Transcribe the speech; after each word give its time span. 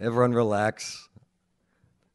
Everyone 0.00 0.32
relax. 0.32 1.08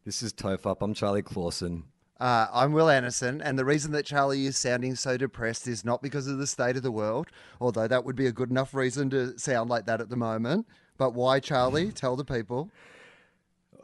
This 0.05 0.23
is 0.23 0.33
Tofop. 0.33 0.77
I'm 0.81 0.93
Charlie 0.93 1.21
Clausen. 1.21 1.83
Uh, 2.19 2.47
I'm 2.53 2.71
Wil 2.71 2.89
Anderson, 2.89 3.41
and 3.41 3.59
the 3.59 3.65
reason 3.65 3.91
that 3.91 4.05
Charlie 4.05 4.45
is 4.45 4.55
sounding 4.57 4.95
so 4.95 5.17
depressed 5.17 5.67
is 5.67 5.83
not 5.83 6.01
because 6.01 6.27
of 6.27 6.37
the 6.37 6.47
state 6.47 6.77
of 6.77 6.83
the 6.83 6.91
world, 6.91 7.27
although 7.59 7.87
that 7.87 8.05
would 8.05 8.15
be 8.15 8.27
a 8.27 8.31
good 8.31 8.49
enough 8.49 8.73
reason 8.73 9.09
to 9.09 9.37
sound 9.37 9.69
like 9.69 9.85
that 9.87 9.99
at 9.99 10.09
the 10.09 10.15
moment. 10.15 10.65
But 10.97 11.13
why, 11.13 11.39
Charlie? 11.41 11.91
Tell 11.95 12.15
the 12.15 12.23
people. 12.23 12.69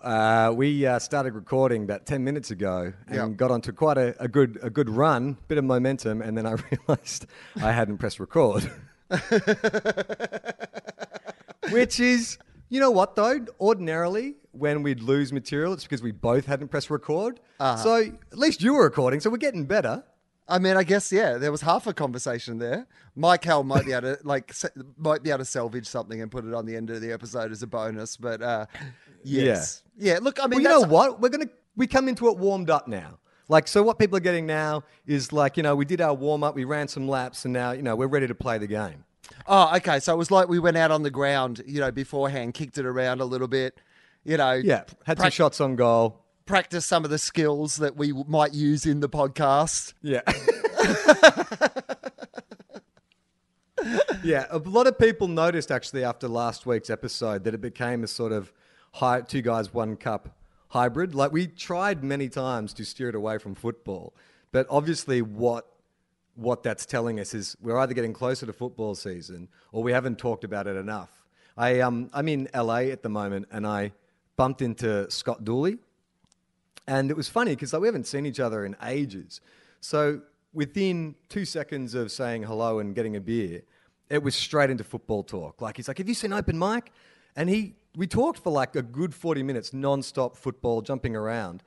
Uh, 0.01 0.53
we 0.55 0.85
uh, 0.85 0.97
started 0.99 1.33
recording 1.33 1.83
about 1.83 2.05
10 2.05 2.23
minutes 2.23 2.51
ago 2.51 2.93
and 3.07 3.15
Yeah. 3.15 3.27
got 3.35 3.51
onto 3.51 3.73
quite 3.73 3.97
a, 3.97 4.15
a 4.23 4.29
good 4.29 4.57
a 4.61 4.69
good 4.69 4.89
run, 4.89 5.35
bit 5.49 5.57
of 5.57 5.65
momentum, 5.65 6.21
and 6.21 6.37
then 6.37 6.45
I 6.45 6.51
realized 6.87 7.25
I 7.61 7.73
hadn't 7.73 7.97
pressed 7.97 8.21
record. 8.21 8.71
Which 11.71 11.99
is, 11.99 12.37
you 12.69 12.79
know 12.79 12.91
what 12.91 13.15
though? 13.15 13.45
Ordinarily, 13.59 14.35
when 14.51 14.83
we'd 14.83 15.01
lose 15.01 15.33
material, 15.33 15.73
it's 15.73 15.83
because 15.83 16.01
we 16.01 16.11
both 16.11 16.45
hadn't 16.45 16.69
pressed 16.69 16.89
record. 16.89 17.39
So 17.59 17.95
at 18.31 18.37
least 18.37 18.61
you 18.61 18.73
were 18.73 18.83
recording, 18.83 19.19
so 19.19 19.29
we're 19.29 19.37
getting 19.37 19.65
better. 19.65 20.03
I 20.47 20.57
mean, 20.57 20.77
I 20.77 20.83
guess 20.83 21.11
yeah, 21.11 21.37
there 21.37 21.51
was 21.51 21.61
half 21.61 21.85
a 21.85 21.93
conversation 21.93 22.57
there. 22.57 22.87
Michael 23.15 23.63
might 23.63 23.85
be 23.85 23.91
able 23.91 24.15
to 24.15 24.19
like 24.23 24.51
se- 24.51 24.69
might 24.97 25.21
be 25.21 25.29
able 25.29 25.39
to 25.39 25.45
salvage 25.45 25.85
something 25.85 26.21
and 26.21 26.31
put 26.31 26.43
it 26.45 26.53
on 26.55 26.65
the 26.65 26.75
end 26.75 26.89
of 26.89 27.01
the 27.01 27.11
episode 27.11 27.51
as 27.51 27.61
a 27.61 27.67
bonus. 27.67 28.17
But 28.17 28.41
uh, 28.41 28.65
yes, 29.23 29.83
yeah. 29.97 30.19
Look, 30.21 30.39
I 30.39 30.43
Well, 30.43 30.49
mean, 30.49 30.61
you 30.61 30.67
know 30.69 30.81
what? 30.81 31.21
We're 31.21 31.29
gonna 31.29 31.49
we 31.75 31.87
come 31.87 32.07
into 32.07 32.27
it 32.29 32.37
warmed 32.37 32.69
up 32.69 32.87
now. 32.87 33.19
Like 33.47 33.67
so, 33.67 33.81
what 33.83 33.97
people 33.99 34.17
are 34.17 34.21
getting 34.21 34.45
now 34.45 34.83
is 35.05 35.31
like 35.33 35.57
you 35.57 35.63
know 35.63 35.75
we 35.75 35.85
did 35.85 36.01
our 36.01 36.13
warm 36.13 36.43
up, 36.43 36.55
we 36.55 36.63
ran 36.63 36.87
some 36.87 37.07
laps, 37.07 37.45
and 37.45 37.53
now 37.53 37.71
you 37.71 37.81
know 37.81 37.95
we're 37.95 38.07
ready 38.07 38.27
to 38.27 38.35
play 38.35 38.57
the 38.57 38.67
game. 38.67 39.03
Oh, 39.47 39.75
okay. 39.77 39.99
So 39.99 40.13
it 40.13 40.17
was 40.17 40.31
like 40.31 40.47
we 40.47 40.59
went 40.59 40.77
out 40.77 40.91
on 40.91 41.03
the 41.03 41.11
ground, 41.11 41.61
you 41.65 41.79
know, 41.79 41.91
beforehand, 41.91 42.53
kicked 42.53 42.77
it 42.77 42.85
around 42.85 43.21
a 43.21 43.25
little 43.25 43.47
bit, 43.47 43.79
you 44.23 44.37
know. 44.37 44.53
Yeah, 44.53 44.83
had 45.05 45.19
some 45.19 45.31
shots 45.31 45.61
on 45.61 45.75
goal. 45.75 46.23
practice 46.45 46.85
some 46.85 47.03
of 47.03 47.11
the 47.11 47.17
skills 47.17 47.77
that 47.77 47.95
we 47.95 48.11
might 48.27 48.53
use 48.53 48.85
in 48.85 48.99
the 48.99 49.09
podcast. 49.09 49.93
Yeah. 50.01 50.21
yeah, 54.23 54.45
a 54.49 54.57
lot 54.57 54.87
of 54.87 54.97
people 54.97 55.27
noticed 55.27 55.71
actually 55.71 56.03
after 56.03 56.27
last 56.27 56.65
week's 56.65 56.89
episode 56.89 57.43
that 57.43 57.53
it 57.53 57.61
became 57.61 58.03
a 58.03 58.07
sort 58.07 58.31
of 58.31 58.51
high, 58.93 59.21
two 59.21 59.41
guys, 59.41 59.73
one 59.73 59.95
cup 59.95 60.35
hybrid. 60.69 61.15
Like 61.15 61.31
we 61.31 61.47
tried 61.47 62.03
many 62.03 62.29
times 62.29 62.73
to 62.73 62.85
steer 62.85 63.09
it 63.09 63.15
away 63.15 63.37
from 63.37 63.55
football, 63.55 64.13
but 64.51 64.67
obviously 64.69 65.21
what 65.21 65.67
what 66.39 66.63
that's 66.63 66.85
telling 66.85 67.19
us 67.19 67.33
is 67.33 67.57
we're 67.61 67.77
either 67.77 67.93
getting 67.93 68.13
closer 68.13 68.45
to 68.45 68.53
football 68.53 68.95
season 68.95 69.49
or 69.71 69.83
we 69.83 69.91
haven't 69.91 70.17
talked 70.17 70.43
about 70.43 70.67
it 70.67 70.75
enough. 70.75 71.25
I 71.57 71.81
um 71.81 72.09
I'm 72.13 72.27
in 72.27 72.47
LA 72.55 72.91
at 72.95 73.03
the 73.03 73.09
moment 73.09 73.47
and 73.51 73.67
I 73.67 73.91
bumped 74.37 74.61
into 74.61 75.09
Scott 75.11 75.43
Dooley. 75.43 75.77
And 76.87 77.11
it 77.11 77.17
was 77.17 77.27
funny 77.27 77.51
because 77.51 77.73
like, 77.73 77.81
we 77.81 77.87
haven't 77.87 78.07
seen 78.07 78.25
each 78.25 78.39
other 78.39 78.65
in 78.65 78.75
ages. 78.83 79.41
So 79.81 80.21
within 80.53 81.15
two 81.27 81.45
seconds 81.45 81.93
of 81.93 82.11
saying 82.11 82.43
hello 82.43 82.79
and 82.79 82.95
getting 82.95 83.15
a 83.15 83.21
beer, 83.21 83.61
it 84.09 84.23
was 84.23 84.33
straight 84.33 84.69
into 84.69 84.83
football 84.83 85.23
talk. 85.23 85.61
Like 85.61 85.75
he's 85.77 85.87
like, 85.87 85.97
"Have 85.97 86.07
you 86.07 86.15
seen 86.15 86.33
Open 86.33 86.57
Mic?" 86.57 86.91
And 87.35 87.49
he 87.49 87.75
we 87.95 88.07
talked 88.07 88.39
for 88.39 88.51
like 88.51 88.75
a 88.75 88.81
good 88.81 89.13
forty 89.13 89.43
minutes, 89.43 89.73
non-stop 89.73 90.37
football, 90.37 90.81
jumping 90.81 91.15
around. 91.15 91.63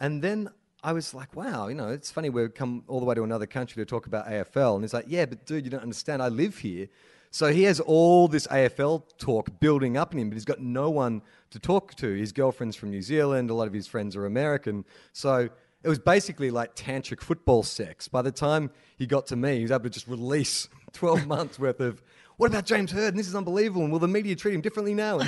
And 0.00 0.22
then 0.22 0.50
I 0.82 0.92
was 0.92 1.12
like, 1.12 1.34
"Wow, 1.34 1.68
you 1.68 1.74
know, 1.74 1.88
it's 1.88 2.10
funny 2.10 2.30
we've 2.30 2.54
come 2.54 2.84
all 2.86 3.00
the 3.00 3.06
way 3.06 3.14
to 3.14 3.22
another 3.24 3.46
country 3.46 3.82
to 3.82 3.86
talk 3.86 4.06
about 4.06 4.26
AFL." 4.26 4.74
And 4.76 4.84
he's 4.84 4.94
like, 4.94 5.06
"Yeah, 5.08 5.26
but 5.26 5.44
dude, 5.46 5.64
you 5.64 5.70
don't 5.70 5.82
understand. 5.82 6.22
I 6.22 6.28
live 6.28 6.58
here." 6.58 6.88
So 7.30 7.52
he 7.52 7.64
has 7.64 7.78
all 7.80 8.28
this 8.28 8.46
AFL 8.46 9.04
talk 9.18 9.60
building 9.60 9.96
up 9.96 10.12
in 10.12 10.18
him, 10.18 10.30
but 10.30 10.34
he's 10.36 10.44
got 10.44 10.60
no 10.60 10.88
one 10.88 11.22
to 11.50 11.58
talk 11.58 11.94
to. 11.96 12.14
His 12.14 12.32
girlfriend's 12.32 12.76
from 12.76 12.90
New 12.90 13.02
Zealand, 13.02 13.50
a 13.50 13.54
lot 13.54 13.66
of 13.66 13.74
his 13.74 13.86
friends 13.86 14.16
are 14.16 14.24
American. 14.24 14.84
So 15.12 15.50
it 15.82 15.88
was 15.88 15.98
basically 15.98 16.50
like 16.50 16.74
tantric 16.74 17.20
football 17.20 17.62
sex. 17.62 18.08
By 18.08 18.22
the 18.22 18.32
time 18.32 18.70
he 18.96 19.06
got 19.06 19.26
to 19.26 19.36
me, 19.36 19.56
he 19.56 19.62
was 19.62 19.70
able 19.70 19.84
to 19.84 19.90
just 19.90 20.08
release 20.08 20.68
12 20.92 21.26
months 21.26 21.58
worth 21.58 21.80
of, 21.80 22.02
what 22.38 22.50
about 22.50 22.64
James 22.64 22.92
Hird? 22.92 23.08
And 23.08 23.18
this 23.18 23.28
is 23.28 23.34
unbelievable. 23.34 23.82
And 23.82 23.92
will 23.92 23.98
the 23.98 24.08
media 24.08 24.34
treat 24.34 24.54
him 24.54 24.60
differently 24.60 24.94
now? 24.94 25.20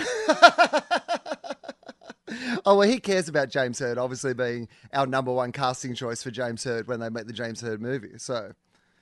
Oh, 2.67 2.77
well, 2.77 2.89
he 2.89 2.99
cares 3.01 3.29
about 3.29 3.49
James 3.49 3.79
Hird, 3.79 3.99
obviously 3.99 4.35
being 4.35 4.69
our 4.93 5.07
number 5.07 5.33
one 5.33 5.53
casting 5.53 5.95
choice 5.95 6.23
for 6.23 6.31
James 6.31 6.63
Hird 6.65 6.87
when 6.89 7.01
they 7.01 7.09
make 7.09 7.27
the 7.27 7.33
James 7.33 7.61
Hird 7.61 7.81
movie. 7.81 8.19
So, 8.19 8.53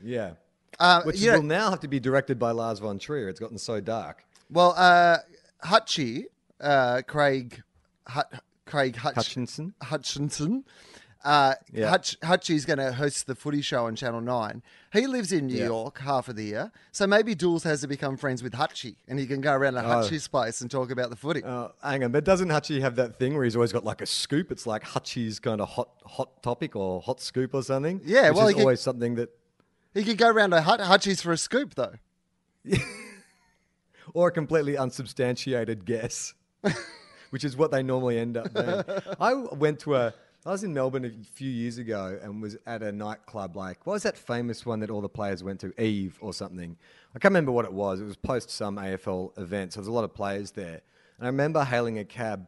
yeah. 0.02 0.32
uh, 0.78 1.02
Which 1.02 1.20
know- 1.22 1.34
will 1.34 1.42
now 1.42 1.70
have 1.70 1.80
to 1.80 1.88
be 1.88 2.00
directed 2.00 2.38
by 2.38 2.50
Lars 2.52 2.78
von 2.78 2.98
Trier. 2.98 3.28
It's 3.28 3.40
gotten 3.40 3.58
so 3.58 3.80
dark. 3.80 4.24
well, 4.50 4.74
uh, 4.76 5.18
Hutchie, 5.64 6.24
uh, 6.60 7.02
Craig, 7.06 7.62
Hut, 8.06 8.32
Craig 8.66 8.96
Hutch, 8.96 9.14
Hutchinson? 9.16 9.74
Hutchinson. 9.82 10.64
Uh, 11.24 11.54
Yeah. 11.72 11.88
Hutch, 11.90 12.16
Hutchie's 12.22 12.64
going 12.64 12.78
to 12.78 12.92
host 12.92 13.26
the 13.26 13.34
footy 13.34 13.60
show 13.60 13.86
on 13.86 13.96
Channel 13.96 14.20
9. 14.20 14.62
He 14.92 15.06
lives 15.06 15.32
in 15.32 15.46
New 15.48 15.56
Yeah. 15.58 15.66
York 15.66 15.98
half 15.98 16.28
of 16.28 16.36
the 16.36 16.44
year. 16.44 16.72
So 16.92 17.06
maybe 17.06 17.34
Dools 17.34 17.64
has 17.64 17.80
to 17.80 17.88
become 17.88 18.16
friends 18.16 18.42
with 18.42 18.52
Hutchie 18.54 18.96
and 19.08 19.18
he 19.18 19.26
can 19.26 19.40
go 19.40 19.52
around 19.52 19.74
to 19.74 19.80
Hutchie's 19.82 20.28
place 20.28 20.60
and 20.60 20.70
talk 20.70 20.90
about 20.90 21.10
the 21.10 21.16
footy. 21.16 21.42
Uh, 21.42 21.68
hang 21.82 22.04
on, 22.04 22.12
but 22.12 22.24
doesn't 22.24 22.48
Hutchie 22.48 22.80
have 22.80 22.96
that 22.96 23.18
thing 23.18 23.34
where 23.34 23.44
he's 23.44 23.56
always 23.56 23.72
got 23.72 23.84
like 23.84 24.00
a 24.00 24.06
scoop? 24.06 24.50
It's 24.52 24.66
like 24.66 24.84
Hutchie's 24.84 25.40
kind 25.40 25.60
of 25.60 25.68
hot 25.70 25.90
hot 26.06 26.42
topic 26.42 26.76
or 26.76 27.02
hot 27.02 27.20
scoop 27.20 27.52
or 27.52 27.62
something. 27.62 28.00
Yeah, 28.04 28.30
well, 28.30 28.46
is 28.48 28.54
could- 28.54 28.60
always 28.60 28.80
something 28.80 29.16
that, 29.16 29.30
he 29.94 30.04
could 30.04 30.18
go 30.18 30.28
around 30.28 30.50
to 30.50 30.60
Hut- 30.62 30.80
Hutchie's 30.80 31.20
for 31.20 31.32
a 31.32 31.36
scoop, 31.36 31.74
though. 31.74 31.94
or 34.14 34.28
a 34.28 34.32
completely 34.32 34.76
unsubstantiated 34.76 35.84
guess, 35.84 36.34
which 37.30 37.44
is 37.44 37.56
what 37.56 37.70
they 37.70 37.82
normally 37.82 38.18
end 38.18 38.36
up 38.36 38.52
being. 38.54 38.82
I 39.20 39.34
went 39.34 39.80
to 39.80 39.96
a, 39.96 40.14
I 40.46 40.50
was 40.50 40.62
in 40.62 40.72
Melbourne 40.72 41.04
a 41.04 41.24
few 41.34 41.50
years 41.50 41.78
ago 41.78 42.18
and 42.22 42.40
was 42.40 42.56
at 42.64 42.82
a 42.82 42.92
nightclub 42.92 43.56
like, 43.56 43.84
what 43.84 43.94
was 43.94 44.04
that 44.04 44.16
famous 44.16 44.64
one 44.64 44.78
that 44.80 44.88
all 44.90 45.00
the 45.00 45.08
players 45.08 45.42
went 45.42 45.60
to, 45.60 45.82
Eve 45.82 46.16
or 46.20 46.32
something? 46.32 46.76
I 47.14 47.18
can't 47.18 47.32
remember 47.32 47.50
what 47.50 47.64
it 47.64 47.72
was. 47.72 48.00
It 48.00 48.04
was 48.04 48.16
post 48.16 48.50
some 48.50 48.76
AFL 48.76 49.36
event, 49.36 49.72
so 49.72 49.78
there 49.78 49.82
was 49.82 49.88
a 49.88 49.92
lot 49.92 50.04
of 50.04 50.14
players 50.14 50.52
there. 50.52 50.80
And 51.18 51.22
I 51.22 51.26
remember 51.26 51.64
hailing 51.64 51.98
a 51.98 52.04
cab 52.04 52.46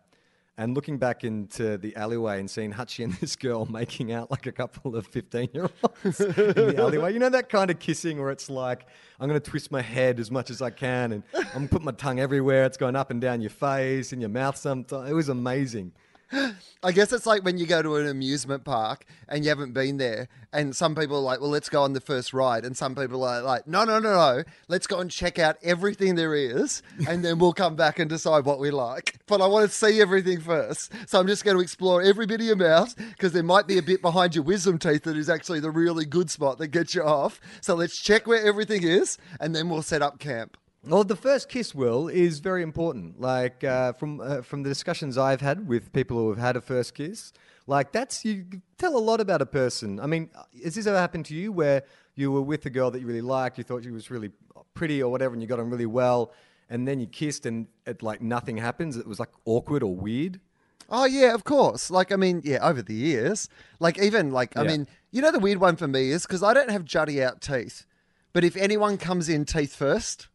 and 0.57 0.75
looking 0.75 0.99
back 0.99 1.25
into 1.25 1.79
the 1.79 1.97
alleyway 1.97 2.39
and 2.39 2.49
seeing 2.49 2.73
Hutchie 2.73 3.03
and 3.03 3.13
this 3.21 3.35
girl 3.35 3.67
making 3.67 4.13
out 4.13 4.31
like 4.31 4.47
a 4.47 4.53
couple 4.53 4.95
of 4.95 5.07
15 5.09 5.49
year 5.53 5.69
olds 5.83 6.21
in 6.21 6.33
the 6.33 6.77
alleyway. 6.79 7.13
You 7.13 7.19
know, 7.19 7.29
that 7.31 7.49
kind 7.49 7.73
of 7.73 7.81
kissing 7.81 8.21
where 8.21 8.31
it's 8.31 8.49
like, 8.49 8.87
I'm 9.19 9.29
going 9.29 9.41
to 9.41 9.51
twist 9.51 9.73
my 9.73 9.83
head 9.83 10.21
as 10.21 10.31
much 10.31 10.49
as 10.51 10.63
I 10.63 10.71
can 10.71 11.13
and 11.13 11.23
I'm 11.35 11.53
going 11.53 11.69
to 11.69 11.73
put 11.73 11.83
my 11.83 11.93
tongue 11.93 12.21
everywhere. 12.21 12.67
It's 12.67 12.77
going 12.77 12.95
up 12.95 13.11
and 13.11 13.21
down 13.21 13.41
your 13.41 13.51
face 13.51 14.13
and 14.13 14.23
your 14.23 14.31
mouth 14.31 14.57
sometimes. 14.57 15.11
It 15.11 15.15
was 15.15 15.29
amazing. 15.29 15.93
I 16.83 16.93
guess 16.93 17.13
it's 17.13 17.27
like 17.27 17.45
when 17.45 17.59
you 17.59 17.67
go 17.67 17.83
to 17.83 17.97
an 17.97 18.07
amusement 18.07 18.65
park 18.65 19.05
and 19.29 19.45
you 19.45 19.49
haven't 19.49 19.73
been 19.73 19.97
there, 19.97 20.29
and 20.53 20.75
some 20.75 20.95
people 20.95 21.17
are 21.17 21.23
like, 21.23 21.41
"Well, 21.41 21.51
let's 21.51 21.69
go 21.69 21.83
on 21.83 21.93
the 21.93 22.01
first 22.01 22.33
ride," 22.33 22.65
and 22.65 22.77
some 22.77 22.95
people 22.95 23.25
are 23.25 23.43
like, 23.43 23.67
"No, 23.67 23.85
no, 23.85 23.99
no, 23.99 24.13
no, 24.13 24.45
let's 24.69 24.87
go 24.87 25.01
and 25.01 25.11
check 25.11 25.39
out 25.39 25.57
everything 25.63 26.15
there 26.15 26.35
is, 26.35 26.83
and 27.09 27.25
then 27.25 27.39
we'll 27.39 27.53
come 27.53 27.75
back 27.75 27.99
and 27.99 28.09
decide 28.09 28.45
what 28.45 28.61
we 28.61 28.71
like." 28.71 29.19
But 29.27 29.41
I 29.41 29.47
want 29.47 29.69
to 29.69 29.77
see 29.77 30.01
everything 30.01 30.41
first, 30.41 30.93
so 31.07 31.19
I'm 31.19 31.27
just 31.27 31.45
going 31.45 31.57
to 31.57 31.63
explore 31.63 32.03
every 32.03 32.27
bit 32.27 32.41
of 32.41 32.47
your 32.47 32.57
mouth 32.57 32.95
because 32.97 33.33
there 33.33 33.43
might 33.43 33.67
be 33.67 33.79
a 33.79 33.83
bit 33.83 34.01
behind 34.01 34.35
your 34.35 34.45
wisdom 34.45 34.79
teeth 34.79 35.03
that 35.05 35.17
is 35.17 35.29
actually 35.29 35.61
the 35.61 35.71
really 35.71 36.05
good 36.05 36.31
spot 36.31 36.59
that 36.59 36.69
gets 36.69 36.95
you 36.95 37.03
off. 37.03 37.41
So 37.61 37.75
let's 37.75 37.99
check 37.99 38.27
where 38.27 38.45
everything 38.45 38.85
is, 38.85 39.19
and 39.41 39.55
then 39.55 39.69
we'll 39.69 39.83
set 39.83 40.03
up 40.03 40.19
camp. 40.19 40.57
Well, 40.83 41.05
the 41.05 41.17
first 41.17 41.51
kiss, 41.51 41.75
Wil, 41.75 42.09
is 42.09 42.39
very 42.41 42.63
important. 42.63 43.21
Like 43.21 43.63
uh, 43.63 43.93
from 43.93 44.21
uh, 44.21 44.41
from 44.43 44.63
the 44.63 44.69
discussions 44.71 45.19
I've 45.19 45.43
had 45.43 45.69
with 45.69 45.93
people 45.93 46.17
who 46.17 46.31
have 46.31 46.39
had 46.39 46.57
a 46.57 46.61
first 46.63 46.95
kiss, 46.95 47.33
like 47.67 47.93
that's 47.93 48.25
you 48.25 48.47
tell 48.79 48.97
a 48.97 48.99
lot 48.99 49.21
about 49.21 49.43
a 49.43 49.47
person. 49.47 50.01
I 50.01 50.07
mean, 50.07 50.31
has 50.65 50.75
this 50.75 50.87
ever 50.87 50.97
happened 50.99 51.27
to 51.27 51.35
you 51.35 51.53
where 51.53 51.83
you 52.15 52.33
were 52.33 52.41
with 52.41 52.65
a 52.65 52.71
girl 52.71 52.91
that 52.93 53.01
you 53.01 53.07
really 53.07 53.21
liked, 53.21 53.59
you 53.59 53.65
thought 53.65 53.85
she 53.85 53.91
was 53.91 54.11
really 54.11 54.31
pretty 54.73 55.03
or 55.03 55.11
whatever, 55.11 55.35
and 55.35 55.43
you 55.43 55.49
got 55.49 55.61
on 55.61 55.69
really 55.69 55.87
well, 55.87 56.33
and 56.71 56.89
then 56.89 56.99
you 56.99 57.07
kissed 57.07 57.45
and 57.45 57.67
it 57.87 58.03
like 58.03 58.23
nothing 58.23 58.57
happens? 58.57 58.97
It 58.97 59.07
was 59.07 59.21
like 59.21 59.31
awkward 59.45 59.83
or 59.83 59.95
weird. 59.95 60.41
Oh 60.89 61.05
yeah, 61.05 61.35
of 61.35 61.45
course. 61.45 61.91
Like 61.91 62.11
I 62.11 62.17
mean, 62.17 62.41
yeah, 62.43 62.67
over 62.67 62.81
the 62.81 62.95
years, 62.95 63.51
like 63.81 63.99
even 63.99 64.31
like 64.31 64.57
I 64.57 64.63
Yeah. 64.63 64.69
mean, 64.69 64.87
you 65.11 65.21
know, 65.21 65.31
the 65.31 65.39
weird 65.39 65.59
one 65.59 65.77
for 65.77 65.87
me 65.87 66.11
is 66.11 66.23
because 66.23 66.43
I 66.43 66.55
don't 66.55 66.71
have 66.71 66.87
jutty 66.87 67.23
out 67.23 67.43
teeth, 67.43 67.85
but 68.33 68.45
if 68.45 68.57
anyone 68.57 68.97
comes 68.97 69.29
in 69.29 69.45
teeth 69.45 69.77
first, 69.77 70.29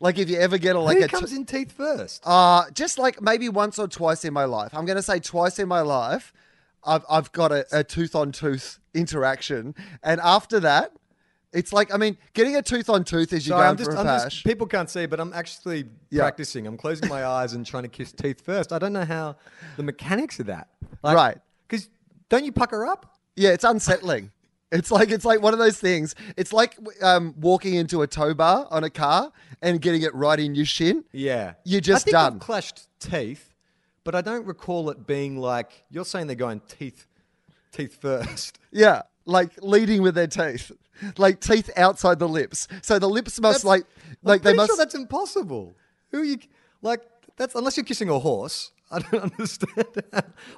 like 0.00 0.18
if 0.18 0.28
you 0.30 0.38
ever 0.38 0.58
get 0.58 0.74
a 0.76 0.80
like 0.80 0.98
Who 0.98 1.04
a 1.04 1.08
t- 1.08 1.12
comes 1.12 1.32
in 1.32 1.44
teeth 1.44 1.72
first? 1.72 2.22
Uh, 2.26 2.64
just 2.72 2.98
like 2.98 3.20
maybe 3.22 3.48
once 3.48 3.78
or 3.78 3.86
twice 3.86 4.24
in 4.24 4.32
my 4.32 4.44
life. 4.44 4.74
I'm 4.74 4.86
going 4.86 4.96
to 4.96 5.02
say 5.02 5.20
twice 5.20 5.58
in 5.58 5.68
my 5.68 5.80
life, 5.82 6.32
I've, 6.84 7.04
I've 7.08 7.30
got 7.32 7.52
a, 7.52 7.66
a 7.72 7.84
tooth 7.84 8.14
on 8.14 8.32
tooth 8.32 8.78
interaction. 8.94 9.74
And 10.02 10.20
after 10.22 10.60
that, 10.60 10.92
it's 11.52 11.72
like, 11.72 11.92
I 11.92 11.96
mean, 11.96 12.16
getting 12.32 12.56
a 12.56 12.62
tooth 12.62 12.88
on 12.88 13.04
tooth 13.04 13.32
is 13.32 13.44
you 13.46 13.50
Sorry, 13.50 13.60
going 13.60 13.70
I'm 13.70 13.76
just, 13.76 13.90
for 13.90 13.96
a 13.96 14.00
I'm 14.00 14.30
just, 14.30 14.44
people 14.44 14.66
can't 14.66 14.88
see, 14.88 15.06
but 15.06 15.18
I'm 15.20 15.32
actually 15.32 15.84
Yeah. 16.10 16.22
practicing. 16.22 16.66
I'm 16.66 16.76
closing 16.76 17.08
my 17.08 17.24
eyes 17.26 17.52
and 17.54 17.66
trying 17.66 17.82
to 17.82 17.88
kiss 17.88 18.12
teeth 18.12 18.40
first. 18.40 18.72
I 18.72 18.78
don't 18.78 18.92
know 18.92 19.04
how 19.04 19.36
the 19.76 19.82
mechanics 19.82 20.38
of 20.40 20.46
that. 20.46 20.68
Like, 21.02 21.16
Right. 21.16 21.38
Because 21.68 21.88
don't 22.28 22.44
you 22.44 22.52
pucker 22.52 22.86
up? 22.86 23.16
yeah, 23.36 23.50
it's 23.50 23.64
unsettling. 23.64 24.30
It's 24.72 24.90
like 24.90 25.10
it's 25.10 25.24
like 25.24 25.42
one 25.42 25.52
of 25.52 25.58
those 25.58 25.78
things. 25.78 26.14
It's 26.36 26.52
like 26.52 26.76
um, 27.02 27.34
walking 27.38 27.74
into 27.74 28.02
a 28.02 28.06
tow 28.06 28.34
bar 28.34 28.68
on 28.70 28.84
a 28.84 28.90
car 28.90 29.32
and 29.60 29.80
getting 29.80 30.02
it 30.02 30.14
right 30.14 30.38
in 30.38 30.54
your 30.54 30.64
shin. 30.66 31.04
Yeah. 31.12 31.54
You're 31.64 31.80
just 31.80 32.02
I 32.02 32.04
think 32.04 32.12
done. 32.12 32.34
I've 32.34 32.40
clashed 32.40 32.86
teeth, 33.00 33.52
but 34.04 34.14
I 34.14 34.20
don't 34.20 34.46
recall 34.46 34.88
it 34.90 35.06
being 35.06 35.38
like 35.38 35.84
you're 35.90 36.04
saying 36.04 36.28
they're 36.28 36.36
going 36.36 36.60
teeth, 36.68 37.06
teeth 37.72 38.00
first. 38.00 38.58
Yeah, 38.72 39.02
like 39.24 39.50
leading 39.62 40.00
with 40.02 40.14
their 40.14 40.28
teeth, 40.28 40.70
like 41.18 41.40
teeth 41.40 41.68
outside 41.76 42.20
the 42.20 42.28
lips. 42.28 42.68
So 42.82 43.00
the 43.00 43.08
lips 43.08 43.40
must 43.40 43.64
That's- 43.64 43.64
like 43.64 43.84
like 44.22 44.40
I'm 44.42 44.44
they 44.44 44.54
must. 44.54 44.68
sure 44.68 44.76
that's 44.76 44.94
impossible. 44.94 45.74
Who 46.12 46.20
are 46.20 46.24
you 46.24 46.38
like? 46.80 47.02
That's 47.36 47.56
unless 47.56 47.76
you're 47.76 47.82
kissing 47.84 48.08
a 48.08 48.20
horse. 48.20 48.70
I 48.92 48.98
don't 48.98 49.32
understand. 49.32 50.02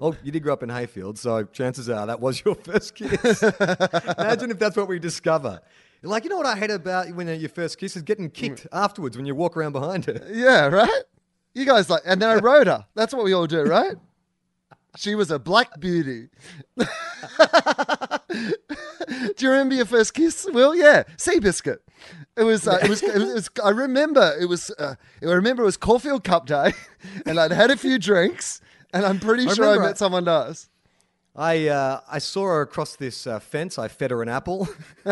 oh, 0.01 0.17
you 0.23 0.33
did 0.33 0.43
grow 0.43 0.55
up 0.55 0.63
in 0.63 0.71
Heyfield, 0.71 1.19
so 1.19 1.45
chances 1.45 1.91
are 1.91 2.07
that 2.07 2.21
was 2.21 2.43
your 2.45 2.55
first 2.65 2.95
kiss. 2.95 3.43
Imagine 3.43 4.51
if 4.51 4.59
that's 4.59 4.77
what 4.77 4.89
we 4.89 4.99
discover. 4.99 5.61
Like, 6.03 6.25
you 6.25 6.31
know 6.31 6.39
what 6.39 6.47
I 6.47 6.57
hate 6.57 6.71
about 6.71 7.15
when 7.15 7.29
your 7.29 7.49
first 7.51 7.79
kiss 7.79 7.95
is 7.95 8.03
getting 8.03 8.31
kicked 8.31 8.65
mm. 8.65 8.69
afterwards 8.73 9.17
when 9.17 9.27
you 9.27 9.35
walk 9.35 9.57
around 9.57 9.73
behind 9.73 10.07
her. 10.07 10.27
Yeah, 10.33 10.67
right? 10.67 11.03
You 11.55 11.67
guys 11.67 11.91
like, 11.91 12.03
and 12.07 12.21
then 12.21 12.31
I 12.31 12.37
rode 12.37 12.67
her. 12.67 12.87
That's 12.95 13.13
what 13.15 13.25
we 13.25 13.35
all 13.35 13.47
do, 13.47 13.63
right? 13.65 13.97
She 14.97 15.15
was 15.15 15.31
a 15.31 15.39
black 15.39 15.79
beauty. 15.79 16.29
do 16.77 16.87
you 19.39 19.51
remember 19.51 19.75
your 19.75 19.87
first 19.87 20.15
kiss? 20.15 20.49
Wil, 20.53 20.75
yeah, 20.75 21.05
Seabiscuit. 21.17 21.79
It 22.37 22.45
was, 22.45 22.67
uh, 22.67 22.79
it 22.83 22.89
was, 22.89 23.03
it 23.03 23.15
was, 23.15 23.31
it 23.31 23.35
was. 23.35 23.51
I 23.63 23.71
remember 23.71 24.35
it 24.41 24.47
was. 24.47 24.71
Uh, 24.79 24.95
I 25.23 25.27
remember 25.27 25.63
it 25.63 25.67
was 25.67 25.77
Caulfield 25.77 26.25
Cup 26.25 26.47
Day, 26.47 26.73
and 27.27 27.39
I'd 27.39 27.53
had 27.53 27.71
a 27.71 27.77
few 27.77 27.99
drinks, 27.99 28.61
and 28.95 29.05
I'm 29.05 29.21
pretty 29.21 29.47
I 29.47 29.53
sure 29.53 29.69
I 29.69 29.77
met 29.79 29.91
I- 29.91 29.95
someone 29.95 30.25
nice. 30.25 30.69
I 31.37 31.69
uh, 31.69 32.01
I 32.11 32.19
saw 32.19 32.45
her 32.45 32.61
across 32.63 32.97
this 32.97 33.27
uh, 33.27 33.39
fence. 33.39 33.79
I 33.79 33.89
fed 33.89 34.11
her 34.13 34.23
an 34.23 34.29
apple. 34.29 34.69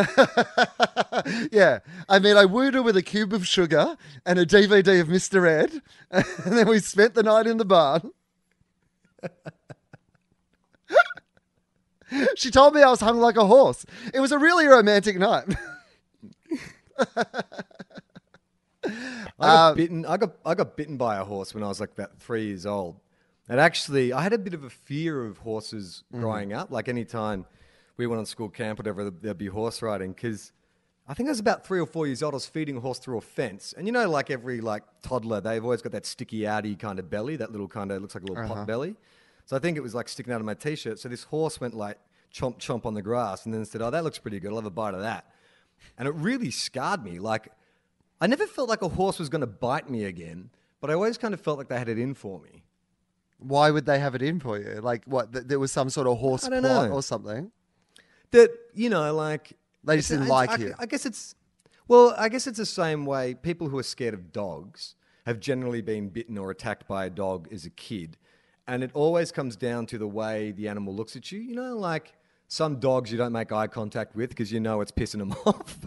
Yeah, 1.51 1.79
I 2.09 2.19
mean, 2.19 2.37
I 2.37 2.45
wooed 2.45 2.73
her 2.73 2.81
with 2.81 2.95
a 2.97 3.01
cube 3.01 3.33
of 3.33 3.45
sugar 3.45 3.97
and 4.25 4.39
a 4.39 4.45
DVD 4.45 5.01
of 5.01 5.07
Mr. 5.07 5.45
Ed, 5.47 5.81
and 6.11 6.57
then 6.57 6.67
we 6.67 6.79
spent 6.79 7.13
the 7.13 7.23
night 7.23 7.45
in 7.47 7.57
the 7.57 7.65
barn. 7.65 8.11
she 12.35 12.49
told 12.49 12.73
me 12.73 12.81
I 12.81 12.89
was 12.89 13.01
hung 13.01 13.19
like 13.19 13.37
a 13.37 13.45
horse. 13.45 13.85
It 14.13 14.19
was 14.19 14.31
a 14.31 14.39
really 14.39 14.65
romantic 14.67 15.17
night. 15.19 15.45
I 18.83 18.91
got 19.39 19.69
Um, 19.71 19.75
bitten. 19.75 20.05
I 20.05 20.17
got 20.17 20.31
I 20.45 20.55
got 20.55 20.75
bitten 20.77 20.97
by 20.97 21.17
a 21.17 21.23
horse 21.23 21.53
when 21.53 21.63
I 21.63 21.67
was 21.67 21.79
like 21.79 21.91
about 21.91 22.17
three 22.19 22.47
years 22.47 22.65
old. 22.65 22.99
And 23.49 23.59
actually, 23.59 24.13
I 24.13 24.21
had 24.21 24.33
a 24.33 24.37
bit 24.37 24.53
of 24.53 24.63
a 24.63 24.69
fear 24.69 25.25
of 25.25 25.39
horses 25.39 26.03
Mm-hmm. 26.13 26.21
growing 26.21 26.53
up. 26.53 26.71
Like 26.71 26.87
anytime 26.87 27.45
we 27.97 28.07
went 28.07 28.19
on 28.19 28.25
school 28.25 28.49
camp, 28.49 28.79
whatever, 28.79 29.09
there'd 29.09 29.37
be 29.37 29.47
horse 29.47 29.81
riding. 29.81 30.13
Because 30.13 30.51
I 31.07 31.13
think 31.13 31.27
I 31.27 31.31
was 31.31 31.39
about 31.39 31.65
three 31.65 31.79
or 31.79 31.85
four 31.85 32.05
years 32.07 32.23
old. 32.23 32.33
I 32.33 32.37
was 32.37 32.45
feeding 32.45 32.77
a 32.77 32.79
horse 32.79 32.99
through 32.99 33.17
a 33.17 33.21
fence, 33.21 33.73
and 33.77 33.85
you 33.87 33.91
know, 33.91 34.09
like 34.09 34.29
every 34.31 34.61
like 34.61 34.83
toddler, 35.01 35.41
they've 35.41 35.63
always 35.63 35.81
got 35.81 35.91
that 35.91 36.05
sticky 36.05 36.41
outy 36.41 36.77
kind 36.79 36.99
of 36.99 37.09
belly, 37.09 37.35
that 37.35 37.51
little 37.51 37.67
kind 37.67 37.91
of 37.91 38.01
looks 38.01 38.15
like 38.15 38.23
a 38.23 38.27
little 38.27 38.43
Uh-huh. 38.43 38.55
pot 38.55 38.67
belly. 38.67 38.95
So 39.45 39.55
I 39.55 39.59
think 39.59 39.75
it 39.77 39.81
was 39.81 39.93
like 39.93 40.07
sticking 40.07 40.31
out 40.33 40.39
of 40.39 40.45
my 40.45 40.53
t-shirt. 40.53 40.99
So 40.99 41.09
this 41.09 41.23
horse 41.23 41.59
went 41.59 41.73
like 41.75 41.97
chomp 42.33 42.59
chomp 42.59 42.85
on 42.85 42.93
the 42.93 43.01
grass, 43.01 43.45
and 43.45 43.53
then 43.53 43.65
said, 43.65 43.81
"Oh, 43.81 43.89
that 43.91 44.03
looks 44.03 44.17
pretty 44.19 44.39
good. 44.39 44.49
I'll 44.51 44.55
have 44.57 44.65
a 44.65 44.69
bite 44.69 44.93
of 44.93 45.01
that." 45.01 45.25
And 45.97 46.07
it 46.07 46.15
really 46.15 46.51
scarred 46.51 47.03
me. 47.03 47.19
Like 47.19 47.51
I 48.21 48.27
never 48.27 48.45
felt 48.45 48.69
like 48.69 48.83
a 48.83 48.87
horse 48.87 49.17
was 49.17 49.29
going 49.29 49.41
to 49.41 49.47
bite 49.47 49.89
me 49.89 50.05
again, 50.05 50.51
but 50.79 50.91
I 50.91 50.93
always 50.93 51.17
kind 51.17 51.33
of 51.33 51.41
felt 51.41 51.57
like 51.57 51.69
they 51.69 51.77
had 51.79 51.89
it 51.89 51.97
in 51.97 52.13
for 52.13 52.39
me. 52.39 52.63
Why 53.39 53.71
would 53.71 53.87
they 53.87 53.97
have 53.99 54.13
it 54.13 54.21
in 54.21 54.39
for 54.39 54.59
you? 54.59 54.79
Like, 54.81 55.03
what? 55.05 55.33
Th- 55.33 55.45
there 55.45 55.57
was 55.57 55.71
some 55.71 55.89
sort 55.89 56.05
of 56.05 56.19
horse 56.19 56.45
I 56.45 56.49
don't 56.49 56.61
plot 56.61 56.89
know. 56.89 56.95
or 56.95 57.01
something? 57.01 57.51
That 58.29 58.51
you 58.75 58.89
know, 58.89 59.13
like 59.15 59.53
They 59.83 59.97
just 59.97 60.09
didn't 60.09 60.27
like 60.27 60.51
I, 60.51 60.55
you. 60.57 60.75
I 60.77 60.85
guess 60.85 61.07
it's 61.07 61.33
well, 61.87 62.13
I 62.17 62.29
guess 62.29 62.45
it's 62.45 62.59
the 62.59 62.65
same 62.65 63.05
way 63.05 63.33
people 63.33 63.67
who 63.67 63.77
are 63.79 63.83
scared 63.83 64.13
of 64.13 64.31
dogs 64.31 64.95
have 65.25 65.39
generally 65.39 65.81
been 65.81 66.09
bitten 66.09 66.37
or 66.37 66.51
attacked 66.51 66.87
by 66.87 67.05
a 67.05 67.09
dog 67.09 67.47
as 67.51 67.65
a 67.65 67.71
kid, 67.71 68.17
and 68.67 68.83
it 68.83 68.91
always 68.93 69.31
comes 69.31 69.55
down 69.55 69.87
to 69.87 69.97
the 69.97 70.07
way 70.07 70.51
the 70.51 70.67
animal 70.67 70.95
looks 70.95 71.15
at 71.15 71.31
you. 71.31 71.39
You 71.39 71.55
know, 71.55 71.75
like 71.75 72.13
some 72.51 72.81
dogs 72.81 73.09
you 73.09 73.17
don't 73.17 73.31
make 73.31 73.49
eye 73.53 73.65
contact 73.65 74.13
with 74.13 74.29
because 74.29 74.51
you 74.51 74.59
know 74.59 74.81
it's 74.81 74.91
pissing 74.91 75.19
them 75.19 75.31
off. 75.45 75.79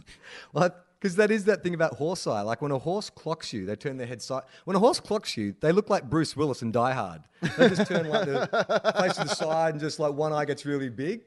like, 0.54 0.72
because 0.98 1.14
that 1.16 1.30
is 1.30 1.44
that 1.44 1.62
thing 1.62 1.74
about 1.74 1.92
horse 1.92 2.26
eye. 2.26 2.40
Like 2.40 2.62
when 2.62 2.70
a 2.70 2.78
horse 2.78 3.10
clocks 3.10 3.52
you, 3.52 3.66
they 3.66 3.76
turn 3.76 3.98
their 3.98 4.06
head 4.06 4.22
side. 4.22 4.44
When 4.64 4.74
a 4.74 4.78
horse 4.78 4.98
clocks 4.98 5.36
you, 5.36 5.54
they 5.60 5.72
look 5.72 5.90
like 5.90 6.08
Bruce 6.08 6.34
Willis 6.34 6.62
in 6.62 6.72
Die 6.72 6.92
Hard. 6.92 7.20
They 7.58 7.68
just 7.68 7.86
turn 7.86 8.08
like 8.08 8.24
the 8.24 8.94
face 9.02 9.16
to 9.16 9.24
the 9.24 9.34
side 9.34 9.74
and 9.74 9.80
just 9.80 9.98
like 9.98 10.14
one 10.14 10.32
eye 10.32 10.46
gets 10.46 10.64
really 10.64 10.88
big. 10.88 11.20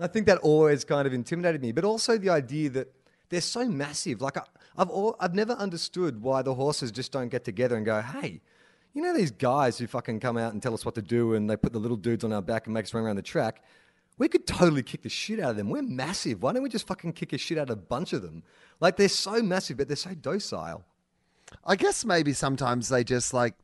I 0.00 0.08
think 0.08 0.26
that 0.26 0.38
always 0.38 0.84
kind 0.84 1.06
of 1.06 1.14
intimidated 1.14 1.62
me, 1.62 1.70
but 1.70 1.84
also 1.84 2.18
the 2.18 2.30
idea 2.30 2.68
that 2.70 2.92
they're 3.28 3.40
so 3.40 3.68
massive. 3.68 4.20
Like 4.20 4.36
I, 4.36 4.42
I've 4.76 4.90
all, 4.90 5.14
I've 5.20 5.34
never 5.34 5.52
understood 5.52 6.20
why 6.20 6.42
the 6.42 6.54
horses 6.54 6.90
just 6.90 7.12
don't 7.12 7.28
get 7.28 7.44
together 7.44 7.76
and 7.76 7.86
go, 7.86 8.00
"Hey, 8.02 8.40
you 8.94 9.02
know 9.02 9.14
these 9.16 9.30
guys 9.30 9.78
who 9.78 9.86
fucking 9.86 10.18
come 10.18 10.36
out 10.36 10.54
and 10.54 10.60
tell 10.60 10.74
us 10.74 10.84
what 10.84 10.96
to 10.96 11.02
do, 11.02 11.34
and 11.34 11.48
they 11.48 11.56
put 11.56 11.72
the 11.72 11.78
little 11.78 11.96
dudes 11.96 12.24
on 12.24 12.32
our 12.32 12.42
back 12.42 12.66
and 12.66 12.74
make 12.74 12.86
us 12.86 12.92
run 12.92 13.04
around 13.04 13.16
the 13.16 13.22
track. 13.22 13.62
We 14.18 14.28
could 14.28 14.46
totally 14.46 14.82
kick 14.82 15.02
the 15.02 15.08
shit 15.08 15.40
out 15.40 15.50
of 15.50 15.56
them. 15.56 15.68
We're 15.68 15.82
massive. 15.82 16.42
Why 16.42 16.52
don't 16.52 16.62
we 16.62 16.68
just 16.68 16.86
fucking 16.86 17.12
kick 17.12 17.32
a 17.32 17.38
shit 17.38 17.58
out 17.58 17.70
of 17.70 17.78
a 17.78 17.80
bunch 17.80 18.12
of 18.12 18.22
them? 18.22 18.42
Like 18.80 18.96
they're 18.96 19.08
so 19.08 19.42
massive, 19.42 19.76
but 19.76 19.88
they're 19.88 19.96
so 19.96 20.14
docile. 20.14 20.84
I 21.64 21.76
guess 21.76 22.04
maybe 22.04 22.32
sometimes 22.32 22.88
they 22.88 23.04
just 23.04 23.34
like, 23.34 23.54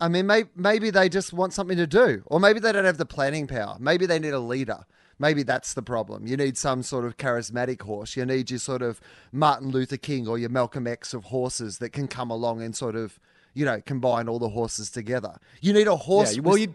I 0.00 0.08
mean, 0.08 0.26
may, 0.26 0.44
maybe 0.56 0.90
they 0.90 1.08
just 1.08 1.32
want 1.32 1.52
something 1.52 1.76
to 1.76 1.86
do, 1.86 2.22
or 2.26 2.40
maybe 2.40 2.60
they 2.60 2.72
don't 2.72 2.84
have 2.84 2.98
the 2.98 3.06
planning 3.06 3.46
power. 3.46 3.76
Maybe 3.78 4.06
they 4.06 4.18
need 4.18 4.32
a 4.32 4.40
leader. 4.40 4.80
Maybe 5.18 5.44
that's 5.44 5.74
the 5.74 5.82
problem. 5.82 6.26
You 6.26 6.36
need 6.36 6.58
some 6.58 6.82
sort 6.82 7.04
of 7.04 7.16
charismatic 7.16 7.82
horse. 7.82 8.16
You 8.16 8.26
need 8.26 8.50
your 8.50 8.58
sort 8.58 8.82
of 8.82 9.00
Martin 9.32 9.70
Luther 9.70 9.96
King 9.96 10.26
or 10.26 10.38
your 10.38 10.48
Malcolm 10.48 10.86
X 10.86 11.14
of 11.14 11.24
horses 11.24 11.78
that 11.78 11.90
can 11.90 12.08
come 12.08 12.30
along 12.30 12.62
and 12.62 12.74
sort 12.74 12.96
of, 12.96 13.20
you 13.54 13.64
know, 13.64 13.80
combine 13.86 14.28
all 14.28 14.40
the 14.40 14.48
horses 14.48 14.90
together. 14.90 15.36
You 15.60 15.72
need 15.72 15.86
a 15.86 15.94
horse. 15.94 16.34
Yeah, 16.34 16.42
well, 16.42 16.56
you 16.56 16.74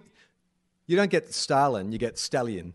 you 0.90 0.96
don't 0.96 1.12
get 1.12 1.32
Stalin, 1.32 1.92
you 1.92 2.00
get 2.00 2.18
Stallion. 2.18 2.74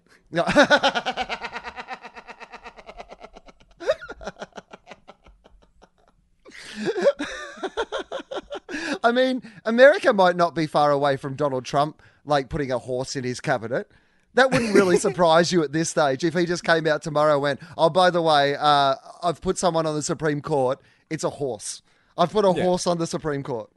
I 9.02 9.12
mean, 9.12 9.42
America 9.64 10.12
might 10.12 10.36
not 10.36 10.54
be 10.54 10.66
far 10.66 10.90
away 10.90 11.16
from 11.16 11.34
Donald 11.34 11.64
Trump, 11.64 12.00
like 12.24 12.48
putting 12.48 12.72
a 12.72 12.78
horse 12.78 13.16
in 13.16 13.24
his 13.24 13.40
cabinet. 13.40 13.90
That 14.34 14.50
wouldn't 14.50 14.74
really 14.74 14.96
surprise 14.96 15.52
you 15.52 15.62
at 15.62 15.72
this 15.72 15.90
stage 15.90 16.24
if 16.24 16.34
he 16.34 16.46
just 16.46 16.64
came 16.64 16.86
out 16.86 17.02
tomorrow 17.02 17.34
and 17.34 17.42
went, 17.42 17.60
"Oh, 17.76 17.90
by 17.90 18.10
the 18.10 18.22
way, 18.22 18.56
uh, 18.56 18.94
I've 19.22 19.40
put 19.40 19.58
someone 19.58 19.86
on 19.86 19.94
the 19.94 20.02
Supreme 20.02 20.40
Court. 20.40 20.80
It's 21.10 21.22
a 21.24 21.30
horse. 21.30 21.82
I've 22.16 22.30
put 22.30 22.44
a 22.44 22.52
Yeah. 22.56 22.64
horse 22.64 22.86
on 22.86 22.98
the 22.98 23.06
Supreme 23.06 23.42
Court." 23.42 23.70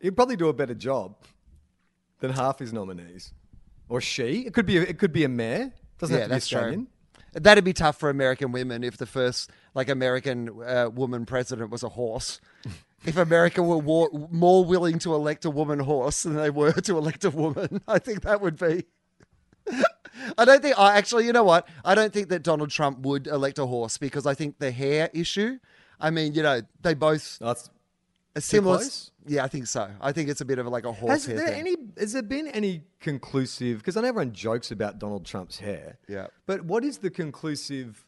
He'd 0.00 0.16
probably 0.16 0.36
do 0.36 0.48
a 0.48 0.52
better 0.52 0.74
job 0.74 1.14
than 2.20 2.32
half 2.32 2.58
his 2.58 2.72
nominees, 2.72 3.32
or 3.88 4.00
she. 4.00 4.40
It 4.46 4.54
could 4.54 4.66
be. 4.66 4.78
A, 4.78 4.82
it 4.82 4.98
could 4.98 5.12
be 5.12 5.24
a 5.24 5.28
mayor. 5.28 5.72
Doesn't 5.98 6.16
have 6.16 6.24
to 6.24 6.30
be 6.30 6.36
Australian. 6.36 6.88
That'd 7.32 7.64
be 7.64 7.72
tough 7.72 7.98
for 7.98 8.10
American 8.10 8.52
women 8.52 8.84
if 8.84 8.96
the 8.96 9.06
first 9.06 9.50
like 9.74 9.88
American 9.88 10.50
uh, 10.64 10.88
woman 10.90 11.26
president 11.26 11.70
was 11.70 11.82
a 11.82 11.88
horse. 11.88 12.40
if 13.04 13.16
America 13.16 13.62
were 13.62 13.78
war- 13.78 14.10
more 14.30 14.64
willing 14.64 14.98
to 15.00 15.14
elect 15.14 15.44
a 15.44 15.50
woman 15.50 15.80
horse 15.80 16.22
than 16.22 16.36
they 16.36 16.50
were 16.50 16.72
to 16.72 16.96
elect 16.96 17.24
a 17.24 17.30
woman, 17.30 17.82
I 17.88 17.98
think 17.98 18.22
that 18.22 18.40
would 18.40 18.58
be. 18.58 18.84
I 20.38 20.44
don't 20.44 20.62
think. 20.62 20.78
I 20.78 20.96
actually, 20.96 21.26
you 21.26 21.32
know 21.32 21.44
what? 21.44 21.68
I 21.84 21.94
don't 21.94 22.12
think 22.12 22.28
that 22.28 22.42
Donald 22.42 22.70
Trump 22.70 23.00
would 23.00 23.26
elect 23.26 23.58
a 23.58 23.66
horse 23.66 23.98
because 23.98 24.26
I 24.26 24.34
think 24.34 24.58
the 24.58 24.70
hair 24.70 25.10
issue. 25.12 25.58
I 26.00 26.10
mean, 26.10 26.34
you 26.34 26.42
know, 26.42 26.60
they 26.82 26.94
both. 26.94 27.38
That's 27.40 27.68
A 28.36 28.40
similar, 28.40 28.80
yeah, 29.26 29.44
I 29.44 29.48
think 29.48 29.66
so. 29.68 29.88
I 30.00 30.10
think 30.10 30.28
it's 30.28 30.40
a 30.40 30.44
bit 30.44 30.58
of 30.58 30.66
like 30.66 30.84
a 30.84 30.92
Has 30.92 31.00
horsehair 31.00 31.36
there 31.36 31.48
thing. 31.48 31.60
any? 31.60 31.76
Has 31.98 32.12
there 32.12 32.22
been 32.22 32.48
any 32.48 32.82
conclusive? 33.00 33.78
Because 33.78 33.96
I 33.96 34.00
know 34.00 34.08
everyone 34.08 34.32
jokes 34.32 34.72
about 34.72 34.98
Donald 34.98 35.24
Trump's 35.24 35.58
hair. 35.58 35.98
Yeah. 36.08 36.26
But 36.46 36.64
what 36.64 36.84
is 36.84 36.98
the 36.98 37.10
conclusive? 37.10 38.04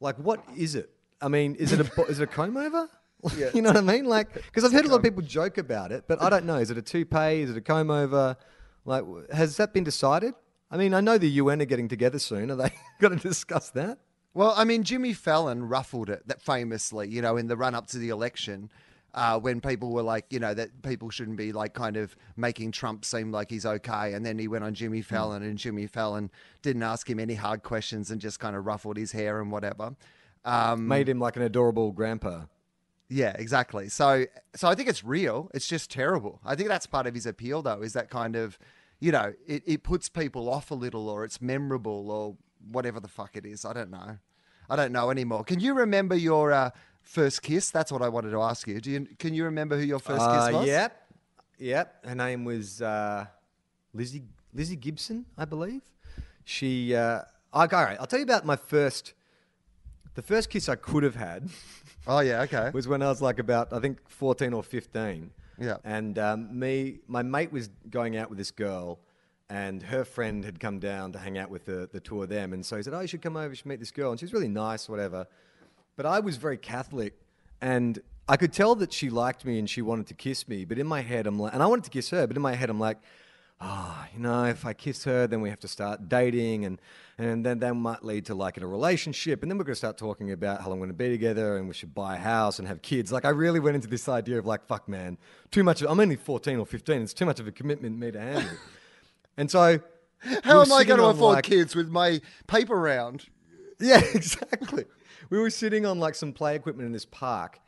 Like, 0.00 0.16
what 0.16 0.44
is 0.56 0.74
it? 0.74 0.90
I 1.22 1.28
mean, 1.28 1.54
is 1.54 1.72
it 1.72 1.80
a 1.80 2.02
is 2.04 2.20
it 2.20 2.24
a 2.24 2.26
comb 2.26 2.56
over? 2.56 2.88
Yeah. 3.38 3.48
you 3.54 3.62
know 3.62 3.70
what 3.70 3.78
I 3.78 3.80
mean? 3.80 4.04
Like, 4.04 4.34
because 4.34 4.64
I've 4.64 4.72
heard 4.72 4.84
a 4.84 4.88
lot 4.88 4.96
of 4.96 5.02
people 5.02 5.22
joke 5.22 5.56
about 5.56 5.92
it, 5.92 6.04
but 6.06 6.20
I 6.20 6.28
don't 6.28 6.44
know. 6.44 6.56
Is 6.56 6.70
it 6.70 6.76
a 6.76 6.82
toupee? 6.82 7.40
Is 7.40 7.48
it 7.50 7.56
a 7.56 7.62
comb 7.62 7.90
over? 7.90 8.36
Like, 8.84 9.02
has 9.32 9.56
that 9.56 9.72
been 9.72 9.82
decided? 9.82 10.34
I 10.70 10.76
mean, 10.76 10.92
I 10.92 11.00
know 11.00 11.16
the 11.16 11.30
UN 11.30 11.62
are 11.62 11.64
getting 11.64 11.88
together 11.88 12.18
soon. 12.18 12.50
Are 12.50 12.56
they 12.56 12.70
going 13.00 13.16
to 13.18 13.28
discuss 13.28 13.70
that? 13.70 13.98
Well, 14.34 14.52
I 14.54 14.64
mean, 14.64 14.82
Jimmy 14.82 15.14
Fallon 15.14 15.66
ruffled 15.70 16.10
it 16.10 16.28
that 16.28 16.42
famously, 16.42 17.08
you 17.08 17.22
know, 17.22 17.38
in 17.38 17.46
the 17.46 17.56
run 17.56 17.74
up 17.74 17.86
to 17.88 17.98
the 17.98 18.10
election, 18.10 18.68
uh, 19.14 19.38
when 19.38 19.60
people 19.60 19.92
were 19.92 20.02
like, 20.02 20.26
you 20.30 20.38
know, 20.40 20.52
that 20.52 20.82
people 20.82 21.08
shouldn't 21.08 21.36
be 21.36 21.52
like 21.52 21.72
kind 21.72 21.96
of 21.96 22.16
making 22.36 22.72
Trump 22.72 23.04
seem 23.04 23.30
like 23.30 23.48
he's 23.48 23.64
okay. 23.64 24.12
And 24.12 24.26
then 24.26 24.38
he 24.38 24.48
went 24.48 24.64
on 24.64 24.74
Jimmy 24.74 25.02
Fallon, 25.02 25.42
and 25.42 25.56
Jimmy 25.56 25.86
Fallon 25.86 26.30
didn't 26.62 26.82
ask 26.82 27.08
him 27.08 27.18
any 27.20 27.34
hard 27.34 27.62
questions 27.62 28.10
and 28.10 28.20
just 28.20 28.40
kind 28.40 28.56
of 28.56 28.66
ruffled 28.66 28.96
his 28.96 29.12
hair 29.12 29.40
and 29.40 29.50
whatever. 29.52 29.94
Um, 30.44 30.86
Made 30.88 31.08
him 31.08 31.20
like 31.20 31.36
an 31.36 31.42
adorable 31.42 31.92
grandpa. 31.92 32.42
yeah, 33.08 33.34
exactly. 33.38 33.88
So, 33.88 34.26
so 34.54 34.68
I 34.68 34.74
think 34.74 34.88
it's 34.88 35.04
real. 35.04 35.50
It's 35.54 35.66
just 35.66 35.90
terrible. 35.90 36.40
I 36.44 36.54
think 36.54 36.68
that's 36.68 36.86
part 36.86 37.06
of 37.06 37.14
his 37.14 37.24
appeal, 37.26 37.62
though, 37.62 37.80
is 37.82 37.92
that 37.94 38.10
kind 38.10 38.36
of, 38.36 38.58
you 39.00 39.12
know, 39.12 39.32
it, 39.46 39.62
it 39.66 39.82
puts 39.84 40.08
people 40.08 40.48
off 40.50 40.70
a 40.70 40.74
little, 40.74 41.08
or 41.08 41.24
it's 41.24 41.40
memorable, 41.40 42.10
or 42.10 42.36
whatever 42.70 43.00
the 43.00 43.08
fuck 43.08 43.36
it 43.36 43.46
is. 43.46 43.64
I 43.64 43.72
don't 43.72 43.90
know. 43.90 44.18
I 44.68 44.76
don't 44.76 44.92
know 44.92 45.10
anymore. 45.10 45.44
Can 45.44 45.60
you 45.60 45.74
remember 45.74 46.16
your 46.16 46.50
uh, 46.52 46.70
first 47.04 47.42
kiss? 47.42 47.70
That's 47.70 47.92
what 47.92 48.02
I 48.02 48.08
wanted 48.08 48.30
to 48.32 48.42
ask 48.42 48.66
you. 48.66 48.80
Do 48.80 48.90
you? 48.90 49.06
Can 49.18 49.32
you 49.34 49.44
remember 49.44 49.76
who 49.78 49.84
your 49.84 50.00
first 50.00 50.20
Uh, 50.22 50.46
kiss 50.46 50.54
was? 50.54 50.66
Yep, 50.66 51.08
yep. 51.58 52.04
Her 52.06 52.14
name 52.14 52.44
was 52.44 52.82
uh, 52.82 53.26
Lizzie 53.92 54.24
Lizzie 54.52 54.76
Gibson, 54.76 55.26
I 55.38 55.44
believe. 55.44 55.82
She. 56.44 56.94
Uh, 56.94 57.20
I, 57.52 57.60
all 57.60 57.66
right, 57.84 57.96
I'll 58.00 58.06
tell 58.06 58.18
you 58.18 58.24
about 58.24 58.44
my 58.44 58.56
first. 58.56 59.14
The 60.14 60.22
first 60.22 60.48
kiss 60.50 60.68
I 60.68 60.76
could 60.76 61.02
have 61.02 61.16
had 61.16 61.48
Oh 62.06 62.20
yeah. 62.20 62.42
Okay. 62.42 62.70
was 62.72 62.86
when 62.86 63.02
I 63.02 63.08
was 63.08 63.20
like 63.22 63.38
about 63.38 63.72
I 63.72 63.80
think 63.80 63.98
fourteen 64.08 64.52
or 64.52 64.62
fifteen. 64.62 65.30
Yeah. 65.58 65.76
And 65.84 66.18
um, 66.18 66.58
me, 66.58 66.98
my 67.06 67.22
mate 67.22 67.52
was 67.52 67.68
going 67.88 68.16
out 68.16 68.28
with 68.28 68.38
this 68.38 68.50
girl, 68.50 68.98
and 69.48 69.82
her 69.84 70.04
friend 70.04 70.44
had 70.44 70.58
come 70.60 70.78
down 70.80 71.12
to 71.12 71.18
hang 71.18 71.38
out 71.38 71.48
with 71.50 71.64
the 71.64 71.88
the 71.92 72.00
two 72.00 72.22
of 72.22 72.28
them, 72.28 72.52
and 72.52 72.64
so 72.66 72.76
he 72.76 72.82
said, 72.82 72.92
"Oh, 72.94 73.00
you 73.00 73.06
should 73.06 73.22
come 73.22 73.36
over. 73.36 73.48
You 73.48 73.54
should 73.54 73.66
meet 73.66 73.80
this 73.80 73.90
girl." 73.92 74.10
And 74.10 74.18
she 74.20 74.24
was 74.26 74.32
really 74.32 74.48
nice, 74.48 74.88
whatever. 74.88 75.26
But 75.96 76.06
I 76.06 76.20
was 76.20 76.36
very 76.36 76.56
Catholic, 76.56 77.14
and 77.60 77.98
I 78.28 78.36
could 78.36 78.52
tell 78.52 78.74
that 78.76 78.92
she 78.92 79.10
liked 79.10 79.44
me 79.44 79.58
and 79.58 79.68
she 79.68 79.82
wanted 79.82 80.06
to 80.08 80.14
kiss 80.14 80.48
me. 80.48 80.64
But 80.64 80.78
in 80.78 80.86
my 80.86 81.02
head, 81.02 81.26
I'm 81.26 81.38
like, 81.38 81.54
and 81.54 81.62
I 81.62 81.66
wanted 81.66 81.84
to 81.84 81.90
kiss 81.90 82.10
her, 82.10 82.26
but 82.26 82.36
in 82.36 82.42
my 82.42 82.54
head, 82.54 82.70
I'm 82.70 82.80
like, 82.80 82.98
ah, 83.60 84.08
you 84.12 84.20
know, 84.20 84.44
if 84.44 84.66
I 84.66 84.72
kiss 84.72 85.04
her, 85.04 85.26
then 85.26 85.40
we 85.40 85.50
have 85.50 85.60
to 85.60 85.68
start 85.68 86.08
dating, 86.08 86.64
and 86.64 86.80
and 87.16 87.46
then 87.46 87.60
that 87.60 87.74
might 87.74 88.04
lead 88.04 88.26
to 88.26 88.34
like 88.34 88.56
in 88.56 88.64
a 88.64 88.66
relationship, 88.66 89.42
and 89.42 89.50
then 89.50 89.56
we're 89.56 89.64
going 89.64 89.74
to 89.74 89.78
start 89.78 89.96
talking 89.96 90.32
about 90.32 90.60
how 90.60 90.68
long 90.68 90.80
we're 90.80 90.86
going 90.86 90.96
to 90.98 91.04
be 91.04 91.10
together, 91.10 91.56
and 91.56 91.68
we 91.68 91.74
should 91.74 91.94
buy 91.94 92.16
a 92.16 92.18
house 92.18 92.58
and 92.58 92.66
have 92.66 92.82
kids. 92.82 93.12
Like 93.12 93.24
I 93.24 93.28
really 93.30 93.60
went 93.60 93.76
into 93.76 93.88
this 93.88 94.08
idea 94.08 94.38
of 94.38 94.46
like, 94.46 94.66
fuck, 94.66 94.88
man, 94.88 95.16
too 95.52 95.62
much. 95.62 95.80
Of, 95.80 95.90
I'm 95.90 96.00
only 96.00 96.16
14 96.16 96.58
or 96.58 96.66
15. 96.66 97.02
It's 97.02 97.14
too 97.14 97.24
much 97.26 97.38
of 97.38 97.46
a 97.46 97.52
commitment 97.52 97.94
for 97.94 98.04
me 98.04 98.10
to 98.10 98.20
handle. 98.20 98.56
and 99.36 99.48
so, 99.48 99.78
How 100.42 100.56
we 100.58 100.66
am 100.66 100.72
I 100.72 100.82
going 100.82 100.98
to 100.98 101.06
afford 101.06 101.36
like- 101.36 101.44
kids 101.44 101.76
with 101.76 101.88
my 101.88 102.20
paper 102.48 102.78
round? 102.80 103.26
yeah, 103.78 104.00
exactly. 104.14 104.86
We 105.30 105.38
were 105.38 105.50
sitting 105.50 105.86
on 105.86 105.98
like 105.98 106.14
some 106.14 106.32
play 106.32 106.54
equipment 106.56 106.86
in 106.86 106.92
this 106.92 107.04
park, 107.04 107.60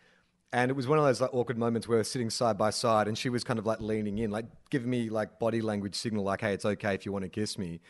and 0.52 0.70
it 0.70 0.74
was 0.74 0.86
one 0.86 0.98
of 0.98 1.04
those 1.04 1.20
like 1.20 1.32
awkward 1.32 1.58
moments 1.58 1.88
where 1.88 1.98
we're 1.98 2.04
sitting 2.04 2.30
side 2.30 2.58
by 2.58 2.70
side, 2.70 3.08
and 3.08 3.16
she 3.16 3.28
was 3.28 3.44
kind 3.44 3.58
of 3.58 3.66
like 3.66 3.80
leaning 3.80 4.18
in, 4.18 4.30
like 4.30 4.46
giving 4.70 4.90
me 4.90 5.08
like 5.08 5.38
body 5.38 5.60
language 5.60 5.94
signal, 5.94 6.24
like, 6.24 6.40
"Hey, 6.40 6.52
it's 6.52 6.64
okay 6.64 6.94
if 6.94 7.06
you 7.06 7.12
want 7.12 7.24
to 7.24 7.28
kiss 7.28 7.58
me." 7.58 7.80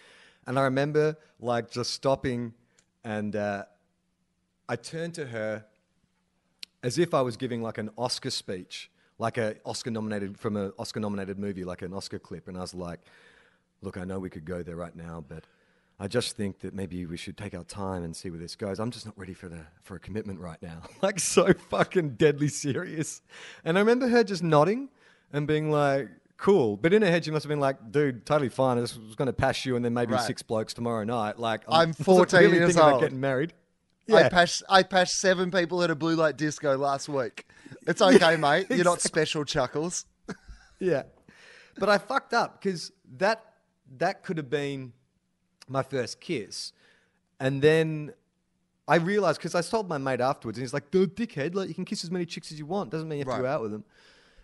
And 0.46 0.58
I 0.58 0.62
remember 0.62 1.16
like 1.40 1.70
just 1.70 1.92
stopping, 1.92 2.54
and 3.04 3.35
uh, 3.35 3.64
I 4.68 4.76
turned 4.76 5.14
to 5.14 5.26
her 5.26 5.64
as 6.82 6.99
if 6.99 7.14
I 7.14 7.23
was 7.23 7.37
giving 7.37 7.62
like 7.62 7.78
an 7.78 7.90
Oscar 7.99 8.30
speech, 8.30 8.90
like 9.18 9.38
a 9.38 9.56
Oscar 9.64 9.90
nominated 9.90 10.38
from 10.38 10.56
an 10.56 10.73
Oscar 10.78 11.00
nominated 11.00 11.38
movie, 11.38 11.64
like 11.64 11.82
an 11.82 11.92
Oscar 11.92 12.18
clip, 12.18 12.49
and 12.49 12.56
I 12.56 12.61
was 12.61 12.75
like, 12.75 13.00
"Look, 13.82 13.96
I 13.96 14.04
know 14.04 14.18
we 14.18 14.30
could 14.30 14.44
go 14.44 14.62
there 14.62 14.76
right 14.76 14.94
now, 14.94 15.25
but." 15.26 15.44
I 15.99 16.09
just 16.09 16.37
think 16.37 16.61
that 16.61 16.75
maybe 16.75 17.07
we 17.07 17.17
should 17.17 17.38
take 17.38 17.55
our 17.55 17.65
time 17.65 18.05
and 18.05 18.15
see 18.15 18.29
where 18.31 18.38
this 18.38 18.55
goes. 18.55 18.79
I'm 18.79 18.91
just 18.91 19.07
not 19.07 19.19
ready 19.19 19.33
for 19.33 19.49
the 19.49 19.61
for 19.83 19.97
a 19.97 19.99
commitment 20.00 20.41
right 20.41 20.61
now. 20.61 20.83
like 21.03 21.19
so 21.19 21.53
fucking 21.71 22.11
deadly 22.17 22.49
serious. 22.49 23.23
And 23.65 23.79
I 23.79 23.81
remember 23.81 24.09
her 24.09 24.23
just 24.23 24.43
nodding 24.43 24.91
and 25.33 25.47
being 25.47 25.71
like, 25.71 26.09
"Cool," 26.37 26.76
but 26.76 26.93
in 26.93 27.00
her 27.00 27.09
head 27.11 27.25
she 27.25 27.31
must 27.31 27.45
have 27.45 27.49
been 27.49 27.61
like, 27.61 27.93
"Dude, 27.93 28.26
totally 28.26 28.50
fine. 28.50 28.76
I 28.76 28.83
just 28.83 29.00
was 29.00 29.15
going 29.15 29.26
to 29.26 29.33
pass 29.33 29.65
you 29.65 29.75
and 29.76 29.83
then 29.85 29.95
maybe 29.95 30.12
Right. 30.12 30.21
six 30.26 30.43
blokes 30.43 30.75
tomorrow 30.75 31.03
night." 31.05 31.38
Like 31.38 31.62
I'm 31.67 31.88
wasn't 31.88 31.97
14 32.05 32.41
really 32.41 32.57
years 32.59 32.76
about 32.76 32.93
old. 32.95 33.03
getting 33.03 33.21
married. 33.21 33.55
I 34.12 34.29
passed 34.29 34.62
I 34.69 34.83
passed 34.83 35.19
seven 35.19 35.50
people 35.50 35.83
at 35.83 35.91
a 35.91 35.95
blue 35.97 36.15
light 36.15 36.37
disco 36.37 36.76
last 36.76 37.09
week. 37.09 37.47
It's 37.87 38.03
okay, 38.03 38.37
mate. 38.38 38.67
You're 38.71 38.85
not 38.85 39.00
special, 39.00 39.45
Chuckles. 39.45 40.05
yeah. 40.79 41.05
But 41.79 41.88
I 41.88 41.99
fucked 41.99 42.35
up 42.35 42.61
because 42.62 42.93
that 43.17 43.43
that 43.99 44.23
could 44.23 44.37
have 44.37 44.49
been 44.50 44.93
my 45.68 45.82
first 45.82 46.20
kiss, 46.20 46.73
and 47.40 47.61
then 47.61 48.12
I 48.88 48.96
realized 48.96 49.38
because 49.38 49.54
I 49.54 49.62
told 49.62 49.88
my 49.88 49.99
mate 49.99 50.20
afterwards, 50.20 50.58
and 50.58 50.62
he's 50.62 50.73
like, 50.73 50.90
"The 50.90 51.06
dickhead, 51.06 51.54
like 51.54 51.68
you 51.68 51.75
can 51.75 51.85
kiss 51.85 52.04
as 52.04 52.11
many 52.11 52.25
chicks 52.25 52.52
as 52.52 52.58
you 52.58 52.66
want. 52.66 52.90
Doesn't 52.90 53.08
mean 53.08 53.18
you 53.18 53.25
have 53.25 53.37
to 53.37 53.42
go 53.42 53.49
out 53.49 53.62
with 53.62 53.73
them." 53.73 53.85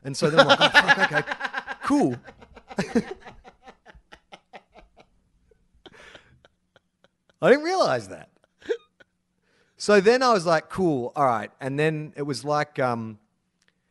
And 0.05 0.17
so 0.17 0.31
then 0.31 0.41
I'm 0.41 0.49
like, 0.49 0.59
oh, 0.61 0.69
fuck, 0.69 1.13
"Okay, 1.13 1.23
cool." 1.85 2.17
I 7.41 7.51
didn't 7.51 7.65
realize 7.65 8.09
that. 8.09 8.29
So 9.77 10.01
then 10.01 10.23
I 10.23 10.33
was 10.33 10.47
like, 10.47 10.69
"Cool, 10.71 11.13
all 11.17 11.27
right." 11.27 11.51
And 11.61 11.79
then 11.79 12.13
it 12.17 12.23
was 12.23 12.45
like, 12.45 12.79
um, 12.79 13.19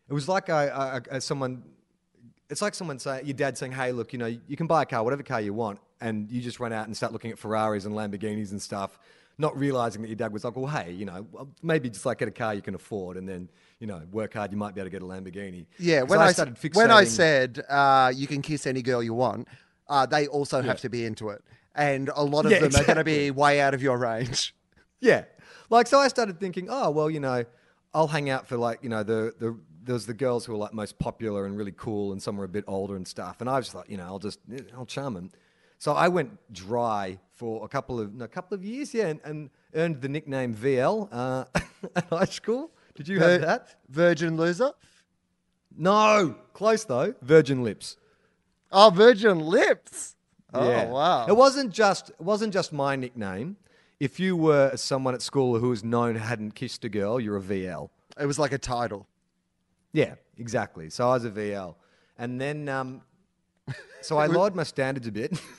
it 0.09 0.13
was 0.13 0.27
like 0.29 0.49
I, 0.49 0.67
I, 0.67 1.01
I 1.13 1.19
someone 1.19 1.63
it's 2.49 2.61
like 2.61 2.75
someone 2.75 2.99
saying 2.99 3.25
your 3.25 3.33
dad 3.33 3.57
saying, 3.57 3.71
"Hey, 3.71 3.91
look, 3.93 4.11
you 4.13 4.19
know, 4.19 4.25
you 4.25 4.57
can 4.57 4.67
buy 4.67 4.83
a 4.83 4.85
car, 4.85 5.03
whatever 5.03 5.23
car 5.23 5.39
you 5.39 5.53
want," 5.53 5.79
and 6.01 6.29
you 6.29 6.41
just 6.41 6.59
run 6.59 6.73
out 6.73 6.87
and 6.87 6.97
start 6.97 7.13
looking 7.13 7.31
at 7.31 7.39
Ferraris 7.39 7.85
and 7.85 7.95
Lamborghinis 7.95 8.51
and 8.51 8.61
stuff, 8.61 8.99
not 9.37 9.57
realizing 9.57 10.01
that 10.01 10.09
your 10.09 10.15
dad 10.15 10.33
was 10.33 10.43
like, 10.43 10.55
"Well, 10.55 10.67
hey, 10.67 10.91
you 10.91 11.05
know, 11.05 11.25
maybe 11.61 11.89
just 11.89 12.05
like 12.05 12.17
get 12.17 12.27
a 12.27 12.31
car 12.31 12.53
you 12.53 12.61
can 12.61 12.75
afford, 12.75 13.17
and 13.17 13.27
then 13.29 13.49
you 13.79 13.87
know, 13.87 14.01
work 14.11 14.33
hard, 14.33 14.51
you 14.51 14.57
might 14.57 14.75
be 14.75 14.81
able 14.81 14.89
to 14.89 14.91
get 14.91 15.01
a 15.01 15.05
Lamborghini." 15.05 15.65
Yeah, 15.79 16.01
when 16.01 16.19
I, 16.19 16.31
started 16.31 16.55
fixating, 16.55 16.75
when 16.75 16.91
I 16.91 17.03
said 17.05 17.63
uh, 17.69 18.11
you 18.13 18.27
can 18.27 18.41
kiss 18.41 18.67
any 18.67 18.81
girl 18.81 19.01
you 19.01 19.13
want, 19.13 19.47
uh, 19.87 20.05
they 20.05 20.27
also 20.27 20.61
have 20.61 20.81
to 20.81 20.89
be 20.89 21.05
into 21.05 21.29
it, 21.29 21.41
and 21.75 22.09
a 22.15 22.23
lot 22.23 22.45
of 22.45 22.51
Yeah, 22.51 22.59
them 22.59 22.75
are 22.75 22.83
going 22.83 22.97
to 22.97 23.03
be 23.03 23.31
way 23.31 23.61
out 23.61 23.73
of 23.73 23.81
your 23.81 23.97
range. 23.97 24.53
Yeah. 25.03 25.23
Like, 25.71 25.87
so 25.87 25.97
I 25.97 26.09
started 26.09 26.39
thinking, 26.39 26.67
oh, 26.69 26.91
well, 26.91 27.09
you 27.09 27.19
know, 27.19 27.43
I'll 27.91 28.07
hang 28.07 28.29
out 28.29 28.47
for 28.47 28.55
like, 28.55 28.83
you 28.83 28.89
know, 28.89 29.01
the, 29.01 29.33
the, 29.39 29.57
there's 29.83 30.05
the 30.05 30.13
girls 30.13 30.45
who 30.45 30.53
are 30.53 30.57
like 30.57 30.75
most 30.75 30.99
popular 30.99 31.47
and 31.47 31.57
really 31.57 31.73
cool 31.75 32.11
and 32.11 32.21
some 32.21 32.39
are 32.39 32.43
a 32.43 32.47
bit 32.47 32.65
older 32.67 32.95
and 32.95 33.07
stuff. 33.07 33.41
And 33.41 33.49
I 33.49 33.57
was 33.57 33.73
like, 33.73 33.89
you 33.89 33.97
know, 33.97 34.03
I'll 34.03 34.19
just, 34.19 34.37
I'll 34.77 34.85
charm 34.85 35.15
them. 35.15 35.31
So 35.81 35.93
I 35.93 36.09
went 36.09 36.37
dry 36.53 37.17
for 37.31 37.65
a 37.65 37.67
couple 37.67 37.99
of, 37.99 38.13
no, 38.13 38.25
a 38.25 38.27
couple 38.27 38.53
of 38.53 38.63
years, 38.63 38.93
yeah, 38.93 39.07
and, 39.07 39.19
and 39.23 39.49
earned 39.73 39.99
the 39.99 40.09
nickname 40.09 40.53
VL 40.53 41.09
uh, 41.11 41.45
at 41.95 42.07
high 42.07 42.25
school. 42.25 42.69
Did 42.93 43.07
you 43.07 43.17
have 43.17 43.39
Vir- 43.41 43.45
that? 43.47 43.75
Virgin 43.89 44.37
loser. 44.37 44.73
No, 45.75 46.35
close 46.53 46.83
though. 46.83 47.15
Virgin 47.23 47.63
lips. 47.63 47.97
Oh, 48.71 48.91
Virgin 48.91 49.39
lips. 49.39 50.15
Oh 50.53 50.85
wow. 50.85 51.25
It 51.25 51.35
wasn't 51.35 51.71
just 51.71 52.09
it 52.09 52.21
wasn't 52.21 52.53
just 52.53 52.71
my 52.71 52.95
nickname. 52.95 53.57
If 53.99 54.19
you 54.19 54.35
were 54.35 54.73
someone 54.75 55.15
at 55.15 55.23
school 55.23 55.57
who 55.57 55.69
was 55.69 55.83
known 55.83 56.13
hadn't 56.13 56.53
kissed 56.53 56.85
a 56.85 56.89
girl, 56.89 57.19
you're 57.19 57.37
a 57.37 57.41
VL. 57.41 57.89
It 58.19 58.27
was 58.27 58.37
like 58.37 58.51
a 58.51 58.59
title. 58.59 59.07
Yeah, 59.93 60.13
exactly. 60.37 60.91
So 60.91 61.09
I 61.09 61.13
was 61.13 61.25
a 61.25 61.31
VL. 61.31 61.73
And 62.19 62.39
then, 62.39 62.69
um, 62.69 63.01
so 64.01 64.19
I 64.19 64.27
lowered 64.27 64.55
my 64.55 64.61
standards 64.61 65.07
a 65.07 65.11
bit. 65.11 65.41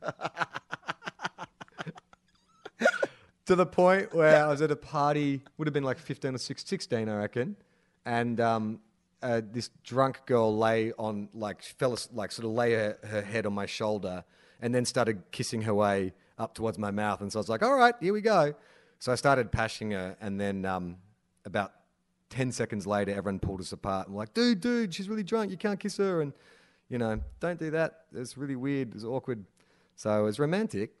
to 3.46 3.54
the 3.54 3.66
point 3.66 4.14
where 4.14 4.44
I 4.44 4.48
was 4.48 4.62
at 4.62 4.70
a 4.70 4.76
party, 4.76 5.42
would 5.58 5.66
have 5.66 5.74
been 5.74 5.84
like 5.84 5.98
15 5.98 6.34
or 6.34 6.38
6, 6.38 6.64
16, 6.64 7.08
I 7.08 7.16
reckon. 7.16 7.56
And 8.06 8.40
um, 8.40 8.80
uh, 9.22 9.42
this 9.50 9.70
drunk 9.82 10.24
girl 10.26 10.56
lay 10.56 10.92
on, 10.98 11.28
like, 11.34 11.62
fell, 11.62 11.98
like, 12.12 12.32
sort 12.32 12.46
of 12.46 12.52
lay 12.52 12.72
her, 12.72 12.98
her 13.04 13.22
head 13.22 13.46
on 13.46 13.52
my 13.52 13.66
shoulder 13.66 14.24
and 14.60 14.74
then 14.74 14.84
started 14.84 15.22
kissing 15.30 15.62
her 15.62 15.74
way 15.74 16.12
up 16.38 16.54
towards 16.54 16.78
my 16.78 16.90
mouth. 16.90 17.20
And 17.20 17.32
so 17.32 17.38
I 17.38 17.40
was 17.40 17.48
like, 17.48 17.62
all 17.62 17.74
right, 17.74 17.94
here 18.00 18.12
we 18.12 18.20
go. 18.20 18.54
So 18.98 19.12
I 19.12 19.14
started 19.14 19.52
pashing 19.52 19.90
her. 19.90 20.16
And 20.20 20.40
then 20.40 20.64
um, 20.64 20.96
about 21.44 21.72
10 22.30 22.52
seconds 22.52 22.86
later, 22.86 23.12
everyone 23.12 23.38
pulled 23.38 23.60
us 23.60 23.72
apart 23.72 24.08
and 24.08 24.16
like, 24.16 24.34
dude, 24.34 24.60
dude, 24.60 24.94
she's 24.94 25.08
really 25.08 25.22
drunk. 25.22 25.50
You 25.50 25.56
can't 25.56 25.78
kiss 25.78 25.96
her. 25.98 26.22
And, 26.22 26.32
you 26.88 26.98
know, 26.98 27.20
don't 27.40 27.58
do 27.58 27.70
that. 27.72 28.04
It's 28.14 28.36
really 28.36 28.56
weird. 28.56 28.94
It's 28.94 29.04
awkward. 29.04 29.44
So 29.96 30.18
it 30.20 30.22
was 30.22 30.38
romantic. 30.38 30.92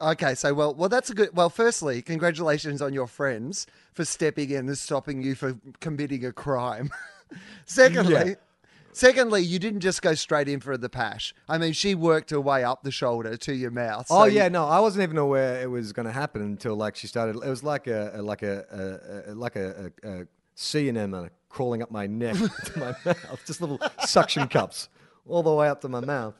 Okay, 0.00 0.34
so 0.34 0.52
well, 0.52 0.74
well, 0.74 0.88
that's 0.88 1.08
a 1.10 1.14
good. 1.14 1.30
Well, 1.34 1.48
firstly, 1.48 2.02
congratulations 2.02 2.82
on 2.82 2.92
your 2.92 3.06
friends 3.06 3.66
for 3.92 4.04
stepping 4.04 4.50
in 4.50 4.66
and 4.68 4.76
stopping 4.76 5.22
you 5.22 5.34
for 5.34 5.56
committing 5.80 6.24
a 6.24 6.32
crime. 6.32 6.90
Secondly, 7.64 8.12
Yeah. 8.12 8.34
secondly, 8.92 9.42
you 9.42 9.58
didn't 9.58 9.80
just 9.80 10.02
go 10.02 10.14
straight 10.14 10.48
in 10.48 10.60
for 10.60 10.76
the 10.76 10.88
pash. 10.88 11.34
I 11.48 11.58
mean, 11.58 11.72
she 11.72 11.94
worked 11.94 12.30
her 12.30 12.40
way 12.40 12.64
up 12.64 12.82
the 12.82 12.90
shoulder 12.90 13.36
to 13.38 13.54
your 13.54 13.70
mouth. 13.70 14.06
Oh 14.10 14.20
so 14.20 14.24
you- 14.26 14.36
yeah, 14.38 14.48
no, 14.48 14.66
I 14.66 14.80
wasn't 14.80 15.04
even 15.04 15.16
aware 15.16 15.62
it 15.62 15.70
was 15.70 15.92
going 15.92 16.06
to 16.06 16.12
happen 16.12 16.42
until 16.42 16.74
like 16.76 16.96
she 16.96 17.06
started. 17.06 17.36
It 17.36 17.48
was 17.48 17.62
like 17.62 17.86
a, 17.86 18.12
a 18.14 18.22
like 18.22 18.42
a, 18.42 19.22
a, 19.28 19.32
a 19.32 19.34
like 19.34 19.56
a, 19.56 19.90
a, 20.04 20.08
a 20.22 20.26
sea 20.54 20.88
anemone 20.88 21.30
crawling 21.48 21.82
up 21.82 21.90
my 21.90 22.06
neck 22.06 22.36
to 22.66 22.78
my 22.78 22.94
mouth, 23.04 23.40
just 23.46 23.60
little 23.60 23.80
suction 24.04 24.48
cups 24.48 24.88
all 25.26 25.42
the 25.42 25.52
way 25.52 25.68
up 25.68 25.80
to 25.82 25.88
my 25.88 26.00
mouth. 26.00 26.34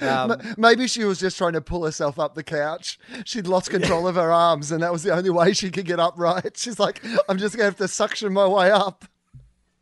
Um, 0.00 0.36
Maybe 0.58 0.86
she 0.86 1.04
was 1.04 1.18
just 1.18 1.38
trying 1.38 1.54
to 1.54 1.60
pull 1.60 1.84
herself 1.84 2.18
up 2.18 2.34
the 2.34 2.42
couch. 2.42 2.98
She'd 3.24 3.46
lost 3.46 3.70
control 3.70 4.06
of 4.06 4.16
her 4.16 4.30
arms, 4.30 4.70
and 4.70 4.82
that 4.82 4.92
was 4.92 5.02
the 5.02 5.14
only 5.14 5.30
way 5.30 5.52
she 5.52 5.70
could 5.70 5.86
get 5.86 5.98
upright. 5.98 6.56
She's 6.58 6.78
like, 6.78 7.02
I'm 7.28 7.38
just 7.38 7.56
going 7.56 7.64
to 7.64 7.70
have 7.70 7.78
to 7.78 7.88
suction 7.88 8.32
my 8.32 8.46
way 8.46 8.70
up. 8.70 9.04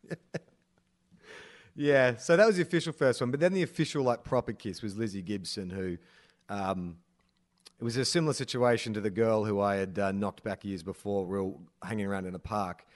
Yeah, 1.76 2.16
so 2.16 2.36
that 2.36 2.46
was 2.46 2.56
the 2.56 2.62
official 2.62 2.92
first 2.92 3.20
one, 3.20 3.30
but 3.30 3.40
then 3.40 3.52
the 3.52 3.62
official 3.62 4.04
like 4.04 4.22
proper 4.22 4.52
kiss 4.52 4.80
was 4.80 4.96
Lizzie 4.96 5.22
Gibson, 5.22 5.70
who 5.70 5.98
um, 6.48 6.98
it 7.80 7.84
was 7.84 7.96
a 7.96 8.04
similar 8.04 8.32
situation 8.32 8.94
to 8.94 9.00
the 9.00 9.10
girl 9.10 9.44
who 9.44 9.60
I 9.60 9.76
had 9.76 9.98
uh, 9.98 10.12
knocked 10.12 10.44
back 10.44 10.64
years 10.64 10.84
before. 10.84 11.36
All 11.36 11.60
hanging 11.82 12.06
around 12.06 12.26
in 12.26 12.34
a 12.36 12.38
park, 12.38 12.86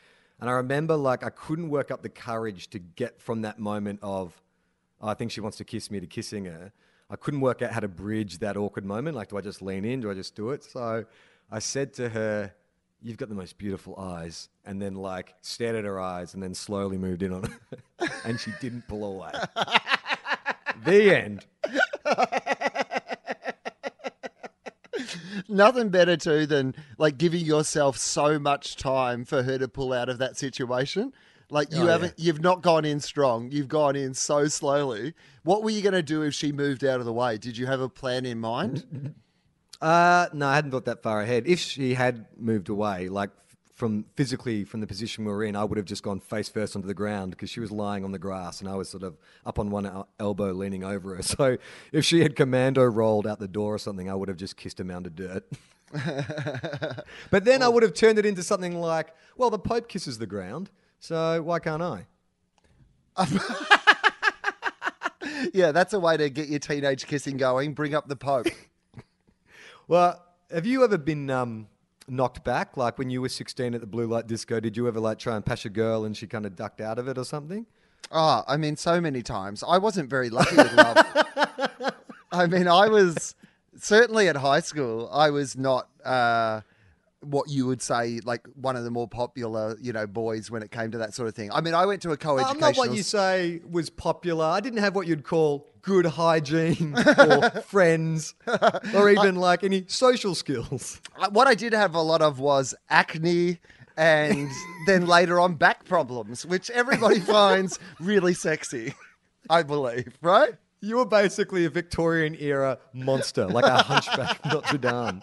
and 0.40 0.48
I 0.48 0.52
remember 0.52 0.94
like 0.94 1.24
I 1.24 1.30
couldn't 1.30 1.70
work 1.70 1.90
up 1.90 2.02
the 2.02 2.08
courage 2.08 2.70
to 2.70 2.78
get 2.78 3.20
from 3.20 3.42
that 3.42 3.58
moment 3.58 3.98
of 4.00 4.40
oh, 5.00 5.08
I 5.08 5.14
think 5.14 5.32
she 5.32 5.40
wants 5.40 5.56
to 5.56 5.64
kiss 5.64 5.90
me 5.90 5.98
to 5.98 6.06
kissing 6.06 6.44
her. 6.44 6.72
I 7.10 7.16
couldn't 7.16 7.40
work 7.40 7.62
out 7.62 7.72
how 7.72 7.80
to 7.80 7.88
bridge 7.88 8.38
that 8.38 8.56
awkward 8.56 8.84
moment. 8.84 9.16
Like, 9.16 9.28
do 9.28 9.38
I 9.38 9.40
just 9.40 9.62
lean 9.62 9.84
in? 9.84 10.00
Do 10.00 10.10
I 10.10 10.14
just 10.14 10.34
do 10.34 10.50
it? 10.50 10.62
So 10.62 11.04
I 11.50 11.58
said 11.58 11.94
to 11.94 12.08
her, 12.10 12.52
You've 13.00 13.16
got 13.16 13.28
the 13.28 13.36
most 13.36 13.58
beautiful 13.58 13.96
eyes. 13.96 14.48
And 14.64 14.82
then, 14.82 14.96
like, 14.96 15.34
stared 15.40 15.76
at 15.76 15.84
her 15.84 16.00
eyes 16.00 16.34
and 16.34 16.42
then 16.42 16.52
slowly 16.52 16.98
moved 16.98 17.22
in 17.22 17.32
on 17.32 17.44
her. 17.44 18.08
and 18.24 18.40
she 18.40 18.50
didn't 18.60 18.88
pull 18.88 19.04
away. 19.04 19.30
the 20.84 21.16
end. 21.16 21.46
Nothing 25.48 25.90
better 25.90 26.16
too 26.16 26.46
than 26.46 26.74
like 26.98 27.18
giving 27.18 27.44
yourself 27.44 27.96
so 27.96 28.38
much 28.38 28.76
time 28.76 29.24
for 29.24 29.42
her 29.44 29.58
to 29.58 29.68
pull 29.68 29.92
out 29.92 30.08
of 30.08 30.18
that 30.18 30.36
situation. 30.36 31.12
Like 31.50 31.72
you 31.72 31.82
Oh, 31.82 31.86
haven't, 31.86 32.14
you've 32.18 32.42
not 32.42 32.62
gone 32.62 32.84
in 32.84 33.00
strong. 33.00 33.50
You've 33.50 33.68
gone 33.68 33.96
in 33.96 34.12
so 34.14 34.48
slowly. 34.48 35.14
What 35.44 35.62
were 35.62 35.70
you 35.70 35.80
going 35.80 35.94
to 35.94 36.02
do 36.02 36.22
if 36.22 36.34
she 36.34 36.52
moved 36.52 36.84
out 36.84 37.00
of 37.00 37.06
the 37.06 37.12
way? 37.12 37.38
Did 37.38 37.56
you 37.56 37.66
have 37.66 37.80
a 37.80 37.88
plan 37.88 38.26
in 38.26 38.38
mind? 38.38 39.14
Uh, 39.80 40.26
no, 40.32 40.48
I 40.48 40.56
hadn't 40.56 40.72
thought 40.72 40.86
that 40.86 41.04
far 41.04 41.20
ahead. 41.20 41.46
If 41.46 41.60
she 41.60 41.94
had 41.94 42.26
moved 42.36 42.68
away, 42.68 43.08
like 43.08 43.30
from 43.76 44.06
physically 44.16 44.64
from 44.64 44.80
the 44.80 44.88
position 44.88 45.24
we 45.24 45.30
were 45.30 45.44
in, 45.44 45.54
I 45.54 45.62
would 45.62 45.76
have 45.76 45.86
just 45.86 46.02
gone 46.02 46.18
face 46.18 46.48
first 46.48 46.74
onto 46.74 46.88
the 46.88 46.94
ground 46.94 47.30
because 47.30 47.48
she 47.48 47.60
was 47.60 47.70
lying 47.70 48.02
on 48.04 48.10
the 48.10 48.18
grass 48.18 48.60
and 48.60 48.68
I 48.68 48.74
was 48.74 48.88
sort 48.88 49.04
of 49.04 49.16
up 49.46 49.60
on 49.60 49.70
one 49.70 50.02
elbow 50.18 50.50
leaning 50.50 50.82
over 50.82 51.14
her. 51.14 51.22
So 51.38 51.58
if 51.92 52.04
she 52.04 52.22
had 52.22 52.34
commando 52.34 52.82
rolled 52.82 53.24
out 53.24 53.38
the 53.38 53.46
door 53.46 53.74
or 53.74 53.78
something, 53.78 54.10
I 54.10 54.16
would 54.16 54.26
have 54.28 54.36
just 54.36 54.56
kissed 54.56 54.80
a 54.80 54.84
mound 54.84 55.06
of 55.06 55.14
dirt. 55.14 55.44
but 57.30 57.44
then 57.44 57.62
I 57.62 57.68
would 57.68 57.84
have 57.84 57.94
turned 57.94 58.18
it 58.18 58.26
into 58.26 58.42
something 58.42 58.80
like, 58.80 59.14
well, 59.36 59.50
the 59.50 59.60
Pope 59.60 59.88
kisses 59.88 60.18
the 60.18 60.26
ground, 60.26 60.70
so 61.00 61.42
why 61.42 61.58
can't 61.58 61.82
I? 61.82 62.06
yeah, 65.52 65.72
that's 65.72 65.92
a 65.92 66.00
way 66.00 66.16
to 66.16 66.30
get 66.30 66.48
your 66.48 66.60
teenage 66.60 67.06
kissing 67.06 67.36
going. 67.36 67.74
Bring 67.74 67.94
up 67.94 68.08
the 68.08 68.16
Pope. 68.16 68.46
Well, 69.88 70.22
have 70.50 70.66
you 70.66 70.84
ever 70.84 70.98
been 70.98 71.30
um, 71.30 71.66
knocked 72.06 72.44
back? 72.44 72.76
Like 72.76 72.98
when 72.98 73.08
you 73.08 73.22
were 73.22 73.30
16 73.30 73.74
at 73.74 73.80
the 73.80 73.86
blue 73.86 74.06
light 74.06 74.26
disco, 74.26 74.60
did 74.60 74.76
you 74.76 74.86
ever 74.86 75.00
like 75.00 75.18
try 75.18 75.34
and 75.34 75.42
pass 75.44 75.64
a 75.64 75.70
girl 75.70 76.04
and 76.04 76.14
she 76.14 76.26
kind 76.26 76.44
of 76.44 76.54
ducked 76.54 76.82
out 76.82 76.98
of 76.98 77.08
it 77.08 77.16
or 77.16 77.24
something? 77.24 77.64
Oh, 78.12 78.44
I 78.46 78.58
mean, 78.58 78.76
so 78.76 79.00
many 79.00 79.22
times. 79.22 79.64
I 79.66 79.78
wasn't 79.78 80.10
very 80.10 80.28
lucky 80.28 80.56
with 80.56 80.74
love. 80.74 81.94
I 82.32 82.46
mean, 82.46 82.68
I 82.68 82.88
was 82.88 83.34
certainly 83.78 84.28
at 84.28 84.36
high 84.36 84.60
school. 84.60 85.08
I 85.10 85.30
was 85.30 85.56
not 85.56 85.88
uh, 86.04 86.60
what 87.20 87.50
you 87.50 87.66
would 87.66 87.82
say 87.82 88.20
like 88.24 88.46
one 88.54 88.76
of 88.76 88.84
the 88.84 88.90
more 88.90 89.08
popular, 89.08 89.76
you 89.80 89.92
know, 89.92 90.06
boys 90.06 90.50
when 90.50 90.62
it 90.62 90.70
came 90.70 90.90
to 90.92 90.98
that 90.98 91.14
sort 91.14 91.28
of 91.28 91.34
thing. 91.34 91.50
I 91.52 91.60
mean, 91.60 91.74
I 91.74 91.84
went 91.86 92.02
to 92.02 92.10
a 92.10 92.12
I'm 92.12 92.18
co-educational. 92.18 92.60
not 92.60 92.76
what 92.76 92.92
you 92.92 93.02
say 93.02 93.60
was 93.68 93.90
popular. 93.90 94.44
I 94.44 94.60
didn't 94.60 94.78
have 94.78 94.94
what 94.94 95.06
you'd 95.06 95.24
call 95.24 95.68
good 95.82 96.06
hygiene 96.06 96.94
or 97.18 97.50
friends 97.62 98.34
or 98.94 99.10
even 99.10 99.36
like 99.36 99.64
any 99.64 99.84
social 99.88 100.34
skills. 100.34 101.00
What 101.30 101.46
I 101.46 101.54
did 101.54 101.72
have 101.72 101.94
a 101.94 102.02
lot 102.02 102.22
of 102.22 102.40
was 102.40 102.74
acne. 102.88 103.58
And 103.96 104.48
then 104.86 105.06
later 105.08 105.40
on, 105.40 105.54
back 105.54 105.84
problems, 105.84 106.46
which 106.46 106.70
everybody 106.70 107.18
finds 107.34 107.80
really 107.98 108.32
sexy, 108.32 108.94
I 109.50 109.64
believe, 109.64 110.16
right? 110.22 110.54
You 110.80 110.98
were 110.98 111.06
basically 111.06 111.64
a 111.64 111.70
Victorian 111.70 112.36
era 112.38 112.78
monster, 112.92 113.48
like 113.48 113.64
a 113.64 113.82
hunchback 113.82 114.44
Notre 114.46 114.78
Dame. 114.78 115.20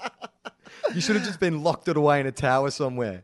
You 0.93 1.01
should 1.01 1.15
have 1.15 1.25
just 1.25 1.39
been 1.39 1.63
locked 1.63 1.87
it 1.87 1.97
away 1.97 2.19
in 2.19 2.27
a 2.27 2.31
tower 2.31 2.69
somewhere. 2.71 3.23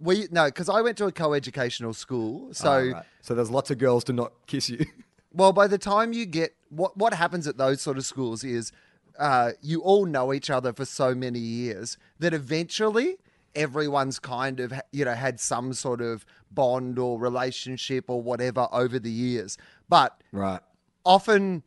We 0.00 0.26
no, 0.30 0.46
because 0.46 0.68
I 0.68 0.80
went 0.80 0.96
to 0.98 1.06
a 1.06 1.12
co-educational 1.12 1.94
school, 1.94 2.52
so 2.52 2.70
Oh, 2.72 2.90
right. 2.92 3.04
so 3.20 3.34
there's 3.34 3.50
lots 3.50 3.70
of 3.70 3.78
girls 3.78 4.04
to 4.04 4.12
not 4.12 4.32
kiss 4.46 4.68
you. 4.70 4.84
Well, 5.36 5.52
by 5.52 5.66
the 5.66 5.78
time 5.78 6.12
you 6.12 6.26
get 6.26 6.54
what 6.68 6.96
what 6.96 7.12
happens 7.12 7.48
at 7.48 7.56
those 7.56 7.80
sort 7.82 7.98
of 7.98 8.04
schools 8.06 8.44
is 8.44 8.70
uh, 9.18 9.50
you 9.60 9.80
all 9.80 10.06
know 10.06 10.32
each 10.32 10.48
other 10.48 10.72
for 10.72 10.84
so 10.84 11.12
many 11.12 11.40
years 11.40 11.98
that 12.20 12.32
eventually 12.32 13.16
everyone's 13.56 14.20
kind 14.20 14.60
of 14.60 14.72
you 14.92 15.04
know 15.04 15.14
had 15.14 15.40
some 15.40 15.72
sort 15.72 16.00
of 16.00 16.24
bond 16.52 17.00
or 17.00 17.18
relationship 17.18 18.04
or 18.08 18.22
whatever 18.22 18.68
over 18.70 19.00
the 19.00 19.10
years. 19.10 19.58
But 19.88 20.20
Right. 20.30 20.60
often, 21.04 21.64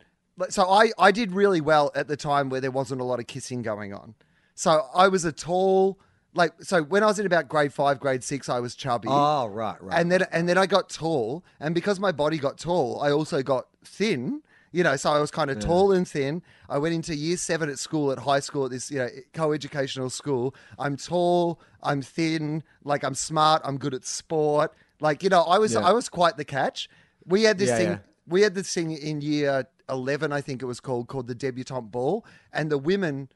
so 0.48 0.66
I 0.70 0.92
I 0.98 1.10
did 1.12 1.32
really 1.32 1.60
well 1.60 1.90
at 1.94 2.08
the 2.08 2.16
time 2.16 2.48
where 2.48 2.62
there 2.62 2.70
wasn't 2.70 3.02
a 3.02 3.04
lot 3.04 3.20
of 3.20 3.26
kissing 3.26 3.60
going 3.60 3.92
on. 3.92 4.14
So 4.58 4.88
I 4.92 5.06
was 5.06 5.24
a 5.24 5.30
tall. 5.30 6.00
Like 6.34 6.52
so, 6.60 6.82
when 6.82 7.04
I 7.04 7.06
was 7.06 7.20
in 7.20 7.26
about 7.26 7.48
grade 7.48 7.72
five, 7.72 8.00
grade 8.00 8.24
six, 8.24 8.48
I 8.48 8.58
was 8.58 8.74
chubby. 8.74 9.06
Oh, 9.08 9.46
right, 9.46 9.80
right. 9.80 10.00
And 10.00 10.10
then 10.10 10.24
and 10.32 10.48
then 10.48 10.58
I 10.58 10.66
got 10.66 10.88
tall, 10.88 11.44
and 11.60 11.76
because 11.76 12.00
my 12.00 12.10
body 12.10 12.38
got 12.38 12.58
tall, 12.58 13.00
I 13.00 13.12
also 13.12 13.40
got 13.40 13.68
thin. 13.84 14.42
You 14.72 14.82
know, 14.82 14.96
so 14.96 15.10
I 15.12 15.20
was 15.20 15.30
kind 15.30 15.48
of 15.48 15.60
tall 15.60 15.92
and 15.92 16.06
thin. 16.06 16.42
I 16.68 16.76
went 16.78 16.92
into 16.92 17.14
year 17.14 17.36
seven 17.36 17.70
at 17.70 17.78
school, 17.78 18.10
at 18.10 18.18
high 18.18 18.40
school, 18.40 18.64
at 18.64 18.72
this 18.72 18.90
you 18.90 18.98
know 18.98 19.08
co-educational 19.32 20.10
school. 20.10 20.56
I'm 20.76 20.96
tall, 20.96 21.60
I'm 21.84 22.02
thin, 22.02 22.64
like 22.82 23.04
I'm 23.04 23.14
smart, 23.14 23.62
I'm 23.64 23.78
good 23.78 23.94
at 23.94 24.04
sport. 24.04 24.74
Like 25.00 25.22
you 25.22 25.28
know, 25.28 25.42
I 25.42 25.58
was 25.58 25.74
Yeah. 25.74 25.80
I 25.80 25.92
was 25.92 26.08
quite 26.08 26.36
the 26.36 26.44
catch. 26.44 26.88
We 27.24 27.44
had 27.44 27.58
this 27.58 27.68
Yeah, 27.68 27.76
thing. 27.78 27.88
yeah. 27.90 27.98
We 28.26 28.42
had 28.42 28.56
this 28.56 28.74
thing 28.74 28.90
in 28.90 29.20
year 29.20 29.68
eleven, 29.88 30.32
I 30.32 30.40
think 30.40 30.62
it 30.62 30.66
was 30.66 30.80
called, 30.80 31.06
called 31.06 31.28
the 31.28 31.34
debutante 31.36 31.92
ball, 31.92 32.26
and 32.52 32.72
the 32.72 32.78
women. 32.78 33.28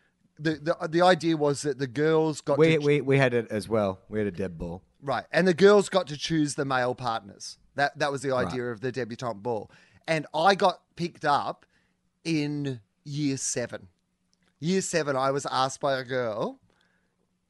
The, 0.42 0.54
the, 0.80 0.88
the 0.88 1.02
idea 1.02 1.36
was 1.36 1.62
that 1.62 1.78
the 1.78 1.86
girls 1.86 2.40
got 2.40 2.58
we, 2.58 2.76
to 2.76 2.78
we, 2.78 3.00
we 3.00 3.18
had 3.18 3.32
it 3.34 3.46
as 3.50 3.68
well. 3.68 4.00
We 4.08 4.18
had 4.18 4.26
a 4.26 4.32
dead 4.32 4.58
ball. 4.58 4.82
Right. 5.02 5.24
And 5.32 5.46
the 5.46 5.54
girls 5.54 5.88
got 5.88 6.06
to 6.08 6.16
choose 6.16 6.54
the 6.54 6.64
male 6.64 6.94
partners. 6.94 7.58
That 7.74 7.98
that 7.98 8.10
was 8.12 8.22
the 8.22 8.34
idea 8.34 8.64
of 8.70 8.80
the 8.80 8.92
debutante 8.92 9.42
ball. 9.42 9.70
And 10.06 10.26
I 10.34 10.54
got 10.54 10.80
picked 10.96 11.24
up 11.24 11.64
in 12.24 12.80
year 13.04 13.36
seven. 13.36 13.88
Year 14.60 14.80
seven, 14.80 15.16
I 15.16 15.30
was 15.30 15.46
asked 15.46 15.80
by 15.80 15.98
a 15.98 16.04
girl. 16.04 16.58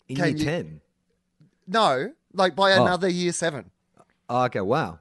in 0.08 0.16
year 0.16 0.34
10. 0.34 0.80
No, 1.66 2.12
like 2.34 2.54
by 2.56 2.72
Oh. 2.72 2.84
another 2.84 3.08
year 3.08 3.32
seven. 3.32 3.70
Oh, 4.28 4.44
okay, 4.44 4.60
wow. 4.60 4.98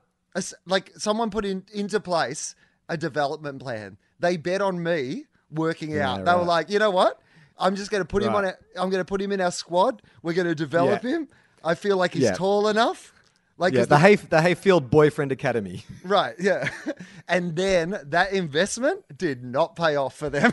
Like 0.65 0.91
someone 0.97 1.29
put 1.29 1.45
in 1.45 1.65
into 1.73 1.99
place 1.99 2.55
a 2.89 2.97
development 2.97 3.59
plan. 3.61 3.97
They 4.19 4.37
bet 4.37 4.61
on 4.61 4.81
me 4.81 5.25
working 5.51 5.91
Yeah, 5.91 6.11
out. 6.13 6.25
They 6.25 6.33
were 6.33 6.43
like, 6.43 6.69
you 6.69 6.79
know 6.79 6.91
what? 6.91 7.19
I'm 7.57 7.75
just 7.75 7.91
going 7.91 8.01
to 8.01 8.07
put 8.07 8.23
him 8.23 8.33
on. 8.35 8.43
Right. 8.43 8.55
Our, 8.75 8.83
I'm 8.83 8.89
going 8.89 9.01
to 9.01 9.05
put 9.05 9.21
him 9.21 9.31
in 9.31 9.41
our 9.41 9.51
squad. 9.51 10.01
We're 10.23 10.33
going 10.33 10.47
to 10.47 10.55
develop 10.55 11.03
Yeah. 11.03 11.09
him. 11.11 11.27
I 11.63 11.75
feel 11.75 11.97
like 11.97 12.13
he's 12.13 12.23
Yeah. 12.23 12.33
tall 12.33 12.67
enough. 12.67 13.13
Like 13.57 13.73
Yeah, 13.73 13.81
'cause 13.81 13.87
the, 13.89 13.99
Hay, 13.99 14.15
the 14.15 14.37
Heyfield 14.37 14.89
Boyfriend 14.89 15.31
Academy. 15.31 15.85
Right, 16.03 16.35
yeah. 16.39 16.69
And 17.27 17.55
then 17.55 17.99
that 18.07 18.33
investment 18.33 19.03
did 19.17 19.43
not 19.43 19.75
pay 19.75 19.95
off 19.95 20.15
for 20.17 20.29
them. 20.29 20.51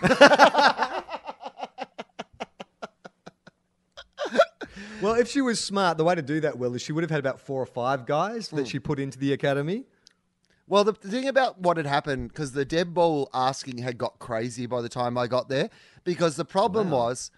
Well, 5.01 5.15
if 5.15 5.29
she 5.29 5.41
was 5.41 5.61
smart, 5.65 5.97
the 5.97 6.05
way 6.05 6.15
to 6.17 6.23
do 6.23 6.41
that, 6.41 6.59
Wil, 6.59 6.75
is 6.75 6.83
she 6.83 6.93
would 6.93 7.05
have 7.05 7.11
had 7.11 7.21
about 7.21 7.41
four 7.41 7.63
or 7.63 7.67
five 7.67 8.05
guys 8.05 8.49
that 8.49 8.67
she 8.67 8.79
put 8.81 8.99
into 8.99 9.17
the 9.19 9.33
academy. 9.33 9.85
Well, 10.69 10.85
the 10.85 10.93
thing 10.93 11.27
about 11.27 11.61
what 11.61 11.77
had 11.77 11.87
happened, 11.87 12.29
because 12.29 12.53
the 12.53 12.65
Deb 12.65 12.95
Ball 12.95 13.29
asking 13.33 13.79
had 13.79 13.97
got 13.99 14.19
crazy 14.19 14.67
by 14.67 14.83
the 14.83 14.89
time 14.89 15.17
I 15.17 15.27
got 15.27 15.49
there, 15.49 15.71
because 16.05 16.37
the 16.37 16.45
problem 16.45 16.91
was 16.91 17.31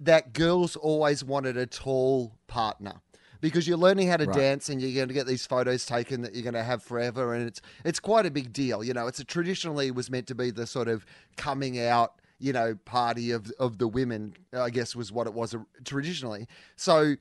that 0.00 0.32
girls 0.32 0.74
always 0.76 1.22
wanted 1.22 1.56
a 1.56 1.66
tall 1.66 2.38
partner. 2.46 3.00
Because 3.40 3.68
you're 3.68 3.78
learning 3.78 4.08
how 4.08 4.16
to 4.16 4.24
Right. 4.24 4.34
dance 4.36 4.68
and 4.68 4.82
you're 4.82 4.94
going 4.94 5.06
to 5.06 5.14
get 5.14 5.28
these 5.28 5.46
photos 5.46 5.86
taken 5.86 6.22
that 6.22 6.34
you're 6.34 6.42
going 6.42 6.54
to 6.54 6.64
have 6.64 6.82
forever, 6.82 7.34
and 7.34 7.46
it's 7.46 7.60
it's 7.84 8.00
quite 8.00 8.26
a 8.26 8.32
big 8.32 8.52
deal. 8.52 8.82
You 8.82 8.92
know, 8.94 9.06
it's 9.06 9.20
a, 9.20 9.24
traditionally 9.24 9.92
was 9.92 10.10
meant 10.10 10.26
to 10.26 10.34
be 10.34 10.50
the 10.50 10.66
sort 10.66 10.88
of 10.88 11.06
coming 11.36 11.78
out, 11.78 12.14
you 12.40 12.52
know, 12.52 12.74
party 12.84 13.30
of 13.30 13.52
of 13.60 13.78
the 13.78 13.86
women. 13.86 14.34
I 14.52 14.70
guess 14.70 14.96
was 14.96 15.12
what 15.12 15.28
it 15.28 15.34
was 15.34 15.54
uh, 15.54 15.58
traditionally. 15.84 16.48
So 16.74 17.14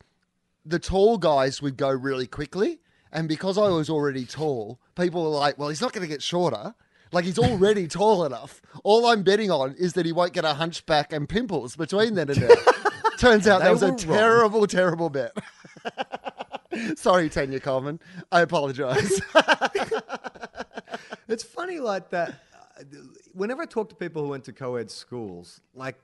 the 0.66 0.80
tall 0.80 1.20
guys 1.20 1.62
would 1.62 1.78
go 1.78 1.92
really 1.92 2.26
quickly 2.26 2.80
And 3.18 3.28
because 3.28 3.58
I 3.58 3.68
was 3.70 3.90
already 3.90 4.26
tall, 4.26 4.80
people 4.96 5.24
were 5.24 5.30
like, 5.40 5.58
well, 5.58 5.70
he's 5.70 5.82
not 5.82 5.92
going 5.92 6.04
to 6.04 6.08
get 6.08 6.22
shorter. 6.22 6.76
Like 7.12 7.26
he's 7.26 7.40
already 7.40 7.88
tall 8.00 8.24
enough. 8.26 8.62
All 8.84 9.08
I'm 9.08 9.24
betting 9.24 9.50
on 9.50 9.74
is 9.80 9.94
that 9.94 10.06
he 10.06 10.12
won't 10.12 10.34
get 10.34 10.46
a 10.46 10.54
hunchback 10.54 11.12
and 11.12 11.28
pimples 11.28 11.76
between 11.76 12.14
then 12.14 12.30
and 12.30 12.42
now. 12.42 12.54
Turns 13.18 13.48
out 13.48 13.62
that 13.62 13.72
was 13.72 13.82
a 13.82 13.88
wrong. 13.88 13.98
terrible, 13.98 14.68
terrible 14.68 15.10
bet. 15.10 15.36
Sorry, 16.96 17.28
Tanya 17.30 17.60
Coleman. 17.60 18.00
I 18.32 18.42
apologize. 18.42 19.20
It's 21.28 21.44
funny 21.44 21.80
like 21.80 22.12
that. 22.12 22.36
uh, 22.80 22.84
Whenever 23.34 23.64
I 23.64 23.66
talk 23.66 23.90
to 23.90 23.96
people 23.96 24.22
who 24.22 24.30
went 24.30 24.44
to 24.44 24.54
co-ed 24.54 24.92
schools, 24.92 25.60
like 25.74 25.96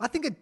I 0.00 0.08
think 0.08 0.26
it, 0.26 0.34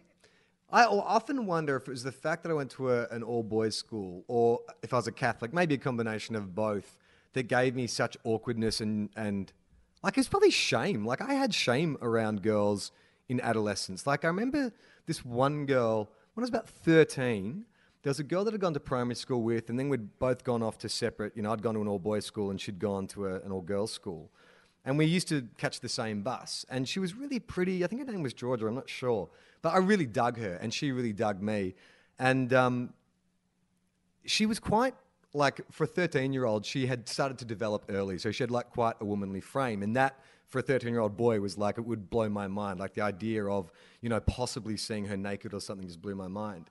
I 0.74 0.86
often 0.86 1.46
wonder 1.46 1.76
if 1.76 1.86
it 1.86 1.90
was 1.92 2.02
the 2.02 2.10
fact 2.10 2.42
that 2.42 2.50
I 2.50 2.52
went 2.52 2.72
to 2.72 2.90
a, 2.90 3.06
an 3.10 3.22
all-boys 3.22 3.76
school, 3.76 4.24
or 4.26 4.58
if 4.82 4.92
I 4.92 4.96
was 4.96 5.06
a 5.06 5.12
Catholic, 5.12 5.54
maybe 5.54 5.76
a 5.76 5.78
combination 5.78 6.34
of 6.34 6.52
both, 6.52 6.98
that 7.34 7.44
gave 7.44 7.76
me 7.76 7.86
such 7.86 8.16
awkwardness 8.24 8.80
and 8.80 9.08
and 9.14 9.52
like 10.02 10.18
it's 10.18 10.26
probably 10.26 10.50
shame. 10.50 11.06
Like 11.06 11.20
I 11.20 11.34
had 11.34 11.54
shame 11.54 11.96
around 12.02 12.42
girls 12.42 12.90
in 13.28 13.40
adolescence. 13.40 14.04
Like 14.04 14.24
I 14.24 14.28
remember 14.28 14.72
this 15.06 15.24
one 15.24 15.64
girl 15.64 16.10
when 16.34 16.42
I 16.42 16.44
was 16.44 16.50
about 16.50 16.68
thirteen. 16.68 17.66
There 18.02 18.10
was 18.10 18.18
a 18.18 18.24
girl 18.24 18.44
that 18.44 18.52
I'd 18.52 18.60
gone 18.60 18.74
to 18.74 18.80
primary 18.80 19.14
school 19.14 19.42
with, 19.42 19.70
and 19.70 19.78
then 19.78 19.88
we'd 19.88 20.18
both 20.18 20.42
gone 20.42 20.62
off 20.62 20.76
to 20.78 20.88
separate. 20.88 21.36
You 21.36 21.42
know, 21.42 21.52
I'd 21.52 21.62
gone 21.62 21.74
to 21.74 21.82
an 21.82 21.88
all 21.88 22.00
boys 22.00 22.26
school, 22.26 22.50
and 22.50 22.60
she'd 22.60 22.80
gone 22.80 23.06
to 23.08 23.26
a, 23.28 23.34
an 23.36 23.52
all 23.52 23.62
girls 23.62 23.92
school. 23.92 24.28
And 24.84 24.98
we 24.98 25.06
used 25.06 25.28
to 25.28 25.48
catch 25.56 25.80
the 25.80 25.88
same 25.88 26.22
bus. 26.22 26.66
And 26.68 26.88
she 26.88 27.00
was 27.00 27.14
really 27.14 27.38
pretty. 27.38 27.84
I 27.84 27.86
think 27.86 28.06
her 28.06 28.12
name 28.12 28.22
was 28.22 28.34
Georgia, 28.34 28.66
I'm 28.66 28.74
not 28.74 28.88
sure. 28.88 29.28
But 29.62 29.70
I 29.70 29.78
really 29.78 30.06
dug 30.06 30.38
her, 30.38 30.58
and 30.60 30.74
she 30.74 30.92
really 30.92 31.14
dug 31.14 31.40
me. 31.40 31.74
And 32.18 32.52
um, 32.52 32.92
she 34.26 34.46
was 34.46 34.58
quite 34.58 34.94
like 35.32 35.60
for 35.70 35.84
a 35.84 35.86
13 35.86 36.32
year 36.32 36.44
old 36.44 36.64
she 36.64 36.86
had 36.86 37.08
started 37.08 37.36
to 37.38 37.44
develop 37.44 37.84
early 37.88 38.18
so 38.18 38.30
she 38.30 38.42
had 38.42 38.50
like 38.50 38.70
quite 38.70 38.94
a 39.00 39.04
womanly 39.04 39.40
frame 39.40 39.82
and 39.82 39.96
that 39.96 40.20
for 40.46 40.60
a 40.60 40.62
13 40.62 40.90
year 40.90 41.00
old 41.00 41.16
boy 41.16 41.40
was 41.40 41.58
like 41.58 41.76
it 41.76 41.84
would 41.84 42.08
blow 42.08 42.28
my 42.28 42.46
mind 42.46 42.78
like 42.78 42.94
the 42.94 43.00
idea 43.00 43.44
of 43.44 43.72
you 44.00 44.08
know 44.08 44.20
possibly 44.20 44.76
seeing 44.76 45.04
her 45.04 45.16
naked 45.16 45.52
or 45.52 45.60
something 45.60 45.86
just 45.86 46.00
blew 46.00 46.14
my 46.14 46.28
mind 46.28 46.70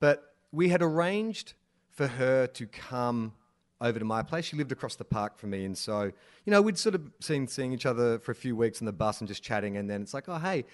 but 0.00 0.34
we 0.50 0.70
had 0.70 0.82
arranged 0.82 1.52
for 1.90 2.06
her 2.06 2.46
to 2.46 2.66
come 2.66 3.32
over 3.80 3.98
to 3.98 4.04
my 4.04 4.22
place 4.22 4.44
she 4.44 4.56
lived 4.56 4.72
across 4.72 4.96
the 4.96 5.04
park 5.04 5.38
from 5.38 5.50
me 5.50 5.64
and 5.64 5.76
so 5.76 6.02
you 6.02 6.50
know 6.50 6.60
we'd 6.60 6.78
sort 6.78 6.94
of 6.94 7.02
seen 7.20 7.46
seeing 7.46 7.72
each 7.72 7.86
other 7.86 8.18
for 8.18 8.32
a 8.32 8.34
few 8.34 8.54
weeks 8.54 8.80
on 8.80 8.86
the 8.86 8.92
bus 8.92 9.20
and 9.20 9.28
just 9.28 9.42
chatting 9.42 9.76
and 9.76 9.88
then 9.88 10.02
it's 10.02 10.14
like 10.14 10.28
oh 10.28 10.38
hey 10.38 10.64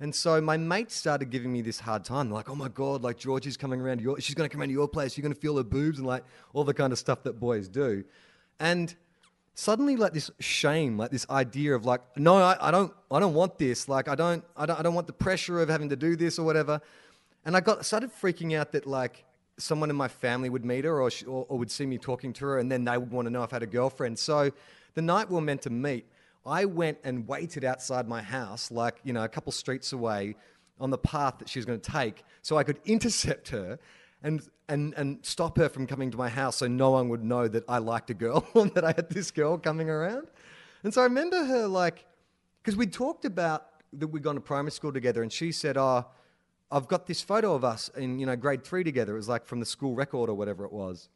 and 0.00 0.14
so 0.14 0.40
my 0.40 0.56
mates 0.56 0.94
started 0.94 1.30
giving 1.30 1.52
me 1.52 1.62
this 1.62 1.78
hard 1.78 2.04
time. 2.04 2.30
Like, 2.30 2.50
oh 2.50 2.54
my 2.54 2.68
God, 2.68 3.02
like 3.02 3.16
Georgie's 3.16 3.56
coming 3.56 3.80
around 3.80 4.00
your, 4.00 4.20
she's 4.20 4.34
going 4.34 4.48
to 4.48 4.52
come 4.52 4.60
around 4.60 4.68
to 4.68 4.74
your 4.74 4.88
place. 4.88 5.16
You're 5.16 5.22
going 5.22 5.34
to 5.34 5.40
feel 5.40 5.56
her 5.56 5.62
boobs 5.62 5.98
and 5.98 6.06
like 6.06 6.24
all 6.52 6.64
the 6.64 6.74
kind 6.74 6.92
of 6.92 6.98
stuff 6.98 7.22
that 7.22 7.38
boys 7.38 7.68
do. 7.68 8.04
And 8.58 8.94
suddenly 9.54 9.96
like 9.96 10.12
this 10.12 10.30
shame, 10.40 10.98
like 10.98 11.10
this 11.10 11.26
idea 11.30 11.74
of 11.76 11.84
like, 11.84 12.00
no, 12.16 12.36
I, 12.36 12.56
I 12.60 12.70
don't, 12.72 12.92
I 13.10 13.20
don't 13.20 13.34
want 13.34 13.56
this. 13.58 13.88
Like, 13.88 14.08
I 14.08 14.16
don't, 14.16 14.44
I 14.56 14.66
don't, 14.66 14.80
I 14.80 14.82
don't 14.82 14.94
want 14.94 15.06
the 15.06 15.12
pressure 15.12 15.60
of 15.60 15.68
having 15.68 15.88
to 15.90 15.96
do 15.96 16.16
this 16.16 16.40
or 16.40 16.44
whatever. 16.44 16.80
And 17.44 17.56
I 17.56 17.60
got 17.60 17.86
started 17.86 18.10
freaking 18.10 18.58
out 18.58 18.72
that 18.72 18.86
like 18.86 19.23
someone 19.58 19.90
in 19.90 19.96
my 19.96 20.08
family 20.08 20.50
would 20.50 20.64
meet 20.64 20.84
her 20.84 21.00
or, 21.00 21.10
she, 21.10 21.24
or, 21.26 21.46
or 21.48 21.58
would 21.58 21.70
see 21.70 21.86
me 21.86 21.98
talking 21.98 22.32
to 22.34 22.44
her 22.44 22.58
and 22.58 22.70
then 22.70 22.84
they 22.84 22.98
would 22.98 23.10
want 23.10 23.26
to 23.26 23.30
know 23.30 23.42
if 23.42 23.52
I 23.52 23.56
had 23.56 23.62
a 23.62 23.66
girlfriend. 23.66 24.18
So 24.18 24.50
the 24.94 25.02
night 25.02 25.28
we 25.28 25.36
were 25.36 25.40
meant 25.40 25.62
to 25.62 25.70
meet, 25.70 26.06
I 26.46 26.64
went 26.64 26.98
and 27.04 27.26
waited 27.26 27.64
outside 27.64 28.08
my 28.08 28.22
house, 28.22 28.70
like, 28.70 28.96
you 29.04 29.12
know, 29.12 29.24
a 29.24 29.28
couple 29.28 29.52
streets 29.52 29.92
away 29.92 30.36
on 30.80 30.90
the 30.90 30.98
path 30.98 31.38
that 31.38 31.48
she 31.48 31.58
was 31.58 31.66
going 31.66 31.80
to 31.80 31.90
take 31.90 32.24
so 32.42 32.56
I 32.56 32.64
could 32.64 32.80
intercept 32.84 33.48
her 33.50 33.78
and, 34.22 34.46
and, 34.68 34.94
and 34.94 35.24
stop 35.24 35.56
her 35.58 35.68
from 35.68 35.86
coming 35.86 36.10
to 36.10 36.16
my 36.18 36.28
house 36.28 36.56
so 36.56 36.66
no 36.66 36.90
one 36.90 37.08
would 37.08 37.22
know 37.22 37.48
that 37.48 37.64
I 37.68 37.78
liked 37.78 38.10
a 38.10 38.14
girl 38.14 38.46
and 38.54 38.74
that 38.74 38.84
I 38.84 38.92
had 38.96 39.10
this 39.10 39.30
girl 39.30 39.58
coming 39.58 39.88
around. 39.88 40.28
And 40.82 40.92
so 40.92 41.00
I 41.00 41.04
remember 41.04 41.44
her 41.44 41.66
like, 41.66 42.04
because 42.62 42.76
we 42.76 42.86
talked 42.86 43.24
about 43.24 43.66
that 43.92 44.08
we'd 44.08 44.22
gone 44.22 44.34
to 44.34 44.40
primary 44.40 44.72
school 44.72 44.92
together 44.92 45.22
and 45.22 45.32
she 45.32 45.52
said, 45.52 45.76
oh, 45.76 46.06
I've 46.70 46.88
got 46.88 47.06
this 47.06 47.20
photo 47.20 47.54
of 47.54 47.64
us 47.64 47.88
in, 47.96 48.18
you 48.18 48.26
know, 48.26 48.36
grade 48.36 48.64
three 48.64 48.84
together. 48.84 49.14
It 49.14 49.16
was 49.16 49.28
like 49.28 49.46
from 49.46 49.60
the 49.60 49.66
school 49.66 49.94
record 49.94 50.28
or 50.28 50.34
whatever 50.34 50.64
it 50.64 50.72
was. 50.72 51.08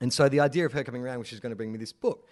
And 0.00 0.12
so 0.12 0.28
the 0.28 0.40
idea 0.40 0.66
of 0.66 0.72
her 0.72 0.82
coming 0.82 1.02
around 1.02 1.18
was 1.18 1.28
she's 1.28 1.40
going 1.40 1.50
to 1.50 1.56
bring 1.56 1.70
me 1.70 1.78
this 1.78 1.92
book. 1.92 2.28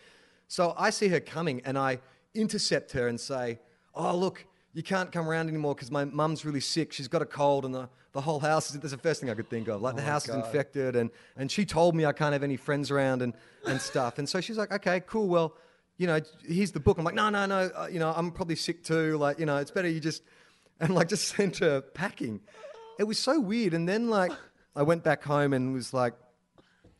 So 0.48 0.74
I 0.76 0.90
see 0.90 1.08
her 1.08 1.20
coming 1.20 1.62
and 1.64 1.78
I 1.78 2.00
intercept 2.34 2.92
her 2.92 3.06
and 3.06 3.20
say, 3.20 3.60
Oh, 3.94 4.16
look, 4.16 4.44
you 4.72 4.82
can't 4.82 5.12
come 5.12 5.28
around 5.28 5.48
anymore 5.48 5.74
because 5.74 5.90
my 5.90 6.04
mum's 6.04 6.44
really 6.44 6.60
sick. 6.60 6.92
She's 6.92 7.08
got 7.08 7.22
a 7.22 7.26
cold 7.26 7.64
and 7.64 7.74
the, 7.74 7.88
the 8.12 8.20
whole 8.20 8.40
house 8.40 8.70
is, 8.70 8.80
that's 8.80 8.92
the 8.92 8.98
first 8.98 9.20
thing 9.20 9.30
I 9.30 9.34
could 9.34 9.48
think 9.48 9.68
of. 9.68 9.80
Like 9.80 9.94
the 9.94 10.02
house 10.02 10.28
is 10.28 10.34
infected 10.34 10.96
and, 10.96 11.10
and 11.36 11.50
she 11.50 11.64
told 11.64 11.94
me 11.94 12.04
I 12.04 12.12
can't 12.12 12.32
have 12.32 12.42
any 12.42 12.56
friends 12.56 12.90
around 12.90 13.22
and, 13.22 13.34
and 13.66 13.80
stuff. 13.80 14.18
And 14.18 14.28
so 14.28 14.40
she's 14.40 14.58
like, 14.58 14.72
Okay, 14.72 15.00
cool. 15.06 15.28
Well, 15.28 15.54
you 15.96 16.08
know, 16.08 16.18
here's 16.44 16.72
the 16.72 16.80
book. 16.80 16.98
I'm 16.98 17.04
like, 17.04 17.14
No, 17.14 17.30
no, 17.30 17.46
no. 17.46 17.70
Uh, 17.76 17.88
you 17.90 18.00
know, 18.00 18.12
I'm 18.16 18.32
probably 18.32 18.56
sick 18.56 18.82
too. 18.82 19.16
Like, 19.18 19.38
you 19.38 19.46
know, 19.46 19.58
it's 19.58 19.70
better 19.70 19.88
you 19.88 20.00
just, 20.00 20.22
and 20.80 20.94
like 20.94 21.08
just 21.08 21.28
sent 21.36 21.58
her 21.58 21.80
packing. 21.80 22.40
It 22.98 23.04
was 23.04 23.18
so 23.18 23.40
weird. 23.40 23.74
And 23.74 23.88
then 23.88 24.08
like 24.08 24.32
I 24.74 24.82
went 24.82 25.04
back 25.04 25.22
home 25.22 25.52
and 25.52 25.72
was 25.72 25.94
like, 25.94 26.14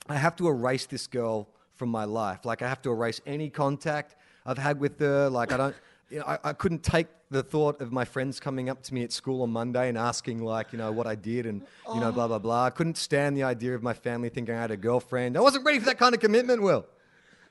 I 0.09 0.17
have 0.17 0.37
to 0.37 0.49
erase 0.49 0.87
this 0.87 1.07
girl 1.07 1.49
from 1.75 1.89
my 1.89 2.05
life. 2.05 2.45
Like 2.45 2.63
I 2.63 2.69
have 2.69 2.83
to 2.83 2.91
erase 2.91 3.21
any 3.27 3.51
contact 3.51 4.17
I've 4.45 4.59
had 4.59 4.81
with 4.81 4.99
her. 5.01 5.29
Like 5.29 5.53
I 5.53 5.57
don't, 5.57 5.77
you 6.11 6.19
know, 6.19 6.25
I, 6.27 6.39
I 6.45 6.53
couldn't 6.53 6.83
take 6.83 7.07
the 7.31 7.43
thought 7.43 7.81
of 7.81 7.93
my 7.93 8.05
friends 8.05 8.41
coming 8.41 8.69
up 8.69 8.83
to 8.83 8.95
me 8.95 9.05
at 9.05 9.13
school 9.13 9.43
on 9.43 9.51
Monday 9.51 9.89
and 9.89 9.97
asking 9.97 10.43
like, 10.43 10.73
you 10.73 10.79
know, 10.79 10.91
what 10.91 11.07
I 11.07 11.15
did 11.15 11.47
and 11.47 11.63
you 11.95 12.01
know, 12.01 12.09
oh. 12.09 12.13
blah 12.13 12.29
blah 12.29 12.39
blah. 12.39 12.65
I 12.65 12.71
couldn't 12.71 12.97
stand 12.97 13.37
the 13.37 13.45
idea 13.45 13.75
of 13.75 13.83
my 13.83 13.95
family 13.95 14.29
thinking 14.29 14.55
I 14.55 14.61
had 14.61 14.71
a 14.71 14.77
girlfriend. 14.77 15.37
I 15.37 15.41
wasn't 15.41 15.65
ready 15.65 15.79
for 15.79 15.87
that 15.87 15.99
kind 15.99 16.15
of 16.15 16.21
commitment. 16.21 16.63
Wil. 16.63 16.87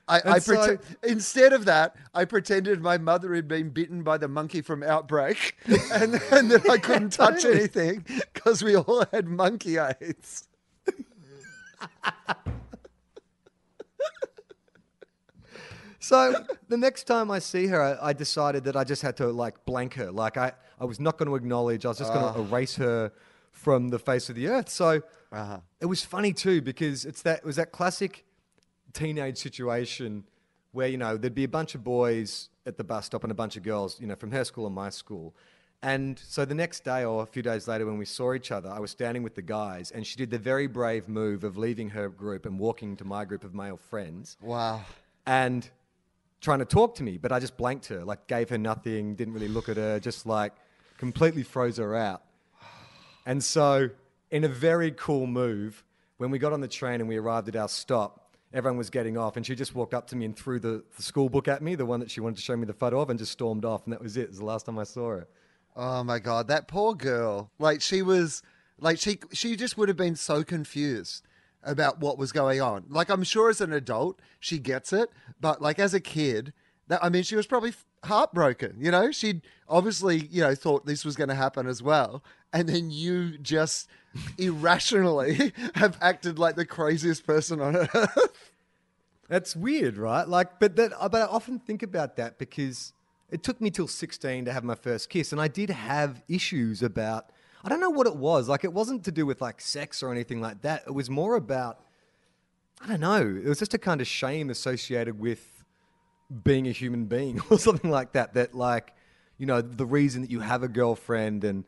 I, 0.09 0.21
I 0.25 0.39
so- 0.39 0.77
instead 1.03 1.53
of 1.53 1.65
that, 1.65 1.95
I 2.13 2.25
pretended 2.25 2.81
my 2.81 2.97
mother 2.97 3.35
had 3.35 3.47
been 3.47 3.69
bitten 3.69 4.03
by 4.03 4.17
the 4.17 4.27
monkey 4.27 4.61
from 4.61 4.81
Outbreak, 4.81 5.55
and, 5.93 6.19
and 6.31 6.51
that 6.51 6.67
I 6.69 6.77
couldn't 6.79 7.11
touch 7.13 7.45
anything 7.45 8.05
because 8.33 8.63
we 8.63 8.75
all 8.75 9.05
had 9.11 9.27
monkey 9.27 9.77
AIDS. 9.77 10.47
So 16.01 16.33
the 16.69 16.77
next 16.77 17.03
time 17.03 17.29
I 17.29 17.37
see 17.37 17.67
her, 17.67 17.79
I, 17.79 18.09
I 18.09 18.13
decided 18.13 18.63
that 18.63 18.75
I 18.75 18.83
just 18.83 19.03
had 19.03 19.15
to 19.17 19.27
like 19.27 19.63
blank 19.65 19.93
her. 19.93 20.11
Like 20.11 20.37
I, 20.37 20.53
I 20.79 20.85
was 20.85 20.99
not 20.99 21.19
going 21.19 21.29
to 21.29 21.35
acknowledge. 21.35 21.85
I 21.85 21.89
was 21.89 21.99
just 21.99 22.11
going 22.11 22.33
to 22.33 22.39
ah. 22.39 22.43
erase 22.43 22.77
her 22.77 23.11
from 23.51 23.89
the 23.89 23.99
face 23.99 24.27
of 24.27 24.35
the 24.35 24.47
earth. 24.47 24.69
So 24.69 25.03
uh-huh. 25.31 25.59
it 25.79 25.85
was 25.85 26.03
funny 26.03 26.33
too 26.33 26.63
because 26.63 27.05
it's 27.05 27.21
that 27.23 27.39
it 27.39 27.45
was 27.45 27.57
that 27.57 27.71
classic 27.71 28.25
teenage 28.93 29.37
situation 29.37 30.23
where 30.71 30.87
you 30.87 30.97
know 30.97 31.17
there'd 31.17 31.33
be 31.35 31.43
a 31.43 31.47
bunch 31.49 31.75
of 31.75 31.83
boys 31.83 32.49
at 32.65 32.77
the 32.77 32.83
bus 32.83 33.05
stop 33.07 33.23
and 33.23 33.31
a 33.31 33.35
bunch 33.35 33.57
of 33.57 33.63
girls, 33.63 33.99
you 33.99 34.07
know, 34.07 34.15
from 34.15 34.31
her 34.31 34.43
school 34.45 34.65
and 34.67 34.75
my 34.75 34.89
school. 34.89 35.33
And 35.81 36.19
so 36.19 36.43
the 36.43 36.53
next 36.55 36.83
day 36.83 37.05
or 37.05 37.23
a 37.23 37.25
few 37.25 37.41
days 37.41 37.67
later, 37.67 37.85
when 37.85 37.97
we 37.97 38.03
saw 38.05 38.33
each 38.33 38.51
other, 38.51 38.69
I 38.69 38.79
was 38.79 38.91
standing 38.91 39.23
with 39.23 39.35
the 39.35 39.41
guys, 39.41 39.91
and 39.91 40.05
she 40.05 40.17
did 40.17 40.29
the 40.29 40.37
very 40.37 40.67
brave 40.67 41.07
move 41.07 41.45
of 41.45 41.57
leaving 41.57 41.89
her 41.91 42.09
group 42.09 42.45
and 42.45 42.59
walking 42.59 42.97
to 42.97 43.05
my 43.05 43.23
group 43.23 43.45
of 43.45 43.55
male 43.55 43.77
friends 43.77 44.35
Wow. 44.41 44.81
and 45.25 45.67
trying 46.41 46.59
to 46.59 46.65
talk 46.65 46.95
to 46.95 47.03
me, 47.03 47.17
but 47.17 47.31
I 47.31 47.39
just 47.39 47.55
blanked 47.55 47.87
her, 47.87 48.03
like 48.03 48.27
gave 48.27 48.49
her 48.49 48.57
nothing, 48.57 49.15
didn't 49.15 49.33
really 49.33 49.47
look 49.47 49.69
at 49.69 49.77
her, 49.77 50.01
just 50.01 50.25
like 50.25 50.53
completely 50.97 51.43
froze 51.43 51.77
her 51.77 51.95
out. 51.95 52.23
And 53.25 53.41
so, 53.41 53.89
in 54.31 54.43
a 54.43 54.47
very 54.49 54.91
cool 54.91 55.27
move, 55.27 55.83
when 56.17 56.29
we 56.29 56.39
got 56.39 56.51
on 56.51 56.59
the 56.59 56.67
train 56.67 56.99
and 56.99 57.07
we 57.07 57.15
arrived 57.17 57.47
at 57.47 57.55
our 57.55 57.69
stop, 57.69 58.18
everyone 58.53 58.77
was 58.77 58.89
getting 58.89 59.17
off, 59.17 59.37
and 59.37 59.45
she 59.45 59.55
just 59.55 59.75
walked 59.75 59.93
up 59.93 60.07
to 60.07 60.15
me 60.15 60.25
and 60.25 60.35
threw 60.35 60.59
the, 60.59 60.83
the 60.95 61.03
school 61.03 61.29
book 61.29 61.47
at 61.47 61.61
me, 61.61 61.75
the 61.75 61.85
one 61.85 61.99
that 61.99 62.11
she 62.11 62.19
wanted 62.21 62.37
to 62.37 62.41
show 62.41 62.57
me 62.57 62.65
the 62.65 62.73
photo 62.73 62.99
of, 62.99 63.09
and 63.09 63.19
just 63.19 63.31
stormed 63.31 63.65
off. 63.65 63.83
And 63.85 63.93
that 63.93 64.01
was 64.01 64.17
it. 64.17 64.21
It 64.21 64.29
was 64.29 64.39
the 64.39 64.45
last 64.45 64.65
time 64.65 64.79
I 64.79 64.83
saw 64.83 65.09
her. 65.09 65.27
Oh 65.75 66.03
my 66.03 66.19
god, 66.19 66.47
that 66.47 66.67
poor 66.67 66.93
girl. 66.93 67.51
Like 67.59 67.81
she 67.81 68.01
was 68.01 68.41
like 68.79 68.99
she 68.99 69.19
she 69.31 69.55
just 69.55 69.77
would 69.77 69.87
have 69.87 69.97
been 69.97 70.15
so 70.15 70.43
confused 70.43 71.25
about 71.63 71.99
what 71.99 72.17
was 72.17 72.31
going 72.31 72.61
on. 72.61 72.85
Like 72.89 73.09
I'm 73.09 73.23
sure 73.23 73.49
as 73.49 73.61
an 73.61 73.73
adult 73.73 74.19
she 74.39 74.59
gets 74.59 74.91
it, 74.91 75.09
but 75.39 75.61
like 75.61 75.79
as 75.79 75.93
a 75.93 75.99
kid, 75.99 76.53
that 76.87 77.03
I 77.03 77.09
mean 77.09 77.23
she 77.23 77.35
was 77.35 77.47
probably 77.47 77.73
heartbroken, 78.03 78.75
you 78.79 78.91
know? 78.91 79.11
She'd 79.11 79.41
obviously, 79.67 80.27
you 80.31 80.41
know, 80.41 80.55
thought 80.55 80.85
this 80.85 81.05
was 81.05 81.15
going 81.15 81.29
to 81.29 81.35
happen 81.35 81.67
as 81.67 81.81
well. 81.81 82.23
And 82.51 82.67
then 82.67 82.91
you 82.91 83.37
just 83.37 83.89
irrationally 84.37 85.53
have 85.75 85.97
acted 86.01 86.39
like 86.39 86.55
the 86.55 86.65
craziest 86.65 87.25
person 87.25 87.61
on 87.61 87.75
earth. 87.75 88.51
That's 89.29 89.55
weird, 89.55 89.97
right? 89.97 90.27
Like, 90.27 90.59
but 90.59 90.75
that, 90.77 90.91
uh, 90.99 91.07
but 91.07 91.21
I 91.21 91.25
often 91.25 91.59
think 91.59 91.83
about 91.83 92.15
that 92.15 92.39
because 92.39 92.93
it 93.29 93.43
took 93.43 93.61
me 93.61 93.69
till 93.69 93.87
16 93.87 94.45
to 94.45 94.51
have 94.51 94.63
my 94.63 94.73
first 94.73 95.09
kiss, 95.09 95.31
and 95.31 95.39
I 95.39 95.47
did 95.47 95.69
have 95.69 96.23
issues 96.27 96.81
about. 96.81 97.31
I 97.63 97.69
don't 97.69 97.79
know 97.79 97.91
what 97.91 98.07
it 98.07 98.15
was. 98.15 98.49
Like, 98.49 98.63
it 98.63 98.73
wasn't 98.73 99.03
to 99.03 99.11
do 99.11 99.25
with 99.25 99.41
like 99.41 99.61
sex 99.61 100.01
or 100.01 100.11
anything 100.11 100.41
like 100.41 100.61
that. 100.61 100.83
It 100.87 100.93
was 100.93 101.09
more 101.09 101.35
about. 101.35 101.79
I 102.81 102.87
don't 102.87 103.01
know. 103.01 103.21
It 103.21 103.47
was 103.47 103.59
just 103.59 103.73
a 103.73 103.77
kind 103.77 103.99
of 104.01 104.07
shame 104.07 104.49
associated 104.49 105.19
with 105.19 105.58
being 106.43 106.67
a 106.67 106.71
human 106.71 107.05
being 107.05 107.41
or 107.49 107.57
something 107.59 107.89
like 107.91 108.13
that. 108.13 108.33
That 108.33 108.53
like, 108.53 108.93
you 109.37 109.45
know, 109.45 109.61
the 109.61 109.85
reason 109.85 110.21
that 110.21 110.31
you 110.31 110.39
have 110.41 110.63
a 110.63 110.67
girlfriend 110.67 111.43
and 111.43 111.65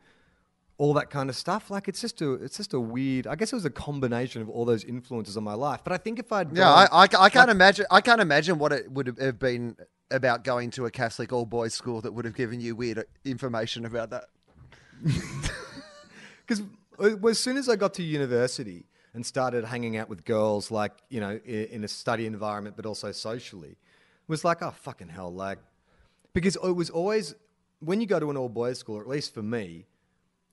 all 0.78 0.94
that 0.94 1.10
kind 1.10 1.28
of 1.30 1.36
stuff. 1.36 1.70
Like 1.70 1.86
it's 1.88 2.00
just 2.00 2.20
a 2.22 2.32
it's 2.34 2.56
just 2.56 2.72
a 2.74 2.80
weird. 2.80 3.26
I 3.26 3.34
guess 3.36 3.52
it 3.52 3.56
was 3.56 3.64
a 3.64 3.70
combination 3.70 4.42
of 4.42 4.48
all 4.48 4.64
those 4.64 4.84
influences 4.84 5.36
on 5.36 5.44
my 5.44 5.54
life. 5.54 5.80
But 5.84 5.92
I 5.92 5.96
think 5.98 6.18
if 6.18 6.32
I'd 6.32 6.48
Yeah, 6.56 6.64
gone- 6.64 6.88
I, 6.90 6.96
I, 7.18 7.24
I 7.24 7.30
can't 7.30 7.50
imagine. 7.50 7.86
I 7.90 8.00
can't 8.00 8.20
imagine 8.20 8.58
what 8.58 8.72
it 8.72 8.90
would 8.90 9.16
have 9.18 9.38
been 9.38 9.76
about 10.10 10.44
going 10.44 10.70
to 10.72 10.84
a 10.86 10.90
Catholic 10.90 11.32
all 11.32 11.46
boys 11.46 11.72
school 11.72 12.00
that 12.02 12.12
would 12.12 12.24
have 12.26 12.34
given 12.34 12.60
you 12.60 12.76
weird 12.76 13.04
information 13.24 13.84
about 13.86 14.10
that. 14.10 14.24
Because 16.46 16.62
uh, 16.98 17.28
as 17.28 17.38
soon 17.38 17.56
as 17.56 17.68
I 17.68 17.76
got 17.76 17.94
to 17.94 18.02
university 18.02 18.84
and 19.14 19.24
started 19.24 19.64
hanging 19.64 19.96
out 19.96 20.08
with 20.08 20.24
girls, 20.24 20.70
like, 20.70 20.92
you 21.08 21.20
know, 21.20 21.38
in, 21.44 21.64
in 21.66 21.84
a 21.84 21.88
study 21.88 22.26
environment, 22.26 22.76
but 22.76 22.84
also 22.84 23.12
socially, 23.12 23.76
was 24.28 24.44
like, 24.44 24.62
oh, 24.62 24.70
fucking 24.70 25.08
hell. 25.08 25.32
Like, 25.32 25.58
because 26.32 26.56
it 26.56 26.72
was 26.72 26.90
always, 26.90 27.34
when 27.80 28.00
you 28.00 28.06
go 28.06 28.20
to 28.20 28.30
an 28.30 28.36
all 28.36 28.48
boys 28.48 28.78
school, 28.78 28.96
or 28.96 29.02
at 29.02 29.08
least 29.08 29.34
for 29.34 29.42
me, 29.42 29.86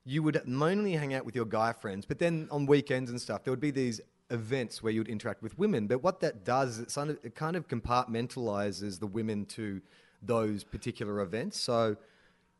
you 0.06 0.24
would 0.24 0.42
mainly 0.48 0.94
hang 0.94 1.14
out 1.14 1.26
with 1.26 1.36
your 1.36 1.46
guy 1.46 1.74
friends, 1.74 2.06
but 2.06 2.20
then 2.20 2.48
on 2.52 2.66
weekends 2.66 3.12
and 3.12 3.22
stuff, 3.22 3.44
there 3.44 3.52
would 3.52 3.60
be 3.60 3.72
these 3.72 4.02
events 4.32 4.82
where 4.82 4.92
you 4.92 5.00
would 5.00 5.08
interact 5.08 5.42
with 5.42 5.58
women. 5.58 5.88
But 5.88 6.04
what 6.04 6.20
that 6.22 6.44
does 6.44 6.78
is 6.78 6.84
it 6.84 6.94
kind 6.94 7.10
of, 7.10 7.20
it 7.24 7.36
kind 7.36 7.56
of 7.56 7.68
compartmentalizes 7.68 9.00
the 9.00 9.08
women 9.08 9.46
to 9.48 9.82
those 10.22 10.64
particular 10.64 11.22
events. 11.22 11.60
So, 11.60 11.96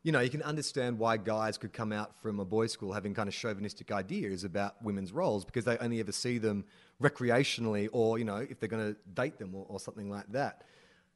you 0.02 0.12
know, 0.12 0.20
you 0.20 0.30
can 0.30 0.42
understand 0.42 0.98
why 0.98 1.16
guys 1.16 1.58
could 1.58 1.72
come 1.72 1.92
out 1.92 2.12
from 2.22 2.40
a 2.40 2.44
boys' 2.44 2.72
school 2.72 2.92
having 2.92 3.14
kind 3.14 3.28
of 3.28 3.34
chauvinistic 3.34 3.92
ideas 3.92 4.44
about 4.44 4.82
women's 4.82 5.12
roles 5.12 5.44
because 5.44 5.64
they 5.64 5.76
only 5.78 6.00
ever 6.00 6.12
see 6.12 6.38
them 6.38 6.64
recreationally 7.02 7.88
or, 7.92 8.18
you 8.18 8.24
know, 8.24 8.36
if 8.36 8.58
they're 8.58 8.68
going 8.68 8.94
to 8.94 8.98
date 9.14 9.38
them 9.38 9.54
or, 9.54 9.66
or 9.68 9.78
something 9.78 10.08
like 10.08 10.30
that. 10.32 10.64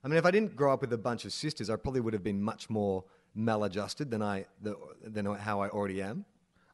I 0.05 0.09
mean, 0.09 0.19
if 0.19 0.27
I 0.27 0.31
didn't 0.31 0.55
grow 0.55 0.73
up 0.73 0.83
with 0.83 0.93
a 0.93 0.99
bunch 0.99 1.25
of 1.25 1.33
sisters, 1.33 1.71
I 1.71 1.77
probably 1.77 2.03
would 2.03 2.13
have 2.13 2.23
been 2.23 2.43
much 2.43 2.69
more 2.69 3.05
maladjusted 3.35 4.11
than 4.11 4.23
I 4.23 4.45
than 5.03 5.25
how 5.25 5.61
I 5.61 5.71
already 5.71 6.03
am. 6.03 6.27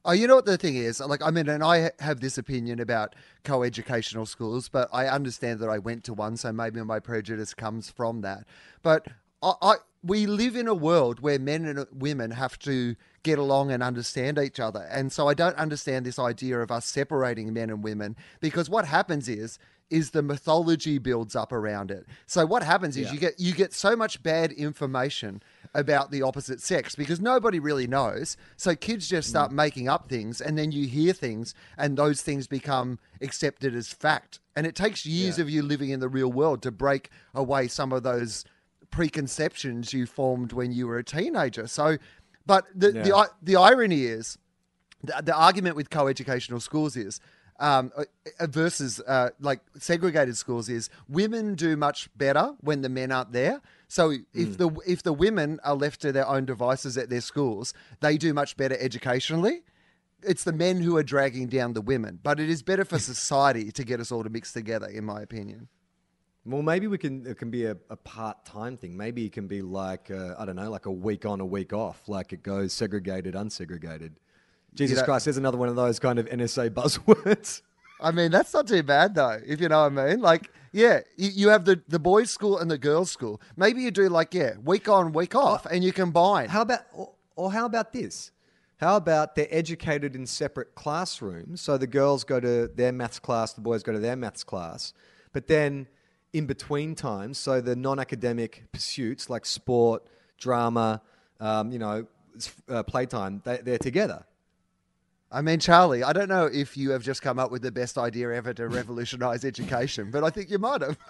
Oh, 0.05 0.12
you 0.12 0.27
know 0.27 0.35
what 0.35 0.47
the 0.47 0.57
thing 0.57 0.77
is? 0.77 0.99
Like, 0.99 1.23
I 1.23 1.31
mean, 1.31 1.49
and 1.49 1.62
I 1.62 1.90
have 2.01 2.21
this 2.21 2.38
opinion 2.38 2.81
about 2.81 3.14
co-educational 3.45 4.25
schools, 4.25 4.69
but 4.69 4.88
I 4.93 5.07
understand 5.09 5.61
that 5.61 5.69
I 5.69 5.79
went 5.79 6.05
to 6.05 6.14
one, 6.14 6.38
so 6.38 6.51
maybe 6.53 6.83
my 6.83 7.01
prejudice 7.01 7.53
comes 7.53 7.90
from 7.90 8.23
that. 8.23 8.47
But 8.83 9.09
I, 9.43 9.53
I 9.61 9.75
we 10.03 10.27
live 10.27 10.57
in 10.57 10.66
a 10.66 10.75
world 10.75 11.21
where 11.21 11.38
men 11.38 11.66
and 11.66 11.81
uh, 11.81 11.85
women 11.93 12.31
have 12.31 12.59
to 12.61 12.97
get 13.23 13.38
along 13.38 13.71
and 13.71 13.83
understand 13.83 14.38
each 14.38 14.59
other, 14.59 14.88
and 14.90 15.12
so 15.12 15.29
I 15.29 15.35
don't 15.35 15.57
understand 15.57 16.05
this 16.05 16.19
idea 16.19 16.61
of 16.61 16.71
us 16.73 16.87
separating 16.87 17.53
men 17.53 17.71
and 17.71 17.85
women 17.85 18.16
because 18.40 18.69
what 18.69 18.87
happens 18.87 19.29
is 19.29 19.59
is 19.90 20.11
the 20.11 20.22
mythology 20.22 20.98
builds 20.98 21.35
up 21.35 21.53
around 21.53 21.90
it. 21.90 22.07
So 22.26 22.46
what 22.46 22.62
happens 22.62 22.96
is 22.96 23.07
Yeah. 23.09 23.12
you 23.12 23.18
get 23.18 23.40
you 23.40 23.53
get 23.53 23.72
so 23.74 23.94
much 23.96 24.22
bad 24.22 24.53
information 24.53 25.42
about 25.74 26.11
the 26.11 26.22
opposite 26.22 26.61
sex 26.61 26.94
because 26.94 27.20
nobody 27.20 27.59
really 27.61 27.87
knows. 27.87 28.37
So 28.57 28.74
kids 28.74 29.09
just 29.09 29.26
mm. 29.29 29.31
start 29.31 29.53
making 29.53 29.88
up 29.88 30.09
things 30.09 30.40
and 30.40 30.57
then 30.59 30.72
you 30.72 30.87
hear 30.87 31.12
things 31.12 31.55
and 31.76 31.96
those 31.96 32.22
things 32.22 32.46
become 32.46 32.98
accepted 33.20 33.74
as 33.74 33.88
fact. 33.88 34.40
And 34.57 34.66
it 34.66 34.74
takes 34.74 35.05
years 35.07 35.38
Yeah. 35.38 35.42
of 35.42 35.50
you 35.50 35.62
living 35.62 35.90
in 35.90 36.00
the 36.00 36.09
real 36.09 36.33
world 36.33 36.62
to 36.62 36.70
break 36.72 37.11
away 37.35 37.68
some 37.68 37.92
of 37.92 38.03
those 38.03 38.44
preconceptions 38.90 39.92
you 39.92 40.07
formed 40.07 40.53
when 40.53 40.72
you 40.72 40.87
were 40.87 40.98
a 40.98 41.05
teenager. 41.05 41.66
So 41.66 41.96
but 42.46 42.66
the 42.74 42.92
the, 42.92 43.09
Yeah. 43.09 43.14
i- 43.16 43.29
the 43.42 43.57
irony 43.57 44.05
is 44.05 44.38
the, 45.03 45.14
the 45.24 45.35
argument 45.35 45.76
with 45.76 45.88
co-educational 45.90 46.61
schools 46.61 46.96
is 46.96 47.20
um, 47.61 47.92
uh, 47.96 48.05
uh, 48.40 48.46
versus 48.46 49.01
uh, 49.07 49.31
like 49.38 49.61
segregated 49.79 50.37
schools 50.37 50.68
is 50.68 50.90
women 51.09 51.55
do 51.55 51.77
much 51.77 52.09
better 52.16 52.55
when 52.61 52.81
the 52.81 52.88
men 52.88 53.12
aren't 53.12 53.33
there. 53.33 53.61
So 53.87 54.14
if 54.33 54.57
the 54.57 54.70
if 54.87 55.03
the 55.03 55.12
women 55.12 55.61
are 55.62 55.75
left 55.75 56.01
to 56.03 56.12
their 56.12 56.27
own 56.27 56.46
devices 56.46 56.96
at 56.96 57.11
their 57.11 57.20
schools, 57.20 57.75
they 58.01 58.16
do 58.16 58.33
much 58.33 58.57
better 58.57 58.77
educationally. 58.79 59.62
It's 60.23 60.44
the 60.44 60.53
men 60.53 60.81
who 60.81 60.96
are 60.96 61.03
dragging 61.03 61.49
down 61.49 61.73
the 61.73 61.81
women, 61.81 62.18
but 62.23 62.40
it 62.40 62.51
is 62.51 62.62
better 62.62 62.85
for 62.85 62.99
society 63.12 63.70
to 63.73 63.85
get 63.85 64.01
us 64.01 64.11
all 64.11 64.23
to 64.23 64.31
mix 64.31 64.53
together, 64.53 64.87
in 64.87 65.05
my 65.05 65.23
opinion. 65.23 65.68
Well, 66.46 66.62
maybe 66.62 66.87
we 66.87 66.99
can. 66.99 67.27
It 67.27 67.37
can 67.37 67.51
be 67.51 67.66
a, 67.66 67.77
a 67.90 67.96
part-time 67.96 68.79
thing. 68.79 68.96
Maybe 68.96 69.27
it 69.27 69.33
can 69.33 69.46
be 69.46 69.61
like 69.61 70.11
uh, 70.11 70.35
I 70.38 70.46
don't 70.46 70.57
know, 70.57 70.70
like 70.70 70.87
a 70.87 70.92
week 70.92 71.27
on, 71.27 71.40
a 71.40 71.46
week 71.46 71.73
off. 71.73 72.09
Like 72.09 72.33
it 72.33 72.42
goes 72.42 72.73
segregated, 72.73 73.35
unsegregated. 73.35 74.12
Jesus 74.75 74.99
know- 74.99 75.05
Christ, 75.05 75.27
there's 75.27 75.37
another 75.37 75.59
one 75.59 75.69
of 75.69 75.77
those 75.77 75.99
kind 75.99 76.19
of 76.19 76.27
NSA 76.27 76.71
buzzwords. 76.71 77.63
I 78.03 78.13
mean, 78.13 78.31
that's 78.31 78.55
not 78.55 78.67
too 78.67 78.83
bad 78.83 79.15
though, 79.15 79.39
if 79.47 79.61
you 79.61 79.69
know 79.69 79.83
what 79.83 79.99
I 79.99 80.09
mean. 80.09 80.21
Like, 80.21 80.51
yeah, 80.73 81.01
you, 81.17 81.31
you 81.31 81.49
have 81.49 81.65
the, 81.65 81.83
the 81.89 81.99
boys' 81.99 82.31
school 82.31 82.59
and 82.59 82.71
the 82.71 82.79
girls' 82.79 83.11
school. 83.11 83.41
Maybe 83.57 83.83
you 83.83 83.91
do 83.91 84.09
like, 84.09 84.33
yeah, 84.33 84.53
week 84.65 84.89
on, 84.89 85.13
week 85.13 85.35
off, 85.35 85.67
and 85.67 85.85
you 85.85 85.93
combine. 85.93 86.49
How 86.49 86.63
about, 86.63 86.81
or, 86.93 87.13
or 87.37 87.53
how 87.53 87.67
about 87.67 87.93
this? 87.93 88.31
How 88.79 88.97
about 88.97 89.35
they're 89.35 89.49
educated 89.51 90.17
in 90.17 90.27
separate 90.27 90.75
classrooms? 90.75 91.61
So 91.61 91.77
the 91.77 91.87
girls 91.87 92.25
go 92.25 92.41
to 92.41 92.71
their 92.75 92.93
maths 92.93 93.19
class, 93.19 93.53
the 93.53 93.61
boys 93.61 93.83
go 93.83 93.93
to 93.93 93.99
their 93.99 94.17
maths 94.17 94.43
class. 94.43 94.95
But 95.33 95.49
then 95.49 95.87
in 96.33 96.47
between 96.47 96.95
times, 96.95 97.37
so 97.37 97.61
the 97.61 97.77
non 97.77 97.99
academic 97.99 98.65
pursuits 98.73 99.29
like 99.29 99.45
sport, 99.45 100.07
drama, 100.39 101.03
um, 101.41 101.71
you 101.71 101.79
know, 101.79 102.07
uh, 102.69 102.83
playtime, 102.85 103.43
they, 103.45 103.59
they're 103.59 103.79
together. 103.79 104.25
I 105.33 105.43
mean, 105.43 105.61
Charlie, 105.61 106.03
I 106.03 106.12
don't 106.12 106.29
know 106.29 106.47
if 106.47 106.77
you 106.77 106.90
have 106.90 107.03
just 107.05 107.23
come 107.23 107.38
up 107.38 107.51
with 107.53 107.62
the 107.62 107.71
best 107.71 107.97
idea 107.97 108.33
ever 108.35 108.53
to 108.55 108.69
revolutionize 108.69 109.45
education, 109.45 110.11
but 110.11 110.25
I 110.25 110.31
think 110.31 110.51
you 110.51 110.59
might 110.59 110.83
have. 110.83 110.99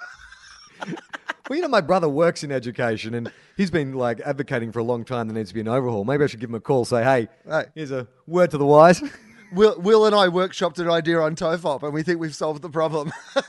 Well, 1.48 1.56
you 1.56 1.62
know, 1.62 1.68
my 1.68 1.80
brother 1.80 2.09
works 2.09 2.44
in 2.44 2.52
education 2.52 3.12
and 3.12 3.33
he's 3.56 3.72
been 3.72 3.94
like 3.94 4.20
advocating 4.20 4.70
for 4.70 4.78
a 4.78 4.85
long 4.85 5.04
time 5.04 5.26
there 5.26 5.35
needs 5.35 5.48
to 5.50 5.54
be 5.54 5.61
an 5.61 5.66
overhaul. 5.66 6.04
Maybe 6.04 6.22
I 6.22 6.28
should 6.28 6.38
give 6.38 6.48
him 6.48 6.54
a 6.54 6.61
call, 6.61 6.85
say, 6.85 7.02
hey, 7.02 7.26
Hey. 7.44 7.64
here's 7.74 7.90
a 7.90 8.06
word 8.28 8.52
to 8.52 8.59
the 8.59 8.64
wise. 8.64 9.02
Wil, 9.52 9.80
Wil 9.80 10.06
and 10.06 10.14
I 10.14 10.28
workshopped 10.28 10.78
an 10.78 10.88
idea 10.88 11.18
on 11.18 11.35
Tofop, 11.35 11.83
and 11.83 11.92
we 11.92 12.04
think 12.04 12.20
we've 12.20 12.37
solved 12.37 12.62
the 12.62 12.70
problem. 12.70 13.11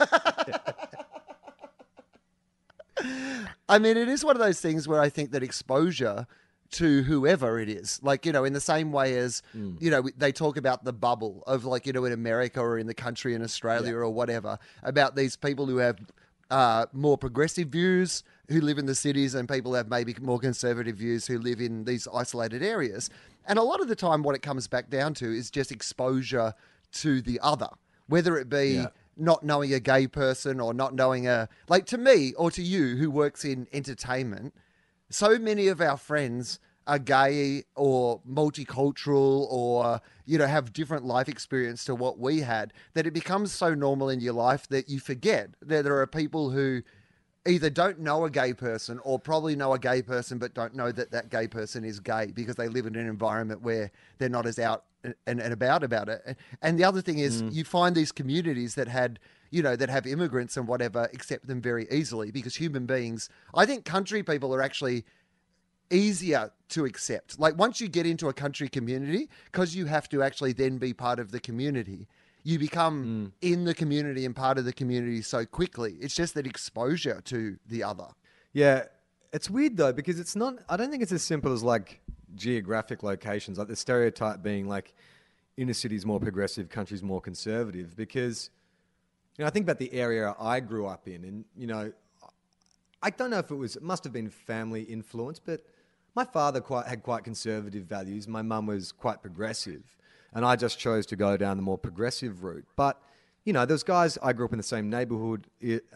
I 3.68 3.78
mean, 3.78 3.96
it 3.96 4.08
is 4.08 4.24
one 4.24 4.34
of 4.34 4.42
those 4.42 4.60
things 4.60 4.88
where 4.88 5.00
I 5.00 5.08
think 5.08 5.30
that 5.30 5.44
exposure 5.44 6.26
to 6.72 7.02
whoever 7.02 7.58
it 7.58 7.68
is, 7.68 8.00
like, 8.02 8.24
you 8.26 8.32
know, 8.32 8.44
in 8.44 8.52
the 8.52 8.60
same 8.60 8.92
way 8.92 9.16
as, 9.18 9.42
you 9.78 9.90
know, 9.90 10.08
they 10.16 10.32
talk 10.32 10.56
about 10.56 10.84
the 10.84 10.92
bubble 10.92 11.42
of, 11.46 11.64
like, 11.64 11.86
you 11.86 11.92
know, 11.92 12.04
in 12.04 12.12
America 12.12 12.60
or 12.60 12.78
in 12.78 12.86
the 12.86 12.94
country 12.94 13.34
in 13.34 13.42
Australia 13.42 13.94
or 13.94 14.08
whatever, 14.10 14.58
about 14.82 15.14
these 15.14 15.36
people 15.36 15.66
who 15.66 15.76
have 15.76 15.98
uh, 16.50 16.86
more 16.92 17.16
progressive 17.16 17.68
views 17.68 18.24
who 18.48 18.60
live 18.60 18.76
in 18.78 18.86
the 18.86 18.94
cities 18.94 19.34
and 19.34 19.48
people 19.48 19.72
have 19.74 19.88
maybe 19.88 20.14
more 20.20 20.38
conservative 20.38 20.96
views 20.96 21.26
who 21.26 21.38
live 21.38 21.60
in 21.60 21.84
these 21.84 22.06
isolated 22.12 22.62
areas. 22.62 23.08
And 23.46 23.58
a 23.58 23.62
lot 23.62 23.80
of 23.80 23.88
the 23.88 23.96
time, 23.96 24.22
what 24.22 24.34
it 24.34 24.42
comes 24.42 24.68
back 24.68 24.90
down 24.90 25.14
to 25.14 25.26
is 25.32 25.50
just 25.50 25.72
exposure 25.72 26.54
to 26.92 27.22
the 27.22 27.38
other, 27.40 27.68
whether 28.08 28.36
it 28.38 28.48
be 28.48 28.74
Yeah. 28.74 28.86
not 29.16 29.42
knowing 29.44 29.72
a 29.74 29.80
gay 29.80 30.06
person 30.06 30.58
or 30.60 30.72
not 30.74 30.94
knowing 30.94 31.26
a 31.26 31.48
like 31.68 31.84
to 31.86 31.98
me 31.98 32.32
or 32.34 32.50
to 32.50 32.62
you 32.62 32.96
who 32.96 33.10
works 33.10 33.44
in 33.44 33.66
entertainment 33.72 34.54
so 35.12 35.38
many 35.38 35.68
of 35.68 35.80
our 35.80 35.96
friends 35.96 36.58
are 36.86 36.98
gay 36.98 37.62
or 37.76 38.20
multicultural 38.28 39.46
or 39.50 40.00
you 40.24 40.36
know 40.36 40.46
have 40.46 40.72
different 40.72 41.04
life 41.04 41.28
experience 41.28 41.84
to 41.84 41.94
what 41.94 42.18
we 42.18 42.40
had 42.40 42.72
that 42.94 43.06
it 43.06 43.12
becomes 43.12 43.52
so 43.52 43.72
normal 43.72 44.08
in 44.08 44.20
your 44.20 44.32
life 44.32 44.66
that 44.68 44.88
you 44.88 44.98
forget 44.98 45.50
that 45.60 45.84
there 45.84 45.98
are 45.98 46.06
people 46.06 46.50
who 46.50 46.82
either 47.46 47.70
don't 47.70 48.00
know 48.00 48.24
a 48.24 48.30
gay 48.30 48.52
person 48.52 49.00
or 49.04 49.18
probably 49.18 49.54
know 49.54 49.72
a 49.72 49.78
gay 49.78 50.02
person 50.02 50.38
but 50.38 50.54
don't 50.54 50.74
know 50.74 50.90
that 50.90 51.10
that 51.12 51.30
gay 51.30 51.46
person 51.46 51.84
is 51.84 52.00
gay 52.00 52.26
because 52.34 52.56
they 52.56 52.68
live 52.68 52.86
in 52.86 52.96
an 52.96 53.06
environment 53.06 53.62
where 53.62 53.90
they're 54.18 54.28
not 54.28 54.46
as 54.46 54.58
out 54.58 54.84
and, 55.04 55.40
and 55.40 55.52
about 55.52 55.82
about 55.82 56.08
it. 56.08 56.36
And 56.60 56.78
the 56.78 56.84
other 56.84 57.00
thing 57.00 57.18
is 57.18 57.42
mm. 57.42 57.52
you 57.52 57.64
find 57.64 57.94
these 57.94 58.12
communities 58.12 58.74
that 58.76 58.88
had 58.88 59.18
you 59.52 59.62
know 59.62 59.76
that 59.76 59.88
have 59.88 60.06
immigrants 60.06 60.56
and 60.56 60.66
whatever 60.66 61.08
accept 61.14 61.46
them 61.46 61.60
very 61.60 61.86
easily 61.90 62.32
because 62.32 62.56
human 62.56 62.86
beings 62.86 63.28
i 63.54 63.64
think 63.64 63.84
country 63.84 64.22
people 64.24 64.52
are 64.52 64.62
actually 64.62 65.04
easier 65.92 66.50
to 66.70 66.84
accept. 66.84 67.38
Like 67.38 67.56
once 67.56 67.80
you 67.80 67.88
get 67.88 68.06
into 68.06 68.28
a 68.28 68.32
country 68.32 68.68
community, 68.68 69.28
because 69.46 69.76
you 69.76 69.86
have 69.86 70.08
to 70.08 70.22
actually 70.22 70.52
then 70.52 70.78
be 70.78 70.92
part 70.92 71.20
of 71.20 71.30
the 71.30 71.38
community, 71.38 72.08
you 72.42 72.58
become 72.58 73.32
mm. 73.42 73.48
in 73.48 73.64
the 73.64 73.74
community 73.74 74.24
and 74.24 74.34
part 74.34 74.58
of 74.58 74.64
the 74.64 74.72
community 74.72 75.22
so 75.22 75.44
quickly. 75.44 75.96
It's 76.00 76.14
just 76.14 76.34
that 76.34 76.46
exposure 76.46 77.20
to 77.26 77.58
the 77.68 77.84
other. 77.84 78.08
Yeah, 78.52 78.84
it's 79.32 79.48
weird 79.48 79.76
though 79.76 79.92
because 79.92 80.18
it's 80.18 80.34
not. 80.34 80.58
I 80.68 80.76
don't 80.76 80.90
think 80.90 81.02
it's 81.02 81.12
as 81.12 81.22
simple 81.22 81.52
as 81.52 81.62
like 81.62 82.00
geographic 82.34 83.02
locations. 83.02 83.58
Like 83.58 83.68
the 83.68 83.76
stereotype 83.76 84.42
being 84.42 84.66
like 84.66 84.94
inner 85.56 85.74
cities 85.74 86.04
more 86.04 86.18
progressive, 86.18 86.68
countries 86.68 87.02
more 87.02 87.20
conservative. 87.20 87.94
Because 87.96 88.50
you 89.36 89.42
know, 89.42 89.46
I 89.46 89.50
think 89.50 89.64
about 89.64 89.78
the 89.78 89.92
area 89.92 90.34
I 90.38 90.60
grew 90.60 90.86
up 90.86 91.08
in, 91.08 91.24
and 91.24 91.44
you 91.56 91.66
know, 91.66 91.92
I 93.02 93.10
don't 93.10 93.30
know 93.30 93.38
if 93.38 93.50
it 93.50 93.54
was. 93.54 93.76
It 93.76 93.82
must 93.82 94.04
have 94.04 94.12
been 94.12 94.30
family 94.30 94.82
influence, 94.82 95.38
but 95.38 95.62
my 96.14 96.24
father 96.24 96.60
quite 96.60 96.86
had 96.86 97.02
quite 97.02 97.24
conservative 97.24 97.84
values. 97.84 98.28
My 98.28 98.42
mum 98.42 98.66
was 98.66 98.92
quite 98.92 99.22
progressive, 99.22 99.82
and 100.34 100.44
I 100.44 100.56
just 100.56 100.78
chose 100.78 101.06
to 101.06 101.16
go 101.16 101.36
down 101.36 101.56
the 101.56 101.62
more 101.62 101.78
progressive 101.78 102.44
route. 102.44 102.66
But 102.76 103.00
you 103.44 103.52
know, 103.52 103.64
those 103.64 103.82
guys 103.82 104.18
I 104.22 104.32
grew 104.32 104.44
up 104.44 104.52
in 104.52 104.58
the 104.58 104.62
same 104.62 104.88
neighborhood 104.88 105.46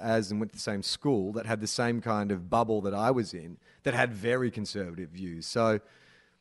as 0.01 0.31
and 0.31 0.40
went 0.40 0.53
to 0.53 0.57
the 0.57 0.62
same 0.62 0.83
school 0.83 1.33
that 1.33 1.46
had 1.46 1.61
the 1.61 1.66
same 1.66 2.01
kind 2.01 2.33
of 2.33 2.51
bubble 2.51 2.81
that 2.83 2.94
I 2.94 3.11
was 3.11 3.35
in 3.35 3.59
that 3.85 3.94
had 3.94 4.12
very 4.12 4.51
conservative 4.51 5.11
views. 5.11 5.46
So, 5.46 5.81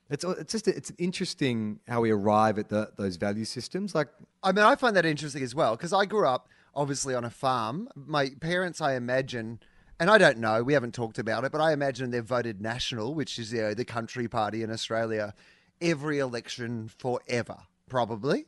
It's 0.10 0.24
it's 0.24 0.52
just 0.52 0.68
it's 0.68 0.92
interesting 0.98 1.80
how 1.88 2.02
we 2.02 2.12
arrive 2.12 2.58
at 2.58 2.70
the, 2.70 2.92
those 2.96 3.18
value 3.18 3.46
systems. 3.46 3.94
Like 3.94 4.08
I 4.42 4.52
mean, 4.52 4.66
I 4.66 4.76
find 4.76 4.96
that 4.96 5.06
interesting 5.06 5.44
as 5.44 5.54
well 5.54 5.76
because 5.76 5.94
I 5.94 6.06
grew 6.06 6.28
up 6.28 6.48
obviously 6.76 7.16
on 7.16 7.24
a 7.24 7.30
farm. 7.30 7.88
My 7.96 8.32
parents, 8.40 8.82
I 8.82 8.96
imagine, 8.96 9.60
and 10.00 10.10
I 10.10 10.18
don't 10.18 10.38
know, 10.38 10.64
we 10.64 10.74
haven't 10.74 10.94
talked 10.94 11.18
about 11.18 11.44
it, 11.44 11.52
but 11.52 11.62
I 11.62 11.74
imagine 11.74 12.12
they've 12.12 12.24
voted 12.24 12.62
National, 12.62 13.14
which 13.14 13.40
is 13.40 13.54
you 13.54 13.62
know, 13.62 13.74
the 13.74 13.86
country 13.86 14.28
party 14.28 14.64
in 14.64 14.72
Australia, 14.72 15.34
every 15.82 16.20
election 16.20 16.90
forever, 16.98 17.58
probably. 17.90 18.46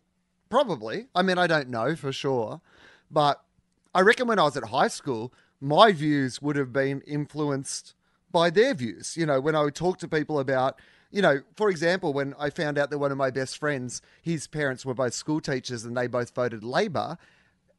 Probably. 0.50 1.08
I 1.14 1.24
mean, 1.24 1.38
I 1.38 1.48
don't 1.48 1.70
know 1.70 1.96
for 1.96 2.12
sure, 2.12 2.62
but 3.12 3.44
I 3.94 4.02
reckon 4.02 4.28
when 4.28 4.40
I 4.40 4.44
was 4.44 4.56
at 4.56 4.66
high 4.66 4.88
school, 4.88 5.34
my 5.60 5.92
views 5.92 6.42
would 6.42 6.56
have 6.56 6.72
been 6.72 7.02
influenced 7.02 7.96
by 8.32 8.50
their 8.50 8.74
views. 8.74 9.18
You 9.18 9.26
know, 9.26 9.42
when 9.42 9.56
I 9.56 9.64
would 9.64 9.76
talk 9.76 9.98
to 10.00 10.08
people 10.08 10.40
about, 10.40 10.80
you 11.12 11.22
know, 11.22 11.42
for 11.56 11.70
example, 11.70 12.14
when 12.14 12.34
I 12.40 12.50
found 12.50 12.78
out 12.78 12.90
that 12.92 13.00
one 13.00 13.12
of 13.12 13.18
my 13.18 13.32
best 13.32 13.58
friends, 13.58 14.02
his 14.22 14.48
parents 14.48 14.86
were 14.86 14.94
both 14.94 15.14
school 15.14 15.42
teachers 15.42 15.84
and 15.84 15.98
they 15.98 16.08
both 16.08 16.34
voted 16.34 16.64
Labor, 16.64 17.18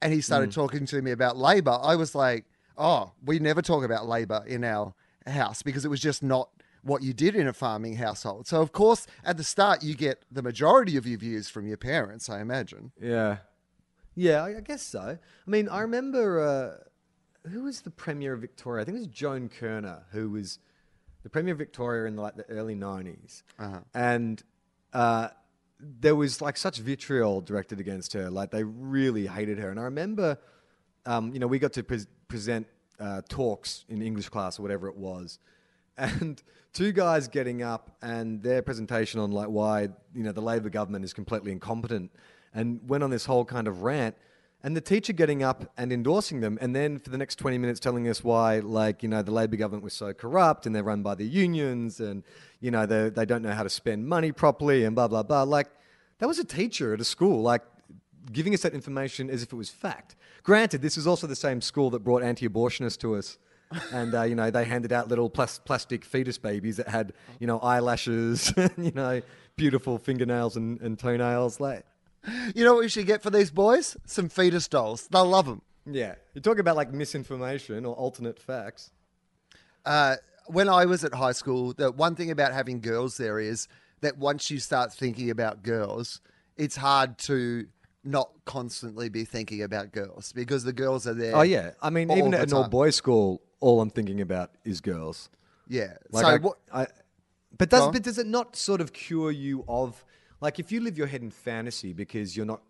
and 0.00 0.12
he 0.12 0.20
started 0.20 0.52
talking 0.52 0.86
to 0.86 1.02
me 1.02 1.10
about 1.10 1.36
Labor, 1.36 1.78
I 1.82 1.96
was 1.96 2.14
like, 2.14 2.44
oh, 2.76 3.12
we 3.24 3.38
never 3.38 3.62
talk 3.62 3.84
about 3.84 4.06
Labor 4.06 4.44
in 4.46 4.64
our 4.64 4.94
house 5.26 5.62
because 5.62 5.84
it 5.84 5.88
was 5.88 6.00
just 6.00 6.22
not 6.22 6.50
what 6.82 7.02
you 7.02 7.12
did 7.12 7.34
in 7.34 7.46
a 7.48 7.52
farming 7.52 7.96
household. 7.96 8.46
So, 8.46 8.62
of 8.62 8.72
course, 8.72 9.06
at 9.24 9.36
the 9.36 9.44
start, 9.44 9.82
you 9.82 9.94
get 9.94 10.24
the 10.30 10.42
majority 10.42 10.96
of 10.96 11.06
your 11.06 11.18
views 11.18 11.48
from 11.48 11.66
your 11.66 11.76
parents, 11.76 12.28
I 12.28 12.40
imagine. 12.40 12.92
Yeah, 13.00 13.38
yeah, 14.14 14.42
I, 14.44 14.60
guess 14.60 14.82
so. 14.82 15.00
I 15.00 15.50
mean, 15.50 15.68
I 15.68 15.80
remember 15.80 16.40
uh, 16.40 17.48
who 17.48 17.64
was 17.64 17.82
the 17.82 17.90
premier 17.90 18.32
of 18.32 18.40
Victoria? 18.40 18.82
I 18.82 18.84
think 18.84 18.96
it 18.96 19.00
was 19.00 19.08
Joan 19.08 19.48
Kirner, 19.48 20.04
who 20.12 20.30
was 20.30 20.58
the 21.22 21.28
premier 21.28 21.52
of 21.52 21.58
Victoria 21.58 22.06
in 22.06 22.16
like 22.16 22.36
the 22.36 22.48
early 22.48 22.74
'90s, 22.74 23.42
and 23.94 24.42
uh, 24.92 25.28
there 25.80 26.16
was 26.16 26.40
like 26.40 26.56
such 26.56 26.78
vitriol 26.78 27.40
directed 27.40 27.80
against 27.80 28.12
her. 28.12 28.30
Like 28.30 28.50
they 28.50 28.64
really 28.64 29.26
hated 29.26 29.58
her, 29.58 29.70
and 29.70 29.78
I 29.78 29.84
remember, 29.84 30.38
um, 31.06 31.32
you 31.32 31.38
know, 31.38 31.46
we 31.46 31.58
got 31.58 31.72
to 31.74 31.82
pres 31.82 32.06
present 32.26 32.66
uh, 33.00 33.22
talks 33.28 33.84
in 33.88 34.02
English 34.02 34.28
class 34.28 34.58
or 34.58 34.62
whatever 34.62 34.88
it 34.88 34.96
was, 34.96 35.38
and 35.98 36.42
two 36.72 36.92
guys 36.92 37.28
getting 37.28 37.62
up 37.62 37.96
and 38.02 38.42
their 38.42 38.62
presentation 38.62 39.20
on 39.20 39.30
like 39.30 39.48
why 39.48 39.88
you 40.14 40.22
know 40.22 40.32
the 40.32 40.42
Labor 40.42 40.70
government 40.70 41.04
is 41.04 41.12
completely 41.12 41.52
incompetent, 41.52 42.10
and 42.54 42.80
went 42.88 43.04
on 43.04 43.10
this 43.10 43.24
whole 43.24 43.44
kind 43.44 43.68
of 43.68 43.82
rant. 43.82 44.16
And 44.64 44.76
the 44.76 44.80
teacher 44.80 45.12
getting 45.12 45.44
up 45.44 45.72
and 45.76 45.92
endorsing 45.92 46.40
them, 46.40 46.58
and 46.60 46.74
then 46.74 46.98
for 46.98 47.10
the 47.10 47.18
next 47.18 47.36
20 47.36 47.58
minutes 47.58 47.78
telling 47.78 48.08
us 48.08 48.24
why, 48.24 48.58
like, 48.58 49.04
you 49.04 49.08
know, 49.08 49.22
the 49.22 49.30
Labor 49.30 49.56
government 49.56 49.84
was 49.84 49.94
so 49.94 50.12
corrupt 50.12 50.66
and 50.66 50.74
they're 50.74 50.82
run 50.82 51.02
by 51.02 51.14
the 51.14 51.24
unions 51.24 52.00
and, 52.00 52.24
you 52.60 52.72
know, 52.72 52.84
they, 52.84 53.08
they 53.08 53.24
don't 53.24 53.42
know 53.42 53.52
how 53.52 53.62
to 53.62 53.70
spend 53.70 54.08
money 54.08 54.32
properly 54.32 54.84
and 54.84 54.96
blah, 54.96 55.06
blah, 55.06 55.22
blah. 55.22 55.44
Like, 55.44 55.68
that 56.18 56.26
was 56.26 56.40
a 56.40 56.44
teacher 56.44 56.92
at 56.92 57.00
a 57.00 57.04
school, 57.04 57.40
like, 57.40 57.62
giving 58.32 58.52
us 58.52 58.62
that 58.62 58.74
information 58.74 59.30
as 59.30 59.44
if 59.44 59.52
it 59.52 59.56
was 59.56 59.70
fact. 59.70 60.16
Granted, 60.42 60.82
this 60.82 60.96
is 60.96 61.06
also 61.06 61.28
the 61.28 61.36
same 61.36 61.60
school 61.60 61.90
that 61.90 62.00
brought 62.00 62.24
anti 62.24 62.48
abortionists 62.48 62.98
to 62.98 63.14
us. 63.14 63.38
and, 63.92 64.14
uh, 64.14 64.22
you 64.22 64.34
know, 64.34 64.50
they 64.50 64.64
handed 64.64 64.92
out 64.92 65.08
little 65.08 65.30
plas- 65.30 65.60
plastic 65.60 66.04
fetus 66.04 66.38
babies 66.38 66.78
that 66.78 66.88
had, 66.88 67.12
you 67.38 67.46
know, 67.46 67.60
eyelashes, 67.60 68.52
you 68.78 68.92
know, 68.92 69.20
beautiful 69.56 69.98
fingernails 69.98 70.56
and, 70.56 70.80
and 70.80 70.98
toenails. 70.98 71.60
Like, 71.60 71.84
You 72.54 72.64
know 72.64 72.74
what 72.74 72.82
we 72.82 72.88
should 72.88 73.06
get 73.06 73.22
for 73.22 73.30
these 73.30 73.50
boys? 73.50 73.96
Some 74.06 74.28
fetus 74.28 74.68
dolls. 74.68 75.08
They'll 75.08 75.26
love 75.26 75.46
them. 75.46 75.62
Yeah, 75.86 76.16
you 76.34 76.40
talk 76.40 76.58
about 76.58 76.76
like 76.76 76.92
misinformation 76.92 77.84
or 77.86 77.94
alternate 77.94 78.38
facts. 78.38 78.90
Uh, 79.86 80.16
when 80.46 80.68
I 80.68 80.84
was 80.84 81.04
at 81.04 81.14
high 81.14 81.32
school, 81.32 81.72
the 81.72 81.90
one 81.90 82.14
thing 82.14 82.30
about 82.30 82.52
having 82.52 82.80
girls 82.80 83.16
there 83.16 83.38
is 83.38 83.68
that 84.00 84.18
once 84.18 84.50
you 84.50 84.58
start 84.58 84.92
thinking 84.92 85.30
about 85.30 85.62
girls, 85.62 86.20
it's 86.56 86.76
hard 86.76 87.18
to 87.18 87.66
not 88.04 88.30
constantly 88.44 89.08
be 89.08 89.24
thinking 89.24 89.62
about 89.62 89.92
girls 89.92 90.32
because 90.32 90.64
the 90.64 90.72
girls 90.72 91.06
are 91.06 91.14
there. 91.14 91.36
Oh 91.36 91.42
yeah, 91.42 91.72
I 91.82 91.90
mean, 91.90 92.10
even 92.10 92.34
at 92.34 92.48
an 92.48 92.54
all 92.54 92.68
boys 92.68 92.96
school, 92.96 93.42
all 93.60 93.80
I'm 93.80 93.90
thinking 93.90 94.20
about 94.20 94.50
is 94.64 94.80
girls. 94.80 95.30
Yeah. 95.68 95.94
Like 96.10 96.24
so 96.24 96.30
I, 96.30 96.38
what? 96.38 96.58
I, 96.72 96.86
but 97.56 97.70
does 97.70 97.92
but 97.92 98.02
does 98.02 98.18
it 98.18 98.26
not 98.26 98.56
sort 98.56 98.80
of 98.80 98.92
cure 98.92 99.30
you 99.30 99.64
of 99.68 100.04
like 100.40 100.58
if 100.58 100.70
you 100.72 100.80
live 100.80 100.96
your 100.96 101.06
head 101.06 101.22
in 101.22 101.30
fantasy 101.30 101.92
because 101.92 102.36
you're 102.36 102.46
not 102.46 102.62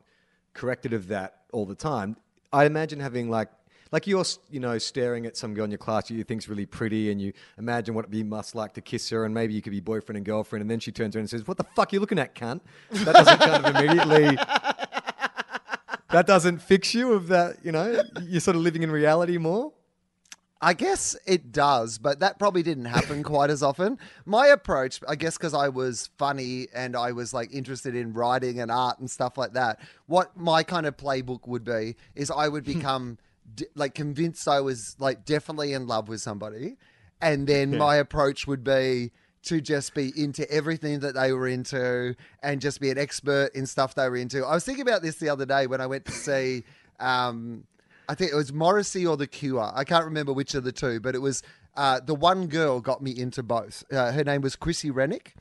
corrected 0.55 0.93
of 0.93 1.09
that 1.09 1.43
all 1.53 1.67
the 1.67 1.75
time? 1.75 2.17
I 2.53 2.65
imagine 2.65 3.01
having 3.01 3.29
like 3.31 3.51
like 3.91 4.07
you're 4.07 4.25
you 4.51 4.61
know 4.61 4.79
staring 4.79 5.27
at 5.27 5.37
some 5.37 5.55
girl 5.55 5.65
in 5.65 5.71
your 5.71 5.79
class 5.79 6.11
you 6.11 6.23
think's 6.25 6.49
really 6.49 6.67
pretty 6.67 7.11
and 7.11 7.21
you 7.21 7.33
imagine 7.59 7.95
what 7.95 8.05
it 8.05 8.11
be 8.11 8.23
must 8.23 8.55
like 8.55 8.75
to 8.75 8.81
kiss 8.81 9.09
her 9.11 9.25
and 9.25 9.35
maybe 9.35 9.55
you 9.55 9.63
could 9.63 9.71
be 9.71 9.81
boyfriend 9.81 10.17
and 10.17 10.27
girlfriend 10.27 10.61
and 10.61 10.71
then 10.71 10.81
she 10.81 10.93
turns 10.93 11.17
around 11.17 11.23
and 11.23 11.31
says 11.31 11.47
what 11.47 11.57
the 11.57 11.65
fuck 11.75 11.93
are 11.93 11.97
you 11.97 12.01
looking 12.01 12.19
at 12.19 12.35
cunt 12.35 12.61
that 12.91 13.13
doesn't 13.13 13.39
kind 13.39 13.65
of 13.65 13.77
immediately 13.77 14.37
that 16.11 16.27
doesn't 16.27 16.59
fix 16.59 16.95
you 16.95 17.13
of 17.13 17.29
that 17.29 17.57
you 17.63 17.73
know 17.73 18.03
you're 18.23 18.41
sort 18.41 18.57
of 18.57 18.63
living 18.63 18.83
in 18.83 18.91
reality 18.91 19.39
more 19.39 19.73
I 20.61 20.75
guess 20.75 21.17
it 21.25 21.53
does, 21.53 21.99
but 21.99 22.19
that 22.19 22.39
probably 22.39 22.65
didn't 22.65 22.87
happen 22.87 23.23
quite 23.23 23.49
as 23.49 23.63
often. 23.63 23.97
My 24.27 24.49
approach, 24.49 25.01
I 25.09 25.15
guess, 25.15 25.39
because 25.39 25.55
I 25.55 25.69
was 25.69 26.11
funny 26.19 26.67
and 26.75 26.97
I 26.97 27.13
was 27.13 27.33
like 27.33 27.53
interested 27.53 27.95
in 27.95 28.13
writing 28.13 28.59
and 28.61 28.71
art 28.71 28.99
and 28.99 29.09
stuff 29.09 29.39
like 29.39 29.53
that. 29.53 29.79
What 30.07 30.37
my 30.37 30.65
kind 30.65 30.87
of 30.87 30.97
playbook 30.97 31.47
would 31.47 31.65
be 31.65 31.95
is 32.17 32.31
I 32.31 32.49
would 32.49 32.65
become 32.65 33.19
d- 33.55 33.67
like 33.77 33.95
convinced 33.95 34.49
I 34.49 34.61
was 34.61 34.97
like 34.99 35.25
definitely 35.25 35.75
in 35.75 35.87
love 35.87 36.09
with 36.09 36.21
somebody, 36.21 36.77
and 37.21 37.47
then 37.47 37.79
my 37.79 37.97
approach 37.97 38.49
would 38.49 38.65
be 38.65 39.13
to 39.45 39.61
just 39.61 39.95
be 39.95 40.13
into 40.21 40.51
everything 40.51 40.99
that 41.01 41.15
they 41.15 41.33
were 41.33 41.47
into 41.47 42.17
and 42.43 42.61
just 42.61 42.81
be 42.81 42.91
an 42.91 42.99
expert 42.99 43.51
in 43.55 43.65
stuff 43.65 43.95
they 43.95 44.09
were 44.09 44.17
into. 44.17 44.45
I 44.45 44.55
was 44.55 44.65
thinking 44.65 44.83
about 44.83 45.03
this 45.03 45.17
the 45.17 45.29
other 45.29 45.47
day 45.47 45.69
when 45.69 45.81
I 45.81 45.87
went 45.87 46.05
to 46.07 46.13
see. 46.13 46.65
Um, 46.99 47.65
I 48.09 48.15
think 48.15 48.33
it 48.33 48.37
was 48.37 48.53
Morrissey 48.53 49.07
or 49.07 49.17
The 49.17 49.27
Cure. 49.27 49.71
I 49.75 49.85
can't 49.85 50.05
remember 50.05 50.33
which 50.33 50.55
of 50.55 50.65
the 50.65 50.73
two, 50.73 50.99
but 50.99 51.15
it 51.15 51.19
was 51.19 51.43
uh, 51.77 52.01
the 52.01 52.15
one 52.15 52.47
girl 52.47 52.81
got 52.81 53.03
me 53.03 53.11
into 53.11 53.43
both. 53.43 53.85
Uh, 53.93 54.13
her 54.13 54.25
name 54.25 54.41
was 54.41 54.57
Chrissy 54.57 54.91
Rennick, 54.91 55.35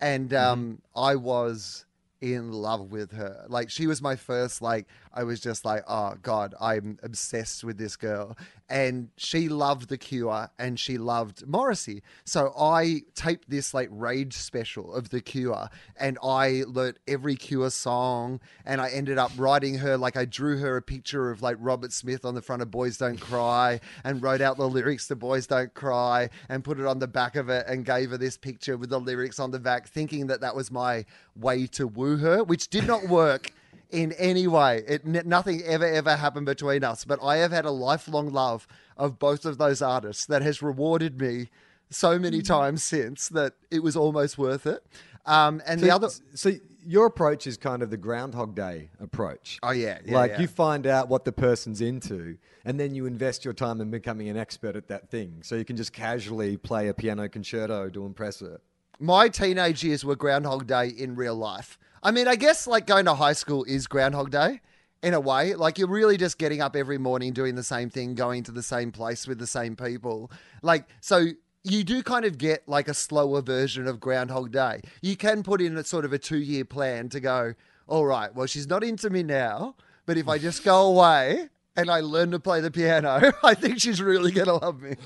and 0.00 0.32
um, 0.32 0.82
I 0.96 1.16
was 1.16 1.84
in 2.32 2.52
love 2.52 2.90
with 2.90 3.12
her. 3.12 3.44
Like 3.48 3.68
she 3.70 3.86
was 3.86 4.00
my 4.00 4.16
first. 4.16 4.62
Like 4.62 4.86
I 5.12 5.24
was 5.24 5.40
just 5.40 5.64
like, 5.64 5.84
oh 5.86 6.14
god, 6.22 6.54
I'm 6.60 6.98
obsessed 7.02 7.64
with 7.64 7.76
this 7.76 7.96
girl. 7.96 8.36
And 8.70 9.10
she 9.18 9.50
loved 9.50 9.90
The 9.90 9.98
Cure 9.98 10.48
and 10.58 10.80
she 10.80 10.96
loved 10.96 11.46
Morrissey. 11.46 12.02
So 12.24 12.54
I 12.58 13.02
taped 13.14 13.50
this 13.50 13.74
like 13.74 13.88
rage 13.92 14.34
special 14.34 14.94
of 14.94 15.10
The 15.10 15.20
Cure, 15.20 15.68
and 15.98 16.18
I 16.22 16.64
learnt 16.66 16.98
every 17.06 17.36
Cure 17.36 17.68
song, 17.68 18.40
and 18.64 18.80
I 18.80 18.88
ended 18.88 19.18
up 19.18 19.32
writing 19.36 19.76
her 19.78 19.98
like 19.98 20.16
I 20.16 20.24
drew 20.24 20.58
her 20.60 20.78
a 20.78 20.82
picture 20.82 21.30
of 21.30 21.42
like 21.42 21.58
Robert 21.60 21.92
Smith 21.92 22.24
on 22.24 22.34
the 22.34 22.40
front 22.40 22.62
of 22.62 22.70
Boys 22.70 22.96
Don't 22.96 23.20
Cry, 23.20 23.80
and 24.02 24.22
wrote 24.22 24.40
out 24.40 24.56
the 24.56 24.68
lyrics 24.68 25.08
to 25.08 25.16
Boys 25.16 25.46
Don't 25.46 25.74
Cry, 25.74 26.30
and 26.48 26.64
put 26.64 26.80
it 26.80 26.86
on 26.86 26.98
the 27.00 27.06
back 27.06 27.36
of 27.36 27.50
it, 27.50 27.66
and 27.68 27.84
gave 27.84 28.10
her 28.10 28.18
this 28.18 28.38
picture 28.38 28.78
with 28.78 28.88
the 28.88 29.00
lyrics 29.00 29.38
on 29.38 29.50
the 29.50 29.60
back, 29.60 29.88
thinking 29.88 30.26
that 30.28 30.40
that 30.40 30.56
was 30.56 30.70
my 30.70 31.04
way 31.36 31.66
to 31.68 31.86
woo 31.86 32.16
her, 32.18 32.42
which 32.44 32.68
did 32.68 32.86
not 32.86 33.08
work 33.08 33.52
in 33.90 34.12
any 34.12 34.46
way. 34.46 34.82
It 34.86 35.02
n- 35.06 35.22
nothing 35.26 35.62
ever 35.62 35.86
ever 35.86 36.16
happened 36.16 36.46
between 36.46 36.82
us, 36.84 37.04
but 37.04 37.22
I 37.22 37.36
have 37.38 37.52
had 37.52 37.64
a 37.64 37.70
lifelong 37.70 38.32
love 38.32 38.66
of 38.96 39.18
both 39.18 39.44
of 39.44 39.58
those 39.58 39.82
artists 39.82 40.26
that 40.26 40.42
has 40.42 40.62
rewarded 40.62 41.20
me 41.20 41.48
so 41.90 42.18
many 42.18 42.38
Mm. 42.40 42.46
times 42.46 42.82
since 42.82 43.28
that 43.28 43.54
it 43.70 43.82
was 43.82 43.96
almost 43.96 44.38
worth 44.38 44.66
it. 44.66 44.84
Um, 45.26 45.62
and 45.66 45.80
the 45.80 45.90
other, 45.90 46.08
so 46.34 46.52
your 46.86 47.06
approach 47.06 47.46
is 47.46 47.56
kind 47.56 47.82
of 47.82 47.90
the 47.90 47.96
Groundhog 47.96 48.54
Day 48.54 48.90
approach. 49.00 49.58
oh 49.62 49.70
yeah, 49.70 49.98
yeah 50.04 50.14
like 50.14 50.32
yeah. 50.32 50.40
you 50.40 50.46
find 50.48 50.86
out 50.86 51.08
what 51.08 51.24
the 51.24 51.32
person's 51.32 51.80
into, 51.80 52.36
and 52.64 52.78
then 52.78 52.94
you 52.94 53.06
invest 53.06 53.44
your 53.44 53.54
time 53.54 53.80
in 53.80 53.90
becoming 53.90 54.28
an 54.28 54.36
expert 54.36 54.76
at 54.76 54.88
that 54.88 55.08
thing, 55.08 55.40
so 55.42 55.54
you 55.54 55.64
can 55.64 55.76
just 55.76 55.92
casually 55.92 56.56
play 56.56 56.88
a 56.88 56.94
piano 56.94 57.28
concerto 57.28 57.88
to 57.90 58.04
impress 58.06 58.40
her. 58.40 58.60
My 58.98 59.28
teenage 59.28 59.82
years 59.82 60.04
were 60.04 60.16
Groundhog 60.16 60.66
Day 60.66 60.88
in 60.88 61.14
real 61.14 61.34
life. 61.34 61.78
I 62.02 62.10
mean, 62.10 62.28
I 62.28 62.36
guess 62.36 62.66
like 62.66 62.86
going 62.86 63.06
to 63.06 63.14
high 63.14 63.32
school 63.32 63.64
is 63.64 63.86
Groundhog 63.86 64.30
Day 64.30 64.60
in 65.02 65.14
a 65.14 65.20
way. 65.20 65.54
Like 65.54 65.78
you're 65.78 65.88
really 65.88 66.16
just 66.16 66.38
getting 66.38 66.60
up 66.60 66.76
every 66.76 66.98
morning, 66.98 67.32
doing 67.32 67.54
the 67.54 67.62
same 67.62 67.90
thing, 67.90 68.14
going 68.14 68.42
to 68.44 68.52
the 68.52 68.62
same 68.62 68.92
place 68.92 69.26
with 69.26 69.38
the 69.38 69.46
same 69.46 69.76
people. 69.76 70.30
Like, 70.62 70.86
so 71.00 71.26
you 71.62 71.82
do 71.82 72.02
kind 72.02 72.24
of 72.24 72.38
get 72.38 72.68
like 72.68 72.88
a 72.88 72.94
slower 72.94 73.40
version 73.40 73.86
of 73.86 74.00
Groundhog 74.00 74.52
Day. 74.52 74.82
You 75.00 75.16
can 75.16 75.42
put 75.42 75.60
in 75.60 75.76
a 75.76 75.84
sort 75.84 76.04
of 76.04 76.12
a 76.12 76.18
two 76.18 76.38
year 76.38 76.64
plan 76.64 77.08
to 77.10 77.20
go, 77.20 77.54
all 77.86 78.06
right, 78.06 78.34
well, 78.34 78.46
she's 78.46 78.66
not 78.66 78.84
into 78.84 79.10
me 79.10 79.22
now, 79.22 79.74
but 80.06 80.16
if 80.16 80.28
I 80.28 80.38
just 80.38 80.64
go 80.64 80.86
away 80.86 81.48
and 81.76 81.90
I 81.90 82.00
learn 82.00 82.30
to 82.30 82.38
play 82.38 82.60
the 82.60 82.70
piano, 82.70 83.32
I 83.42 83.54
think 83.54 83.80
she's 83.80 84.00
really 84.00 84.30
going 84.30 84.46
to 84.46 84.54
love 84.54 84.80
me. 84.80 84.96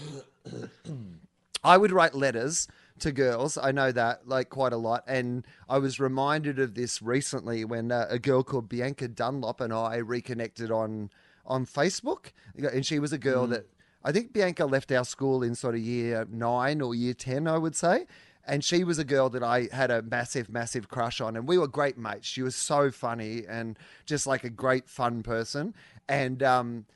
I 1.64 1.76
would 1.76 1.93
write 1.93 2.14
letters 2.14 2.68
to 3.01 3.12
girls. 3.12 3.57
I 3.59 3.72
know 3.72 3.92
that 3.92 4.28
like 4.28 4.49
quite 4.51 4.72
a 4.72 4.76
lot, 4.76 5.05
and 5.07 5.46
I 5.68 5.78
was 5.78 5.99
reminded 6.01 6.59
of 6.59 6.74
this 6.74 7.01
recently 7.03 7.64
when 7.64 7.90
uh, 7.92 8.07
a 8.09 8.18
girl 8.18 8.42
called 8.42 8.68
Bianca 8.68 9.09
Dunlop 9.09 9.61
and 9.61 9.72
I 9.72 9.96
reconnected 9.96 10.70
on 10.70 11.11
on 11.46 11.66
Facebook, 11.66 12.32
and 12.57 12.84
she 12.84 12.99
was 12.99 13.12
a 13.12 13.18
girl 13.18 13.46
that 13.49 13.66
I 14.05 14.12
think 14.12 14.32
Bianca 14.32 14.66
left 14.66 14.92
our 14.92 15.05
school 15.05 15.42
in 15.42 15.55
sort 15.55 15.74
of 15.74 15.80
year 15.80 16.26
nine 16.30 16.80
or 16.80 16.94
year 16.94 17.14
ten, 17.14 17.46
I 17.49 17.59
would 17.59 17.74
say. 17.76 18.07
and 18.49 18.64
she 18.64 18.82
was 18.82 18.99
a 18.99 19.05
girl 19.05 19.28
that 19.28 19.42
I 19.42 19.68
had 19.72 19.90
a 19.90 20.01
massive, 20.03 20.49
massive 20.49 20.88
crush 20.88 21.20
on, 21.20 21.36
and 21.36 21.46
we 21.46 21.59
were 21.59 21.68
great 21.68 21.99
mates. 21.99 22.26
She 22.26 22.42
was 22.42 22.57
so 22.57 22.90
funny 22.90 23.44
and 23.46 23.78
just 24.07 24.26
like 24.26 24.42
a 24.42 24.51
great 24.51 24.88
fun 24.88 25.22
person, 25.22 25.74
and 26.09 26.42
um, 26.42 26.86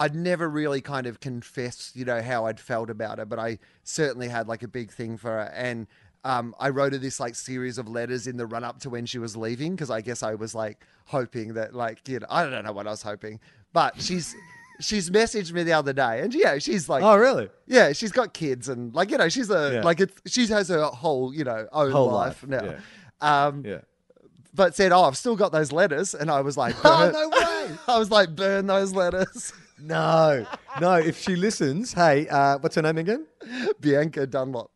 I'd 0.00 0.14
never 0.16 0.48
really 0.48 0.80
kind 0.80 1.06
of 1.06 1.20
confessed, 1.20 1.94
you 1.94 2.04
know, 2.04 2.20
how 2.22 2.46
I'd 2.46 2.58
felt 2.58 2.90
about 2.90 3.18
her, 3.18 3.24
but 3.26 3.38
I 3.38 3.58
certainly 3.84 4.28
had 4.28 4.48
like 4.48 4.62
a 4.64 4.68
big 4.68 4.90
thing 4.90 5.16
for 5.16 5.30
her, 5.30 5.52
and. 5.54 5.86
Um, 6.22 6.54
I 6.60 6.68
wrote 6.68 6.92
her 6.92 6.98
this 6.98 7.18
like 7.18 7.34
series 7.34 7.78
of 7.78 7.88
letters 7.88 8.26
in 8.26 8.36
the 8.36 8.44
run 8.44 8.62
up 8.62 8.78
to 8.80 8.90
when 8.90 9.06
she 9.06 9.18
was 9.18 9.38
leaving 9.38 9.72
because 9.74 9.88
I 9.90 10.02
guess 10.02 10.22
I 10.22 10.34
was 10.34 10.54
like 10.54 10.84
hoping 11.06 11.54
that 11.54 11.74
like 11.74 12.06
you 12.10 12.18
know 12.18 12.26
I 12.28 12.44
don't 12.44 12.62
know 12.62 12.72
what 12.72 12.86
I 12.86 12.90
was 12.90 13.00
hoping, 13.00 13.40
but 13.72 13.98
she's 14.02 14.36
she's 14.80 15.08
messaged 15.08 15.50
me 15.54 15.62
the 15.62 15.72
other 15.72 15.94
day 15.94 16.20
and 16.20 16.34
yeah 16.34 16.58
she's 16.58 16.90
like 16.90 17.02
Oh, 17.02 17.16
really? 17.16 17.48
yeah, 17.66 17.92
she's 17.94 18.12
got 18.12 18.34
kids 18.34 18.68
and 18.68 18.94
like 18.94 19.10
you 19.10 19.16
know 19.16 19.30
she's 19.30 19.48
a 19.48 19.76
Yeah. 19.76 19.82
like 19.82 20.00
it's 20.00 20.12
she 20.30 20.46
has 20.48 20.68
her 20.68 20.84
whole 20.84 21.32
you 21.34 21.42
know 21.44 21.66
own 21.72 21.92
Whole 21.92 22.10
life, 22.12 22.44
life, 22.46 22.46
now. 23.22 23.46
Um, 23.48 23.64
Yeah. 23.64 23.80
but 24.52 24.74
said, 24.76 24.92
"Oh, 24.92 25.04
I've 25.04 25.16
still 25.16 25.36
got 25.36 25.52
those 25.52 25.72
letters," 25.72 26.14
and 26.14 26.30
I 26.30 26.42
was 26.42 26.54
like, 26.58 26.74
Oh, 26.84 27.10
no 27.10 27.28
way. 27.30 27.78
I 27.88 27.98
was 27.98 28.10
like, 28.10 28.36
"Burn 28.36 28.66
those 28.66 28.92
letters." 28.92 29.54
No, 29.82 30.46
no. 30.80 30.94
If 30.94 31.18
she 31.20 31.36
listens, 31.36 31.92
hey, 31.92 32.28
uh, 32.28 32.58
what's 32.58 32.76
her 32.76 32.82
name 32.82 32.98
again? 32.98 33.26
Bianca 33.80 34.26
Dunlop. 34.26 34.70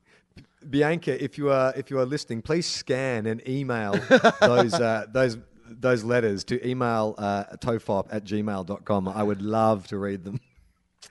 Bianca. 0.69 1.23
If 1.23 1.37
you 1.39 1.51
are 1.51 1.73
if 1.77 1.91
you 1.91 1.99
are 1.99 2.07
listening, 2.07 2.43
please 2.43 2.67
scan 2.67 3.27
and 3.27 3.47
email 3.49 3.93
those 4.41 4.75
uh, 4.75 5.07
those 5.13 5.39
those 5.69 6.05
letters 6.05 6.45
to 6.45 6.67
email 6.67 7.15
uh, 7.19 7.45
tofop 7.57 8.07
at 8.11 8.25
gmail.com. 8.25 9.09
I 9.09 9.23
would 9.23 9.43
love 9.43 9.87
to 9.89 9.99
read 9.99 10.25
them. 10.25 10.41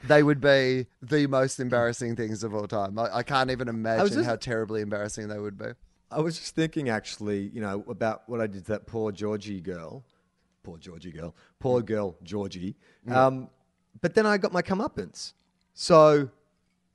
They 0.05 0.23
would 0.23 0.41
be 0.41 0.87
the 1.01 1.27
most 1.27 1.59
embarrassing 1.59 2.15
things 2.15 2.43
of 2.43 2.53
all 2.53 2.67
time. 2.67 2.97
I, 2.97 3.17
I 3.17 3.23
can't 3.23 3.51
even 3.51 3.67
imagine 3.67 4.07
just- 4.07 4.25
how 4.27 4.35
terribly 4.35 4.81
embarrassing 4.81 5.27
they 5.27 5.39
would 5.39 5.57
be. 5.57 5.67
I 6.11 6.19
was 6.19 6.37
just 6.37 6.53
thinking, 6.55 6.89
actually, 6.89 7.49
you 7.53 7.59
know, 7.61 7.83
about 7.87 8.23
what 8.27 8.39
I 8.39 8.45
did 8.45 8.65
to 8.65 8.71
that 8.73 8.85
poor 8.85 9.11
Georgie 9.11 9.61
girl. 9.61 10.03
Poor 10.61 10.77
Georgie 10.77 11.11
girl. 11.11 11.35
Poor 11.59 11.81
girl, 11.81 12.15
Georgie. 12.23 12.75
Um, 13.09 13.49
but 14.04 14.14
then 14.16 14.26
I 14.26 14.38
got 14.38 14.51
my 14.51 14.62
comeuppance. 14.62 15.32
So 15.74 16.30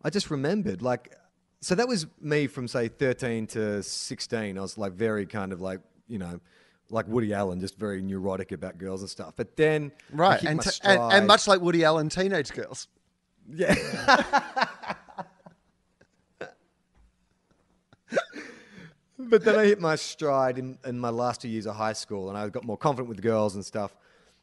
I 0.04 0.10
just 0.10 0.30
remembered, 0.30 0.82
like, 0.82 1.16
so 1.62 1.74
that 1.74 1.88
was 1.88 2.06
me 2.20 2.46
from, 2.46 2.68
say, 2.68 2.88
13 2.88 3.46
to 3.48 3.82
16. 3.82 4.58
I 4.58 4.60
was, 4.60 4.76
like, 4.76 4.92
very 4.92 5.24
kind 5.24 5.54
of 5.54 5.62
like, 5.62 5.80
you 6.06 6.18
know, 6.18 6.38
like 6.90 7.08
Woody 7.08 7.32
Allen, 7.32 7.60
just 7.60 7.78
very 7.78 8.02
neurotic 8.02 8.52
about 8.52 8.76
girls 8.76 9.00
and 9.00 9.08
stuff. 9.08 9.32
But 9.36 9.56
then, 9.56 9.90
Right, 10.12 10.42
and, 10.42 10.60
t- 10.60 10.80
and 10.84 11.00
and 11.12 11.26
much 11.26 11.48
like 11.48 11.62
Woody 11.62 11.82
Allen, 11.82 12.10
teenage 12.10 12.52
girls. 12.52 12.88
Yeah. 13.50 13.74
but 19.18 19.44
then 19.44 19.56
I 19.56 19.64
hit 19.64 19.80
my 19.80 19.96
stride 19.96 20.58
in, 20.58 20.76
in 20.84 20.98
my 20.98 21.08
last 21.08 21.40
two 21.40 21.48
years 21.48 21.64
of 21.64 21.74
high 21.74 21.94
school 21.94 22.28
and 22.28 22.36
I 22.36 22.50
got 22.50 22.64
more 22.64 22.76
confident 22.76 23.08
with 23.08 23.22
girls 23.22 23.54
and 23.54 23.64
stuff. 23.64 23.96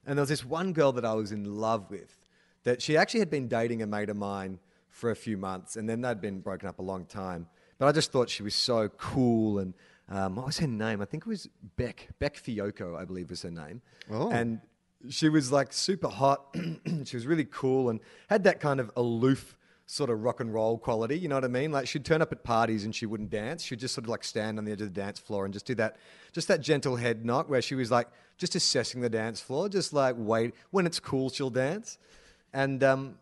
And 0.07 0.17
there 0.17 0.23
was 0.23 0.29
this 0.29 0.43
one 0.43 0.73
girl 0.73 0.91
that 0.93 1.05
I 1.05 1.13
was 1.13 1.31
in 1.31 1.45
love 1.45 1.91
with 1.91 2.25
that 2.65 2.81
she 2.81 2.97
actually 2.97 3.21
had 3.21 3.29
been 3.29 3.47
dating 3.47 3.81
a 3.81 3.87
mate 3.87 4.09
of 4.09 4.17
mine 4.17 4.59
for 4.89 5.11
a 5.11 5.15
few 5.15 5.37
months 5.37 5.77
and 5.77 5.89
then 5.89 6.01
they'd 6.01 6.21
been 6.21 6.41
broken 6.41 6.67
up 6.67 6.79
a 6.79 6.81
long 6.81 7.05
time. 7.05 7.47
But 7.77 7.87
I 7.87 7.91
just 7.91 8.11
thought 8.11 8.29
she 8.29 8.43
was 8.43 8.55
so 8.55 8.89
cool 8.89 9.59
and 9.59 9.73
um, 10.09 10.35
what 10.35 10.45
was 10.45 10.59
her 10.59 10.67
name? 10.67 11.01
I 11.01 11.05
think 11.05 11.23
it 11.25 11.29
was 11.29 11.47
Beck. 11.77 12.09
Beck 12.19 12.35
Fiocco, 12.35 12.95
I 12.97 13.05
believe 13.05 13.29
was 13.29 13.41
her 13.41 13.51
name. 13.51 13.81
Oh. 14.11 14.29
And 14.29 14.61
she 15.09 15.29
was 15.29 15.51
like 15.51 15.73
super 15.73 16.07
hot. 16.07 16.55
she 17.05 17.15
was 17.15 17.25
really 17.25 17.45
cool 17.45 17.89
and 17.89 17.99
had 18.29 18.43
that 18.43 18.59
kind 18.59 18.79
of 18.79 18.91
aloof 18.95 19.57
sort 19.87 20.09
of 20.09 20.23
rock 20.23 20.39
and 20.39 20.53
roll 20.53 20.77
quality. 20.77 21.17
You 21.17 21.27
know 21.27 21.35
what 21.35 21.43
I 21.43 21.49
mean? 21.49 21.71
Like 21.71 21.87
she'd 21.87 22.05
turn 22.05 22.21
up 22.21 22.31
at 22.31 22.43
parties 22.43 22.85
and 22.85 22.95
she 22.95 23.05
wouldn't 23.05 23.29
dance. 23.29 23.63
She'd 23.63 23.79
just 23.79 23.93
sort 23.93 24.05
of 24.05 24.09
like 24.09 24.23
stand 24.23 24.57
on 24.57 24.65
the 24.65 24.71
edge 24.71 24.81
of 24.81 24.93
the 24.93 25.01
dance 25.01 25.19
floor 25.19 25.45
and 25.45 25.53
just 25.53 25.65
do 25.65 25.75
that, 25.75 25.97
just 26.33 26.47
that 26.47 26.61
gentle 26.61 26.95
head 26.95 27.25
knock 27.25 27.49
where 27.49 27.61
she 27.61 27.75
was 27.75 27.91
like 27.91 28.07
just 28.37 28.55
assessing 28.55 29.01
the 29.01 29.09
dance 29.09 29.39
floor, 29.39 29.69
just 29.69 29.93
like 29.93 30.15
wait 30.17 30.53
when 30.71 30.85
it's 30.85 30.99
cool, 30.99 31.29
she'll 31.29 31.49
dance. 31.49 31.97
And 32.55 32.81
um, 32.85 33.15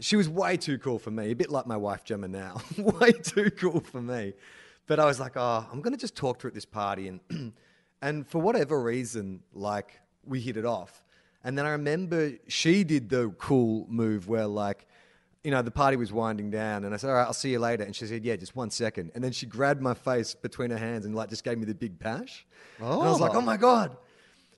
she 0.00 0.16
was 0.16 0.28
way 0.28 0.56
too 0.56 0.76
cool 0.76 0.98
for 0.98 1.12
me, 1.12 1.30
a 1.30 1.36
bit 1.36 1.50
like 1.50 1.66
my 1.68 1.76
wife 1.76 2.02
Gemma 2.02 2.26
now, 2.26 2.60
way 2.76 3.12
too 3.12 3.48
cool 3.52 3.78
for 3.78 4.02
me. 4.02 4.34
But 4.88 4.98
I 4.98 5.04
was 5.04 5.20
like, 5.20 5.36
oh, 5.36 5.64
I'm 5.70 5.80
gonna 5.80 5.96
just 5.96 6.16
talk 6.16 6.40
to 6.40 6.42
her 6.42 6.48
at 6.48 6.54
this 6.54 6.64
party, 6.64 7.06
and 7.06 7.52
and 8.02 8.26
for 8.26 8.40
whatever 8.40 8.82
reason, 8.82 9.44
like 9.54 10.00
we 10.26 10.40
hit 10.40 10.56
it 10.56 10.64
off. 10.66 11.04
And 11.44 11.56
then 11.56 11.64
I 11.64 11.70
remember 11.70 12.32
she 12.48 12.82
did 12.82 13.08
the 13.08 13.32
cool 13.38 13.86
move 13.88 14.28
where 14.28 14.48
like, 14.48 14.86
you 15.44 15.52
know, 15.52 15.62
the 15.62 15.70
party 15.70 15.96
was 15.96 16.12
winding 16.12 16.50
down, 16.50 16.84
and 16.84 16.92
I 16.92 16.96
said, 16.96 17.10
all 17.10 17.14
right, 17.14 17.24
I'll 17.24 17.32
see 17.32 17.52
you 17.52 17.60
later. 17.60 17.84
And 17.84 17.94
she 17.94 18.06
said, 18.06 18.24
yeah, 18.24 18.34
just 18.34 18.56
one 18.56 18.70
second. 18.70 19.12
And 19.14 19.22
then 19.22 19.30
she 19.30 19.46
grabbed 19.46 19.80
my 19.80 19.94
face 19.94 20.34
between 20.34 20.70
her 20.70 20.78
hands 20.78 21.06
and 21.06 21.14
like 21.14 21.30
just 21.30 21.44
gave 21.44 21.56
me 21.56 21.66
the 21.66 21.74
big 21.74 22.00
pash. 22.00 22.44
And 22.80 22.88
I 22.88 22.96
was 22.96 23.20
like, 23.20 23.34
Oh. 23.36 23.38
oh 23.38 23.42
my 23.42 23.56
god. 23.56 23.96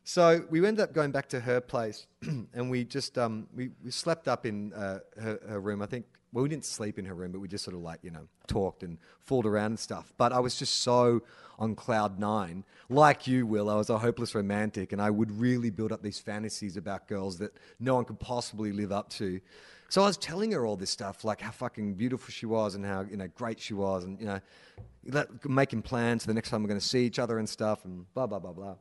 So 0.07 0.45
we 0.51 0.65
ended 0.65 0.83
up 0.83 0.93
going 0.93 1.13
back 1.13 1.31
to 1.31 1.41
her 1.41 1.63
place, 1.63 2.07
and 2.23 2.71
we 2.71 2.85
just 2.85 3.17
um, 3.17 3.49
we, 3.55 3.71
we 3.83 3.91
slept 3.91 4.29
up 4.29 4.45
in 4.45 4.73
uh, 4.75 4.99
her, 5.19 5.41
her 5.49 5.61
room. 5.61 5.81
I 5.81 5.87
think 5.87 6.05
well, 6.31 6.43
we 6.43 6.49
didn't 6.49 6.67
sleep 6.67 6.99
in 6.99 7.07
her 7.07 7.15
room, 7.15 7.33
but 7.33 7.39
we 7.39 7.49
just 7.49 7.65
sort 7.65 7.75
of 7.75 7.81
like 7.81 8.01
you 8.03 8.11
know 8.11 8.29
talked 8.47 8.83
and 8.83 8.99
fooled 9.21 9.47
around 9.47 9.67
and 9.67 9.79
stuff. 9.79 10.13
But 10.19 10.33
I 10.33 10.41
was 10.41 10.59
just 10.59 10.83
so 10.83 11.23
on 11.59 11.75
cloud 11.75 12.19
nine, 12.19 12.65
like 12.91 13.27
you, 13.27 13.47
Wil. 13.47 13.71
I 13.71 13.77
was 13.77 13.89
a 13.89 13.97
hopeless 13.97 14.35
romantic, 14.35 14.93
and 14.93 15.01
I 15.01 15.09
would 15.09 15.31
really 15.41 15.71
build 15.71 15.91
up 15.91 16.03
these 16.03 16.19
fantasies 16.19 16.77
about 16.77 17.09
girls 17.09 17.39
that 17.39 17.57
no 17.81 17.95
one 17.95 18.05
could 18.05 18.21
possibly 18.21 18.73
live 18.73 18.93
up 18.93 19.09
to. 19.11 19.41
So 19.89 20.03
I 20.03 20.07
was 20.07 20.19
telling 20.19 20.53
her 20.53 20.67
all 20.67 20.77
this 20.77 20.91
stuff, 20.91 21.25
like 21.25 21.41
how 21.41 21.51
fucking 21.51 21.95
beautiful 21.95 22.31
she 22.31 22.45
was 22.45 22.75
and 22.75 22.85
how 22.85 23.07
you 23.11 23.17
know 23.17 23.29
great 23.29 23.59
she 23.59 23.73
was, 23.73 24.05
and 24.05 24.21
you 24.21 24.27
know, 24.27 25.25
making 25.47 25.81
plans 25.81 26.25
for 26.25 26.27
the 26.27 26.35
next 26.35 26.51
time 26.51 26.63
we're 26.63 26.69
going 26.69 26.81
to 26.81 26.87
see 26.87 27.07
each 27.07 27.19
other 27.19 27.39
and 27.39 27.49
stuff, 27.49 27.87
and 27.87 28.13
blah 28.13 28.27
blah 28.27 28.39
blah 28.39 28.53
blah. 28.53 28.75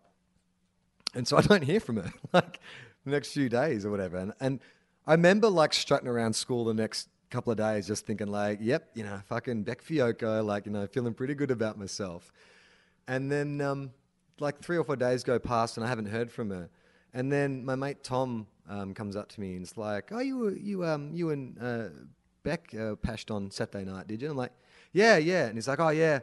And 1.13 1.27
so 1.27 1.37
I 1.37 1.41
don't 1.41 1.63
hear 1.63 1.79
from 1.79 1.97
her 1.97 2.11
like 2.33 2.59
the 3.05 3.11
next 3.11 3.33
few 3.33 3.49
days 3.49 3.85
or 3.85 3.91
whatever. 3.91 4.17
And, 4.17 4.33
and 4.39 4.59
I 5.05 5.13
remember 5.13 5.49
like 5.49 5.73
strutting 5.73 6.07
around 6.07 6.33
school 6.33 6.65
the 6.65 6.73
next 6.73 7.09
couple 7.29 7.51
of 7.51 7.57
days 7.57 7.87
just 7.87 8.05
thinking 8.05 8.27
like, 8.27 8.59
yep, 8.61 8.89
you 8.93 9.03
know, 9.03 9.19
fucking 9.27 9.63
Beck 9.63 9.83
Fiocco, 9.83 10.45
like, 10.45 10.65
you 10.65 10.71
know, 10.71 10.87
feeling 10.87 11.13
pretty 11.13 11.33
good 11.33 11.51
about 11.51 11.77
myself. 11.77 12.31
And 13.07 13.31
then 13.31 13.59
um, 13.59 13.91
like 14.39 14.61
three 14.61 14.77
or 14.77 14.83
four 14.83 14.95
days 14.95 15.23
go 15.23 15.39
past 15.39 15.77
and 15.77 15.85
I 15.85 15.89
haven't 15.89 16.07
heard 16.07 16.31
from 16.31 16.49
her. 16.51 16.69
And 17.13 17.31
then 17.31 17.65
my 17.65 17.75
mate 17.75 18.03
Tom 18.03 18.47
um, 18.69 18.93
comes 18.93 19.15
up 19.15 19.29
to 19.29 19.41
me 19.41 19.55
and 19.55 19.63
is 19.63 19.77
like, 19.77 20.11
oh, 20.11 20.19
you, 20.19 20.49
you, 20.49 20.85
um, 20.85 21.11
you 21.13 21.31
and 21.31 21.57
uh, 21.61 21.89
Beck 22.43 22.73
uh, 22.79 22.95
pashed 22.95 23.31
on 23.31 23.51
Saturday 23.51 23.85
night, 23.85 24.07
did 24.07 24.21
you? 24.21 24.31
I'm 24.31 24.37
like, 24.37 24.51
yeah, 24.93 25.17
yeah. 25.17 25.45
And 25.45 25.55
he's 25.55 25.67
like, 25.67 25.79
oh, 25.79 25.89
yeah. 25.89 26.19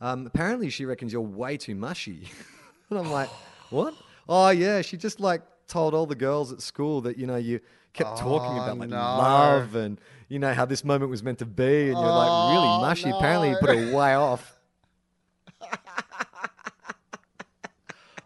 Um, 0.00 0.26
apparently 0.26 0.70
she 0.70 0.86
reckons 0.86 1.12
you're 1.12 1.22
way 1.22 1.56
too 1.56 1.74
mushy. 1.74 2.28
and 2.90 2.98
I'm 2.98 3.10
like, 3.10 3.28
what? 3.70 3.94
Oh, 4.28 4.50
yeah. 4.50 4.80
She 4.82 4.96
just 4.96 5.20
like 5.20 5.42
told 5.68 5.94
all 5.94 6.06
the 6.06 6.14
girls 6.14 6.52
at 6.52 6.60
school 6.60 7.00
that, 7.02 7.16
you 7.18 7.26
know, 7.26 7.36
you 7.36 7.60
kept 7.92 8.18
talking 8.18 8.58
Oh, 8.58 8.62
about 8.62 8.78
like 8.78 8.88
no. 8.90 8.96
love 8.96 9.74
and, 9.74 10.00
you 10.28 10.38
know, 10.38 10.52
how 10.52 10.64
this 10.64 10.84
moment 10.84 11.10
was 11.10 11.22
meant 11.22 11.38
to 11.40 11.46
be. 11.46 11.90
And 11.90 11.98
you're 11.98 11.98
like 11.98 12.30
oh, 12.30 12.50
really 12.50 12.68
Oh, 12.68 12.80
mushy. 12.80 13.10
Apparently 13.10 13.50
you 13.50 13.56
put 13.56 13.70
her 13.70 13.94
way 13.96 14.14
off. 14.14 14.50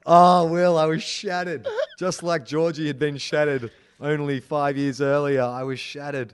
Oh, 0.06 0.46
Wil, 0.46 0.78
I 0.78 0.86
was 0.86 1.02
shattered. 1.02 1.66
Just 1.98 2.22
like 2.22 2.46
Georgie 2.46 2.86
had 2.86 2.98
been 2.98 3.18
shattered 3.18 3.70
only 4.00 4.40
five 4.40 4.76
years 4.78 5.00
earlier. 5.02 5.42
I 5.42 5.64
was 5.64 5.78
shattered. 5.78 6.32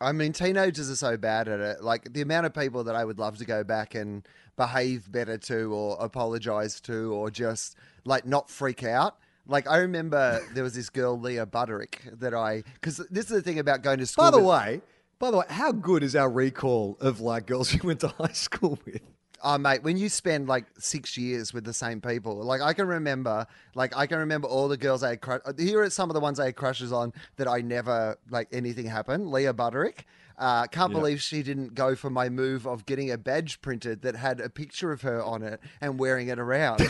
I 0.00 0.12
mean, 0.12 0.32
teenagers 0.32 0.88
are 0.88 0.94
so 0.96 1.16
bad 1.16 1.48
at 1.48 1.58
it. 1.58 1.82
Like 1.82 2.12
the 2.12 2.20
amount 2.20 2.46
of 2.46 2.54
people 2.54 2.84
that 2.84 2.94
I 2.94 3.04
would 3.04 3.18
love 3.18 3.38
to 3.38 3.44
go 3.44 3.64
back 3.64 3.96
and 3.96 4.26
behave 4.58 5.10
better 5.10 5.38
to, 5.38 5.72
or 5.72 5.96
apologize 5.98 6.80
to, 6.82 7.14
or 7.14 7.30
just 7.30 7.76
like 8.04 8.26
not 8.26 8.50
freak 8.50 8.84
out. 8.84 9.16
Like 9.46 9.66
I 9.66 9.78
remember 9.78 10.40
there 10.52 10.62
was 10.64 10.74
this 10.74 10.90
girl 10.90 11.18
Leah 11.18 11.46
Butterick 11.46 12.18
that 12.20 12.34
I 12.34 12.64
because 12.74 12.98
this 13.10 13.30
is 13.30 13.30
the 13.30 13.42
thing 13.42 13.58
about 13.58 13.80
going 13.82 13.98
to 14.00 14.06
school. 14.06 14.26
By 14.26 14.30
the 14.32 14.36
that- 14.38 14.44
way, 14.44 14.80
by 15.18 15.30
the 15.30 15.38
way, 15.38 15.46
how 15.48 15.72
good 15.72 16.02
is 16.02 16.14
our 16.14 16.28
recall 16.28 16.98
of 17.00 17.20
like 17.20 17.46
girls 17.46 17.72
you 17.74 17.80
went 17.82 18.00
to 18.00 18.08
high 18.08 18.32
school 18.32 18.78
with? 18.84 19.00
Oh, 19.40 19.56
mate, 19.56 19.84
when 19.84 19.96
you 19.96 20.08
spend 20.08 20.48
like 20.48 20.66
six 20.80 21.16
years 21.16 21.54
with 21.54 21.64
the 21.64 21.72
same 21.72 22.00
people, 22.00 22.34
like 22.42 22.60
I 22.60 22.72
can 22.72 22.88
remember, 22.88 23.46
like 23.76 23.96
I 23.96 24.06
can 24.08 24.18
remember 24.18 24.48
all 24.48 24.66
the 24.66 24.76
girls 24.76 25.04
I 25.04 25.10
had 25.10 25.20
crush. 25.20 25.40
Here 25.56 25.80
are 25.80 25.90
some 25.90 26.10
of 26.10 26.14
the 26.14 26.20
ones 26.20 26.40
I 26.40 26.46
had 26.46 26.56
crushes 26.56 26.92
on 26.92 27.12
that 27.36 27.46
I 27.46 27.60
never 27.60 28.16
like 28.30 28.48
anything 28.52 28.86
happened. 28.86 29.30
Leah 29.30 29.54
Butterick. 29.54 30.00
Uh, 30.38 30.66
can't 30.68 30.92
Yeah. 30.92 30.98
believe 30.98 31.20
she 31.20 31.42
didn't 31.42 31.74
go 31.74 31.94
for 31.96 32.10
my 32.10 32.28
move 32.28 32.64
of 32.66 32.86
getting 32.86 33.10
a 33.10 33.18
badge 33.18 33.60
printed 33.60 34.02
that 34.02 34.14
had 34.16 34.40
a 34.40 34.48
picture 34.48 34.92
of 34.92 35.02
her 35.02 35.22
on 35.22 35.42
it 35.42 35.60
and 35.80 35.98
wearing 35.98 36.28
it 36.28 36.38
around. 36.38 36.80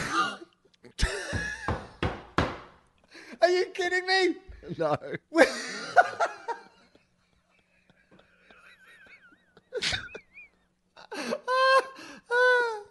Are 3.40 3.49
you 3.49 3.66
kidding 3.72 4.07
me? 4.07 4.34
no. 4.76 4.96
oh 12.30 12.84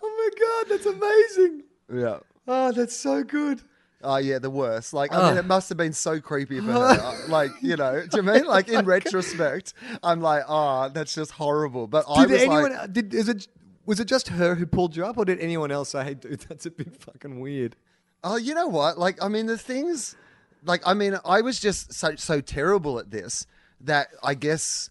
my 0.00 0.30
god, 0.40 0.66
that's 0.70 0.86
amazing. 0.86 1.62
Yeah. 1.92 2.18
Oh, 2.46 2.72
that's 2.72 2.96
so 2.96 3.22
good. 3.22 3.62
Oh 4.04 4.16
yeah, 4.16 4.38
the 4.38 4.50
worst. 4.50 4.92
Like 4.92 5.12
I 5.12 5.16
mean, 5.28 5.36
Ah. 5.36 5.40
it 5.40 5.46
must 5.46 5.68
have 5.70 5.78
been 5.78 5.92
so 5.92 6.20
creepy 6.20 6.60
for 6.60 6.72
her. 6.72 7.24
like 7.28 7.50
you 7.62 7.76
know, 7.76 8.04
do 8.08 8.18
you 8.18 8.22
mean 8.22 8.44
like 8.46 8.68
in 8.68 8.84
retrospect, 8.96 9.74
I'm 10.02 10.20
like, 10.20 10.44
oh, 10.48 10.90
that's 10.90 11.14
just 11.14 11.32
horrible. 11.32 11.86
But 11.86 12.04
I 12.08 12.22
Did 12.26 12.30
was 12.32 12.40
anyone? 12.42 12.72
like, 12.72 12.92
did 12.92 13.14
is 13.14 13.28
it? 13.28 13.48
Was 13.86 14.00
it 14.00 14.06
just 14.06 14.28
her 14.28 14.54
who 14.54 14.64
pulled 14.66 14.96
you 14.96 15.04
up, 15.04 15.18
or 15.18 15.24
did 15.24 15.38
anyone 15.40 15.70
else 15.70 15.90
say, 15.90 16.04
"Hey, 16.04 16.14
dude, 16.14 16.40
that's 16.48 16.64
a 16.66 16.70
bit 16.70 16.96
fucking 17.02 17.40
weird"? 17.40 17.76
Oh, 18.22 18.36
you 18.36 18.54
know 18.54 18.66
what? 18.66 18.98
Like, 18.98 19.22
I 19.22 19.28
mean, 19.28 19.44
the 19.44 19.58
things, 19.58 20.16
like, 20.64 20.80
I 20.86 20.94
mean, 20.94 21.18
I 21.24 21.42
was 21.42 21.60
just 21.60 21.92
so 21.92 22.14
so 22.16 22.40
terrible 22.40 22.98
at 22.98 23.10
this 23.10 23.46
that 23.82 24.08
I 24.22 24.32
guess 24.34 24.88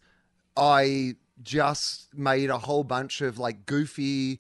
I 0.56 1.16
just 1.42 2.14
made 2.16 2.50
a 2.52 2.58
whole 2.60 2.84
bunch 2.84 3.22
of 3.22 3.40
like 3.40 3.66
goofy, 3.66 4.40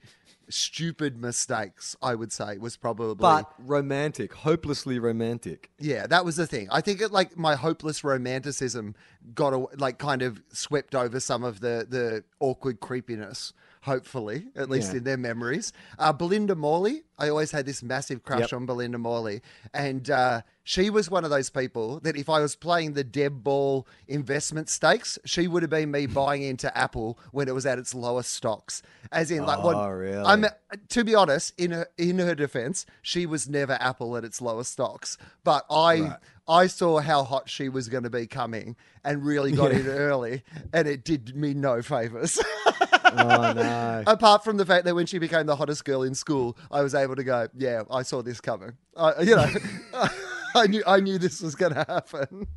stupid 0.49 1.17
mistakes. 1.17 1.95
I 2.01 2.15
would 2.15 2.31
say 2.31 2.57
was 2.57 2.77
probably, 2.77 3.15
But 3.15 3.51
romantic, 3.59 4.33
hopelessly 4.33 4.99
romantic. 4.99 5.71
yeah, 5.79 6.07
that 6.07 6.25
was 6.25 6.35
the 6.35 6.47
thing. 6.47 6.67
I 6.71 6.81
think 6.81 7.01
it 7.01 7.11
like 7.11 7.37
my 7.37 7.55
hopeless 7.55 8.03
romanticism 8.03 8.95
got 9.33 9.53
a, 9.53 9.65
like 9.77 9.97
kind 9.97 10.21
of 10.21 10.41
swept 10.51 10.95
over 10.95 11.19
some 11.19 11.43
of 11.43 11.59
the 11.59 11.85
the 11.89 12.23
awkward 12.39 12.79
creepiness. 12.79 13.53
Hopefully, 13.83 14.45
at 14.55 14.69
least 14.69 14.91
Yeah. 14.93 14.99
in 14.99 15.03
their 15.03 15.17
memories. 15.17 15.73
Uh, 15.99 16.13
Belinda 16.13 16.55
Morley, 16.55 17.03
I 17.19 17.27
always 17.27 17.51
had 17.51 17.65
this 17.65 17.83
massive 17.83 18.23
crush 18.23 18.39
Yep. 18.39 18.53
on 18.53 18.65
Belinda 18.65 18.97
Morley, 18.97 19.41
and 19.73 20.09
uh, 20.09 20.41
she 20.63 20.89
was 20.89 21.09
one 21.11 21.25
of 21.25 21.29
those 21.29 21.49
people 21.49 21.99
that 21.99 22.15
if 22.15 22.29
I 22.29 22.39
was 22.39 22.55
playing 22.55 22.93
the 22.93 23.03
Deb 23.03 23.43
Ball 23.43 23.85
investment 24.07 24.69
stakes, 24.69 25.19
she 25.25 25.49
would 25.49 25.63
have 25.63 25.69
been 25.69 25.91
me 25.91 26.05
buying 26.21 26.43
into 26.43 26.75
Apple 26.77 27.19
when 27.31 27.49
it 27.49 27.53
was 27.53 27.65
at 27.65 27.77
its 27.77 27.93
lowest 27.93 28.31
stocks. 28.31 28.81
As 29.11 29.29
in, 29.31 29.45
like, 29.45 29.61
what? 29.61 29.75
Oh, 29.75 29.89
really? 29.89 30.23
I'm 30.23 30.45
to 30.89 31.03
be 31.03 31.13
honest, 31.13 31.53
in 31.59 31.71
her 31.71 31.87
in 31.97 32.19
her 32.19 32.35
defense, 32.35 32.85
she 33.01 33.25
was 33.25 33.49
never 33.49 33.73
Apple 33.81 34.15
at 34.15 34.23
its 34.23 34.41
lowest 34.41 34.71
stocks. 34.71 35.17
But 35.43 35.65
I 35.69 35.99
Right. 35.99 36.17
I 36.47 36.67
saw 36.67 36.99
how 36.99 37.23
hot 37.23 37.49
she 37.49 37.69
was 37.69 37.87
going 37.89 38.03
to 38.03 38.09
be 38.09 38.27
coming 38.27 38.75
and 39.03 39.25
really 39.25 39.51
got 39.53 39.71
in 39.71 39.87
early, 39.87 40.43
and 40.73 40.87
it 40.87 41.03
did 41.05 41.35
me 41.35 41.53
no 41.53 41.81
favors. 41.81 42.37
Oh 43.17 43.53
no. 43.53 44.03
Apart 44.07 44.43
from 44.43 44.57
the 44.57 44.65
fact 44.65 44.85
that 44.85 44.95
when 44.95 45.05
she 45.05 45.17
became 45.19 45.45
the 45.45 45.55
hottest 45.55 45.85
girl 45.85 46.03
in 46.03 46.15
school, 46.15 46.57
I 46.71 46.81
was 46.81 46.95
able 46.95 47.15
to 47.15 47.23
go, 47.23 47.47
yeah, 47.57 47.83
I 47.91 48.03
saw 48.03 48.21
this 48.21 48.39
coming. 48.41 48.73
I, 48.97 49.21
you 49.21 49.35
know, 49.35 49.47
I 50.55 50.67
knew 50.67 50.83
I 50.85 50.99
knew 50.99 51.17
this 51.17 51.41
was 51.41 51.55
going 51.55 51.73
to 51.73 51.83
happen. 51.87 52.47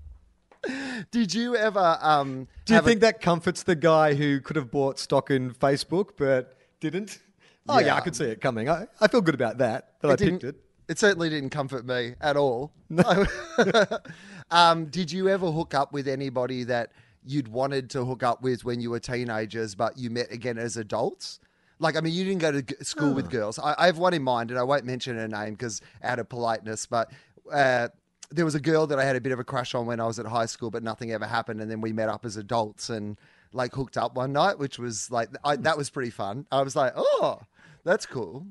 Did 1.12 1.32
you 1.34 1.54
ever? 1.56 1.98
Um, 2.00 2.48
Do 2.64 2.72
you 2.72 2.74
have 2.76 2.84
a- 2.84 2.88
think 2.88 3.00
that 3.02 3.20
comforts 3.20 3.62
the 3.62 3.76
guy 3.76 4.14
who 4.14 4.40
could 4.40 4.56
have 4.56 4.70
bought 4.70 4.98
stock 4.98 5.30
in 5.30 5.52
Facebook 5.52 6.10
but 6.16 6.56
didn't? 6.80 7.20
Oh 7.68 7.78
yeah, 7.78 7.86
Yeah. 7.86 7.94
I 7.96 8.00
could 8.00 8.16
see 8.16 8.24
it 8.24 8.40
coming. 8.40 8.68
I, 8.68 8.86
I 9.00 9.06
feel 9.08 9.20
good 9.20 9.34
about 9.34 9.58
that. 9.58 9.92
That 10.00 10.10
I 10.10 10.16
didn't- 10.16 10.40
picked 10.40 10.56
it. 10.56 10.62
It 10.88 11.00
certainly 11.00 11.28
didn't 11.28 11.50
comfort 11.50 11.84
me 11.84 12.14
at 12.20 12.36
all. 12.36 12.72
No. 12.88 13.26
um, 14.52 14.86
did 14.86 15.10
you 15.10 15.28
ever 15.28 15.50
hook 15.50 15.74
up 15.74 15.92
with 15.92 16.06
anybody 16.06 16.62
that 16.64 16.92
you'd 17.26 17.48
wanted 17.48 17.90
to 17.90 18.04
hook 18.04 18.22
up 18.22 18.42
with 18.42 18.64
when 18.64 18.80
you 18.80 18.90
were 18.90 19.00
teenagers, 19.00 19.74
but 19.74 19.98
you 19.98 20.10
met 20.10 20.30
again 20.30 20.58
as 20.58 20.76
adults? 20.76 21.40
Like, 21.78 21.96
I 21.96 22.00
mean, 22.00 22.14
you 22.14 22.24
didn't 22.24 22.40
go 22.40 22.60
to 22.60 22.84
school 22.84 23.12
with 23.12 23.30
girls. 23.30 23.58
I, 23.58 23.74
I 23.76 23.86
have 23.86 23.98
one 23.98 24.14
in 24.14 24.22
mind, 24.22 24.50
and 24.50 24.58
I 24.58 24.62
won't 24.62 24.84
mention 24.84 25.16
her 25.16 25.28
name 25.28 25.54
because 25.54 25.80
out 26.02 26.18
of 26.18 26.28
politeness, 26.28 26.86
but. 26.86 27.10
Uh, 27.52 27.88
there 28.30 28.44
was 28.44 28.56
a 28.56 28.60
girl 28.60 28.86
that 28.88 28.98
I 28.98 29.04
had 29.04 29.14
a 29.14 29.20
bit 29.20 29.32
of 29.32 29.38
a 29.38 29.44
crush 29.44 29.72
on 29.74 29.86
when 29.86 30.00
I 30.00 30.06
was 30.06 30.18
at 30.18 30.26
high 30.26 30.46
school, 30.46 30.70
but 30.70 30.82
nothing 30.82 31.12
ever 31.12 31.26
happened. 31.26 31.60
And 31.60 31.70
then 31.70 31.80
we 31.80 31.92
met 31.92 32.08
up 32.08 32.24
as 32.24 32.36
adults 32.36 32.90
and 32.90 33.16
like 33.52 33.74
hooked 33.74 33.96
up 33.96 34.16
one 34.16 34.32
night, 34.32 34.58
which 34.58 34.78
was 34.78 35.10
like 35.10 35.28
I, 35.44 35.56
that 35.56 35.76
was 35.76 35.90
pretty 35.90 36.10
fun. 36.10 36.46
I 36.50 36.62
was 36.62 36.76
like, 36.76 36.92
oh, 36.96 37.40
that's 37.84 38.06
cool. 38.06 38.46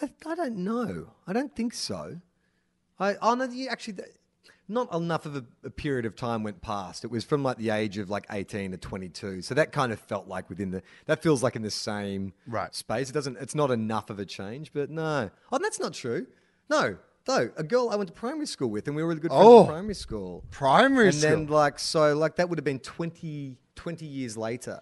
I, 0.00 0.10
I 0.26 0.34
don't 0.34 0.56
know. 0.56 1.12
I 1.26 1.32
don't 1.32 1.54
think 1.54 1.74
so. 1.74 2.20
I 2.98 3.16
oh 3.20 3.34
no, 3.34 3.44
you 3.44 3.68
actually 3.68 3.98
not 4.70 4.92
enough 4.94 5.24
of 5.26 5.36
a, 5.36 5.44
a 5.64 5.70
period 5.70 6.04
of 6.04 6.14
time 6.14 6.42
went 6.42 6.60
past. 6.60 7.02
It 7.04 7.10
was 7.10 7.24
from 7.24 7.42
like 7.42 7.56
the 7.56 7.70
age 7.70 7.96
of 7.98 8.10
like 8.10 8.26
eighteen 8.30 8.70
to 8.72 8.76
twenty 8.76 9.08
two. 9.08 9.40
So 9.42 9.54
that 9.54 9.72
kind 9.72 9.92
of 9.92 9.98
felt 9.98 10.28
like 10.28 10.48
within 10.48 10.70
the 10.70 10.82
that 11.06 11.22
feels 11.22 11.42
like 11.42 11.56
in 11.56 11.62
the 11.62 11.70
same 11.70 12.32
Right. 12.46 12.74
space. 12.74 13.10
It 13.10 13.12
doesn't. 13.12 13.38
It's 13.38 13.54
not 13.54 13.70
enough 13.70 14.10
of 14.10 14.18
a 14.18 14.24
change. 14.24 14.72
But 14.72 14.90
no, 14.90 15.30
oh 15.52 15.58
that's 15.58 15.80
not 15.80 15.94
true. 15.94 16.26
No, 16.68 16.98
though 17.24 17.50
a 17.56 17.62
girl 17.64 17.88
I 17.90 17.96
went 17.96 18.08
to 18.08 18.14
primary 18.14 18.46
school 18.46 18.68
with, 18.70 18.86
and 18.88 18.94
we 18.96 19.02
were 19.02 19.08
really 19.08 19.20
good 19.20 19.30
friends 19.30 19.44
Oh. 19.46 19.60
in 19.62 19.66
primary 19.68 19.94
school. 19.94 20.44
Primary 20.50 21.06
and 21.08 21.14
school. 21.16 21.32
And 21.32 21.48
then 21.48 21.54
like 21.54 21.78
so 21.78 22.14
like 22.14 22.36
that 22.36 22.48
would 22.50 22.58
have 22.58 22.64
been 22.64 22.80
20, 22.80 23.56
20 23.74 24.04
years 24.06 24.36
later. 24.36 24.80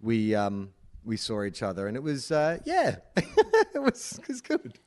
We 0.00 0.34
um 0.34 0.70
we 1.04 1.16
saw 1.16 1.42
each 1.42 1.62
other, 1.62 1.88
and 1.88 1.96
it 1.96 2.02
was 2.02 2.30
uh, 2.30 2.58
yeah, 2.64 2.96
it 3.16 3.80
was 3.82 4.18
it 4.22 4.28
was 4.28 4.40
good. 4.40 4.78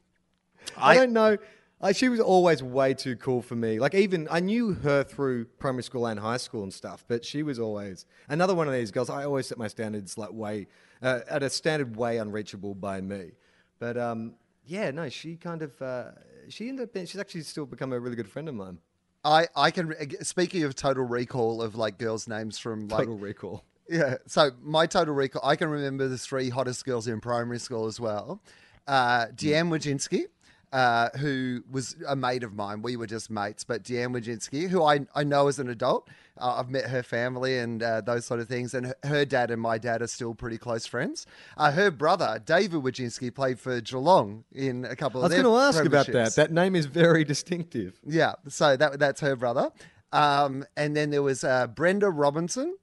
I, 0.77 0.91
I- 0.91 0.95
don't 0.95 1.13
know. 1.13 1.37
I, 1.81 1.91
she 1.91 2.09
was 2.09 2.19
always 2.19 2.63
way 2.63 2.93
too 2.93 3.15
cool 3.15 3.41
for 3.41 3.55
me. 3.55 3.79
Like 3.79 3.93
even 3.93 4.27
I 4.31 4.39
knew 4.39 4.73
her 4.73 5.03
through 5.03 5.45
primary 5.59 5.83
school 5.83 6.07
and 6.07 6.19
high 6.19 6.37
school 6.37 6.63
and 6.63 6.73
stuff, 6.73 7.03
but 7.07 7.25
she 7.25 7.43
was 7.43 7.59
always 7.59 8.05
another 8.29 8.55
one 8.55 8.67
of 8.67 8.73
these 8.73 8.91
girls. 8.91 9.09
I 9.09 9.25
always 9.25 9.47
set 9.47 9.57
my 9.57 9.67
standards 9.67 10.17
like 10.17 10.31
way 10.31 10.67
uh, 11.01 11.21
at 11.29 11.43
a 11.43 11.49
standard 11.49 11.95
way 11.95 12.17
unreachable 12.17 12.75
by 12.75 13.01
me. 13.01 13.31
But 13.79 13.97
um, 13.97 14.35
yeah, 14.65 14.91
no, 14.91 15.09
she 15.09 15.35
kind 15.35 15.61
of 15.61 15.79
uh, 15.81 16.11
she 16.49 16.69
ended 16.69 16.83
up 16.83 16.93
being, 16.93 17.05
she's 17.05 17.19
actually 17.19 17.41
still 17.41 17.65
become 17.65 17.91
a 17.93 17.99
really 17.99 18.15
good 18.15 18.29
friend 18.29 18.47
of 18.47 18.55
mine. 18.55 18.79
I, 19.23 19.47
I 19.55 19.71
can 19.71 19.93
speaking 20.23 20.63
of 20.63 20.75
total 20.75 21.03
recall 21.03 21.61
of 21.61 21.75
like 21.75 21.97
girls' 21.97 22.27
names 22.27 22.57
from 22.57 22.87
like 22.87 22.99
Total 22.99 23.17
recall. 23.17 23.63
yeah. 23.89 24.17
So 24.27 24.51
my 24.61 24.85
total 24.85 25.13
recall, 25.13 25.41
I 25.43 25.55
can 25.55 25.67
remember 25.67 26.07
the 26.07 26.17
three 26.17 26.49
hottest 26.49 26.85
girls 26.85 27.07
in 27.07 27.19
primary 27.19 27.59
school 27.59 27.87
as 27.87 27.99
well. 27.99 28.41
Uh, 28.87 29.25
Deanne 29.35 29.69
Wojcinski, 29.69 30.25
uh, 30.75 31.09
who 31.19 31.63
was 31.71 31.95
a 32.05 32.17
mate 32.17 32.43
of 32.43 32.53
mine. 32.53 32.81
We 32.81 32.97
were 32.97 33.07
just 33.07 33.31
mates, 33.31 33.63
but 33.63 33.81
Deanne 33.81 34.13
Wojcinski, 34.13 34.67
who 34.67 34.83
I, 34.83 35.07
I 35.15 35.23
know 35.23 35.47
as 35.47 35.57
an 35.57 35.69
adult, 35.69 36.09
uh, 36.37 36.55
I've 36.59 36.69
met 36.69 36.89
her 36.89 37.01
family 37.01 37.59
and 37.59 37.81
uh, 37.81 38.01
those 38.01 38.25
sort 38.25 38.41
of 38.41 38.49
things, 38.49 38.73
and 38.73 38.87
her, 38.87 38.95
her 39.05 39.23
dad 39.23 39.51
and 39.51 39.61
my 39.61 39.77
dad 39.77 40.01
are 40.01 40.07
still 40.07 40.35
pretty 40.35 40.57
close 40.57 40.85
friends. 40.85 41.25
Uh, 41.55 41.71
her 41.71 41.91
brother, 41.91 42.41
David 42.45 42.81
Wojcinski, 42.81 43.33
played 43.33 43.57
for 43.57 43.79
Geelong 43.79 44.43
in 44.51 44.83
a 44.83 44.97
couple 44.97 45.21
of 45.21 45.31
I 45.31 45.35
was 45.35 45.41
going 45.41 45.55
to 45.55 45.61
ask 45.61 45.85
about 45.85 46.07
that. 46.07 46.35
That 46.35 46.51
name 46.51 46.75
is 46.75 46.87
very 46.87 47.23
distinctive. 47.23 47.97
Yeah, 48.05 48.33
so 48.49 48.75
that 48.75 48.99
that's 48.99 49.21
her 49.21 49.37
brother. 49.37 49.71
Um, 50.11 50.65
and 50.75 50.93
then 50.93 51.09
there 51.09 51.23
was 51.23 51.45
uh, 51.45 51.67
Brenda 51.67 52.09
Robinson, 52.09 52.75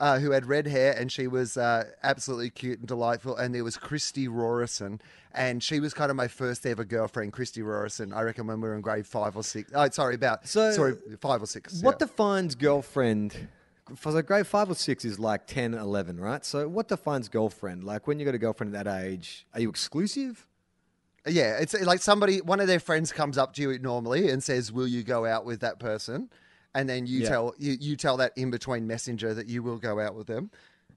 uh, 0.00 0.18
who 0.18 0.30
had 0.30 0.46
red 0.46 0.66
hair, 0.66 0.94
and 0.98 1.12
she 1.12 1.26
was 1.28 1.56
uh, 1.56 1.84
absolutely 2.02 2.50
cute 2.50 2.78
and 2.78 2.88
delightful. 2.88 3.36
And 3.36 3.54
there 3.54 3.62
was 3.62 3.76
Christy 3.76 4.26
Rorison, 4.26 4.98
and 5.32 5.62
she 5.62 5.78
was 5.78 5.92
kind 5.92 6.10
of 6.10 6.16
my 6.16 6.26
first 6.26 6.66
ever 6.66 6.84
girlfriend, 6.84 7.34
Christy 7.34 7.60
Rorison. 7.60 8.14
I 8.14 8.22
reckon 8.22 8.46
when 8.46 8.60
we 8.60 8.68
were 8.68 8.74
in 8.74 8.80
grade 8.80 9.06
five 9.06 9.36
or 9.36 9.44
six. 9.44 9.70
Oh, 9.74 9.88
sorry, 9.90 10.14
about 10.14 10.48
So, 10.48 10.72
sorry, 10.72 10.94
five 11.20 11.42
or 11.42 11.46
six. 11.46 11.82
What 11.82 11.96
yeah. 12.00 12.06
defines 12.06 12.54
girlfriend? 12.54 13.48
For 13.94 14.12
so 14.12 14.22
grade 14.22 14.46
five 14.46 14.70
or 14.70 14.74
six 14.74 15.04
is 15.04 15.18
like 15.18 15.46
10, 15.46 15.74
11, 15.74 16.18
right? 16.20 16.44
So 16.44 16.68
what 16.68 16.86
defines 16.86 17.28
girlfriend? 17.28 17.82
Like 17.82 18.06
when 18.06 18.20
you 18.20 18.24
got 18.24 18.36
a 18.36 18.38
girlfriend 18.38 18.74
at 18.74 18.84
that 18.84 19.04
age, 19.04 19.46
are 19.52 19.60
you 19.60 19.68
exclusive? 19.68 20.46
Yeah, 21.26 21.58
it's 21.58 21.74
like 21.74 22.00
somebody, 22.00 22.40
one 22.40 22.60
of 22.60 22.68
their 22.68 22.78
friends 22.80 23.12
comes 23.12 23.36
up 23.36 23.52
to 23.54 23.62
you 23.62 23.78
normally 23.80 24.30
and 24.30 24.42
says, 24.42 24.72
"Will 24.72 24.86
you 24.86 25.02
go 25.02 25.26
out 25.26 25.44
with 25.44 25.60
that 25.60 25.78
person?" 25.78 26.30
And 26.74 26.88
then 26.88 27.06
you 27.06 27.20
Yeah. 27.20 27.28
tell 27.28 27.54
you, 27.58 27.76
you 27.80 27.96
tell 27.96 28.16
that 28.18 28.32
in 28.36 28.50
between 28.50 28.86
messenger 28.86 29.34
that 29.34 29.48
you 29.48 29.62
will 29.62 29.78
go 29.78 29.98
out 30.00 30.14
with 30.14 30.26
them. 30.28 30.50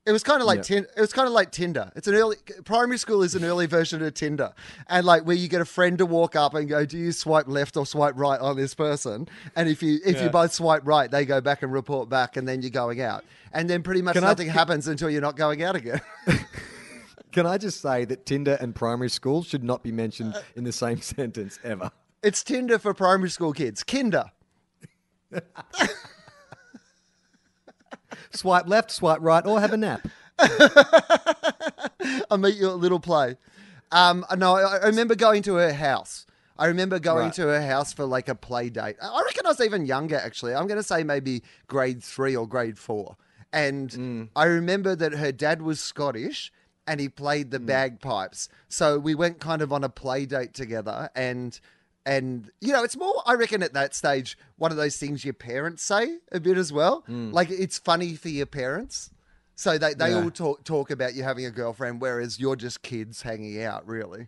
It 0.06 0.12
was 0.12 0.22
kind 0.22 0.42
of 0.42 0.48
like 0.48 0.58
Yeah. 0.58 0.64
tin, 0.64 0.88
it 0.98 1.00
was 1.00 1.14
kind 1.14 1.28
of 1.28 1.34
like 1.34 1.52
Tinder. 1.52 1.90
It's 1.96 2.08
an 2.10 2.16
early 2.16 2.36
primary 2.66 2.98
school 2.98 3.24
is 3.24 3.36
an 3.36 3.46
early 3.46 3.68
version 3.68 4.04
of 4.04 4.14
Tinder, 4.14 4.52
and 4.90 5.06
like 5.06 5.24
where 5.26 5.36
you 5.36 5.48
get 5.48 5.62
a 5.62 5.66
friend 5.66 5.98
to 6.00 6.06
walk 6.06 6.36
up 6.36 6.54
and 6.56 6.68
go, 6.68 6.86
"Do 6.86 6.98
you 6.98 7.14
swipe 7.14 7.48
left 7.48 7.78
or 7.78 7.86
swipe 7.86 8.16
right 8.18 8.40
on 8.42 8.58
this 8.58 8.76
person?" 8.76 9.30
And 9.56 9.70
if 9.70 9.82
you 9.82 10.00
if 10.06 10.22
you 10.22 10.30
both 10.30 10.52
swipe 10.54 10.82
right, 10.86 11.10
they 11.10 11.24
go 11.26 11.40
back 11.40 11.64
and 11.64 11.72
report 11.72 12.10
back, 12.10 12.36
and 12.36 12.46
then 12.46 12.62
you're 12.62 12.70
going 12.70 13.00
out, 13.00 13.24
and 13.54 13.70
then 13.70 13.82
pretty 13.82 14.02
much 14.02 14.16
Can 14.16 14.26
I- 14.26 14.28
nothing 14.28 14.50
happens 14.50 14.90
until 14.90 15.10
you're 15.10 15.22
not 15.22 15.38
going 15.38 15.64
out 15.64 15.78
again. 15.78 16.02
Can 17.32 17.46
I 17.48 17.58
just 17.58 17.82
say 17.82 18.06
that 18.06 18.26
Tinder 18.26 18.58
and 18.60 18.76
primary 18.76 19.10
school 19.10 19.42
should 19.42 19.64
not 19.64 19.82
be 19.84 19.92
mentioned 19.92 20.36
uh, 20.36 20.42
in 20.56 20.66
the 20.66 20.72
same 20.74 21.02
sentence 21.02 21.60
ever? 21.64 21.92
it's 22.22 22.44
Tinder 22.44 22.78
for 22.78 22.94
primary 22.94 23.30
school 23.30 23.54
kids, 23.54 23.84
Kinder. 23.84 24.26
Swipe 28.32 28.68
left, 28.68 28.92
swipe 28.92 29.20
right, 29.22 29.46
or 29.46 29.60
have 29.60 29.74
a 29.74 29.78
nap. 29.78 30.08
I'll 32.32 32.38
meet 32.38 32.56
you 32.56 32.70
at 32.70 32.78
Little 32.78 33.00
Play. 33.00 33.38
Um, 33.92 34.26
no, 34.36 34.56
I, 34.56 34.78
I 34.78 34.86
remember 34.88 35.14
going 35.16 35.44
to 35.44 35.56
her 35.56 35.72
house. 35.74 36.26
I 36.58 36.66
remember 36.68 37.00
going 37.00 37.26
Right. 37.26 37.34
to 37.34 37.44
her 37.44 37.62
house 37.62 37.94
for 37.94 38.06
like 38.06 38.30
a 38.30 38.36
play 38.36 38.70
date. 38.70 38.96
I 39.02 39.22
reckon 39.26 39.46
I 39.46 39.50
was 39.50 39.62
even 39.62 39.86
younger, 39.86 40.16
actually. 40.16 40.54
I'm 40.56 40.68
going 40.68 40.80
to 40.80 40.84
say 40.84 41.04
maybe 41.04 41.44
grade 41.68 42.04
three 42.04 42.36
or 42.36 42.48
grade 42.48 42.78
four. 42.80 43.18
And 43.52 43.90
Mm. 43.92 44.30
I 44.36 44.46
remember 44.46 44.96
that 44.96 45.14
her 45.14 45.32
dad 45.32 45.62
was 45.62 45.80
Scottish 45.80 46.52
and 46.88 47.00
he 47.00 47.10
played 47.10 47.48
Mm. 47.48 47.52
the 47.52 47.60
bagpipes. 47.60 48.50
So 48.68 48.98
we 49.00 49.14
went 49.16 49.40
kind 49.40 49.62
of 49.62 49.72
on 49.72 49.84
a 49.84 49.90
play 49.90 50.26
date 50.26 50.54
together 50.54 51.10
and. 51.16 51.60
And 52.06 52.52
you 52.60 52.74
know, 52.74 52.84
it's 52.84 52.98
more. 52.98 53.22
I 53.26 53.34
reckon 53.36 53.64
at 53.64 53.74
that 53.74 53.96
stage, 53.96 54.38
one 54.58 54.72
of 54.72 54.78
those 54.78 54.98
things 54.98 55.24
your 55.24 55.34
parents 55.34 55.84
say 55.84 56.18
a 56.32 56.40
bit 56.40 56.58
as 56.58 56.74
well. 56.74 57.04
Like 57.08 57.50
it's 57.50 57.78
funny 57.80 58.16
for 58.16 58.30
your 58.30 58.46
parents, 58.46 59.10
so 59.56 59.78
they, 59.78 59.94
they 59.94 60.10
Mm. 60.10 60.12
Yeah. 60.12 60.24
all 60.24 60.32
talk 60.32 60.64
talk 60.66 60.92
about 60.92 61.16
you 61.16 61.24
having 61.24 61.46
a 61.46 61.52
girlfriend, 61.52 62.02
whereas 62.02 62.40
you're 62.40 62.58
just 62.58 62.82
kids 62.82 63.22
hanging 63.22 63.62
out, 63.64 63.88
really. 63.88 64.28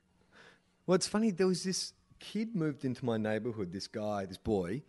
Well, 0.87 0.95
it's 0.95 1.07
funny. 1.07 1.31
There 1.31 1.47
was 1.47 1.63
this 1.63 1.91
kid 2.19 2.55
moved 2.55 2.85
into 2.85 3.03
my 3.03 3.17
neighborhood. 3.17 3.73
This 3.73 3.87
guy, 3.87 4.25
this 4.25 4.37
boy, 4.37 4.83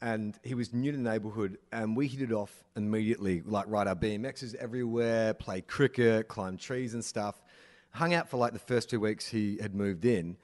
and 0.00 0.38
he 0.42 0.54
was 0.54 0.72
new 0.72 0.92
to 0.92 0.96
the 0.96 1.02
neighborhood, 1.02 1.58
and 1.72 1.94
we 1.94 2.06
hit 2.06 2.22
it 2.22 2.32
off 2.32 2.64
immediately. 2.74 3.42
Like, 3.44 3.66
ride 3.68 3.86
our 3.86 3.96
BMXs 3.96 4.54
everywhere, 4.54 5.34
play 5.34 5.60
cricket, 5.60 6.28
climb 6.28 6.56
trees 6.56 6.94
and 6.94 7.04
stuff. 7.04 7.42
hung 7.90 8.14
out 8.14 8.28
for 8.30 8.36
like 8.38 8.52
the 8.54 8.58
first 8.60 8.88
two 8.88 9.00
weeks 9.00 9.26
he 9.28 9.58
had 9.60 9.74
moved 9.74 10.04
in, 10.06 10.36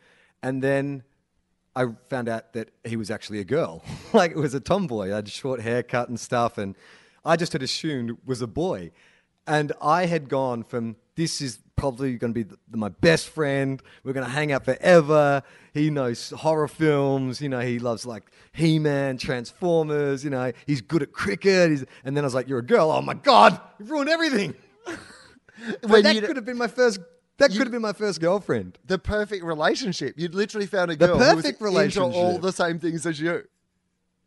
and 0.42 0.62
then 0.62 1.05
I 1.76 1.86
found 2.08 2.28
out 2.28 2.54
that 2.54 2.70
he 2.84 2.96
was 2.96 3.10
actually 3.10 3.38
a 3.38 3.44
girl. 3.44 3.84
like 4.12 4.30
it 4.32 4.36
was 4.38 4.54
a 4.54 4.60
tomboy. 4.60 5.12
I 5.12 5.16
had 5.16 5.28
short 5.28 5.60
haircut 5.60 6.08
and 6.08 6.18
stuff, 6.18 6.58
and 6.58 6.74
I 7.24 7.36
just 7.36 7.52
had 7.52 7.62
assumed 7.62 8.16
was 8.24 8.40
a 8.42 8.46
boy. 8.48 8.90
And 9.46 9.72
I 9.80 10.06
had 10.06 10.28
gone 10.28 10.64
from 10.64 10.96
this 11.14 11.40
is 11.40 11.60
probably 11.76 12.16
going 12.16 12.32
to 12.34 12.44
be 12.44 12.56
the, 12.70 12.76
my 12.76 12.88
best 12.88 13.28
friend. 13.28 13.80
We're 14.02 14.14
going 14.14 14.26
to 14.26 14.32
hang 14.32 14.50
out 14.50 14.64
forever. 14.64 15.42
He 15.72 15.88
knows 15.90 16.30
horror 16.30 16.66
films. 16.66 17.40
You 17.40 17.48
know, 17.50 17.60
he 17.60 17.78
loves 17.78 18.04
like 18.06 18.24
He 18.52 18.78
Man, 18.80 19.18
Transformers. 19.18 20.24
You 20.24 20.30
know, 20.30 20.50
he's 20.66 20.80
good 20.80 21.02
at 21.02 21.12
cricket. 21.12 21.70
He's, 21.70 21.84
and 22.04 22.16
then 22.16 22.24
I 22.24 22.26
was 22.26 22.34
like, 22.34 22.48
"You're 22.48 22.58
a 22.58 22.64
girl. 22.66 22.90
Oh 22.90 23.02
my 23.02 23.14
god, 23.14 23.60
you've 23.78 23.90
ruined 23.90 24.10
everything." 24.10 24.54
That 25.82 26.14
you- 26.14 26.20
could 26.20 26.36
have 26.36 26.44
been 26.44 26.58
my 26.58 26.68
first. 26.68 27.00
That 27.39 27.51
could 27.51 27.61
have 27.61 27.70
been 27.70 27.82
my 27.82 27.93
first 27.93 28.20
girlfriend. 28.20 28.78
The 28.87 28.99
perfect 28.99 29.45
relationship. 29.45 30.14
You'd 30.16 30.34
literally 30.34 30.66
found 30.66 30.91
a 30.91 30.97
The 30.97 31.07
girl 31.07 31.18
who 31.18 31.37
was 31.37 31.45
perfect 31.45 31.61
into 31.62 32.03
all 32.03 32.39
the 32.39 32.53
same 32.53 32.78
things 32.78 33.05
as 33.07 33.20
you. 33.20 33.45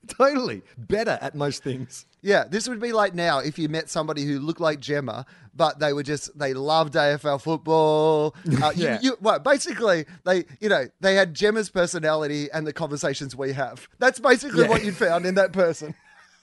Totally 0.08 0.62
better 0.78 1.20
at 1.22 1.36
most 1.36 1.62
things. 1.62 2.06
Yeah, 2.22 2.46
this 2.46 2.70
would 2.70 2.80
be 2.80 2.94
like 2.94 3.14
now 3.14 3.40
if 3.40 3.60
you 3.60 3.68
met 3.68 3.90
somebody 3.90 4.24
who 4.24 4.40
looked 4.40 4.62
like 4.62 4.80
Gemma, 4.80 5.26
but 5.54 5.80
they 5.80 5.92
were 5.92 6.04
just 6.04 6.38
they 6.40 6.54
loved 6.54 6.94
AFL 6.94 7.42
football. 7.42 8.34
Uh, 8.64 8.72
you- 8.76 8.86
Yeah. 8.86 9.00
you, 9.02 9.18
well, 9.20 9.40
basically, 9.40 10.06
they 10.24 10.46
you 10.62 10.70
know 10.70 10.86
they 11.02 11.16
had 11.16 11.34
Gemma's 11.34 11.70
personality 11.70 12.50
and 12.52 12.66
the 12.66 12.74
conversations 12.74 13.36
we 13.36 13.52
have. 13.54 13.90
That's 14.00 14.20
basically 14.20 14.62
Yeah. 14.64 14.70
what 14.70 14.86
you 14.86 14.94
found 14.94 15.26
in 15.26 15.36
that 15.36 15.52
person. 15.52 15.94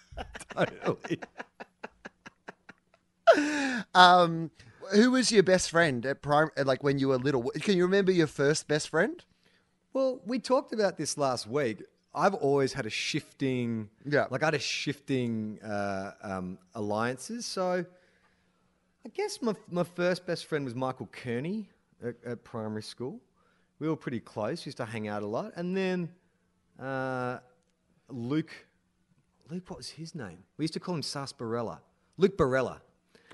Totally. 0.55 1.19
Um, 3.95 4.51
who 4.93 5.11
was 5.13 5.31
your 5.33 5.43
best 5.43 5.71
friend 5.71 6.05
at 6.07 6.23
prime? 6.23 6.49
Like 6.63 6.83
when 6.83 6.99
you 6.99 7.09
were 7.09 7.17
little? 7.19 7.43
Can 7.61 7.77
you 7.77 7.85
remember 7.85 8.13
your 8.13 8.27
first 8.27 8.69
best 8.69 8.89
friend? 8.89 9.23
Well, 9.93 10.21
we 10.27 10.39
talked 10.39 10.73
about 10.73 10.97
this 10.97 11.17
last 11.17 11.47
week. 11.47 11.83
I've 12.15 12.35
always 12.35 12.73
had 12.73 12.87
a 12.87 12.91
shifting, 12.91 13.91
Yeah. 14.05 14.27
like 14.31 14.43
I 14.43 14.47
had 14.47 14.55
a 14.55 14.59
shifting 14.59 15.59
uh, 15.63 16.13
um, 16.23 16.59
alliances. 16.75 17.45
So 17.47 17.85
I 19.05 19.09
guess 19.11 19.41
my, 19.43 19.55
my 19.71 19.85
first 19.85 20.27
best 20.27 20.47
friend 20.47 20.65
was 20.65 20.75
Michael 20.75 21.09
Kearney 21.13 21.69
at, 22.05 22.15
at 22.25 22.43
primary 22.45 22.83
school. 22.83 23.21
We 23.79 23.89
were 23.89 23.97
pretty 23.97 24.21
close, 24.21 24.65
used 24.65 24.79
to 24.79 24.87
hang 24.87 25.09
out 25.09 25.23
a 25.23 25.27
lot. 25.27 25.53
And 25.57 25.77
then 25.77 26.09
uh, 26.83 27.39
Luke, 28.09 28.53
Luke, 29.51 29.69
what 29.69 29.77
was 29.79 29.91
his 29.91 30.15
name? 30.15 30.39
We 30.57 30.63
used 30.65 30.75
to 30.75 30.81
call 30.81 30.95
him 30.95 31.03
Sarsaparilla. 31.03 31.81
Luke 32.17 32.37
Barella. 32.39 32.81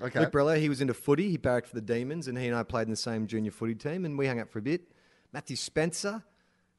Okay. 0.01 0.19
Luke 0.19 0.31
Barella, 0.31 0.59
he 0.59 0.69
was 0.69 0.81
into 0.81 0.93
footy. 0.93 1.29
He 1.29 1.37
barracked 1.37 1.67
for 1.67 1.75
the 1.75 1.81
Demons, 1.81 2.27
and 2.27 2.37
he 2.37 2.47
and 2.47 2.55
I 2.55 2.63
played 2.63 2.83
in 2.83 2.89
the 2.91 2.95
same 2.97 3.27
junior 3.27 3.51
footy 3.51 3.75
team, 3.75 4.05
and 4.05 4.17
we 4.17 4.27
hung 4.27 4.39
out 4.39 4.49
for 4.49 4.59
a 4.59 4.61
bit. 4.61 4.81
Matthew 5.31 5.55
Spencer, 5.55 6.23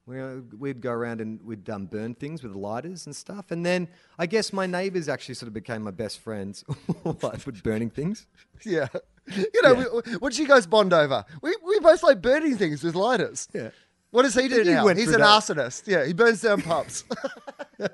we, 0.06 0.20
uh, 0.20 0.36
we'd 0.58 0.80
go 0.80 0.90
around 0.92 1.20
and 1.20 1.40
we'd 1.42 1.68
um, 1.70 1.86
burn 1.86 2.14
things 2.14 2.42
with 2.42 2.54
lighters 2.54 3.06
and 3.06 3.16
stuff. 3.16 3.50
And 3.50 3.64
then 3.64 3.88
I 4.18 4.26
guess 4.26 4.52
my 4.52 4.66
neighbours 4.66 5.08
actually 5.08 5.34
sort 5.34 5.48
of 5.48 5.54
became 5.54 5.82
my 5.82 5.90
best 5.90 6.18
friends 6.20 6.64
with 7.04 7.62
burning 7.62 7.90
things. 7.90 8.26
Yeah. 8.64 8.88
You 9.34 9.62
know, 9.62 9.74
we, 9.74 10.12
what 10.16 10.32
did 10.32 10.38
you 10.38 10.46
guys 10.46 10.66
bond 10.66 10.92
over? 10.92 11.24
We, 11.40 11.56
we 11.64 11.80
both 11.80 12.02
like 12.02 12.20
burning 12.20 12.56
things 12.58 12.84
with 12.84 12.94
lighters. 12.94 13.48
Yeah. 13.54 13.70
What 14.10 14.22
does 14.22 14.34
he 14.34 14.46
do 14.46 14.56
You 14.56 14.64
now? 14.64 14.86
He's 14.88 15.08
an 15.08 15.20
that. 15.20 15.42
arsonist. 15.42 15.86
Yeah, 15.86 16.04
he 16.04 16.12
burns 16.12 16.42
down 16.42 16.62
pubs. 16.62 17.04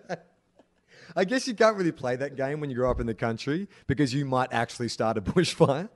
I 1.17 1.25
guess 1.25 1.47
you 1.49 1.55
can't 1.55 1.77
really 1.77 1.93
play 1.93 2.17
that 2.17 2.37
game 2.37 2.61
when 2.61 2.71
you 2.71 2.77
grow 2.77 2.91
up 2.91 3.01
in 3.01 3.07
the 3.07 3.15
country 3.15 3.69
because 3.87 4.15
you 4.15 4.25
might 4.25 4.53
actually 4.53 4.89
start 4.89 5.17
a 5.17 5.21
bushfire. 5.23 5.89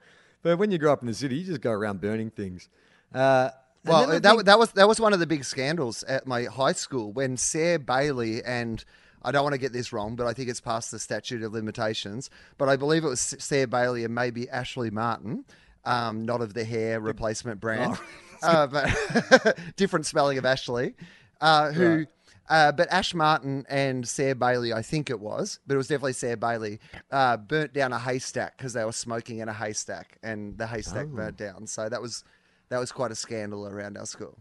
But 0.42 0.58
when 0.58 0.70
you 0.70 0.78
grow 0.78 0.92
up 0.92 1.00
in 1.00 1.06
the 1.06 1.14
city, 1.14 1.36
you 1.36 1.44
just 1.46 1.60
go 1.60 1.70
around 1.70 2.00
burning 2.00 2.30
things. 2.30 2.68
Uh, 3.14 3.50
Well, 3.84 4.18
that, 4.20 4.44
that 4.46 4.58
was 4.58 4.72
that 4.72 4.88
was 4.88 4.98
one 5.00 5.12
of 5.12 5.20
the 5.20 5.26
big 5.26 5.44
scandals 5.44 6.02
at 6.04 6.26
my 6.26 6.44
high 6.44 6.72
school 6.72 7.12
when 7.12 7.36
Sarah 7.36 7.78
Bailey 7.78 8.42
and 8.42 8.82
I 9.22 9.30
don't 9.32 9.42
want 9.42 9.54
to 9.54 9.58
get 9.58 9.72
this 9.72 9.92
wrong, 9.92 10.16
but 10.16 10.26
I 10.26 10.32
think 10.34 10.48
it's 10.50 10.60
past 10.60 10.90
the 10.90 10.98
statute 10.98 11.42
of 11.42 11.52
limitations. 11.52 12.28
But 12.58 12.68
I 12.68 12.76
believe 12.76 13.04
it 13.04 13.08
was 13.08 13.20
Sarah 13.20 13.66
Bailey 13.66 14.04
and 14.04 14.14
maybe 14.14 14.48
Ashley 14.50 14.90
Martin, 14.90 15.44
um, 15.84 16.26
not 16.26 16.40
of 16.42 16.52
the 16.54 16.64
hair 16.64 17.00
replacement 17.00 17.60
brand, 17.60 17.96
uh, 18.42 18.66
but 18.66 19.56
different 19.76 20.04
spelling 20.06 20.36
of 20.38 20.44
Ashley, 20.44 20.94
uh, 21.40 21.72
who. 21.72 21.96
Right. 21.96 22.06
Uh, 22.48 22.72
but 22.72 22.88
Ash 22.90 23.14
Martin 23.14 23.64
and 23.68 24.06
Sarah 24.06 24.34
Bailey, 24.34 24.72
I 24.72 24.82
think 24.82 25.08
it 25.10 25.18
was, 25.20 25.60
but 25.66 25.74
it 25.74 25.76
was 25.78 25.88
definitely 25.88 26.12
Sarah 26.12 26.36
Bailey, 26.36 26.78
uh, 27.10 27.36
burnt 27.36 27.72
down 27.72 27.92
a 27.92 27.98
haystack 27.98 28.58
because 28.58 28.74
they 28.74 28.84
were 28.84 28.92
smoking 28.92 29.38
in 29.38 29.48
a 29.48 29.52
haystack, 29.52 30.18
and 30.22 30.56
the 30.58 30.66
haystack 30.66 31.08
burnt 31.08 31.36
down. 31.36 31.66
So 31.66 31.88
that 31.88 32.02
was 32.02 32.24
that 32.68 32.78
was 32.78 32.92
quite 32.92 33.10
a 33.10 33.14
scandal 33.14 33.66
around 33.66 33.96
our 33.96 34.06
school. 34.06 34.38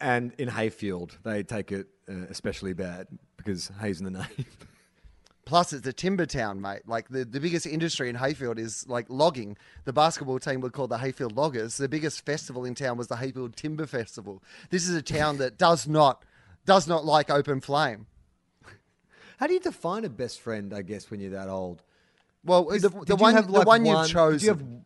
And 0.00 0.32
in 0.38 0.48
Heyfield, 0.48 1.12
they 1.22 1.42
take 1.42 1.72
it 1.72 1.86
uh, 2.08 2.26
especially 2.28 2.74
bad 2.74 3.06
because 3.36 3.70
hay's 3.80 4.00
in 4.00 4.04
the 4.04 4.18
name. 4.18 4.46
Plus, 5.44 5.74
it's 5.74 5.86
a 5.86 5.92
timber 5.92 6.24
town, 6.24 6.60
mate. 6.60 6.82
Like 6.86 7.08
the, 7.10 7.24
the 7.24 7.38
biggest 7.38 7.66
industry 7.66 8.08
in 8.08 8.16
Heyfield 8.16 8.58
is 8.58 8.88
like 8.88 9.06
logging. 9.08 9.58
The 9.84 9.92
basketball 9.92 10.38
team 10.38 10.60
were 10.60 10.70
called 10.70 10.90
the 10.90 10.96
Heyfield 10.96 11.36
Loggers. 11.36 11.76
The 11.76 11.88
biggest 11.88 12.24
festival 12.24 12.64
in 12.64 12.74
town 12.74 12.96
was 12.96 13.08
the 13.08 13.16
Heyfield 13.16 13.54
Timber 13.54 13.86
Festival. 13.86 14.42
This 14.70 14.88
is 14.88 14.94
a 14.94 15.02
town 15.02 15.36
that 15.38 15.58
does 15.58 15.86
not 15.86 16.24
does 16.66 16.86
not 16.86 17.04
like 17.04 17.30
open 17.30 17.60
flame. 17.60 18.06
How 19.38 19.46
do 19.46 19.54
you 19.54 19.60
define 19.60 20.04
a 20.04 20.08
best 20.08 20.40
friend, 20.40 20.72
I 20.72 20.82
guess, 20.82 21.10
when 21.10 21.20
you're 21.20 21.32
that 21.32 21.48
old? 21.48 21.82
Well, 22.44 22.64
the, 22.64 22.78
did 22.78 22.92
the 23.06 23.16
you 23.16 23.22
one 23.22 23.34
have, 23.34 23.46
the 23.46 23.52
like, 23.52 23.66
one 23.66 23.84
one- 23.84 24.02
you've 24.02 24.12
chosen. 24.12 24.38
Did 24.38 24.42
you, 24.42 24.48
have, 24.48 24.84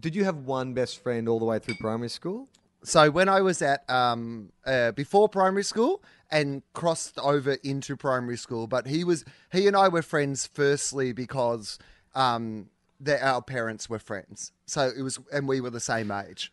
did 0.00 0.14
you 0.16 0.24
have 0.24 0.36
one 0.38 0.74
best 0.74 1.02
friend 1.02 1.28
all 1.28 1.38
the 1.38 1.44
way 1.44 1.58
through 1.58 1.76
primary 1.76 2.08
school? 2.08 2.48
So 2.82 3.10
when 3.10 3.28
I 3.28 3.40
was 3.40 3.60
at 3.60 3.88
um, 3.90 4.50
uh, 4.64 4.92
before 4.92 5.28
primary 5.28 5.64
school 5.64 6.02
and 6.30 6.62
crossed 6.74 7.18
over 7.18 7.52
into 7.64 7.96
primary 7.96 8.36
school, 8.36 8.66
but 8.66 8.86
he 8.86 9.02
was 9.04 9.24
he 9.50 9.66
and 9.66 9.76
I 9.76 9.88
were 9.88 10.02
friends 10.02 10.46
firstly 10.46 11.12
because 11.12 11.78
um, 12.14 12.68
that 13.00 13.22
our 13.22 13.42
parents 13.42 13.90
were 13.90 13.98
friends. 13.98 14.52
So 14.66 14.92
it 14.96 15.02
was, 15.02 15.18
and 15.32 15.48
we 15.48 15.60
were 15.60 15.70
the 15.70 15.80
same 15.80 16.10
age. 16.10 16.52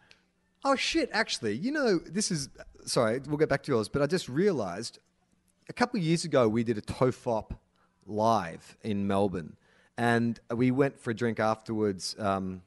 Oh 0.63 0.75
shit! 0.75 1.09
Actually, 1.13 1.57
you 1.57 1.71
know, 1.71 1.99
this 1.99 2.31
is 2.31 2.49
sorry. 2.85 3.19
We'll 3.25 3.37
get 3.37 3.49
back 3.49 3.63
to 3.63 3.71
yours, 3.71 3.89
but 3.89 4.01
I 4.01 4.07
just 4.07 4.29
realised 4.29 4.99
a 5.69 5.73
couple 5.73 5.99
of 5.99 6.05
years 6.05 6.25
ago 6.25 6.47
we 6.47 6.63
did 6.63 6.77
a 6.77 6.81
Tofop 6.81 7.57
live 8.05 8.77
in 8.83 9.07
Melbourne, 9.07 9.55
and 9.97 10.39
we 10.53 10.71
went 10.71 10.99
for 10.99 11.11
a 11.11 11.13
drink 11.13 11.39
afterwards 11.39 12.15
um, 12.19 12.61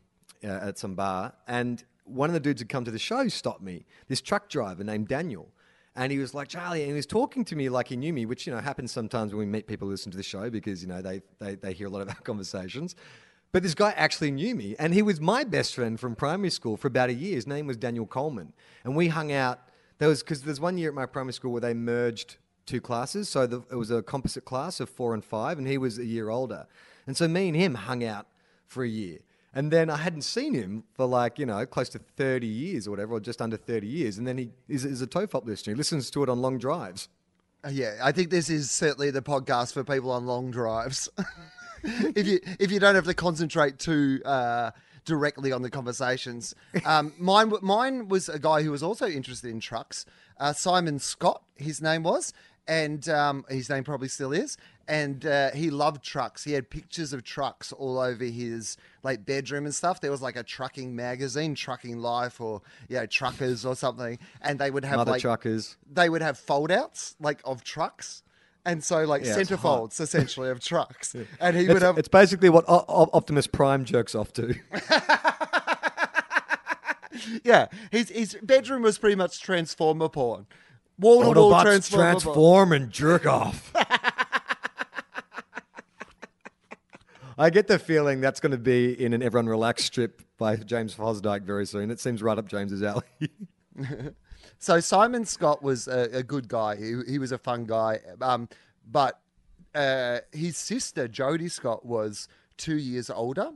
uh, 0.45 0.49
at 0.49 0.79
some 0.79 0.95
bar, 0.95 1.33
and 1.47 1.85
one 2.05 2.31
of 2.31 2.35
the 2.35 2.41
dudes 2.41 2.61
who 2.61 2.67
come 2.67 2.85
to 2.85 2.91
the 2.91 2.99
show 2.99 3.29
stopped 3.29 3.63
me. 3.63 3.85
This 4.09 4.21
truck 4.21 4.49
driver 4.49 4.83
named 4.83 5.09
Daniel. 5.09 5.49
And 5.95 6.13
he 6.13 6.19
was 6.19 6.33
like, 6.33 6.47
Charlie, 6.47 6.83
and 6.83 6.91
he 6.91 6.95
was 6.95 7.07
talking 7.07 7.45
to 7.47 7.57
me 7.57 7.69
like 7.69 7.89
he 7.89 7.97
knew 7.97 8.13
me, 8.13 8.25
which, 8.25 8.47
you 8.47 8.53
know, 8.53 8.61
happens 8.61 8.93
sometimes 8.93 9.33
when 9.33 9.41
we 9.41 9.47
meet 9.47 9.67
people 9.67 9.89
who 9.89 9.93
listen 9.93 10.13
to 10.13 10.17
the 10.17 10.23
show 10.23 10.49
because, 10.49 10.81
you 10.81 10.89
know, 10.89 11.03
they, 11.03 11.23
they, 11.41 11.57
they 11.57 11.73
hear 11.73 11.89
a 11.89 11.91
lot 11.91 12.03
of 12.03 12.09
our 12.09 12.15
conversations. 12.23 12.95
But 13.51 13.63
this 13.63 13.75
guy 13.75 13.93
actually 13.97 14.31
knew 14.31 14.55
me, 14.55 14.77
and 14.79 14.93
he 14.93 15.03
was 15.03 15.21
my 15.21 15.43
best 15.43 15.75
friend 15.75 15.99
from 15.99 16.15
primary 16.15 16.51
school 16.51 16.77
for 16.77 16.87
about 16.87 17.09
a 17.09 17.15
year. 17.15 17.35
His 17.35 17.47
name 17.47 17.67
was 17.67 17.77
Daniel 17.77 18.07
Coleman, 18.07 18.53
and 18.85 18.95
we 18.95 19.09
hung 19.09 19.33
out. 19.33 19.61
There 19.99 20.09
was 20.09 20.23
because 20.23 20.43
there's 20.43 20.61
one 20.61 20.79
year 20.79 20.91
at 20.91 20.95
my 20.95 21.07
primary 21.07 21.33
school 21.33 21.53
where 21.53 21.61
they 21.61 21.75
merged 21.75 22.37
two 22.67 22.81
classes, 22.81 23.29
so 23.29 23.47
the, 23.47 23.63
it 23.71 23.77
was 23.77 23.91
a 23.91 24.03
composite 24.03 24.45
class 24.45 24.81
of 24.81 24.89
four 24.89 25.15
and 25.15 25.25
five, 25.25 25.59
and 25.59 25.67
he 25.67 25.79
was 25.79 25.99
a 25.99 26.05
year 26.05 26.29
older, 26.29 26.67
and 27.07 27.17
so 27.17 27.27
me 27.27 27.49
and 27.49 27.57
him 27.57 27.75
hung 27.75 28.05
out 28.05 28.27
for 28.67 28.85
a 28.85 28.89
year. 28.89 29.19
And 29.55 29.73
then 29.73 29.89
I 29.91 29.97
hadn't 29.97 30.23
seen 30.23 30.55
him 30.55 30.85
for 30.93 31.07
like, 31.07 31.39
you 31.39 31.47
know, 31.47 31.65
close 31.65 31.89
to 31.91 31.99
30 31.99 32.47
years 32.47 32.87
or 32.87 32.91
whatever, 32.91 33.15
or 33.15 33.21
just 33.21 33.41
under 33.41 33.57
30 33.57 33.87
years. 33.87 34.19
And 34.19 34.27
then 34.27 34.39
he 34.39 34.51
is, 34.69 34.85
is 34.85 35.01
a 35.01 35.07
Tofop 35.07 35.47
listener. 35.47 35.73
He 35.73 35.77
listens 35.77 36.11
to 36.11 36.23
it 36.23 36.29
on 36.29 36.41
long 36.41 36.59
drives. 36.59 37.09
Uh, 37.65 37.71
Yeah, 37.71 37.97
I 38.03 38.13
think 38.13 38.31
this 38.31 38.51
is 38.51 38.71
certainly 38.71 39.11
the 39.11 39.23
podcast 39.23 39.73
for 39.73 39.83
people 39.83 40.11
on 40.13 40.27
long 40.27 40.51
drives. 40.51 41.09
if 41.83 42.27
you 42.27 42.41
if 42.61 42.71
you 42.71 42.79
don't 42.79 42.95
have 42.95 43.07
to 43.07 43.15
concentrate 43.15 43.79
too 43.79 44.21
uh, 44.25 44.71
directly 45.09 45.51
on 45.51 45.63
the 45.63 45.71
conversations, 45.71 46.55
um, 46.85 47.13
mine 47.19 47.53
mine 47.63 48.09
was 48.09 48.29
a 48.29 48.39
guy 48.39 48.63
who 48.63 48.71
was 48.71 48.83
also 48.83 49.09
interested 49.09 49.51
in 49.51 49.59
trucks. 49.59 50.05
Uh, 50.39 50.53
Simon 50.53 50.99
Scott, 50.99 51.43
his 51.57 51.81
name 51.83 52.03
was, 52.05 52.33
and 52.69 53.09
um, 53.09 53.45
his 53.49 53.69
name 53.71 53.83
probably 53.83 54.09
still 54.09 54.33
is. 54.33 54.57
And 54.87 55.27
uh, 55.27 55.51
he 55.51 55.71
loved 55.71 56.03
trucks. 56.03 56.45
He 56.45 56.53
had 56.53 56.71
pictures 56.71 57.13
of 57.13 57.23
trucks 57.23 57.73
all 57.73 57.99
over 57.99 58.25
his 58.25 58.77
like 59.03 59.25
bedroom 59.27 59.65
and 59.65 59.75
stuff. 59.75 60.01
There 60.01 60.11
was 60.11 60.23
like 60.23 60.37
a 60.37 60.43
trucking 60.43 60.95
magazine, 60.95 61.55
Trucking 61.55 61.99
Life, 61.99 62.41
or 62.41 62.63
you 62.89 62.97
know, 62.97 63.07
Truckers 63.07 63.67
or 63.67 63.75
something. 63.75 64.19
And 64.41 64.59
they 64.59 64.71
would 64.71 64.85
have 64.85 64.97
Mother 64.97 65.13
like 65.13 65.21
truckers. 65.23 65.77
they 65.91 66.09
would 66.09 66.23
have 66.23 66.39
foldouts 66.39 67.17
like 67.21 67.41
of 67.45 67.65
trucks. 67.65 68.23
And 68.69 68.85
so 68.85 69.05
like 69.05 69.23
Yeah, 69.25 69.29
it's 69.39 69.49
center 69.49 69.57
folds 69.57 69.99
essentially 69.99 70.51
of 70.51 70.61
trucks. 70.61 71.17
And 71.41 71.57
he 71.57 71.65
It's, 71.65 71.73
would 71.73 71.81
have 71.83 71.97
it's 71.97 72.09
basically 72.09 72.51
what 72.51 72.65
o- 72.69 72.85
O- 72.87 73.09
Optimus 73.15 73.47
Prime 73.47 73.87
jerks 73.87 74.15
off 74.15 74.31
to. 74.35 74.55
yeah, 77.45 77.69
his 77.91 78.11
his 78.11 78.37
bedroom 78.43 78.83
was 78.83 78.99
pretty 78.99 79.17
much 79.17 79.41
transformer 79.41 80.09
porn. 80.11 80.47
Wall 80.99 81.33
to 81.33 81.41
wall 81.41 81.63
transformer 81.63 82.21
porn. 82.21 82.73
and 82.75 82.91
jerk 82.91 83.25
off. 83.25 83.73
I 87.39 87.51
get 87.51 87.69
the 87.69 87.79
feeling 87.79 88.21
that's 88.21 88.41
going 88.41 88.51
to 88.53 88.59
be 88.59 88.93
in 89.03 89.13
an 89.13 89.23
Everyone 89.23 89.47
Relax 89.49 89.85
strip 89.85 90.23
by 90.39 90.57
James 90.57 90.95
Fosdyke 90.95 91.43
very 91.45 91.67
soon. 91.67 91.91
It 91.91 92.01
seems 92.01 92.21
right 92.23 92.37
up 92.37 92.49
James's 92.49 92.83
alley. 92.83 93.03
So 94.59 94.81
Simon 94.81 95.25
Scott 95.25 95.63
was 95.63 95.87
a, 95.89 96.09
a 96.19 96.23
good 96.23 96.49
guy. 96.49 96.77
He, 96.77 97.01
he 97.09 97.19
was 97.19 97.31
a 97.33 97.39
fun 97.39 97.65
guy. 97.65 98.01
Um, 98.21 98.49
but 98.91 99.21
uh, 99.75 100.19
his 100.33 100.57
sister 100.57 101.07
Jodie 101.09 101.51
Scott 101.51 101.87
was 101.87 102.27
two 102.57 102.77
years 102.77 103.09
older, 103.11 103.51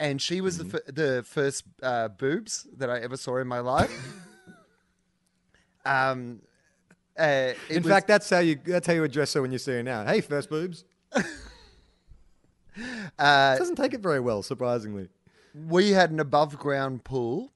and 0.00 0.22
she 0.22 0.40
was 0.40 0.58
the 0.58 0.64
f- 0.78 0.94
the 0.94 1.22
first 1.26 1.64
uh, 1.82 2.08
boobs 2.08 2.66
that 2.78 2.88
I 2.88 3.00
ever 3.00 3.16
saw 3.16 3.36
in 3.38 3.46
my 3.46 3.58
life. 3.60 3.92
um, 5.84 6.40
uh, 7.18 7.52
in 7.68 7.82
was- 7.82 7.92
fact, 7.92 8.06
that's 8.08 8.30
how 8.30 8.38
you 8.38 8.58
that's 8.64 8.86
how 8.86 8.92
you 8.94 9.04
address 9.04 9.34
her 9.34 9.42
when 9.42 9.52
you 9.52 9.58
see 9.58 9.72
her 9.72 9.82
now. 9.82 10.04
Hey, 10.06 10.20
first 10.22 10.48
boobs. 10.48 10.84
uh, 13.18 13.58
Doesn't 13.58 13.76
take 13.76 13.94
it 13.94 14.00
very 14.00 14.20
well, 14.20 14.42
surprisingly. 14.42 15.08
we 15.68 15.90
had 15.90 16.10
an 16.10 16.20
above 16.20 16.58
ground 16.58 17.04
pool 17.04 17.52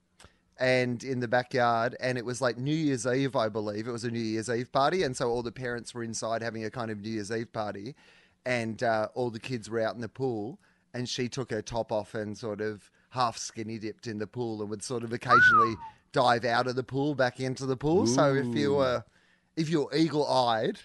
and 0.63 1.03
in 1.03 1.19
the 1.19 1.27
backyard 1.27 1.97
and 1.99 2.17
it 2.17 2.25
was 2.25 2.41
like 2.41 2.57
new 2.57 2.75
year's 2.75 3.05
eve 3.05 3.35
i 3.35 3.49
believe. 3.49 3.89
It 3.89 3.91
was 3.91 4.05
a 4.05 4.11
new 4.11 4.21
year's 4.21 4.49
eve 4.49 4.71
party 4.71 5.03
and 5.03 5.17
so 5.17 5.29
all 5.29 5.43
the 5.43 5.51
parents 5.51 5.93
were 5.93 6.05
inside 6.05 6.41
having 6.41 6.65
a 6.65 6.71
kind 6.71 6.91
of 6.91 7.01
new 7.01 7.11
year's 7.11 7.33
eve 7.33 7.53
party 7.53 7.97
and 8.47 8.81
uh, 8.83 9.09
all 9.15 9.31
the 9.31 9.41
kids 9.41 9.69
were 9.69 9.81
out 9.81 9.97
in 9.97 10.01
the 10.01 10.09
pool 10.09 10.61
and 10.95 11.09
she 11.09 11.29
took 11.29 11.51
her 11.51 11.63
top 11.63 11.91
off 11.91 12.15
and 12.15 12.39
sort 12.39 12.61
of 12.61 12.91
half 13.11 13.37
skinny 13.37 13.77
dipped 13.79 14.07
in 14.07 14.19
the 14.19 14.27
pool 14.27 14.61
and 14.61 14.71
would 14.71 14.85
sort 14.85 15.03
of 15.03 15.13
occasionally 15.13 15.75
dive 16.13 16.45
out 16.45 16.69
of 16.69 16.77
the 16.77 16.83
pool 16.85 17.15
back 17.15 17.41
into 17.41 17.67
the 17.67 17.77
pool. 17.77 18.07
So 18.07 18.35
if 18.35 18.55
you 18.55 18.75
were 18.75 19.05
if 19.57 19.69
you're 19.69 19.93
eagle-eyed 19.95 20.79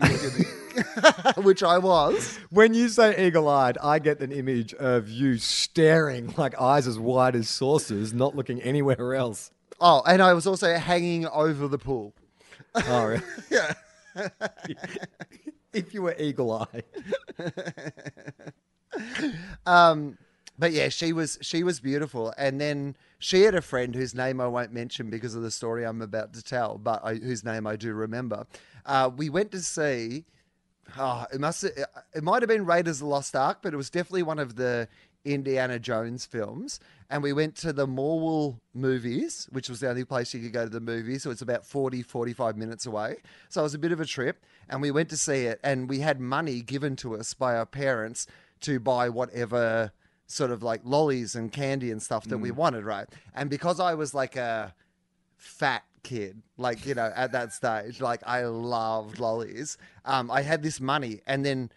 which 1.42 1.62
i 1.62 1.78
was 1.78 2.38
When 2.50 2.74
you 2.74 2.88
say 2.88 3.26
eagle-eyed, 3.26 3.76
I 3.82 3.98
get 3.98 4.20
an 4.20 4.32
image 4.32 4.72
of 4.74 5.08
you 5.08 5.38
staring 5.38 6.32
like 6.36 6.58
eyes 6.60 6.86
as 6.86 6.98
wide 6.98 7.36
as 7.36 7.48
saucers, 7.48 8.12
not 8.12 8.34
looking 8.34 8.60
anywhere 8.62 9.14
else. 9.14 9.50
oh 9.80 10.02
and 10.06 10.22
i 10.22 10.32
was 10.32 10.46
also 10.46 10.74
hanging 10.74 11.26
over 11.28 11.68
the 11.68 11.78
pool 11.78 12.14
Oh, 12.74 13.04
really? 13.06 13.22
yeah. 13.50 13.72
if 15.72 15.92
you 15.92 16.02
were 16.02 16.14
eagle-eyed. 16.16 16.84
Um, 19.66 20.16
but 20.60 20.72
yeah, 20.72 20.90
she 20.90 21.14
was 21.14 21.38
she 21.40 21.62
was 21.62 21.80
beautiful, 21.80 22.34
and 22.36 22.60
then 22.60 22.94
she 23.18 23.42
had 23.42 23.54
a 23.54 23.62
friend 23.62 23.94
whose 23.94 24.14
name 24.14 24.42
I 24.42 24.46
won't 24.46 24.74
mention 24.74 25.08
because 25.08 25.34
of 25.34 25.42
the 25.42 25.50
story 25.50 25.86
I'm 25.86 26.02
about 26.02 26.34
to 26.34 26.42
tell, 26.42 26.76
but 26.76 27.00
I, 27.02 27.14
whose 27.14 27.42
name 27.42 27.66
I 27.66 27.76
do 27.76 27.94
remember. 27.94 28.46
Uh, 28.84 29.10
we 29.16 29.30
went 29.30 29.50
to 29.52 29.60
see. 29.60 30.26
Oh, 30.98 31.24
it 31.32 31.40
must 31.40 31.64
it 31.64 32.22
might 32.22 32.42
have 32.42 32.48
been 32.48 32.66
Raiders 32.66 32.96
of 32.96 33.06
the 33.06 33.06
Lost 33.06 33.34
Ark, 33.34 33.60
but 33.62 33.72
it 33.72 33.76
was 33.78 33.88
definitely 33.88 34.24
one 34.24 34.38
of 34.38 34.56
the 34.56 34.86
Indiana 35.24 35.78
Jones 35.78 36.26
films. 36.26 36.78
And 37.08 37.22
we 37.22 37.32
went 37.32 37.54
to 37.56 37.72
the 37.72 37.86
Morwell 37.86 38.60
movies, 38.74 39.48
which 39.50 39.68
was 39.68 39.80
the 39.80 39.88
only 39.88 40.04
place 40.04 40.34
you 40.34 40.40
could 40.40 40.52
go 40.52 40.64
to 40.64 40.70
the 40.70 40.80
movies. 40.80 41.22
So 41.22 41.30
it's 41.30 41.42
about 41.42 41.64
40, 41.64 42.02
45 42.02 42.56
minutes 42.56 42.86
away. 42.86 43.16
So 43.48 43.60
it 43.60 43.64
was 43.64 43.74
a 43.74 43.78
bit 43.78 43.92
of 43.92 44.00
a 44.00 44.04
trip. 44.04 44.44
And 44.68 44.82
we 44.82 44.90
went 44.90 45.08
to 45.10 45.16
see 45.16 45.46
it, 45.46 45.58
and 45.64 45.88
we 45.88 46.00
had 46.00 46.20
money 46.20 46.60
given 46.60 46.96
to 46.96 47.16
us 47.16 47.34
by 47.34 47.56
our 47.56 47.66
parents 47.66 48.26
to 48.60 48.78
buy 48.78 49.08
whatever 49.08 49.92
sort 50.30 50.50
of 50.50 50.62
like 50.62 50.80
lollies 50.84 51.34
and 51.34 51.50
candy 51.50 51.90
and 51.90 52.00
stuff 52.02 52.24
that 52.26 52.38
we 52.38 52.50
wanted, 52.50 52.84
right? 52.84 53.06
And 53.34 53.50
because 53.50 53.80
I 53.80 53.94
was 53.94 54.14
like 54.14 54.36
a 54.36 54.72
fat 55.36 55.82
kid, 56.02 56.40
like, 56.56 56.86
you 56.86 56.94
know, 56.94 57.12
at 57.14 57.32
that 57.32 57.52
stage, 57.52 58.00
like 58.00 58.22
I 58.26 58.44
loved 58.44 59.18
lollies, 59.18 59.76
um, 60.04 60.30
I 60.30 60.42
had 60.42 60.62
this 60.62 60.80
money. 60.80 61.20
And 61.26 61.44
then 61.44 61.70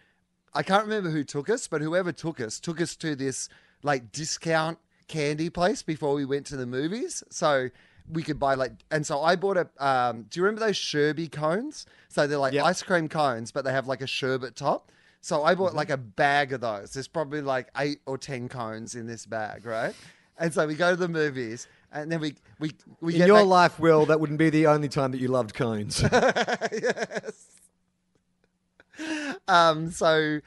I 0.54 0.62
can't 0.62 0.84
remember 0.84 1.10
who 1.10 1.24
took 1.24 1.50
us, 1.50 1.66
but 1.66 1.80
whoever 1.82 2.12
took 2.12 2.40
us 2.40 2.60
took 2.60 2.80
us 2.80 2.94
to 2.96 3.16
this 3.16 3.48
like 3.82 4.12
discount 4.12 4.78
candy 5.08 5.50
place 5.50 5.82
before 5.82 6.14
we 6.14 6.24
went 6.24 6.46
to 6.46 6.56
the 6.56 6.66
movies. 6.66 7.24
So 7.30 7.70
we 8.08 8.22
could 8.22 8.38
buy 8.38 8.54
like, 8.54 8.72
and 8.90 9.04
so 9.04 9.20
I 9.20 9.34
bought 9.34 9.56
a. 9.56 9.68
Um, 9.84 10.26
do 10.30 10.38
you 10.38 10.44
remember 10.44 10.64
those 10.66 10.76
Sherby 10.76 11.32
cones? 11.32 11.86
So 12.08 12.26
they're 12.26 12.38
like 12.38 12.52
Yep. 12.52 12.64
ice 12.64 12.82
cream 12.82 13.08
cones, 13.08 13.50
but 13.50 13.64
they 13.64 13.72
have 13.72 13.88
like 13.88 14.00
a 14.02 14.06
sherbet 14.06 14.54
top. 14.54 14.92
So 15.24 15.42
I 15.42 15.54
bought 15.54 15.72
like 15.72 15.88
a 15.88 15.96
bag 15.96 16.52
of 16.52 16.60
those. 16.60 16.92
There's 16.92 17.08
probably 17.08 17.40
like 17.40 17.68
eight 17.78 18.00
or 18.04 18.18
ten 18.18 18.46
cones 18.46 18.94
in 18.94 19.06
this 19.06 19.24
bag, 19.24 19.64
right? 19.64 19.94
And 20.38 20.52
so 20.52 20.66
we 20.66 20.74
go 20.74 20.90
to 20.90 20.96
the 20.96 21.08
movies, 21.08 21.66
and 21.92 22.12
then 22.12 22.20
we 22.20 22.34
we 22.58 22.72
we 23.00 23.14
In 23.14 23.18
get 23.20 23.26
your 23.28 23.38
back- 23.38 23.46
life, 23.46 23.78
Wil, 23.80 24.04
that 24.04 24.20
wouldn't 24.20 24.38
be 24.38 24.50
the 24.50 24.66
only 24.66 24.88
time 24.90 25.12
that 25.12 25.22
you 25.22 25.28
loved 25.28 25.54
cones. 25.54 26.02
yes. 26.12 27.46
Um, 29.48 29.90
so 29.90 30.40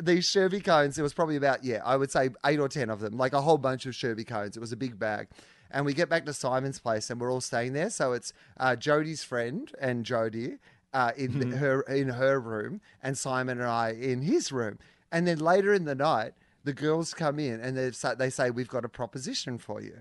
these 0.00 0.24
Sherby 0.26 0.64
cones, 0.64 0.96
there 0.96 1.02
was 1.02 1.12
probably 1.12 1.36
about, 1.36 1.62
yeah, 1.62 1.82
I 1.84 1.96
would 1.96 2.10
say 2.10 2.30
eight 2.46 2.58
or 2.58 2.68
10 2.68 2.90
of 2.90 3.00
them, 3.00 3.16
like 3.18 3.34
a 3.34 3.40
whole 3.42 3.58
bunch 3.58 3.86
of 3.86 3.92
Sherby 3.94 4.26
cones. 4.26 4.56
It 4.56 4.60
was 4.60 4.72
a 4.72 4.76
big 4.76 4.98
bag. 4.98 5.28
And 5.70 5.84
we 5.84 5.92
get 5.94 6.08
back 6.08 6.24
to 6.26 6.32
Simon's 6.32 6.78
place 6.78 7.10
and 7.10 7.20
we're 7.20 7.30
all 7.32 7.40
staying 7.40 7.72
there. 7.72 7.90
So 7.90 8.12
it's 8.12 8.32
uh, 8.58 8.76
Jodie's 8.78 9.22
friend 9.24 9.70
and 9.80 10.04
Jodie 10.04 10.58
uh, 10.94 11.12
in 11.16 11.50
her 11.52 11.82
in 11.82 12.08
her 12.10 12.40
room 12.40 12.80
and 13.02 13.18
Simon 13.18 13.60
and 13.60 13.68
I 13.68 13.90
in 13.90 14.22
his 14.22 14.52
room. 14.52 14.78
And 15.12 15.26
then 15.26 15.38
later 15.38 15.72
in 15.74 15.84
the 15.84 15.94
night, 15.94 16.32
the 16.64 16.72
girls 16.72 17.12
come 17.14 17.38
in 17.38 17.60
and 17.60 17.76
they 17.76 17.90
say, 17.92 18.14
they 18.16 18.30
say, 18.30 18.50
We've 18.50 18.68
got 18.68 18.84
a 18.84 18.88
proposition 18.88 19.58
for 19.58 19.80
you. 19.82 20.00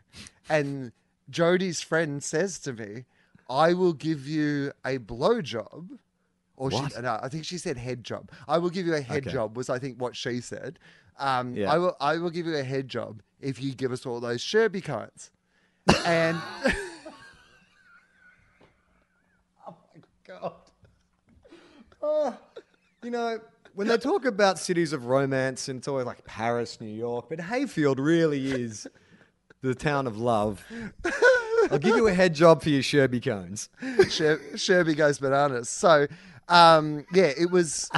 And 0.49 0.91
Jodie's 1.29 1.81
friend 1.81 2.23
says 2.23 2.59
to 2.59 2.73
me, 2.73 3.05
I 3.49 3.73
will 3.73 3.93
give 3.93 4.27
you 4.27 4.71
a 4.85 4.99
blowjob. 4.99 5.97
Or 6.55 6.69
she, 6.71 6.81
no, 7.01 7.19
I 7.21 7.29
think 7.29 7.45
she 7.45 7.57
said 7.57 7.77
head 7.77 8.03
job. 8.03 8.31
I 8.47 8.59
will 8.59 8.69
give 8.69 8.85
you 8.85 8.93
a 8.93 9.01
head 9.01 9.23
Okay. 9.23 9.31
job 9.33 9.57
was 9.57 9.69
I 9.69 9.79
think 9.79 9.99
what 9.99 10.15
she 10.15 10.39
said. 10.41 10.77
Um, 11.19 11.55
Yeah. 11.55 11.71
I 11.71 11.77
will 11.79 11.95
I 11.99 12.17
will 12.17 12.29
give 12.29 12.45
you 12.45 12.55
a 12.55 12.63
head 12.63 12.87
job 12.87 13.21
if 13.41 13.61
you 13.61 13.73
give 13.73 13.91
us 13.91 14.05
all 14.05 14.19
those 14.19 14.41
Sherby 14.41 14.83
cones. 14.83 15.31
And 16.05 16.35
oh 19.67 19.75
my 19.95 20.01
God. 20.25 20.53
Oh, 22.05 22.37
you 23.01 23.11
know, 23.11 23.39
when 23.75 23.87
they 23.87 23.97
talk 23.97 24.25
about 24.25 24.59
cities 24.59 24.91
of 24.93 25.05
romance, 25.05 25.69
and 25.69 25.77
it's 25.79 25.87
always 25.87 26.05
like 26.05 26.25
Paris, 26.25 26.79
New 26.81 26.87
York, 26.93 27.27
but 27.29 27.39
Heyfield 27.39 27.95
really 27.97 28.51
is 28.51 28.85
the 29.61 29.73
town 29.73 30.05
of 30.05 30.17
love. 30.17 30.65
I'll 31.71 31.79
give 31.79 31.95
you 31.95 32.07
a 32.07 32.13
head 32.13 32.35
job 32.35 32.61
for 32.61 32.69
your 32.69 32.81
Sherby 32.81 33.23
cones. 33.23 33.69
Sher- 34.09 34.41
Sherby 34.55 34.97
goes 34.97 35.17
bananas. 35.19 35.69
So, 35.69 36.07
um, 36.49 37.05
yeah, 37.13 37.31
it 37.39 37.49
was. 37.49 37.89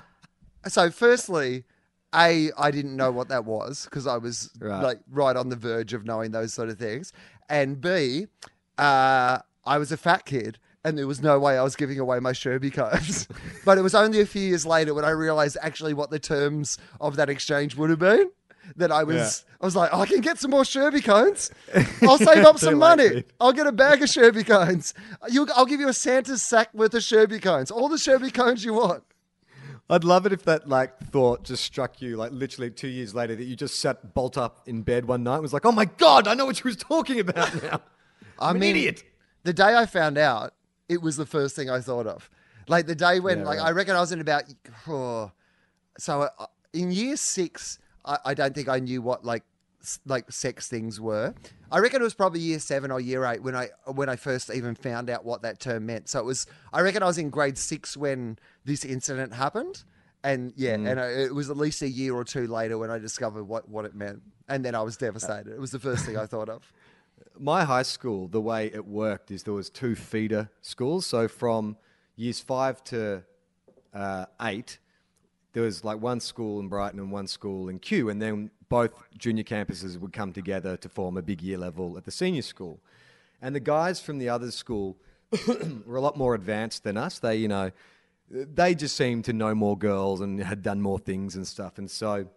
So, 0.67 0.91
firstly, 0.91 1.63
a 2.13 2.51
I 2.57 2.69
didn't 2.71 2.95
know 2.95 3.11
what 3.11 3.29
that 3.29 3.43
was 3.45 3.85
because 3.85 4.05
I 4.07 4.17
was 4.17 4.51
Right. 4.59 4.81
like 4.83 4.99
right 5.11 5.35
on 5.35 5.49
the 5.49 5.55
verge 5.55 5.93
of 5.93 6.05
knowing 6.05 6.31
those 6.31 6.53
sort 6.53 6.69
of 6.69 6.77
things, 6.77 7.11
and 7.49 7.81
B, 7.81 8.27
uh, 8.77 9.39
I 9.65 9.77
was 9.79 9.91
a 9.91 9.97
fat 9.97 10.25
kid. 10.25 10.59
And 10.85 10.97
there 10.97 11.07
was 11.07 11.21
no 11.21 11.39
way 11.39 11.57
I 11.57 11.63
was 11.63 11.75
giving 11.75 11.99
away 11.99 12.19
my 12.19 12.31
Sherby 12.31 12.71
cones. 12.71 13.27
but 13.65 13.77
it 13.77 13.81
was 13.81 13.95
only 13.95 14.21
a 14.21 14.25
few 14.25 14.43
years 14.43 14.65
later 14.65 14.93
when 14.93 15.03
I 15.03 15.09
realized 15.09 15.57
actually 15.61 15.95
what 15.95 16.11
the 16.11 16.19
terms 16.19 16.77
of 17.01 17.15
that 17.15 17.27
exchange 17.29 17.75
would 17.75 17.89
have 17.89 17.99
been. 17.99 18.29
That 18.77 18.91
I 18.91 19.03
was, 19.03 19.45
I 19.61 19.65
was 19.65 19.75
like, 19.75 19.91
oh, 19.93 20.01
I 20.01 20.05
can 20.07 20.21
get 20.21 20.39
some 20.39 20.49
more 20.51 20.63
Sherby 20.63 21.03
cones. 21.03 21.51
I'll 22.01 22.17
save 22.17 22.43
up 22.45 22.57
some 22.65 22.79
money. 22.79 23.09
dude. 23.09 23.25
I'll 23.39 23.53
get 23.53 23.67
a 23.67 23.71
bag 23.71 24.01
of 24.01 24.09
Sherby 24.09 24.45
cones. 24.45 24.93
You, 25.29 25.47
I'll 25.55 25.67
give 25.67 25.79
you 25.79 25.87
a 25.87 25.93
Santa's 25.93 26.41
sack 26.41 26.73
worth 26.73 26.93
of 26.95 27.01
Sherby 27.01 27.41
cones. 27.43 27.69
All 27.69 27.89
the 27.89 27.97
Sherby 27.97 28.33
cones 28.33 28.65
you 28.65 28.73
want. 28.73 29.03
I'd 29.87 30.03
love 30.03 30.25
it 30.25 30.33
if 30.33 30.43
that 30.45 30.67
like 30.67 30.99
thought 30.99 31.43
just 31.43 31.63
struck 31.63 32.01
you 32.01 32.17
like 32.17 32.31
literally 32.31 32.71
two 32.71 32.87
years 32.87 33.13
later 33.13 33.35
that 33.35 33.43
you 33.43 33.55
just 33.55 33.79
sat 33.79 34.15
bolt 34.15 34.35
up 34.35 34.67
in 34.67 34.81
bed 34.81 35.05
one 35.05 35.21
night 35.21 35.35
and 35.35 35.41
was 35.43 35.53
like, 35.53 35.65
oh 35.65 35.71
my 35.71 35.85
God, 35.85 36.27
I 36.27 36.33
know 36.33 36.47
what 36.47 36.55
she 36.55 36.63
was 36.63 36.75
talking 36.75 37.19
about 37.19 37.61
now. 37.61 37.81
I 38.39 38.49
I'm 38.49 38.55
an 38.55 38.61
mean, 38.61 38.75
idiot. 38.77 39.03
The 39.43 39.53
day 39.53 39.75
I 39.75 39.85
found 39.85 40.17
out, 40.17 40.54
it 40.89 41.01
was 41.01 41.17
the 41.17 41.25
first 41.25 41.55
thing 41.55 41.69
I 41.69 41.79
thought 41.79 42.07
of. 42.07 42.29
Like 42.67 42.87
the 42.87 42.95
day 42.95 43.19
when, 43.19 43.39
Yeah, 43.39 43.45
like, 43.45 43.59
right. 43.59 43.67
I 43.67 43.71
reckon 43.71 43.95
I 43.95 43.99
was 43.99 44.11
in 44.11 44.19
about, 44.21 44.43
oh, 44.87 45.31
so 45.97 46.21
uh, 46.39 46.45
in 46.73 46.91
year 46.91 47.15
six, 47.15 47.79
I, 48.03 48.17
I 48.25 48.33
don't 48.33 48.53
think 48.55 48.69
I 48.69 48.79
knew 48.79 49.01
what 49.01 49.23
like 49.23 49.43
like 50.07 50.31
sex 50.31 50.67
things 50.67 50.99
were. 50.99 51.35
I 51.71 51.77
reckon 51.77 52.01
it 52.01 52.03
was 52.03 52.15
probably 52.15 52.39
year 52.39 52.57
seven 52.57 52.89
or 52.89 52.99
year 52.99 53.23
eight 53.25 53.43
when 53.43 53.55
I 53.55 53.69
when 53.85 54.09
I 54.09 54.15
first 54.15 54.49
even 54.51 54.73
found 54.73 55.09
out 55.11 55.25
what 55.25 55.43
that 55.43 55.59
term 55.59 55.85
meant. 55.85 56.09
So 56.09 56.19
it 56.19 56.25
was. 56.25 56.47
I 56.73 56.81
reckon 56.81 57.03
I 57.03 57.05
was 57.05 57.17
in 57.19 57.29
grade 57.29 57.57
six 57.57 57.95
when 57.95 58.39
this 58.63 58.83
incident 58.83 59.33
happened, 59.33 59.83
and 60.23 60.53
yeah, 60.55 60.75
Mm. 60.75 60.89
and 60.89 60.99
I, 60.99 61.05
it 61.25 61.35
was 61.35 61.51
at 61.51 61.57
least 61.57 61.83
a 61.83 61.89
year 61.89 62.15
or 62.15 62.23
two 62.23 62.47
later 62.47 62.79
when 62.79 62.89
I 62.89 62.97
discovered 62.97 63.43
what 63.43 63.69
what 63.69 63.85
it 63.85 63.93
meant, 63.93 64.23
and 64.49 64.65
then 64.65 64.73
I 64.73 64.81
was 64.81 64.97
devastated. 64.97 65.53
It 65.53 65.59
was 65.59 65.69
the 65.71 65.79
first 65.79 66.03
thing 66.05 66.17
I 66.17 66.25
thought 66.25 66.49
of. 66.49 66.71
My 67.39 67.63
high 67.63 67.83
school, 67.83 68.27
the 68.27 68.41
way 68.41 68.67
it 68.67 68.85
worked 68.85 69.31
is 69.31 69.43
there 69.43 69.53
was 69.53 69.69
two 69.69 69.95
feeder 69.95 70.49
schools. 70.61 71.05
So 71.05 71.27
from 71.27 71.77
years 72.15 72.39
five 72.39 72.83
to 72.85 73.23
uh, 73.93 74.25
eight, 74.41 74.79
there 75.53 75.63
was 75.63 75.83
like 75.83 76.01
one 76.01 76.19
school 76.19 76.59
in 76.59 76.67
Brighton 76.67 76.99
and 76.99 77.11
one 77.11 77.27
school 77.27 77.69
in 77.69 77.79
Kew, 77.79 78.09
and 78.09 78.21
then 78.21 78.51
both 78.67 78.91
junior 79.17 79.43
campuses 79.43 79.97
would 79.99 80.11
come 80.11 80.33
together 80.33 80.75
to 80.77 80.89
form 80.89 81.17
a 81.17 81.21
big 81.21 81.41
year 81.41 81.57
level 81.57 81.97
at 81.97 82.05
the 82.05 82.11
senior 82.11 82.41
school. 82.41 82.79
And 83.41 83.55
the 83.55 83.59
guys 83.59 84.01
from 84.01 84.17
the 84.17 84.29
other 84.29 84.51
school 84.51 84.97
were 85.85 85.97
a 85.97 86.01
lot 86.01 86.17
more 86.17 86.35
advanced 86.35 86.83
than 86.83 86.97
us. 86.97 87.19
They, 87.19 87.37
you 87.37 87.47
know, 87.47 87.71
they 88.29 88.75
just 88.75 88.95
seemed 88.95 89.25
to 89.25 89.33
know 89.33 89.53
more 89.53 89.77
girls 89.77 90.21
and 90.21 90.41
had 90.41 90.61
done 90.61 90.81
more 90.81 90.99
things 90.99 91.35
and 91.35 91.47
stuff. 91.47 91.77
And 91.77 91.89
so 91.89 92.27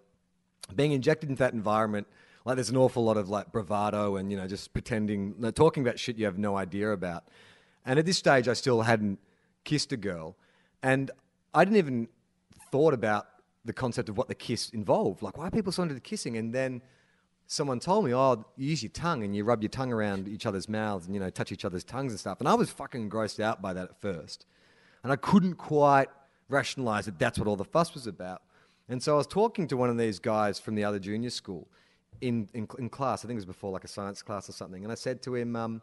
being 0.75 0.93
injected 0.93 1.31
into 1.31 1.41
that 1.41 1.55
environment, 1.55 2.07
like 2.49 2.57
there's 2.57 2.71
an 2.71 2.79
awful 2.79 3.05
lot 3.05 3.19
of 3.19 3.29
like 3.29 3.53
bravado 3.53 4.17
and 4.17 4.33
you 4.33 4.39
know 4.39 4.49
just 4.49 4.73
pretending, 4.73 5.35
like, 5.39 5.55
talking 5.55 5.83
about 5.83 5.99
shit 5.99 6.17
you 6.17 6.25
have 6.25 6.39
no 6.39 6.57
idea 6.57 6.91
about. 6.91 7.25
And 7.85 7.99
at 7.99 8.07
this 8.07 8.17
stage, 8.17 8.49
I 8.49 8.55
still 8.55 8.81
hadn't 8.83 9.19
kissed 9.65 9.93
a 9.93 9.99
girl, 9.99 10.35
and 10.83 11.11
I 11.53 11.65
didn't 11.65 11.77
even 11.77 12.09
thought 12.73 12.95
about 12.95 13.27
the 13.67 13.75
concept 13.75 14.09
of 14.09 14.17
what 14.17 14.29
the 14.29 14.35
kiss 14.35 14.71
involved. 14.71 15.21
Like, 15.23 15.37
why 15.37 15.49
are 15.49 15.51
people 15.51 15.73
so 15.73 15.83
into 15.83 15.95
the 15.95 16.01
kissing? 16.01 16.39
And 16.39 16.55
then 16.55 16.81
someone 17.47 17.81
told 17.81 18.07
me, 18.07 18.15
oh, 18.15 18.47
you 18.57 18.71
use 18.71 18.83
your 18.83 18.93
tongue 18.93 19.25
and 19.25 19.37
you 19.37 19.45
rub 19.45 19.63
your 19.63 19.69
tongue 19.69 19.93
around 19.93 20.27
each 20.27 20.47
other's 20.47 20.71
mouths 20.71 21.05
and, 21.05 21.15
you 21.15 21.21
know, 21.21 21.29
touch 21.29 21.53
each 21.53 21.67
other's 21.67 21.85
tongues 21.85 22.13
and 22.13 22.21
stuff. 22.21 22.41
And 22.41 22.49
I 22.49 22.55
was 22.55 22.71
fucking 22.71 23.11
grossed 23.11 23.41
out 23.41 23.61
by 23.61 23.75
that 23.75 23.91
at 23.91 24.01
first. 24.01 24.47
And 25.03 25.13
I 25.13 25.17
couldn't 25.17 25.55
quite 25.57 26.09
rationalize 26.49 27.05
that 27.07 27.19
that's 27.19 27.39
what 27.39 27.47
all 27.47 27.57
the 27.57 27.65
fuss 27.65 27.93
was 27.93 28.07
about. 28.07 28.43
And 28.89 29.03
so 29.03 29.15
I 29.15 29.17
was 29.19 29.27
talking 29.27 29.67
to 29.69 29.77
one 29.77 29.91
of 29.91 29.99
these 29.99 30.19
guys 30.19 30.59
from 30.59 30.75
the 30.75 30.85
other 30.85 30.99
junior 30.99 31.31
school 31.31 31.69
in, 32.21 32.49
in, 32.55 32.69
in 32.79 32.89
class. 32.89 33.25
I 33.25 33.29
think 33.29 33.37
it 33.37 33.41
was 33.41 33.47
before 33.47 33.71
like 33.71 33.85
a 33.85 33.89
science 33.89 34.23
class 34.23 34.49
or 34.49 34.53
something. 34.53 34.83
And 34.83 34.93
I 34.93 34.97
said 34.97 35.23
to 35.23 35.35
him, 35.35 35.57
um, 35.57 35.83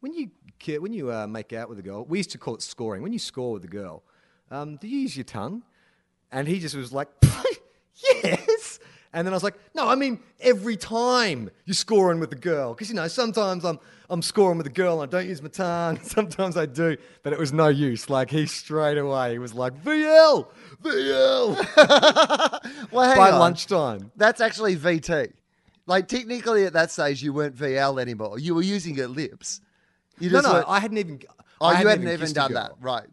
when 0.00 0.12
you, 0.12 0.30
when 0.80 0.92
you 0.92 1.10
uh, 1.10 1.26
make 1.26 1.52
out 1.52 1.68
with 1.68 1.78
a 1.78 1.82
girl, 1.82 2.04
we 2.04 2.18
used 2.18 2.30
to 2.32 2.38
call 2.38 2.54
it 2.54 2.62
scoring. 2.62 3.02
When 3.02 3.12
you 3.12 3.18
score 3.18 3.52
with 3.52 3.64
a 3.64 3.68
girl, 3.68 4.02
um, 4.50 4.76
do 4.76 4.86
you 4.86 4.98
use 4.98 5.16
your 5.16 5.24
tongue? 5.24 5.62
And 6.30 6.46
he 6.46 6.58
just 6.58 6.76
was 6.76 6.92
like, 6.92 7.08
yes. 7.94 8.78
And 9.12 9.26
then 9.26 9.32
I 9.32 9.36
was 9.36 9.42
like, 9.42 9.54
no, 9.74 9.88
I 9.88 9.94
mean 9.94 10.20
every 10.40 10.76
time 10.76 11.50
you're 11.64 11.74
scoring 11.74 12.20
with 12.20 12.32
a 12.32 12.36
girl. 12.36 12.74
Because, 12.74 12.90
you 12.90 12.94
know, 12.94 13.08
sometimes 13.08 13.64
I'm, 13.64 13.78
I'm 14.10 14.20
scoring 14.20 14.58
with 14.58 14.66
a 14.66 14.70
girl 14.70 15.00
and 15.00 15.08
I 15.14 15.18
don't 15.18 15.28
use 15.28 15.40
my 15.40 15.48
tongue. 15.48 15.98
Sometimes 16.02 16.56
I 16.56 16.66
do. 16.66 16.96
But 17.22 17.32
it 17.32 17.38
was 17.38 17.52
no 17.52 17.68
use. 17.68 18.10
Like, 18.10 18.30
he 18.30 18.44
straight 18.46 18.98
away, 18.98 19.32
he 19.32 19.38
was 19.38 19.54
like, 19.54 19.82
VL, 19.82 20.48
VL. 20.82 21.56
Well, 22.92 23.16
By 23.16 23.30
on. 23.30 23.40
lunchtime. 23.40 24.12
That's 24.16 24.40
actually 24.40 24.76
VT. 24.76 25.32
Like 25.86 26.08
technically, 26.08 26.64
at 26.64 26.72
that 26.72 26.90
stage, 26.90 27.22
you 27.22 27.32
weren't 27.32 27.56
VL 27.56 28.00
anymore. 28.00 28.38
You 28.38 28.54
were 28.56 28.62
using 28.62 28.96
your 28.96 29.08
lips. 29.08 29.60
You 30.18 30.30
No, 30.30 30.38
just 30.38 30.48
no, 30.48 30.54
weren't- 30.54 30.68
I 30.68 30.80
hadn't 30.80 30.98
even. 30.98 31.20
oh, 31.60 31.66
I 31.66 31.80
you 31.80 31.88
hadn't 31.88 32.08
even 32.08 32.28
a 32.28 32.32
done 32.32 32.52
that, 32.54 32.72
right? 32.80 33.04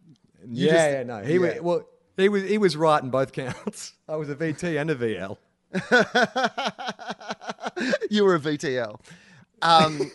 You 0.47 0.67
Yeah, 0.67 0.71
just- 0.73 0.89
yeah, 0.91 1.03
no. 1.03 1.23
He 1.23 1.33
yeah. 1.35 1.39
Was, 1.39 1.61
well, 1.61 1.85
he 2.17 2.29
was 2.29 2.43
he 2.43 2.57
was 2.57 2.75
right 2.77 3.01
in 3.03 3.09
both 3.09 3.31
counts. 3.31 3.93
I 4.09 4.15
was 4.15 4.29
a 4.29 4.35
VT 4.35 4.79
and 4.79 4.89
a 4.89 4.95
VL. 4.95 5.37
you 8.09 8.23
were 8.23 8.35
a 8.35 8.39
VTL. 8.39 8.99
Um, 9.61 10.11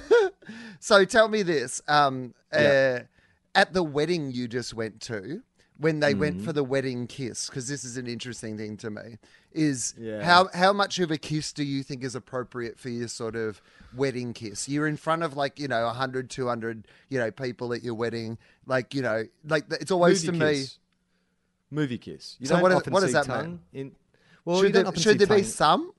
so 0.80 1.04
tell 1.04 1.28
me 1.28 1.42
this: 1.42 1.80
um, 1.88 2.34
Yeah. 2.52 3.00
uh, 3.02 3.58
at 3.58 3.72
the 3.72 3.82
wedding 3.82 4.30
you 4.32 4.48
just 4.48 4.74
went 4.74 5.00
to, 5.02 5.42
when 5.82 6.00
they 6.00 6.14
went 6.14 6.36
Mm-hmm. 6.36 6.44
for 6.46 6.52
the 6.52 6.64
wedding 6.64 7.06
kiss, 7.06 7.48
because 7.48 7.66
this 7.68 7.84
is 7.84 7.96
an 7.96 8.06
interesting 8.06 8.56
thing 8.56 8.76
to 8.78 8.90
me, 8.90 9.18
is 9.52 9.94
Yeah. 9.98 10.22
how 10.24 10.48
how 10.54 10.72
much 10.72 10.98
of 10.98 11.10
a 11.10 11.18
kiss 11.18 11.52
do 11.52 11.64
you 11.64 11.82
think 11.82 12.04
is 12.04 12.14
appropriate 12.14 12.78
for 12.78 12.88
your 12.88 13.08
sort 13.08 13.36
of 13.36 13.60
wedding 13.94 14.32
kiss? 14.32 14.68
You're 14.68 14.86
in 14.86 14.96
front 14.96 15.22
of 15.22 15.36
like 15.36 15.58
you 15.58 15.68
know 15.68 15.84
100, 15.86 16.30
200, 16.30 16.86
you 17.08 17.18
know 17.18 17.30
people 17.30 17.72
at 17.74 17.82
your 17.82 17.94
wedding, 17.94 18.38
like 18.66 18.94
you 18.94 19.02
know, 19.02 19.24
like 19.44 19.64
it's 19.70 19.90
always 19.90 20.24
Movie 20.24 20.38
to 20.38 20.44
me. 20.44 20.64
Movie 21.70 21.98
kiss. 21.98 22.36
You 22.38 22.46
So 22.46 22.54
don't 22.54 22.62
what 22.62 22.72
is- 22.72 22.76
often 22.78 22.92
what 22.92 23.00
does 23.00 23.10
see 23.10 23.14
that 23.14 23.28
mean? 23.28 23.36
tongue 23.38 23.60
In, 23.72 23.92
well, 24.44 24.60
should 24.62 24.72
there, 24.74 24.94
should 24.96 25.18
there 25.18 25.26
be 25.38 25.42
some? 25.42 25.92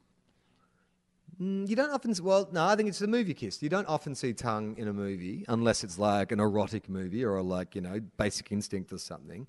Mm, 1.42 1.68
You 1.68 1.76
don't 1.76 1.90
often. 1.92 2.14
Well, 2.24 2.48
no, 2.52 2.64
I 2.66 2.76
think 2.76 2.90
it's 2.90 3.02
a 3.02 3.08
movie 3.08 3.34
kiss. 3.34 3.62
You 3.64 3.70
don't 3.70 3.88
often 3.88 4.14
see 4.16 4.34
tongue 4.34 4.76
in 4.78 4.88
a 4.88 4.94
movie 4.94 5.46
unless 5.48 5.84
it's 5.84 5.98
like 5.98 6.32
an 6.32 6.40
erotic 6.40 6.90
movie 6.90 7.26
or 7.26 7.42
like 7.42 7.76
you 7.76 7.82
know 7.82 8.00
Basic 8.18 8.52
Instinct 8.52 8.94
or 8.94 8.98
something. 9.00 9.48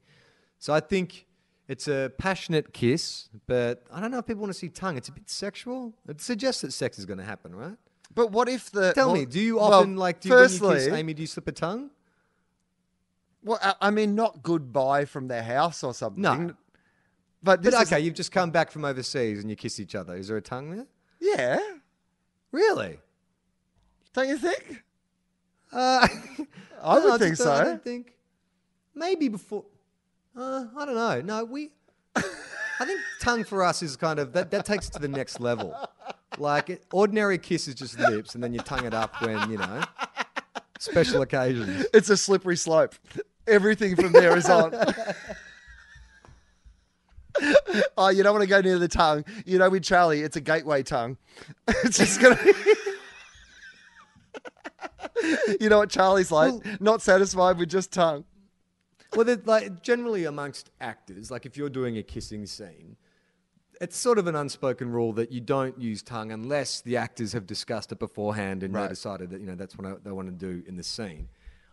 So 0.65 0.73
I 0.73 0.81
think 0.81 1.27
it's 1.69 1.89
a 1.89 2.11
passionate 2.17 2.73
kiss, 2.73 3.29
but 3.47 3.85
I 3.93 4.01
don't 4.01 4.11
know 4.11 4.17
if 4.17 4.25
people 4.27 4.41
want 4.41 4.55
to 4.55 4.59
see 4.59 4.71
tongue. 4.71 4.97
It's 4.97 5.11
a 5.11 5.13
bit 5.13 5.29
sexual. 5.29 5.93
It 6.09 6.23
suggests 6.23 6.63
that 6.63 6.73
sex 6.73 6.99
is 6.99 7.05
going 7.05 7.19
to 7.19 7.25
happen, 7.25 7.55
right? 7.55 7.77
But 8.15 8.31
what 8.33 8.49
if 8.49 8.71
the 8.71 8.95
Tell 8.95 9.09
well- 9.09 9.17
me, 9.17 9.27
do 9.27 9.39
you 9.43 9.57
well, 9.57 9.75
often 9.75 9.99
like? 9.99 10.21
Do 10.21 10.31
you, 10.31 10.35
when 10.37 10.51
you 10.51 10.59
kiss 10.59 10.89
Amy, 10.89 11.13
do 11.13 11.21
you 11.21 11.27
slip 11.27 11.49
a 11.49 11.53
tongue? 11.53 11.91
Well, 13.43 13.59
I- 13.61 13.75
I 13.83 13.91
mean, 13.91 14.15
not 14.15 14.43
goodbye 14.43 15.05
from 15.05 15.29
their 15.29 15.43
house 15.43 15.85
or 15.85 15.93
something. 15.93 16.23
No. 16.23 16.55
But 17.43 17.61
this 17.61 17.75
But 17.75 17.83
is- 17.83 17.93
okay, 17.93 18.01
you've 18.01 18.15
just 18.15 18.33
come 18.33 18.51
back 18.51 18.71
from 18.71 18.87
overseas 18.87 19.41
and 19.41 19.51
you 19.51 19.57
kiss 19.57 19.79
each 19.79 19.95
other. 19.95 20.17
Is 20.17 20.29
there 20.29 20.39
a 20.39 20.43
tongue 20.43 20.71
there? 20.71 20.87
yeah, 21.21 21.59
Really? 22.53 23.01
don't 24.15 24.29
you 24.29 24.39
think? 24.39 24.83
Uh, 25.71 26.09
I 26.83 26.99
would 27.01 27.19
think 27.21 27.39
uh, 27.39 27.53
I 27.53 27.59
so. 27.59 27.65
don't 27.65 27.85
think 27.85 28.15
maybe 28.95 29.29
before. 29.29 29.65
Uh, 30.37 30.65
I 30.77 30.85
don't 30.85 30.95
know. 30.95 31.21
No, 31.21 31.45
we. 31.45 31.71
I 32.17 32.85
think 32.85 33.01
tongue 33.21 33.45
for 33.45 33.63
us 33.63 33.83
is 33.83 33.97
kind 33.97 34.19
of 34.19 34.33
that. 34.33 34.51
That 34.51 34.65
takes 34.67 34.89
it 34.89 34.93
to 34.95 34.99
the 34.99 35.09
next 35.09 35.41
level. 35.41 35.75
Like 36.39 36.71
it, 36.71 36.85
ordinary 36.93 37.39
kiss 37.39 37.69
is 37.69 37.75
just 37.77 37.99
lips, 37.99 38.35
and 38.35 38.43
then 38.43 38.53
you 38.53 38.59
tongue 38.61 38.85
it 38.85 38.95
up 38.95 39.21
when 39.23 39.51
you 39.51 39.59
know 39.59 39.83
special 40.81 41.23
occasions. 41.23 41.87
It's 41.95 42.11
a 42.11 42.17
slippery 42.17 42.57
slope. 42.57 42.95
Everything 43.47 43.95
from 43.95 44.13
there 44.13 44.37
is 44.37 44.49
on. 44.49 44.75
oh, 47.97 48.09
you 48.09 48.23
don't 48.23 48.33
want 48.33 48.43
to 48.43 48.49
go 48.49 48.61
near 48.61 48.79
the 48.79 48.89
tongue. 48.89 49.25
You 49.45 49.59
know, 49.59 49.71
with 49.71 49.85
Charlie, 49.85 50.23
it's 50.23 50.37
a 50.37 50.41
gateway 50.41 50.83
tongue. 50.83 51.17
It's 51.85 51.99
just 51.99 52.21
gonna. 52.21 52.39
you 55.61 55.69
know 55.69 55.79
what 55.79 55.91
Charlie's 55.91 56.31
like? 56.33 56.53
Well- 56.53 56.63
Not 56.81 57.03
satisfied 57.03 57.59
with 57.59 57.69
just 57.69 57.93
tongue. 57.93 58.25
Well, 59.17 59.37
like 59.45 59.83
generally 59.83 60.25
amongst 60.25 60.71
actors, 60.81 61.31
like 61.31 61.47
if 61.47 61.57
you're 61.57 61.71
doing 61.71 61.99
a 61.99 62.03
kissing 62.03 62.47
scene, 62.47 62.97
it's 63.81 63.97
sort 63.97 64.19
of 64.19 64.27
an 64.27 64.37
unspoken 64.37 64.91
rule 64.91 65.13
that 65.15 65.33
you 65.33 65.41
don't 65.41 65.79
use 65.81 66.03
tongue 66.03 66.31
unless 66.33 66.81
the 66.81 66.97
actors 66.97 67.33
have 67.33 67.47
discussed 67.47 67.93
it 67.93 67.99
beforehand 67.99 68.63
and 68.63 68.73
Right. 68.75 68.83
they 68.85 68.89
decided 68.89 69.31
that 69.31 69.41
you 69.41 69.47
know 69.47 69.57
that's 69.57 69.77
what 69.77 69.87
I- 69.87 69.97
they 70.03 70.13
want 70.13 70.29
to 70.29 70.33
do 70.35 70.63
in 70.67 70.77
the 70.77 70.83
scene. 70.83 71.29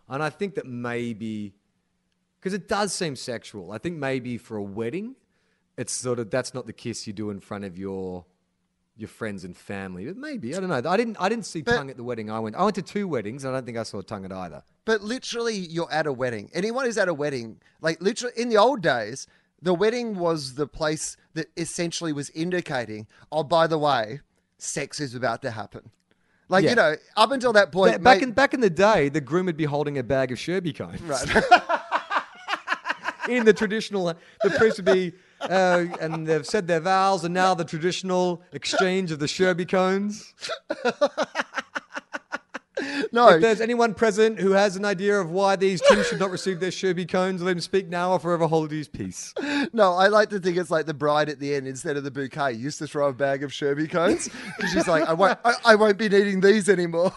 And 0.08 0.22
I 0.22 0.30
think 0.30 0.54
that 0.56 0.66
maybe 0.66 1.54
because 2.40 2.54
it 2.54 2.66
does 2.66 2.92
seem 2.92 3.14
sexual. 3.14 3.70
I 3.70 3.78
think 3.78 3.98
maybe 3.98 4.36
for 4.36 4.56
a 4.56 4.62
wedding, 4.62 5.14
it's 5.76 5.92
sort 5.92 6.18
of 6.18 6.28
that's 6.30 6.52
not 6.54 6.66
the 6.66 6.72
kiss 6.72 7.06
you 7.06 7.12
do 7.12 7.30
in 7.30 7.38
front 7.38 7.64
of 7.64 7.78
your 7.78 8.26
your 9.02 9.08
friends 9.08 9.44
and 9.44 9.54
family. 9.56 10.06
But 10.06 10.16
maybe 10.16 10.56
I 10.56 10.60
don't 10.60 10.70
know. 10.70 10.90
I 10.90 10.96
didn't 10.96 11.18
I 11.20 11.28
didn't 11.28 11.44
see 11.44 11.60
But- 11.60 11.76
tongue 11.76 11.90
at 11.90 11.96
the 11.98 12.04
wedding 12.04 12.30
I 12.30 12.38
went. 12.38 12.56
I 12.56 12.62
went 12.64 12.76
to 12.76 12.82
two 12.82 13.06
weddings. 13.06 13.44
I 13.44 13.52
don't 13.52 13.66
think 13.66 13.76
I 13.76 13.82
saw 13.82 14.00
tongue 14.00 14.24
at 14.24 14.32
either. 14.32 14.62
But 14.84 15.02
literally, 15.02 15.56
you're 15.56 15.92
at 15.92 16.06
a 16.06 16.12
wedding. 16.12 16.50
Anyone 16.54 16.86
who's 16.86 16.98
at 16.98 17.08
a 17.08 17.14
wedding, 17.14 17.60
like 17.82 18.00
literally 18.00 18.32
in 18.36 18.48
the 18.48 18.56
old 18.56 18.80
days, 18.80 19.26
the 19.60 19.74
wedding 19.74 20.16
was 20.18 20.54
the 20.54 20.66
place 20.66 21.16
that 21.34 21.46
essentially 21.56 22.12
was 22.12 22.30
indicating, 22.30 23.06
oh, 23.30 23.44
by 23.44 23.66
the 23.66 23.78
way, 23.78 24.20
sex 24.58 25.00
is 25.00 25.14
about 25.14 25.42
to 25.42 25.50
happen. 25.52 25.90
Like, 26.48 26.64
Yeah. 26.64 26.70
you 26.70 26.76
know, 26.76 26.96
up 27.16 27.30
until 27.30 27.52
that 27.54 27.72
point, 27.72 28.02
back 28.02 28.18
mate- 28.18 28.22
in 28.24 28.32
back 28.32 28.54
in 28.54 28.60
the 28.60 28.70
day, 28.70 29.08
the 29.08 29.20
groom 29.20 29.46
would 29.46 29.56
be 29.56 29.64
holding 29.64 29.98
a 29.98 30.02
bag 30.02 30.32
of 30.32 30.38
Sherby 30.38 30.74
cones. 30.76 31.00
Right. 31.02 31.28
in 33.28 33.44
the 33.44 33.52
traditional, 33.52 34.12
the 34.42 34.50
priest 34.50 34.78
would 34.78 34.86
be, 34.86 35.12
uh, 35.42 35.86
and 36.00 36.26
they've 36.26 36.46
said 36.46 36.66
their 36.66 36.80
vows, 36.80 37.24
and 37.24 37.34
now 37.34 37.54
the 37.54 37.64
traditional 37.64 38.42
exchange 38.52 39.10
of 39.10 39.18
the 39.18 39.26
Sherby 39.26 39.68
cones. 39.68 40.34
no, 43.12 43.28
If 43.28 43.42
there's 43.42 43.60
anyone 43.60 43.94
present 43.94 44.38
who 44.40 44.52
has 44.52 44.76
an 44.76 44.84
idea 44.84 45.20
of 45.20 45.30
why 45.30 45.56
these 45.56 45.80
two 45.88 46.02
should 46.04 46.18
not 46.18 46.30
receive 46.30 46.60
their 46.60 46.70
Sherby 46.70 47.08
cones, 47.08 47.42
let 47.42 47.52
him 47.52 47.60
speak 47.60 47.88
now 47.88 48.12
or 48.12 48.18
forever 48.18 48.46
hold 48.46 48.70
his 48.70 48.88
peace. 48.88 49.34
no, 49.72 49.92
I 49.92 50.08
like 50.08 50.30
to 50.30 50.40
think 50.40 50.56
it's 50.56 50.70
like 50.70 50.86
the 50.86 50.94
bride 50.94 51.28
at 51.28 51.38
the 51.38 51.54
end 51.54 51.66
instead 51.66 51.96
of 51.96 52.04
the 52.04 52.10
bouquet 52.10 52.52
used 52.52 52.78
to 52.78 52.86
throw 52.86 53.08
a 53.08 53.12
bag 53.12 53.42
of 53.42 53.50
Sherby 53.50 53.90
cones 53.90 54.28
because 54.56 54.72
she's 54.72 54.88
like, 54.88 55.08
I 55.08 55.12
won't, 55.12 55.38
I, 55.44 55.54
I 55.64 55.74
won't 55.74 55.98
be 55.98 56.08
needing 56.08 56.40
these 56.40 56.68
anymore. 56.68 57.12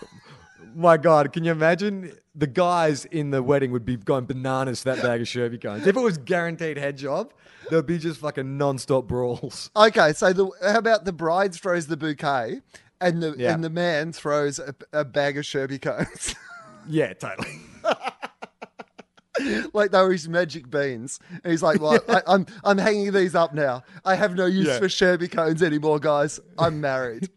My 0.78 0.98
God, 0.98 1.32
can 1.32 1.44
you 1.46 1.52
imagine? 1.52 2.12
The 2.36 2.48
guys 2.48 3.06
in 3.06 3.30
the 3.32 3.42
wedding 3.42 3.72
would 3.72 3.86
be 3.86 3.96
going 3.96 4.26
bananas 4.26 4.84
for 4.84 4.94
that 4.94 5.02
bag 5.02 5.22
of 5.22 5.28
Sherby 5.28 5.62
cones. 5.62 5.88
If 5.88 5.96
it 5.96 6.00
was 6.02 6.18
guaranteed 6.18 6.78
head 6.78 6.98
job, 6.98 7.32
there'd 7.70 7.86
be 7.86 7.98
just 7.98 8.20
fucking 8.20 8.58
non-stop 8.58 9.08
brawls. 9.08 9.72
Okay, 9.76 10.12
so 10.12 10.34
the 10.34 10.50
how 10.62 10.78
about 10.80 11.06
the 11.06 11.14
bride 11.14 11.54
throws 11.54 11.88
the 11.88 11.96
bouquet, 11.96 12.60
and 13.00 13.24
the 13.24 13.36
Yeah. 13.38 13.54
and 13.54 13.64
the 13.64 13.70
man 13.70 14.12
throws 14.12 14.60
a, 14.60 14.76
a 14.92 15.06
bag 15.06 15.38
of 15.38 15.46
Sherby 15.46 15.82
cones. 15.82 16.36
Yeah, 16.88 17.14
totally. 17.14 17.50
like 19.74 19.90
they 19.90 19.98
were 20.04 20.12
his 20.12 20.30
magic 20.30 20.70
beans. 20.70 21.20
And 21.44 21.50
he's 21.50 21.64
like, 21.64 21.82
"Well, 21.82 22.00
I, 22.08 22.22
I'm 22.28 22.46
I'm 22.64 22.78
hanging 22.78 23.12
these 23.12 23.34
up 23.34 23.56
now. 23.56 23.82
I 24.06 24.14
have 24.14 24.36
no 24.36 24.46
use 24.46 24.68
Yeah. 24.68 24.78
for 24.78 24.86
Sherby 24.86 25.32
cones 25.32 25.64
anymore, 25.64 25.98
guys. 26.00 26.40
I'm 26.60 26.82
married." 26.82 27.30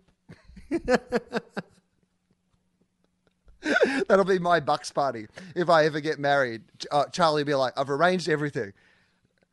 That'll 4.08 4.24
be 4.24 4.38
my 4.38 4.60
bucks 4.60 4.90
party 4.92 5.26
if 5.54 5.68
I 5.68 5.84
ever 5.86 6.00
get 6.00 6.18
married. 6.18 6.62
Uh, 6.90 7.04
Charlie 7.06 7.42
will 7.42 7.46
be 7.46 7.54
like, 7.54 7.72
"I've 7.78 7.90
arranged 7.90 8.28
everything. 8.28 8.72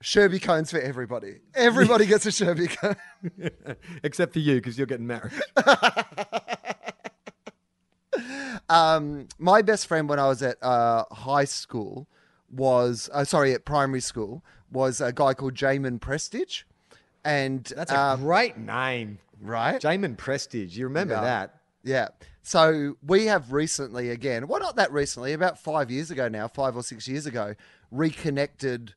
Sherby 0.04 0.42
cones 0.42 0.70
for 0.72 0.80
everybody. 0.80 1.38
Everybody 1.56 2.06
gets 2.06 2.26
a 2.26 2.30
Sherby 2.30 2.76
cone." 2.78 2.96
Except 4.04 4.34
for 4.34 4.40
you, 4.40 4.56
because 4.56 4.78
you're 4.78 4.88
getting 4.88 5.08
married. 5.08 5.32
um, 8.70 9.28
my 9.40 9.62
best 9.62 9.88
friend 9.88 10.08
when 10.10 10.20
I 10.20 10.28
was 10.28 10.42
at 10.42 10.62
uh, 10.64 11.06
high 11.12 11.46
school 11.46 12.08
was, 12.52 13.10
uh, 13.14 13.24
sorry, 13.26 13.54
at 13.54 13.66
primary 13.66 14.02
school, 14.02 14.44
was 14.72 15.02
a 15.02 15.12
guy 15.12 15.34
called 15.34 15.54
Jamin 15.56 16.00
Prestige. 16.00 16.64
and 17.24 17.64
That's 17.76 17.92
a 17.92 18.00
um, 18.00 18.22
great 18.22 18.58
name. 18.58 19.20
right. 19.42 19.82
Jamin 19.82 20.18
Prestige. 20.18 20.78
You 20.78 20.86
remember 20.86 21.16
Yeah. 21.16 21.22
that? 21.22 21.56
Yeah. 21.86 22.10
So 22.42 22.96
we 23.06 23.28
have 23.28 23.54
recently, 23.54 24.10
again, 24.10 24.48
well, 24.48 24.60
not 24.60 24.76
that 24.76 24.92
recently, 24.92 25.34
about 25.34 25.58
five 25.58 25.90
years 25.90 26.12
ago 26.12 26.28
now, 26.28 26.48
five 26.48 26.76
or 26.76 26.84
six 26.84 27.08
years 27.08 27.26
ago, 27.26 27.56
reconnected 27.92 28.94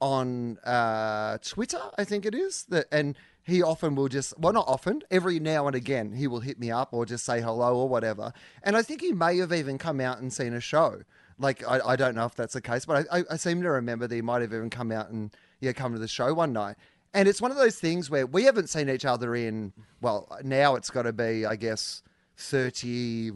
on 0.00 0.56
uh, 0.58 1.38
Twitter, 1.38 1.80
I 1.98 2.04
think 2.04 2.24
it 2.24 2.34
is. 2.34 2.64
That 2.68 2.86
and 2.90 3.16
he 3.42 3.62
often 3.62 3.94
will 3.96 4.08
just, 4.08 4.38
well, 4.38 4.52
not 4.52 4.66
often, 4.68 5.02
every 5.10 5.40
now 5.40 5.66
and 5.66 5.74
again, 5.74 6.12
he 6.12 6.26
will 6.26 6.40
hit 6.40 6.58
me 6.58 6.70
up 6.70 6.90
or 6.92 7.04
just 7.04 7.24
say 7.24 7.40
hello 7.40 7.76
or 7.76 7.88
whatever. 7.88 8.32
And 8.62 8.76
I 8.76 8.82
think 8.82 9.00
he 9.00 9.12
may 9.12 9.38
have 9.38 9.52
even 9.52 9.76
come 9.76 10.00
out 10.00 10.20
and 10.20 10.32
seen 10.32 10.54
a 10.54 10.60
show. 10.60 11.02
Like 11.38 11.66
I, 11.66 11.80
I 11.80 11.96
don't 11.96 12.14
know 12.14 12.26
if 12.26 12.34
that's 12.34 12.54
the 12.54 12.60
case, 12.60 12.84
but 12.84 13.08
I, 13.10 13.18
I, 13.18 13.24
I 13.32 13.36
seem 13.36 13.62
to 13.62 13.70
remember 13.70 14.06
that 14.06 14.14
he 14.14 14.22
might 14.22 14.42
have 14.42 14.52
even 14.52 14.70
come 14.70 14.92
out 14.92 15.10
and 15.10 15.34
yeah, 15.60 15.72
come 15.72 15.92
to 15.94 15.98
the 15.98 16.08
show 16.08 16.32
one 16.32 16.52
night. 16.52 16.76
And 17.12 17.28
it's 17.28 17.40
one 17.40 17.50
of 17.50 17.56
those 17.56 17.76
things 17.76 18.08
where 18.08 18.26
we 18.26 18.44
haven't 18.44 18.68
seen 18.68 18.88
each 18.88 19.04
other 19.04 19.34
in 19.34 19.72
well, 20.00 20.28
now 20.44 20.76
it's 20.76 20.90
got 20.90 21.02
to 21.02 21.12
be, 21.12 21.44
I 21.44 21.56
guess, 21.56 22.02
30, 22.40 23.32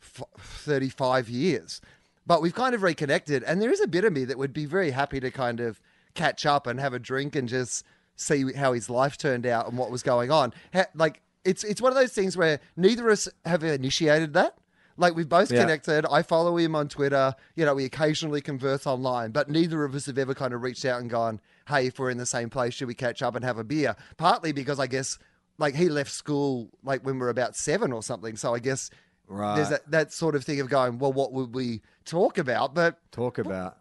35 0.00 1.28
years. 1.28 1.80
But 2.26 2.42
we've 2.42 2.54
kind 2.54 2.74
of 2.74 2.82
reconnected, 2.82 3.42
and 3.44 3.62
there 3.62 3.70
is 3.70 3.80
a 3.80 3.86
bit 3.86 4.04
of 4.04 4.12
me 4.12 4.24
that 4.24 4.38
would 4.38 4.52
be 4.52 4.64
very 4.66 4.90
happy 4.90 5.20
to 5.20 5.30
kind 5.30 5.60
of 5.60 5.80
catch 6.14 6.44
up 6.46 6.66
and 6.66 6.80
have 6.80 6.92
a 6.94 6.98
drink 6.98 7.36
and 7.36 7.48
just 7.48 7.84
see 8.16 8.52
how 8.54 8.72
his 8.72 8.88
life 8.90 9.16
turned 9.16 9.46
out 9.46 9.68
and 9.68 9.76
what 9.78 9.90
was 9.90 10.02
going 10.02 10.30
on. 10.30 10.52
Like 10.94 11.20
it's 11.44 11.62
it's 11.62 11.80
one 11.80 11.92
of 11.92 11.96
those 11.96 12.12
things 12.12 12.36
where 12.36 12.58
neither 12.76 13.06
of 13.06 13.12
us 13.12 13.28
have 13.44 13.62
initiated 13.62 14.32
that. 14.32 14.56
Like 14.96 15.14
we've 15.14 15.28
both 15.28 15.52
Yeah. 15.52 15.60
connected. 15.60 16.06
I 16.10 16.22
follow 16.22 16.56
him 16.56 16.74
on 16.74 16.88
Twitter. 16.88 17.34
You 17.54 17.66
know, 17.66 17.74
we 17.74 17.84
occasionally 17.84 18.40
converse 18.40 18.86
online, 18.86 19.30
but 19.30 19.48
neither 19.50 19.84
of 19.84 19.94
us 19.94 20.06
have 20.06 20.16
ever 20.18 20.34
kind 20.34 20.54
of 20.54 20.62
reached 20.62 20.86
out 20.86 21.00
and 21.00 21.10
gone, 21.10 21.38
"Hey, 21.68 21.86
if 21.88 21.98
we're 21.98 22.10
in 22.10 22.16
the 22.18 22.26
same 22.26 22.48
place, 22.50 22.72
should 22.74 22.88
we 22.88 22.94
catch 22.94 23.20
up 23.22 23.36
and 23.36 23.44
have 23.44 23.58
a 23.58 23.64
beer?" 23.64 23.94
Partly 24.16 24.50
because 24.52 24.80
I 24.80 24.86
guess 24.86 25.18
like 25.58 25.74
he 25.74 25.88
left 25.88 26.10
school 26.12 26.70
like 26.82 27.04
when 27.04 27.14
we 27.16 27.20
were 27.20 27.30
about 27.30 27.56
seven 27.56 27.92
or 27.92 28.02
something. 28.02 28.36
So 28.36 28.54
I 28.54 28.58
guess 28.58 28.90
Right. 29.28 29.56
there's 29.56 29.70
that, 29.70 29.90
that 29.90 30.12
sort 30.12 30.36
of 30.36 30.44
thing 30.44 30.60
of 30.60 30.68
going, 30.68 30.98
well, 30.98 31.12
what 31.12 31.32
would 31.32 31.52
we 31.52 31.82
talk 32.04 32.38
about? 32.38 32.74
But 32.74 32.98
Talk 33.10 33.38
about. 33.38 33.76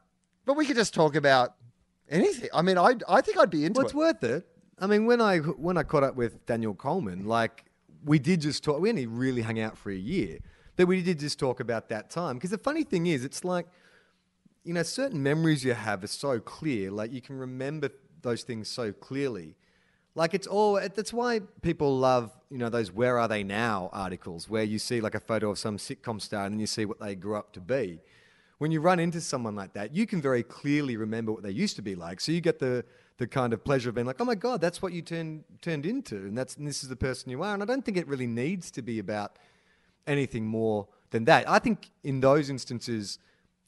but 0.45 0.55
we 0.57 0.65
could 0.65 0.75
just 0.75 0.93
talk 0.93 1.15
about 1.15 1.53
anything. 2.09 2.49
I 2.53 2.61
mean, 2.63 2.77
I 2.79 2.95
I 3.07 3.21
think 3.21 3.37
I'd 3.37 3.51
be 3.51 3.63
into 3.65 3.79
Well, 3.79 3.85
it's 3.85 3.93
it. 3.93 3.97
worth 3.97 4.23
it. 4.23 4.47
I 4.79 4.87
mean, 4.87 5.05
when 5.05 5.21
I 5.21 5.37
when 5.39 5.77
I 5.77 5.83
caught 5.83 6.03
up 6.03 6.15
with 6.15 6.45
Daniel 6.47 6.73
Coleman, 6.73 7.25
like 7.25 7.65
we 8.03 8.17
did 8.19 8.41
just 8.41 8.63
talk. 8.63 8.79
We 8.79 8.89
only 8.89 9.05
really 9.05 9.41
hung 9.43 9.59
out 9.59 9.77
for 9.77 9.91
a 9.91 9.95
year, 9.95 10.39
but 10.75 10.87
we 10.87 11.01
did 11.03 11.19
just 11.19 11.37
talk 11.39 11.59
about 11.59 11.89
that 11.89 12.09
time. 12.09 12.37
Because 12.37 12.49
the 12.51 12.57
funny 12.57 12.83
thing 12.83 13.05
is, 13.07 13.23
it's 13.23 13.43
like 13.45 13.67
you 14.63 14.73
know, 14.73 14.81
certain 14.83 15.21
memories 15.21 15.63
you 15.63 15.73
have 15.75 16.03
are 16.03 16.07
so 16.07 16.39
clear. 16.39 16.89
Like 16.89 17.11
you 17.13 17.21
can 17.21 17.37
remember 17.37 17.89
those 18.23 18.41
things 18.43 18.67
so 18.67 18.91
clearly. 18.91 19.55
Like 20.15 20.33
it's 20.33 20.47
all. 20.47 20.75
That's 20.75 21.11
why 21.11 21.41
people 21.61 21.97
love 21.97 22.31
you 22.49 22.57
know 22.57 22.69
those 22.69 22.91
"Where 22.91 23.19
Are 23.19 23.27
They 23.27 23.43
Now" 23.43 23.89
articles, 23.91 24.49
where 24.49 24.63
you 24.63 24.79
see 24.79 25.01
like 25.01 25.13
a 25.13 25.19
photo 25.19 25.49
of 25.51 25.59
some 25.59 25.77
sitcom 25.77 26.21
star 26.21 26.45
and 26.45 26.59
you 26.59 26.67
see 26.67 26.85
what 26.85 26.99
they 26.99 27.15
grew 27.15 27.35
up 27.35 27.51
to 27.53 27.59
be. 27.59 27.99
When 28.57 28.71
you 28.71 28.79
run 28.79 28.99
into 28.99 29.19
someone 29.19 29.55
like 29.55 29.73
that, 29.73 29.93
you 29.93 30.07
can 30.07 30.21
very 30.21 30.41
clearly 30.41 30.95
remember 30.95 31.33
what 31.33 31.43
they 31.43 31.51
used 31.51 31.75
to 31.75 31.81
be 31.81 31.95
like. 31.95 32.21
So 32.21 32.31
you 32.31 32.39
get 32.39 32.59
the 32.59 32.85
the 33.17 33.27
kind 33.27 33.51
of 33.53 33.63
pleasure 33.63 33.89
of 33.89 33.95
being 33.95 34.07
like, 34.07 34.21
"Oh 34.21 34.25
my 34.25 34.35
god, 34.35 34.61
that's 34.61 34.81
what 34.81 34.93
you 34.93 35.01
turned 35.01 35.43
turned 35.61 35.85
into, 35.85 36.15
and 36.15 36.37
that's 36.37 36.55
and 36.55 36.65
this 36.65 36.81
is 36.81 36.87
the 36.87 36.95
person 36.95 37.29
you 37.29 37.43
are." 37.43 37.53
And 37.53 37.61
I 37.61 37.65
don't 37.65 37.83
think 37.83 37.97
it 37.97 38.07
really 38.07 38.27
needs 38.27 38.71
to 38.71 38.81
be 38.81 38.99
about 38.99 39.37
anything 40.07 40.45
more 40.45 40.87
than 41.11 41.25
that. 41.25 41.49
I 41.49 41.59
think 41.59 41.91
in 42.05 42.21
those 42.21 42.49
instances, 42.49 43.19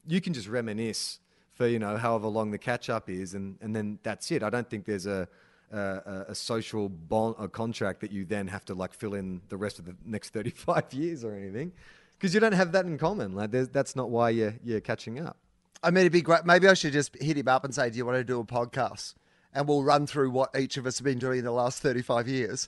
you 0.05 0.21
can 0.21 0.33
just 0.33 0.47
reminisce 0.47 1.19
for 1.51 1.67
you 1.67 1.79
know 1.79 1.97
however 1.97 2.27
long 2.27 2.51
the 2.51 2.57
catch 2.57 2.89
up 2.89 3.09
is, 3.09 3.33
and 3.33 3.57
and 3.59 3.75
then 3.75 3.99
that's 4.03 4.31
it. 4.31 4.43
I 4.43 4.49
don't 4.49 4.69
think 4.69 4.85
there's 4.85 5.07
a 5.07 5.27
a, 5.71 6.25
a- 6.29 6.35
social 6.35 6.89
bond, 6.89 7.35
a 7.39 7.47
contract 7.47 8.01
that 8.01 8.11
you 8.11 8.25
then 8.25 8.47
have 8.47 8.65
to 8.65 8.73
like 8.73 8.93
fill 8.93 9.13
in 9.13 9.41
the 9.49 9.57
rest 9.57 9.79
of 9.79 9.85
the 9.85 9.95
next 10.05 10.29
35 10.33 10.93
years 10.93 11.23
or 11.23 11.33
anything, 11.35 11.71
because 12.17 12.33
you 12.33 12.39
don't 12.39 12.53
have 12.53 12.71
that 12.73 12.85
in 12.85 12.97
common. 12.97 13.33
Like 13.33 13.51
that's 13.51 13.95
not 13.95 14.09
why 14.09 14.29
you're 14.31 14.55
you're 14.63 14.81
catching 14.81 15.19
up. 15.19 15.37
I 15.83 15.91
mean, 15.91 16.01
it'd 16.01 16.11
be 16.11 16.21
great. 16.21 16.43
Maybe 16.45 16.67
I 16.67 16.73
should 16.73 16.93
just 16.93 17.15
hit 17.21 17.37
him 17.37 17.47
up 17.47 17.63
and 17.63 17.73
say, 17.73 17.89
"Do 17.89 17.97
you 17.97 18.05
want 18.05 18.17
to 18.17 18.23
do 18.23 18.39
a 18.39 18.43
podcast?" 18.45 19.13
And 19.53 19.67
we'll 19.67 19.83
run 19.83 20.05
through 20.07 20.31
what 20.31 20.49
each 20.59 20.77
of 20.77 20.85
us 20.85 20.97
have 20.99 21.05
been 21.05 21.19
doing 21.19 21.39
in 21.39 21.45
the 21.45 21.51
last 21.51 21.81
thirty-five 21.81 22.27
years, 22.27 22.67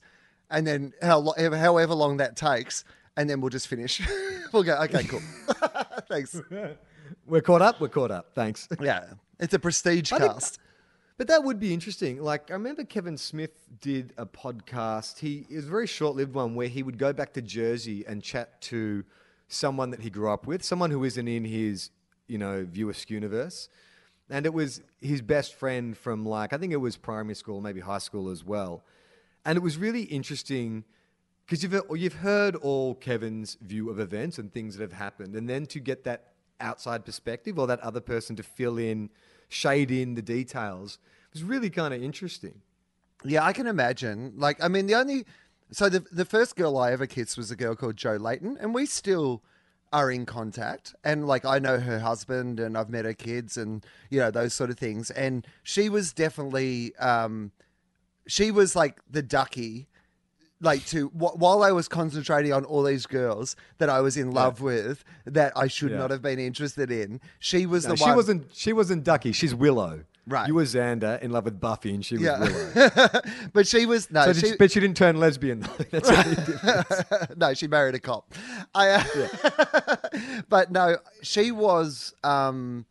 and 0.49 0.65
then 0.67 0.93
how 1.01 1.19
lo- 1.19 1.33
however 1.57 1.93
long 1.95 2.17
that 2.17 2.35
takes, 2.35 2.83
and 3.17 3.29
then 3.29 3.41
we'll 3.41 3.49
just 3.49 3.67
finish. 3.67 4.01
we'll 4.53 4.63
go. 4.63 4.75
Okay, 4.83 5.03
cool. 5.05 5.21
Thanks. 6.07 6.39
We're 7.25 7.41
caught 7.41 7.61
up. 7.63 7.81
We're 7.81 7.89
caught 7.89 8.11
up. 8.11 8.33
Thanks. 8.35 8.67
Yeah, 8.79 9.05
it's 9.39 9.53
a 9.53 9.59
prestige 9.59 10.11
I 10.13 10.19
cast. 10.19 10.59
But 11.19 11.27
that 11.27 11.43
would 11.43 11.59
be 11.59 11.73
interesting. 11.73 12.23
Like 12.23 12.49
I 12.49 12.53
remember 12.53 12.85
Kevin 12.85 13.17
Smith 13.17 13.51
did 13.81 14.13
a 14.17 14.25
podcast. 14.25 15.19
He 15.19 15.45
it 15.49 15.57
was 15.57 15.65
a 15.65 15.69
very 15.69 15.85
short-lived 15.85 16.33
one 16.33 16.55
where 16.55 16.69
he 16.69 16.81
would 16.81 16.97
go 16.97 17.11
back 17.11 17.33
to 17.33 17.41
Jersey 17.41 18.05
and 18.07 18.23
chat 18.23 18.61
to 18.61 19.03
someone 19.49 19.91
that 19.91 19.99
he 19.99 20.09
grew 20.09 20.31
up 20.31 20.47
with, 20.47 20.63
someone 20.63 20.91
who 20.91 21.03
isn't 21.03 21.27
in 21.27 21.43
his, 21.43 21.89
you 22.27 22.37
know, 22.37 22.63
View 22.63 22.89
Askew 22.89 23.15
universe. 23.15 23.67
And 24.29 24.45
it 24.45 24.53
was 24.53 24.81
his 25.01 25.21
best 25.21 25.55
friend 25.55 25.97
from 25.97 26.25
like 26.25 26.53
I 26.53 26.57
think 26.57 26.71
it 26.71 26.77
was 26.77 26.95
primary 26.95 27.35
school, 27.35 27.59
maybe 27.59 27.81
high 27.81 27.97
school 27.97 28.29
as 28.29 28.45
well. 28.45 28.85
And 29.43 29.57
it 29.57 29.61
was 29.61 29.75
really 29.75 30.03
interesting 30.03 30.85
because 31.45 31.63
you've 31.63 31.81
you've 31.95 32.13
heard 32.13 32.55
all 32.55 32.95
Kevin's 32.95 33.57
view 33.61 33.89
of 33.89 33.99
events 33.99 34.37
and 34.37 34.53
things 34.53 34.77
that 34.77 34.83
have 34.83 34.97
happened, 34.97 35.35
and 35.35 35.49
then 35.49 35.65
to 35.65 35.81
get 35.81 36.05
that 36.05 36.31
outside 36.61 37.03
perspective 37.03 37.59
or 37.59 37.67
that 37.67 37.81
other 37.81 37.99
person 37.99 38.37
to 38.37 38.43
fill 38.43 38.77
in, 38.77 39.09
shade 39.49 39.91
in 39.91 40.15
the 40.15 40.21
details 40.21 40.99
It 41.31 41.33
was 41.33 41.43
really 41.43 41.69
kind 41.69 41.93
of 41.93 42.01
interesting. 42.01 42.61
Yeah, 43.25 43.43
I 43.43 43.51
can 43.51 43.67
imagine. 43.67 44.33
Like, 44.37 44.63
I 44.63 44.69
mean, 44.69 44.87
the 44.87 44.95
only 44.95 45.25
so 45.71 45.89
the 45.89 46.05
the 46.11 46.25
first 46.25 46.55
girl 46.55 46.77
I 46.77 46.91
ever 46.91 47.05
kissed 47.05 47.37
was 47.37 47.51
a 47.51 47.55
girl 47.55 47.75
called 47.75 47.97
Joe 47.97 48.15
Layton, 48.15 48.57
and 48.59 48.73
we 48.73 48.85
still 48.85 49.43
are 49.91 50.09
in 50.11 50.25
contact. 50.25 50.95
And 51.03 51.27
like, 51.27 51.45
I 51.45 51.59
know 51.59 51.79
her 51.79 51.99
husband, 51.99 52.59
and 52.59 52.77
I've 52.77 52.89
met 52.89 53.05
her 53.05 53.13
kids, 53.13 53.57
and 53.57 53.85
you 54.09 54.19
know 54.19 54.31
those 54.31 54.53
sort 54.53 54.69
of 54.69 54.77
things. 54.77 55.11
And 55.11 55.45
she 55.63 55.89
was 55.89 56.13
definitely, 56.13 56.95
um, 56.95 57.51
she 58.25 58.51
was 58.51 58.75
like 58.75 59.01
the 59.09 59.21
ducky. 59.21 59.88
Like 60.61 60.85
to 60.87 61.07
wh- 61.09 61.39
while 61.39 61.63
I 61.63 61.71
was 61.71 61.87
concentrating 61.87 62.51
on 62.51 62.65
all 62.65 62.83
these 62.83 63.05
girls 63.05 63.55
that 63.77 63.89
I 63.89 64.01
was 64.01 64.17
in 64.17 64.31
love 64.31 64.59
with, 64.59 65.05
that 65.25 65.53
I 65.55 65.67
should 65.67 65.91
Yeah. 65.91 65.97
not 65.99 66.11
have 66.11 66.21
been 66.21 66.37
interested 66.39 66.91
in. 66.91 67.21
She 67.39 67.65
was 67.65 67.85
No, 67.85 67.91
the 67.91 67.97
she 67.97 68.03
one. 68.03 68.15
wasn't. 68.17 68.47
She 68.53 68.73
wasn't 68.73 69.03
Ducky. 69.05 69.31
She's 69.31 69.55
Willow. 69.55 70.03
Right. 70.27 70.47
You 70.49 70.55
were 70.55 70.63
Xander 70.63 71.19
in 71.21 71.31
love 71.31 71.45
with 71.45 71.59
Buffy, 71.61 71.91
and 71.95 72.05
she 72.05 72.15
was 72.15 72.23
Yeah. 72.23 72.39
Willow. 72.39 73.09
but 73.53 73.67
she 73.67 73.85
was 73.85 74.11
no. 74.11 74.25
So 74.25 74.33
she, 74.33 74.41
did- 74.49 74.57
but 74.59 74.69
she 74.71 74.79
didn't 74.81 74.97
turn 74.97 75.17
lesbian. 75.17 75.61
though. 75.61 75.67
That's 75.91 76.09
a 76.09 76.23
big 76.35 76.45
difference. 76.45 77.35
no, 77.37 77.53
she 77.53 77.67
married 77.67 77.95
a 77.95 77.99
cop. 77.99 78.31
I, 78.75 78.89
uh, 78.89 79.95
but 80.49 80.71
no, 80.71 80.97
she 81.21 81.51
was 81.51 82.13
um, 82.23 82.85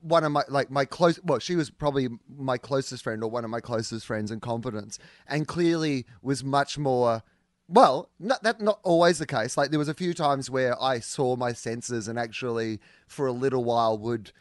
one 0.00 0.24
of 0.24 0.32
my 0.32 0.44
like 0.48 0.70
my 0.70 0.84
close. 0.84 1.18
Well, 1.22 1.38
she 1.38 1.56
was 1.56 1.70
probably 1.70 2.08
my 2.36 2.58
closest 2.58 3.02
friend 3.02 3.22
or 3.22 3.30
one 3.30 3.44
of 3.44 3.50
my 3.50 3.60
closest 3.60 4.06
friends 4.06 4.30
in 4.30 4.40
confidence, 4.40 4.98
and 5.26 5.46
clearly 5.46 6.06
was 6.22 6.44
much 6.44 6.78
more. 6.78 7.22
Well, 7.68 8.10
not, 8.18 8.42
that 8.42 8.60
not 8.60 8.80
always 8.82 9.18
the 9.18 9.26
case. 9.26 9.56
Like 9.56 9.70
there 9.70 9.78
was 9.78 9.88
a 9.88 9.94
few 9.94 10.12
times 10.12 10.50
where 10.50 10.80
I 10.82 10.98
saw 10.98 11.36
my 11.36 11.52
senses 11.52 12.08
and 12.08 12.18
actually, 12.18 12.80
for 13.06 13.28
a 13.28 13.32
little 13.32 13.62
while, 13.62 13.96
would 13.98 14.32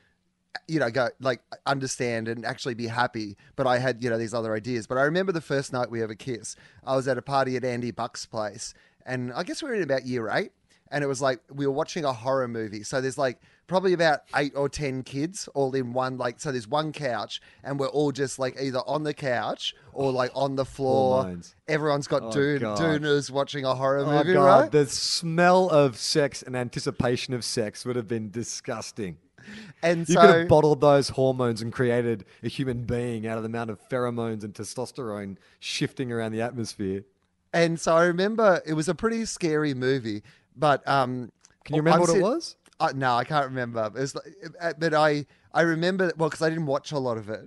you 0.67 0.79
know, 0.79 0.89
go 0.89 1.09
like 1.19 1.41
understand 1.65 2.27
and 2.27 2.45
actually 2.45 2.73
be 2.73 2.87
happy. 2.87 3.37
But 3.55 3.67
I 3.67 3.77
had, 3.77 4.03
you 4.03 4.09
know, 4.09 4.17
these 4.17 4.33
other 4.33 4.55
ideas. 4.55 4.87
But 4.87 4.97
I 4.97 5.03
remember 5.03 5.31
the 5.31 5.41
first 5.41 5.73
night 5.73 5.91
we 5.91 6.01
ever 6.01 6.15
kissed. 6.15 6.57
I 6.83 6.95
was 6.95 7.07
at 7.07 7.17
a 7.17 7.21
party 7.21 7.55
at 7.55 7.63
Andy 7.63 7.91
Buck's 7.91 8.25
place, 8.25 8.73
and 9.05 9.31
I 9.33 9.43
guess 9.43 9.61
we 9.61 9.69
were 9.69 9.75
in 9.75 9.83
about 9.83 10.05
year 10.05 10.29
eight. 10.29 10.51
And 10.91 11.03
it 11.03 11.07
was 11.07 11.21
like 11.21 11.39
we 11.51 11.67
were 11.67 11.73
watching 11.73 12.03
a 12.03 12.13
horror 12.13 12.47
movie. 12.47 12.81
So 12.81 12.99
there's 12.99 13.17
like 13.17 13.39
probably 13.69 13.93
about 13.93 14.21
eight 14.35 14.51
or 14.55 14.67
ten 14.67 15.03
kids 15.03 15.47
all 15.53 15.73
in 15.73 15.93
one. 15.93 16.17
Like 16.17 16.39
so, 16.41 16.51
there's 16.51 16.67
one 16.67 16.91
couch, 16.91 17.39
and 17.63 17.79
we're 17.79 17.87
all 17.87 18.11
just 18.11 18.37
like 18.39 18.59
either 18.59 18.79
on 18.85 19.03
the 19.03 19.13
couch 19.13 19.73
or 19.93 20.11
like 20.11 20.31
on 20.35 20.55
the 20.57 20.65
floor. 20.65 21.37
Everyone's 21.69 22.07
got 22.07 22.23
Oh, 22.23 22.31
dune, 22.31 22.59
God. 22.59 22.77
doonas 22.77 23.31
watching 23.31 23.63
a 23.63 23.73
horror 23.75 23.99
Oh 23.99 24.11
movie, 24.11 24.33
god, 24.33 24.61
right? 24.61 24.71
the 24.71 24.85
smell 24.87 25.69
of 25.69 25.95
sex 25.97 26.41
and 26.41 26.55
anticipation 26.57 27.33
of 27.33 27.45
sex 27.45 27.85
would 27.85 27.95
have 27.95 28.07
been 28.07 28.29
disgusting. 28.31 29.17
And 29.81 30.07
You 30.09 30.15
so 30.15 30.21
could 30.21 30.29
have 30.41 30.47
bottled 30.49 30.81
those 30.81 31.09
hormones 31.09 31.61
and 31.61 31.71
created 31.71 32.25
a 32.43 32.49
human 32.49 32.83
being 32.83 33.25
out 33.25 33.37
of 33.37 33.43
the 33.43 33.47
amount 33.49 33.69
of 33.69 33.79
pheromones 33.89 34.43
and 34.43 34.53
testosterone 34.53 35.37
shifting 35.59 36.11
around 36.11 36.33
the 36.33 36.41
atmosphere. 36.41 37.03
and 37.53 37.79
so 37.79 37.95
I 37.95 38.03
remember 38.03 38.61
it 38.65 38.73
was 38.73 38.89
a 38.89 38.93
pretty 38.95 39.23
scary 39.25 39.73
movie. 39.73 40.23
But 40.55 40.85
um, 40.87 41.31
Can 41.63 41.75
you 41.77 41.81
remember 41.81 42.03
I'm 42.03 42.07
what 42.09 42.17
it 42.17 42.21
was? 42.21 42.57
Uh, 42.79 42.93
no, 42.95 43.13
I 43.15 43.23
can't 43.25 43.45
remember. 43.45 43.85
It 43.87 43.93
was, 43.99 44.15
like- 44.15 44.25
uh, 44.61 44.73
but 44.77 44.93
I 44.93 45.25
I 45.53 45.61
remember 45.61 46.11
well 46.17 46.29
because 46.29 46.41
I 46.41 46.49
didn't 46.49 46.65
watch 46.67 46.91
a 46.91 46.97
lot 46.99 47.17
of 47.17 47.29
it. 47.29 47.41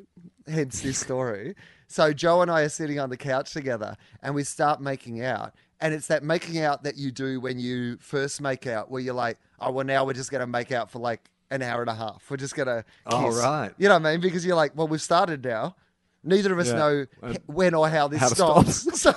Hence 0.46 0.80
this 0.82 0.98
story. 0.98 1.54
So 1.88 2.12
Joe 2.12 2.42
and 2.42 2.50
I 2.50 2.62
are 2.62 2.68
sitting 2.68 2.98
on 2.98 3.10
the 3.10 3.16
couch 3.16 3.52
together, 3.52 3.96
and 4.22 4.34
we 4.34 4.44
start 4.44 4.80
making 4.80 5.22
out. 5.24 5.54
And 5.80 5.92
it's 5.94 6.06
that 6.08 6.22
making 6.22 6.60
out 6.60 6.84
that 6.84 6.96
you 6.96 7.10
do 7.10 7.40
when 7.40 7.58
you 7.58 7.96
first 8.00 8.40
make 8.40 8.66
out, 8.66 8.90
where 8.90 9.00
you're 9.00 9.14
like, 9.14 9.38
oh 9.60 9.70
well, 9.72 9.84
now 9.86 10.04
we're 10.04 10.12
just 10.12 10.30
gonna 10.30 10.46
make 10.46 10.70
out 10.72 10.90
for 10.90 10.98
like 11.00 11.28
an 11.50 11.60
hour 11.62 11.80
and 11.80 11.90
a 11.90 11.94
half. 11.94 12.24
We're 12.30 12.36
just 12.38 12.54
gonna 12.54 12.84
kiss. 13.10 13.14
Oh, 13.14 13.30
right. 13.42 13.72
You 13.78 13.88
know 13.88 13.94
what 13.98 14.06
I 14.06 14.12
mean? 14.12 14.20
Because 14.20 14.44
you're 14.46 14.56
like, 14.56 14.72
well, 14.76 14.88
we've 14.88 15.02
started 15.02 15.44
now. 15.44 15.76
Neither 16.24 16.52
of 16.52 16.58
us 16.60 16.68
Yeah. 16.68 16.74
know 16.74 17.06
when 17.46 17.74
or 17.74 17.88
how 17.88 18.06
this 18.08 18.20
how 18.20 18.28
to 18.28 18.34
stop. 18.34 18.66
stops. 18.68 19.00
So- 19.00 19.14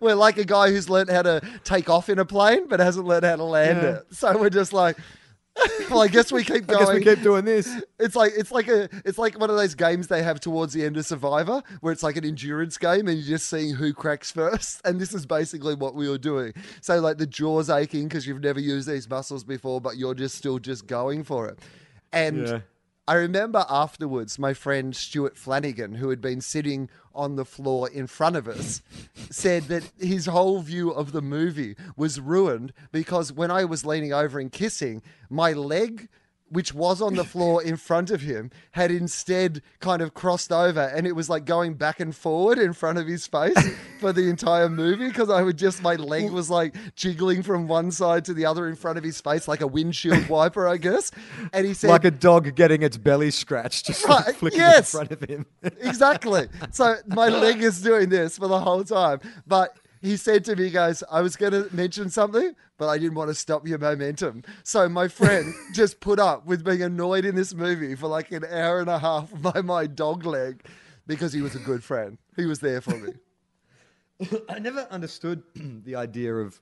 we're 0.00 0.14
like 0.14 0.38
a 0.38 0.44
guy 0.44 0.70
who's 0.70 0.88
learned 0.88 1.10
how 1.10 1.22
to 1.22 1.40
take 1.64 1.88
off 1.90 2.08
in 2.08 2.18
a 2.18 2.24
plane 2.24 2.66
but 2.68 2.80
hasn't 2.80 3.06
learned 3.06 3.24
how 3.24 3.36
to 3.36 3.44
land 3.44 3.82
Yeah. 3.82 3.88
it. 3.96 4.06
So 4.12 4.38
we're 4.38 4.50
just 4.50 4.72
like, 4.72 4.96
well, 5.88 6.02
I 6.02 6.08
guess 6.08 6.32
we 6.32 6.42
keep 6.42 6.64
I 6.68 6.74
going. 6.74 6.78
guess 6.86 6.94
we 6.94 7.04
keep 7.04 7.22
doing 7.22 7.44
this. 7.44 7.68
It's 8.00 8.16
like 8.16 8.32
it's 8.36 8.50
like 8.50 8.66
a 8.66 8.88
it's 9.04 9.18
like 9.18 9.38
one 9.38 9.50
of 9.50 9.56
those 9.56 9.76
games 9.76 10.08
they 10.08 10.22
have 10.22 10.40
towards 10.40 10.72
the 10.72 10.84
end 10.84 10.96
of 10.96 11.06
Survivor, 11.06 11.62
where 11.80 11.92
it's 11.92 12.02
like 12.02 12.16
an 12.16 12.24
endurance 12.24 12.76
game 12.76 13.06
and 13.06 13.16
you're 13.18 13.36
just 13.38 13.48
seeing 13.48 13.74
who 13.74 13.92
cracks 13.94 14.30
first. 14.32 14.80
And 14.84 15.00
this 15.00 15.14
is 15.14 15.26
basically 15.26 15.74
what 15.76 15.94
we 15.94 16.08
were 16.08 16.18
doing. 16.18 16.54
So 16.80 16.98
like 17.00 17.18
the 17.18 17.26
jaws 17.26 17.70
aching 17.70 18.08
because 18.08 18.26
you've 18.26 18.42
never 18.42 18.58
used 18.60 18.88
these 18.88 19.08
muscles 19.08 19.44
before, 19.44 19.80
but 19.80 19.96
you're 19.96 20.14
just 20.14 20.34
still 20.36 20.58
just 20.58 20.86
going 20.88 21.22
for 21.22 21.46
it. 21.48 21.58
And 22.12 22.48
Yeah. 22.48 22.58
I 23.06 23.14
remember 23.16 23.66
afterwards, 23.68 24.38
my 24.38 24.54
friend 24.54 24.96
Stuart 24.96 25.36
Flanagan, 25.36 25.96
who 25.96 26.08
had 26.08 26.22
been 26.22 26.40
sitting 26.40 26.88
on 27.14 27.36
the 27.36 27.44
floor 27.44 27.90
in 27.90 28.06
front 28.06 28.34
of 28.34 28.48
us, 28.48 28.80
said 29.30 29.64
that 29.64 29.90
his 29.98 30.24
whole 30.24 30.60
view 30.60 30.90
of 30.90 31.12
the 31.12 31.20
movie 31.20 31.76
was 31.98 32.18
ruined 32.18 32.72
because 32.92 33.30
when 33.30 33.50
I 33.50 33.66
was 33.66 33.84
leaning 33.84 34.14
over 34.14 34.40
and 34.40 34.50
kissing, 34.50 35.02
my 35.28 35.52
leg, 35.52 36.08
which 36.48 36.72
was 36.72 37.02
on 37.02 37.14
the 37.14 37.24
floor 37.24 37.62
in 37.62 37.76
front 37.76 38.10
of 38.10 38.20
him, 38.20 38.50
had 38.72 38.90
instead 38.90 39.62
kind 39.80 40.02
of 40.02 40.14
crossed 40.14 40.52
over 40.52 40.80
and 40.80 41.06
it 41.06 41.12
was 41.12 41.28
like 41.28 41.44
going 41.44 41.74
back 41.74 42.00
and 42.00 42.14
forward 42.14 42.58
in 42.58 42.72
front 42.72 42.98
of 42.98 43.06
his 43.06 43.26
face 43.26 43.56
for 44.00 44.12
the 44.12 44.28
entire 44.28 44.68
movie 44.68 45.08
because 45.08 45.30
I 45.30 45.42
would 45.42 45.56
just, 45.56 45.82
my 45.82 45.96
leg 45.96 46.30
was 46.30 46.50
like 46.50 46.74
jiggling 46.94 47.42
from 47.42 47.66
one 47.66 47.90
side 47.90 48.24
to 48.26 48.34
the 48.34 48.46
other 48.46 48.68
in 48.68 48.76
front 48.76 48.98
of 48.98 49.04
his 49.04 49.20
face 49.20 49.48
like 49.48 49.60
a 49.60 49.66
windshield 49.66 50.28
wiper, 50.28 50.68
I 50.68 50.76
guess. 50.76 51.10
And 51.52 51.66
he 51.66 51.74
said, 51.74 51.90
Like 51.90 52.04
a 52.04 52.10
dog 52.10 52.54
getting 52.54 52.82
its 52.82 52.96
belly 52.96 53.30
scratched, 53.30 53.86
just 53.86 54.08
like 54.08 54.36
flicking 54.36 54.60
yes. 54.60 54.92
in 54.92 54.98
front 54.98 55.12
of 55.12 55.28
him. 55.28 55.46
exactly. 55.62 56.48
So 56.70 56.96
my 57.06 57.28
leg 57.28 57.62
is 57.62 57.80
doing 57.82 58.08
this 58.08 58.38
for 58.38 58.48
the 58.48 58.60
whole 58.60 58.84
time. 58.84 59.20
But 59.46 59.76
he 60.04 60.18
said 60.18 60.44
to 60.44 60.54
me, 60.54 60.68
goes, 60.68 61.02
I 61.10 61.22
was 61.22 61.34
going 61.34 61.52
to 61.52 61.74
mention 61.74 62.10
something, 62.10 62.54
but 62.76 62.88
I 62.88 62.98
didn't 62.98 63.14
want 63.14 63.30
to 63.30 63.34
stop 63.34 63.66
your 63.66 63.78
momentum. 63.78 64.42
So 64.62 64.86
my 64.86 65.08
friend 65.08 65.54
just 65.72 65.98
put 65.98 66.18
up 66.18 66.44
with 66.44 66.62
being 66.62 66.82
annoyed 66.82 67.24
in 67.24 67.34
this 67.34 67.54
movie 67.54 67.94
for 67.94 68.06
like 68.06 68.30
an 68.30 68.44
hour 68.44 68.80
and 68.80 68.90
a 68.90 68.98
half 68.98 69.32
by 69.42 69.62
my 69.62 69.86
dog 69.86 70.26
leg 70.26 70.62
because 71.06 71.32
he 71.32 71.40
was 71.40 71.54
a 71.54 71.58
good 71.58 71.82
friend. 71.82 72.18
He 72.36 72.44
was 72.44 72.60
there 72.60 72.82
for 72.82 72.98
me. 72.98 73.12
I 74.50 74.58
never 74.58 74.86
understood 74.90 75.42
the 75.54 75.96
idea 75.96 76.34
of 76.34 76.60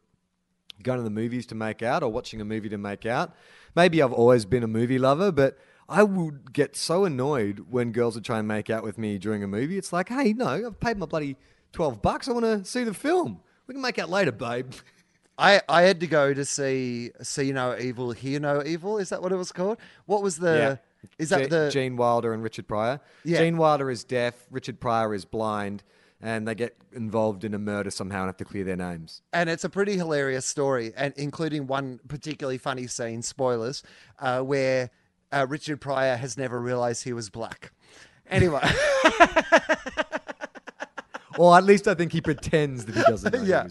going 0.81 0.99
to 0.99 1.05
the 1.05 1.11
movies 1.11 1.45
to 1.47 1.57
make 1.57 1.83
out 1.83 2.05
or 2.05 2.13
watching 2.13 2.41
a 2.41 2.45
movie 2.45 2.69
to 2.69 2.79
make 2.79 3.07
out. 3.07 3.35
Maybe 3.75 4.01
I've 4.01 4.13
always 4.13 4.45
been 4.45 4.63
a 4.63 4.69
movie 4.69 4.99
lover, 4.99 5.33
but 5.33 5.59
I 5.89 6.05
would 6.05 6.53
get 6.53 6.77
so 6.77 7.05
annoyed 7.05 7.67
when 7.69 7.91
girls 7.91 8.15
would 8.15 8.25
try 8.25 8.39
and 8.39 8.47
make 8.47 8.71
out 8.71 8.85
with 8.85 8.99
me 8.99 9.19
during 9.19 9.43
a 9.43 9.49
movie. 9.49 9.79
It's 9.79 9.93
like, 9.93 10.11
hey, 10.11 10.33
no, 10.33 10.47
I've 10.47 10.79
paid 10.79 10.97
my 10.97 11.07
bloody 11.07 11.37
12 11.73 12.03
bucks. 12.03 12.29
I 12.29 12.33
want 12.33 12.45
to 12.45 12.65
see 12.65 12.85
the 12.85 12.95
film. 12.95 13.41
We 13.67 13.75
can 13.75 13.81
make 13.83 13.99
out 13.99 14.11
later, 14.11 14.33
babe. 14.33 14.73
I, 15.39 15.61
I 15.69 15.83
had 15.83 16.01
to 16.01 16.07
go 16.07 16.35
to 16.35 16.45
see 16.45 17.11
See 17.23 17.53
No 17.53 17.77
Evil, 17.77 18.13
Hear 18.13 18.39
No 18.39 18.63
Evil. 18.65 18.99
Is 18.99 19.09
that 19.09 19.23
what 19.23 19.33
it 19.33 19.37
was 19.37 19.51
called? 19.53 19.79
What 20.07 20.23
was 20.23 20.37
the. 20.39 20.79
Is 21.19 21.31
that 21.31 21.47
Ge- 21.47 21.51
the. 21.51 21.71
Gene 21.73 21.97
Wilder 21.97 22.33
and 22.35 22.43
Richard 22.43 22.69
Pryor? 22.69 23.01
Yeah. 23.25 23.39
Gene 23.39 23.57
Wilder 23.57 23.91
is 23.91 24.05
deaf, 24.05 24.35
Richard 24.51 24.79
Pryor 24.79 25.15
is 25.15 25.25
blind, 25.25 25.83
and 26.21 26.47
they 26.47 26.55
get 26.55 26.77
involved 26.93 27.45
in 27.45 27.55
a 27.55 27.59
murder 27.59 27.91
somehow 27.91 28.19
and 28.21 28.27
have 28.27 28.37
to 28.37 28.45
clear 28.45 28.63
their 28.65 28.77
names. 28.77 29.23
and 29.33 29.49
it's 29.51 29.65
a 29.65 29.71
pretty 29.71 29.97
hilarious 29.97 30.47
story, 30.47 30.93
and 30.97 31.13
including 31.17 31.67
one 31.67 31.99
particularly 32.07 32.59
funny 32.59 32.87
scene. 32.87 33.23
Spoilers, 33.23 33.83
uh, 34.21 34.43
where 34.43 34.91
uh, 35.33 35.47
Richard 35.49 35.81
Pryor 35.81 36.17
has 36.17 36.37
never 36.37 36.61
realized 36.61 37.03
he 37.05 37.13
was 37.15 37.31
black. 37.31 37.73
Anyway, 38.31 38.61
Or 41.39 41.57
at 41.57 41.65
least 41.65 41.89
I 41.89 41.95
think 41.95 42.13
he 42.13 42.21
pretends 42.21 42.85
that 42.85 42.95
he 42.95 43.03
doesn't 43.03 43.47
yeah, 43.47 43.69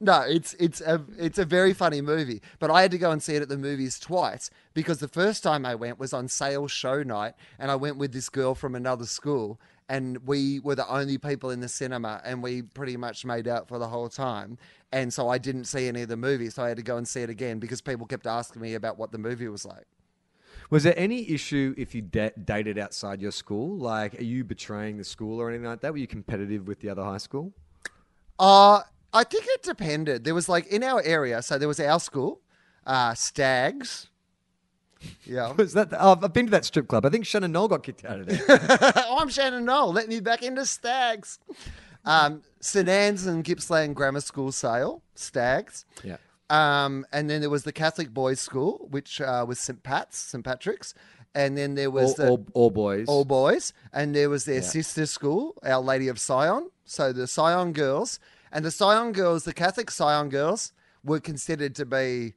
no, 0.00 0.22
it's 0.22 0.54
it's 0.54 0.80
a 0.80 1.02
it's 1.18 1.38
a 1.38 1.44
very 1.44 1.72
funny 1.72 2.00
movie. 2.00 2.42
But 2.58 2.70
I 2.70 2.82
had 2.82 2.90
to 2.92 2.98
go 2.98 3.10
and 3.10 3.22
see 3.22 3.34
it 3.34 3.42
at 3.42 3.48
the 3.48 3.58
movies 3.58 3.98
twice 3.98 4.50
because 4.74 4.98
the 4.98 5.08
first 5.08 5.42
time 5.42 5.66
I 5.66 5.74
went 5.74 5.98
was 5.98 6.12
on 6.12 6.28
sales 6.28 6.72
show 6.72 7.02
night, 7.02 7.34
and 7.58 7.70
I 7.70 7.76
went 7.76 7.96
with 7.96 8.12
this 8.12 8.28
girl 8.28 8.54
from 8.54 8.74
another 8.74 9.06
school, 9.06 9.60
and 9.88 10.26
we 10.26 10.60
were 10.60 10.74
the 10.74 10.88
only 10.88 11.18
people 11.18 11.50
in 11.50 11.60
the 11.60 11.68
cinema, 11.68 12.20
and 12.24 12.42
we 12.42 12.62
pretty 12.62 12.96
much 12.96 13.24
made 13.24 13.48
out 13.48 13.68
for 13.68 13.78
the 13.78 13.88
whole 13.88 14.08
time. 14.08 14.58
And 14.92 15.12
so 15.12 15.28
I 15.28 15.38
didn't 15.38 15.64
see 15.64 15.88
any 15.88 16.02
of 16.02 16.08
the 16.08 16.16
movies, 16.16 16.54
so 16.54 16.64
I 16.64 16.68
had 16.68 16.76
to 16.76 16.82
go 16.82 16.96
and 16.96 17.06
see 17.06 17.22
it 17.22 17.30
again 17.30 17.58
because 17.58 17.80
people 17.80 18.06
kept 18.06 18.26
asking 18.26 18.62
me 18.62 18.74
about 18.74 18.98
what 18.98 19.12
the 19.12 19.18
movie 19.18 19.48
was 19.48 19.64
like. 19.64 19.86
Was 20.70 20.84
there 20.84 20.94
any 20.96 21.28
issue 21.30 21.74
if 21.76 21.94
you 21.94 22.02
da- 22.02 22.30
dated 22.44 22.78
outside 22.78 23.20
your 23.20 23.32
school? 23.32 23.76
Like, 23.76 24.18
are 24.20 24.24
you 24.24 24.44
betraying 24.44 24.98
the 24.98 25.04
school 25.04 25.40
or 25.40 25.48
anything 25.48 25.66
like 25.66 25.80
that? 25.80 25.92
Were 25.92 25.98
you 25.98 26.06
competitive 26.06 26.68
with 26.68 26.80
the 26.80 26.88
other 26.90 27.02
high 27.02 27.18
school? 27.18 27.52
Uh, 28.38 28.80
I 29.12 29.24
think 29.24 29.44
it 29.48 29.62
depended. 29.64 30.24
There 30.24 30.34
was 30.34 30.48
like 30.48 30.66
in 30.68 30.84
our 30.84 31.02
area, 31.02 31.42
so 31.42 31.58
there 31.58 31.68
was 31.68 31.80
our 31.80 31.98
school, 31.98 32.40
uh, 32.86 33.14
Stags. 33.14 34.06
Yeah. 35.24 35.52
Was 35.56 35.72
that? 35.72 35.88
Oh, 35.98 36.18
I've 36.22 36.32
been 36.34 36.44
to 36.46 36.50
that 36.50 36.66
strip 36.66 36.86
club. 36.86 37.06
I 37.06 37.08
think 37.08 37.24
Shannon 37.24 37.52
Noll 37.52 37.68
got 37.68 37.82
kicked 37.82 38.04
out 38.04 38.20
of 38.20 38.26
there. 38.26 38.38
oh, 38.48 39.16
I'm 39.18 39.30
Shannon 39.30 39.64
Noll. 39.64 39.94
Let 39.94 40.08
me 40.08 40.20
back 40.20 40.42
into 40.42 40.66
Stags. 40.66 41.38
Um, 42.04 42.42
St 42.60 42.86
Anne's 42.86 43.24
and 43.26 43.42
Gippsland 43.42 43.96
Grammar 43.96 44.20
School 44.20 44.52
Sale, 44.52 45.02
Stags. 45.14 45.86
yeah. 46.04 46.16
Um, 46.50 47.06
and 47.12 47.30
then 47.30 47.40
there 47.40 47.48
was 47.50 47.62
the 47.64 47.72
Catholic 47.72 48.12
Boys 48.12 48.40
School, 48.40 48.88
which 48.90 49.20
uh, 49.20 49.44
was 49.48 49.58
St 49.60 49.82
Pat's, 49.82 50.18
St 50.18 50.44
Patrick's. 50.44 50.92
And 51.34 51.56
then 51.56 51.76
there 51.76 51.92
was 51.92 52.10
All, 52.10 52.14
the 52.16 52.28
all, 52.30 52.46
all 52.54 52.70
boys. 52.70 53.06
all 53.08 53.24
boys, 53.24 53.72
and 53.92 54.14
there 54.16 54.28
was 54.28 54.46
their 54.46 54.56
Yeah. 54.56 54.60
sister 54.62 55.06
school, 55.06 55.56
Our 55.62 55.80
Lady 55.80 56.08
of 56.08 56.18
Sion. 56.18 56.70
So 56.84 57.12
the 57.12 57.28
Sion 57.28 57.72
girls, 57.72 58.18
and 58.50 58.64
the 58.64 58.70
Sion 58.72 59.12
girls, 59.12 59.44
the 59.44 59.52
Catholic 59.54 59.92
Sion 59.92 60.28
girls, 60.28 60.72
were 61.04 61.20
considered 61.20 61.76
to 61.76 61.86
be, 61.86 62.34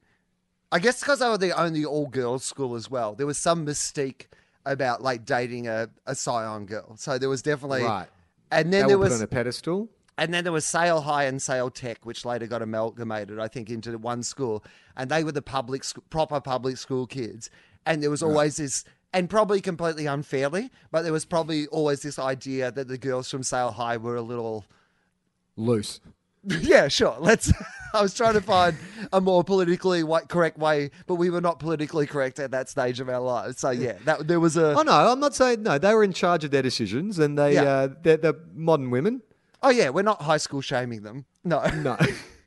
I 0.72 0.78
guess, 0.78 0.99
because 0.99 1.20
they 1.20 1.28
were 1.28 1.39
the 1.39 1.59
only 1.59 1.84
all 1.84 2.05
girls 2.05 2.43
school 2.45 2.76
as 2.76 2.88
well. 2.88 3.16
There 3.16 3.26
was 3.26 3.39
some 3.39 3.66
mystique 3.66 4.28
about 4.64 5.01
like 5.01 5.26
dating 5.26 5.68
a, 5.68 5.89
a 6.05 6.16
Sion 6.16 6.68
girl. 6.68 6.95
So 6.95 7.18
there 7.18 7.30
was 7.30 7.41
definitely 7.41 7.82
Right. 7.84 8.07
And 8.51 8.72
they 8.72 8.78
then 8.78 8.86
were 8.86 8.89
there 8.89 8.97
was 8.99 9.14
on 9.16 9.24
a 9.24 9.28
pedestal. 9.28 9.89
And 10.18 10.34
then 10.34 10.43
there 10.43 10.53
was 10.53 10.66
Sale 10.66 11.01
High 11.01 11.24
and 11.24 11.41
Sale 11.41 11.72
Tech, 11.72 12.05
which 12.05 12.24
later 12.26 12.45
got 12.47 12.61
amalgamated, 12.61 13.39
I 13.39 13.47
think, 13.47 13.70
into 13.70 13.97
one 13.97 14.24
school. 14.24 14.64
And 14.95 15.09
they 15.09 15.24
were 15.24 15.32
the 15.32 15.41
public, 15.41 15.84
proper 16.09 16.39
public 16.39 16.78
school 16.78 17.07
kids. 17.07 17.49
And 17.86 18.01
there 18.03 18.09
was 18.11 18.22
always 18.24 18.57
this, 18.57 18.86
and 19.11 19.30
probably 19.30 19.59
completely 19.59 20.05
unfairly, 20.05 20.70
but 20.91 21.01
there 21.01 21.11
was 21.11 21.26
probably 21.26 21.68
always 21.68 22.01
this 22.01 22.20
idea 22.20 22.72
that 22.72 22.88
the 22.88 22.97
girls 22.97 23.30
from 23.30 23.43
Sale 23.43 23.72
High 23.72 23.97
were 23.97 24.16
a 24.16 24.22
little, 24.22 24.66
Loose. 25.55 25.99
yeah, 26.43 26.88
sure. 26.88 27.16
Let's. 27.20 27.51
I 27.93 28.01
was 28.01 28.16
trying 28.16 28.34
to 28.34 28.41
find 28.41 28.76
a 29.14 29.22
more 29.22 29.43
politically 29.43 30.03
correct 30.28 30.57
way, 30.57 30.89
but 31.05 31.16
we 31.16 31.30
were 31.30 31.41
not 31.41 31.59
politically 31.59 32.07
correct 32.07 32.40
at 32.40 32.49
that 32.52 32.68
stage 32.68 32.99
of 32.99 33.07
our 33.07 33.19
lives. 33.19 33.60
So 33.60 33.69
yeah, 33.69 33.94
that 34.06 34.27
there 34.27 34.40
was 34.40 34.57
a. 34.57 34.73
Oh 34.77 34.81
no, 34.81 34.91
I'm 34.91 35.19
not 35.19 35.35
saying 35.35 35.61
no. 35.61 35.77
They 35.77 35.94
were 35.94 36.03
in 36.03 36.11
charge 36.11 36.44
of 36.44 36.49
their 36.52 36.64
decisions, 36.64 37.19
and 37.19 37.38
they 37.38 37.53
Yeah. 37.53 37.64
uh, 37.64 37.90
they're, 38.02 38.18
they're 38.18 38.35
modern 38.56 38.90
women. 38.90 39.22
Oh 39.64 39.69
yeah, 39.69 39.90
we're 39.90 40.02
not 40.03 40.22
high 40.22 40.38
school 40.38 40.61
shaming 40.61 41.02
them. 41.03 41.26
No. 41.44 41.65
No, 41.77 41.98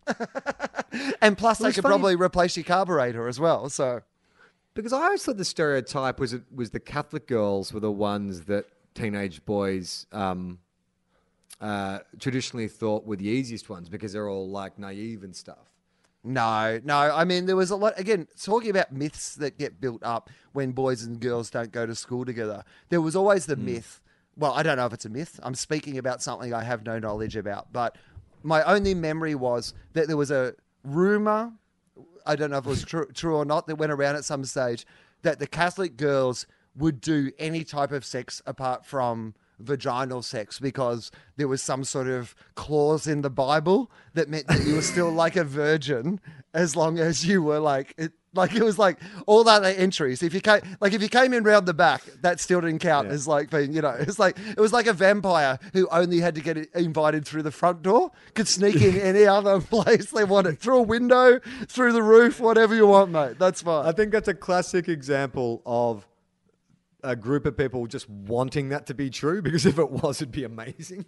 And 1.21 1.37
plus, 1.37 1.59
they 1.59 1.73
could 1.73 1.83
funny- 1.83 1.93
probably 1.95 2.17
replace 2.17 2.57
your 2.57 2.65
carburetor 2.65 3.27
as 3.27 3.41
well. 3.41 3.69
So. 3.69 4.03
because 4.75 4.93
I 4.93 5.05
always 5.05 5.25
thought 5.25 5.37
the 5.37 5.45
stereotype 5.45 6.21
was 6.21 6.33
it 6.33 6.43
was 6.55 6.71
the 6.71 6.81
Catholic 6.81 7.27
girls 7.27 7.73
were 7.73 7.81
the 7.81 7.91
ones 7.91 8.43
that 8.43 8.67
teenage 8.95 9.45
boys 9.45 10.07
um, 10.13 10.59
uh, 11.61 11.99
traditionally 12.21 12.69
thought 12.69 13.05
were 13.07 13.17
the 13.17 13.29
easiest 13.29 13.69
ones 13.69 13.89
because 13.89 14.13
they're 14.13 14.29
all 14.29 14.49
like 14.49 14.79
naive 14.79 15.23
and 15.25 15.35
stuff. 15.35 15.73
No, 16.23 16.81
no. 16.85 16.97
I 16.97 17.25
mean, 17.25 17.47
there 17.47 17.57
was 17.57 17.71
a 17.71 17.77
lot. 17.77 17.95
Again, 17.99 18.27
talking 18.41 18.71
about 18.71 18.93
myths 18.93 19.35
that 19.37 19.59
get 19.59 19.81
built 19.81 20.03
up 20.03 20.29
when 20.53 20.73
boys 20.73 21.03
and 21.05 21.21
girls 21.21 21.51
don't 21.51 21.71
go 21.73 21.87
to 21.87 21.95
school 21.95 22.25
together. 22.25 22.65
There 22.89 23.01
was 23.01 23.15
always 23.17 23.47
the 23.47 23.57
myth. 23.57 24.01
Well, 24.37 24.53
I 24.53 24.63
don't 24.63 24.77
know 24.77 24.87
if 24.87 24.93
it's 24.93 25.05
a 25.07 25.11
myth. 25.11 25.41
I'm 25.43 25.55
speaking 25.55 25.99
about 25.99 26.23
something 26.23 26.53
I 26.53 26.63
have 26.63 26.85
no 26.85 26.99
knowledge 26.99 27.37
about. 27.37 27.73
But 27.73 27.97
my 28.43 28.63
only 28.65 28.95
memory 28.95 29.35
was 29.35 29.75
that 29.95 30.09
there 30.09 30.17
was 30.17 30.31
a 30.31 30.55
rumor. 30.85 31.53
I 32.27 32.37
don't 32.37 32.51
know 32.51 32.59
if 32.59 32.67
it 32.67 32.69
was 32.69 32.85
true, 32.85 33.07
true 33.15 33.37
or 33.37 33.45
not. 33.45 33.67
That 33.67 33.77
went 33.77 33.93
around 33.93 34.17
at 34.17 34.25
some 34.25 34.45
stage 34.45 34.87
that 35.23 35.39
the 35.39 35.47
Catholic 35.47 35.97
girls 35.97 36.47
would 36.77 37.01
do 37.01 37.33
any 37.39 37.65
type 37.65 37.93
of 37.93 38.05
sex 38.05 38.43
apart 38.47 38.85
from 38.85 39.35
vaginal 39.59 40.23
sex 40.23 40.59
because 40.59 41.11
there 41.37 41.49
was 41.49 41.63
some 41.63 41.83
sort 41.83 42.09
of 42.09 42.35
clause 42.55 43.07
in 43.07 43.23
the 43.23 43.31
Bible 43.31 43.91
that 44.13 44.29
meant 44.29 44.47
that 44.49 44.65
you 44.67 44.75
were 44.75 44.83
still 44.83 45.11
like 45.11 45.37
a 45.37 45.45
virgin 45.45 46.21
as 46.53 46.77
long 46.77 46.99
as 46.99 47.27
you 47.27 47.43
were 47.43 47.59
like 47.59 47.95
it, 47.97 48.13
like 48.37 48.55
it 48.55 48.63
was 48.63 48.79
like 48.79 48.99
all 49.27 49.43
that 49.45 49.65
entries. 49.65 50.23
If 50.23 50.35
you 50.35 50.41
came 50.41 50.61
like 50.81 50.93
if 50.93 51.03
you 51.03 51.09
came 51.09 51.33
in 51.33 51.43
round 51.45 51.67
the 51.67 51.75
back, 51.75 52.03
that 52.23 52.39
still 52.41 52.61
didn't 52.61 52.79
count 52.81 53.09
Yeah. 53.09 53.15
as 53.15 53.27
like 53.27 53.51
being 53.51 53.73
you 53.73 53.81
know 53.83 53.91
it's 53.99 54.19
like 54.19 54.39
it 54.39 54.59
was 54.61 54.73
like 54.73 54.87
a 54.87 54.93
vampire 54.93 55.59
who 55.73 55.89
only 55.91 56.21
had 56.21 56.35
to 56.37 56.41
get 56.41 56.57
invited 56.75 57.27
through 57.27 57.43
the 57.43 57.51
front 57.51 57.83
door 57.83 58.11
could 58.35 58.49
sneak 58.49 58.77
in 58.77 58.97
any 59.01 59.25
other 59.39 59.61
place 59.61 60.11
they 60.11 60.25
wanted 60.25 60.59
through 60.61 60.79
a 60.79 60.83
window, 60.83 61.41
through 61.69 61.93
the 61.93 62.03
roof, 62.03 62.39
whatever 62.41 62.75
you 62.75 62.87
want, 62.87 63.11
mate. 63.11 63.39
That's 63.39 63.63
fine. 63.63 63.87
I 63.87 63.93
think 63.93 64.13
that's 64.13 64.29
a 64.29 64.35
classic 64.35 64.89
example 64.89 65.63
of 65.67 66.07
a 67.03 67.15
group 67.15 67.47
of 67.47 67.57
people 67.57 67.87
just 67.87 68.09
wanting 68.09 68.71
that 68.71 68.87
to 68.87 68.95
be 68.95 69.11
true 69.11 69.41
because 69.43 69.65
if 69.67 69.79
it 69.79 69.91
was, 69.91 70.21
it'd 70.21 70.33
be 70.33 70.45
amazing. 70.45 71.07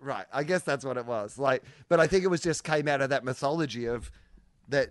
Right. 0.00 0.26
I 0.32 0.44
guess 0.44 0.62
that's 0.62 0.84
what 0.84 0.96
it 0.96 1.06
was. 1.06 1.38
Like, 1.38 1.62
but 1.88 1.98
I 1.98 2.06
think 2.06 2.24
it 2.24 2.28
was 2.28 2.40
just 2.40 2.62
came 2.62 2.86
out 2.88 3.00
of 3.00 3.10
that 3.10 3.24
mythology 3.24 3.86
of 3.86 4.10
that, 4.68 4.90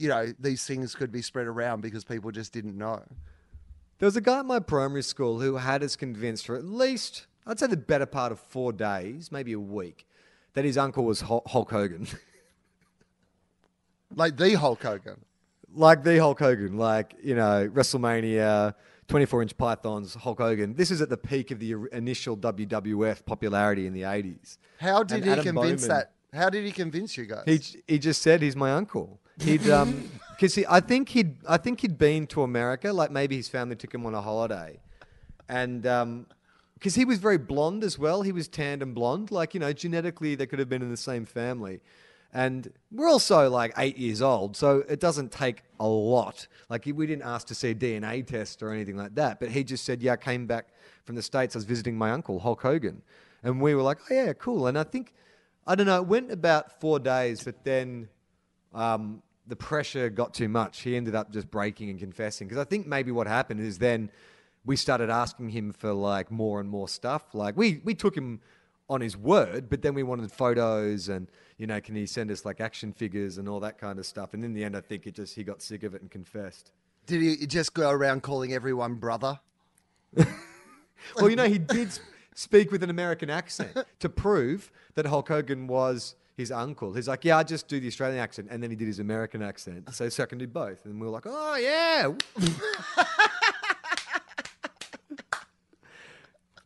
you 0.00 0.08
know, 0.08 0.32
these 0.40 0.64
things 0.66 0.94
could 0.94 1.12
be 1.12 1.20
spread 1.22 1.46
around 1.46 1.82
because 1.82 2.04
people 2.04 2.30
just 2.30 2.52
didn't 2.52 2.76
know. 2.76 3.02
There 3.98 4.06
was 4.06 4.16
a 4.16 4.20
guy 4.22 4.38
at 4.38 4.46
my 4.46 4.58
primary 4.60 5.02
school 5.02 5.40
who 5.40 5.56
had 5.56 5.82
us 5.82 5.94
convinced 5.94 6.46
for 6.46 6.56
at 6.56 6.64
least, 6.64 7.26
I'd 7.46 7.58
say 7.58 7.66
the 7.66 7.76
better 7.76 8.06
part 8.06 8.32
of 8.32 8.40
four 8.40 8.72
days, 8.72 9.30
maybe 9.30 9.52
a 9.52 9.60
week, 9.60 10.06
that 10.54 10.64
his 10.64 10.78
uncle 10.78 11.04
was 11.04 11.20
Hulk 11.20 11.70
Hogan. 11.70 12.06
Like 14.14 14.36
the 14.36 14.54
Hulk 14.54 14.82
Hogan. 14.82 15.20
like 15.72 16.02
the 16.02 16.18
Hulk 16.18 16.40
Hogan, 16.40 16.76
like, 16.76 17.14
you 17.22 17.36
know, 17.36 17.68
WrestleMania, 17.72 18.74
24 19.06 19.42
inch 19.42 19.56
pythons, 19.56 20.14
Hulk 20.14 20.38
Hogan. 20.38 20.74
This 20.74 20.90
is 20.90 21.00
at 21.00 21.08
the 21.10 21.16
peak 21.16 21.52
of 21.52 21.60
the 21.60 21.76
initial 21.92 22.36
WWF 22.36 23.24
popularity 23.24 23.86
in 23.86 23.92
the 23.92 24.02
80s. 24.02 24.58
How 24.80 25.04
did 25.04 25.18
And 25.18 25.24
he 25.26 25.30
Adam 25.30 25.44
convince 25.44 25.82
Bowman- 25.82 25.96
that? 25.96 26.12
How 26.32 26.48
did 26.50 26.64
he 26.64 26.72
convince 26.72 27.16
you 27.16 27.26
guys? 27.26 27.44
He 27.46 27.60
he 27.86 27.98
just 27.98 28.22
said 28.22 28.42
he's 28.42 28.56
my 28.56 28.72
uncle. 28.72 29.20
He'd 29.38 29.68
um 29.68 30.08
because 30.34 30.54
he 30.54 30.64
I 30.68 30.80
think 30.80 31.08
he'd 31.10 31.36
I 31.46 31.56
think 31.56 31.80
he'd 31.80 31.98
been 31.98 32.26
to 32.28 32.42
America. 32.42 32.92
Like 32.92 33.10
maybe 33.10 33.36
his 33.36 33.48
family 33.48 33.76
took 33.76 33.94
him 33.94 34.06
on 34.06 34.14
a 34.14 34.20
holiday, 34.22 34.80
and 35.48 35.86
um 35.86 36.26
because 36.74 36.94
he 36.94 37.04
was 37.04 37.18
very 37.18 37.38
blonde 37.38 37.84
as 37.84 37.98
well. 37.98 38.22
He 38.22 38.32
was 38.32 38.48
tanned 38.48 38.82
and 38.82 38.94
blonde. 38.94 39.30
Like 39.30 39.54
you 39.54 39.60
know 39.60 39.72
genetically 39.72 40.34
they 40.34 40.46
could 40.46 40.58
have 40.58 40.68
been 40.68 40.82
in 40.82 40.90
the 40.90 40.96
same 40.96 41.24
family. 41.24 41.80
And 42.32 42.72
we're 42.92 43.08
also 43.08 43.50
like 43.50 43.72
eight 43.76 43.98
years 43.98 44.22
old, 44.22 44.56
so 44.56 44.84
it 44.88 45.00
doesn't 45.00 45.32
take 45.32 45.64
a 45.80 45.86
lot. 45.88 46.46
Like 46.68 46.86
we 46.86 47.04
didn't 47.04 47.24
ask 47.24 47.48
to 47.48 47.56
see 47.56 47.70
a 47.70 47.74
DNA 47.74 48.24
test 48.24 48.62
or 48.62 48.72
anything 48.72 48.96
like 48.96 49.16
that. 49.16 49.40
But 49.40 49.50
he 49.50 49.64
just 49.64 49.84
said, 49.84 50.00
"Yeah, 50.00 50.12
I 50.12 50.16
came 50.16 50.46
back 50.46 50.68
from 51.04 51.16
the 51.16 51.22
states. 51.22 51.56
I 51.56 51.58
was 51.58 51.64
visiting 51.64 51.98
my 51.98 52.12
uncle 52.12 52.38
Hulk 52.38 52.62
Hogan," 52.62 53.02
and 53.42 53.60
we 53.60 53.74
were 53.74 53.82
like, 53.82 53.98
"Oh 54.08 54.14
yeah, 54.14 54.32
cool." 54.34 54.68
And 54.68 54.78
I 54.78 54.84
think 54.84 55.12
I 55.66 55.74
don't 55.74 55.86
know. 55.86 55.98
It 55.98 56.06
went 56.06 56.32
about 56.32 56.80
four 56.80 56.98
days, 56.98 57.42
but 57.44 57.64
then 57.64 58.08
um, 58.74 59.22
the 59.46 59.56
pressure 59.56 60.08
got 60.10 60.34
too 60.34 60.48
much. 60.48 60.80
He 60.80 60.96
ended 60.96 61.14
up 61.14 61.32
just 61.32 61.50
breaking 61.50 61.90
and 61.90 61.98
confessing. 61.98 62.48
Because 62.48 62.60
I 62.60 62.64
think 62.64 62.86
maybe 62.86 63.10
what 63.10 63.26
happened 63.26 63.60
is 63.60 63.78
then 63.78 64.10
we 64.64 64.76
started 64.76 65.10
asking 65.10 65.50
him 65.50 65.72
for 65.72 65.92
like 65.92 66.30
more 66.30 66.60
and 66.60 66.68
more 66.68 66.88
stuff. 66.88 67.34
Like 67.34 67.56
we 67.56 67.80
we 67.84 67.94
took 67.94 68.16
him 68.16 68.40
on 68.88 69.00
his 69.00 69.16
word, 69.16 69.70
but 69.70 69.82
then 69.82 69.94
we 69.94 70.02
wanted 70.02 70.32
photos 70.32 71.08
and 71.08 71.28
you 71.58 71.66
know, 71.66 71.80
can 71.80 71.94
he 71.94 72.06
send 72.06 72.30
us 72.30 72.44
like 72.44 72.60
action 72.60 72.92
figures 72.92 73.38
and 73.38 73.48
all 73.48 73.60
that 73.60 73.78
kind 73.78 73.98
of 73.98 74.06
stuff. 74.06 74.34
And 74.34 74.44
in 74.44 74.54
the 74.54 74.64
end, 74.64 74.76
I 74.76 74.80
think 74.80 75.06
it 75.06 75.14
just 75.14 75.34
he 75.34 75.44
got 75.44 75.62
sick 75.62 75.82
of 75.82 75.94
it 75.94 76.00
and 76.00 76.10
confessed. 76.10 76.72
did 77.06 77.20
he 77.20 77.46
just 77.46 77.74
go 77.74 77.90
around 77.90 78.22
calling 78.22 78.52
everyone 78.52 78.94
brother? 78.94 79.38
Well, 81.16 81.30
you 81.30 81.36
know, 81.36 81.48
he 81.48 81.58
did 81.58 81.98
speak 82.34 82.70
with 82.72 82.82
an 82.82 82.90
American 82.90 83.30
accent 83.30 83.76
to 83.98 84.08
prove 84.08 84.70
that 84.94 85.06
Hulk 85.06 85.28
Hogan 85.28 85.66
was 85.66 86.14
his 86.36 86.50
uncle. 86.50 86.92
He's 86.94 87.08
like, 87.08 87.24
yeah, 87.24 87.38
I 87.38 87.42
just 87.42 87.68
do 87.68 87.78
the 87.78 87.86
Australian 87.86 88.18
accent, 88.18 88.48
and 88.50 88.62
then 88.62 88.70
he 88.70 88.76
did 88.76 88.86
his 88.86 88.98
American 88.98 89.42
accent, 89.42 89.94
so, 89.94 90.08
so 90.08 90.22
I 90.22 90.26
can 90.26 90.38
do 90.38 90.46
both. 90.46 90.84
And 90.84 91.00
we 91.00 91.06
were 91.06 91.12
like, 91.12 91.26
oh 91.26 91.56
yeah. 91.56 92.12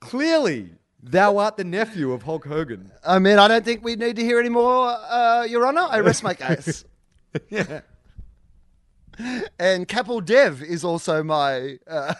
Clearly, 0.00 0.70
thou 1.02 1.38
art 1.38 1.56
the 1.56 1.64
nephew 1.64 2.12
of 2.12 2.22
Hulk 2.22 2.46
Hogan. 2.46 2.92
I 3.04 3.18
mean, 3.18 3.38
I 3.38 3.48
don't 3.48 3.64
think 3.64 3.82
we 3.82 3.96
need 3.96 4.16
to 4.16 4.22
hear 4.22 4.38
any 4.38 4.48
more, 4.48 4.88
uh, 4.88 5.44
Your 5.48 5.66
Honour. 5.66 5.88
I 5.90 6.00
rest 6.00 6.22
my 6.22 6.34
case. 6.34 6.84
yeah. 7.50 7.80
and 9.58 9.88
Capel 9.88 10.20
Dev 10.20 10.62
is 10.62 10.84
also 10.84 11.22
my. 11.22 11.78
Uh, 11.86 12.14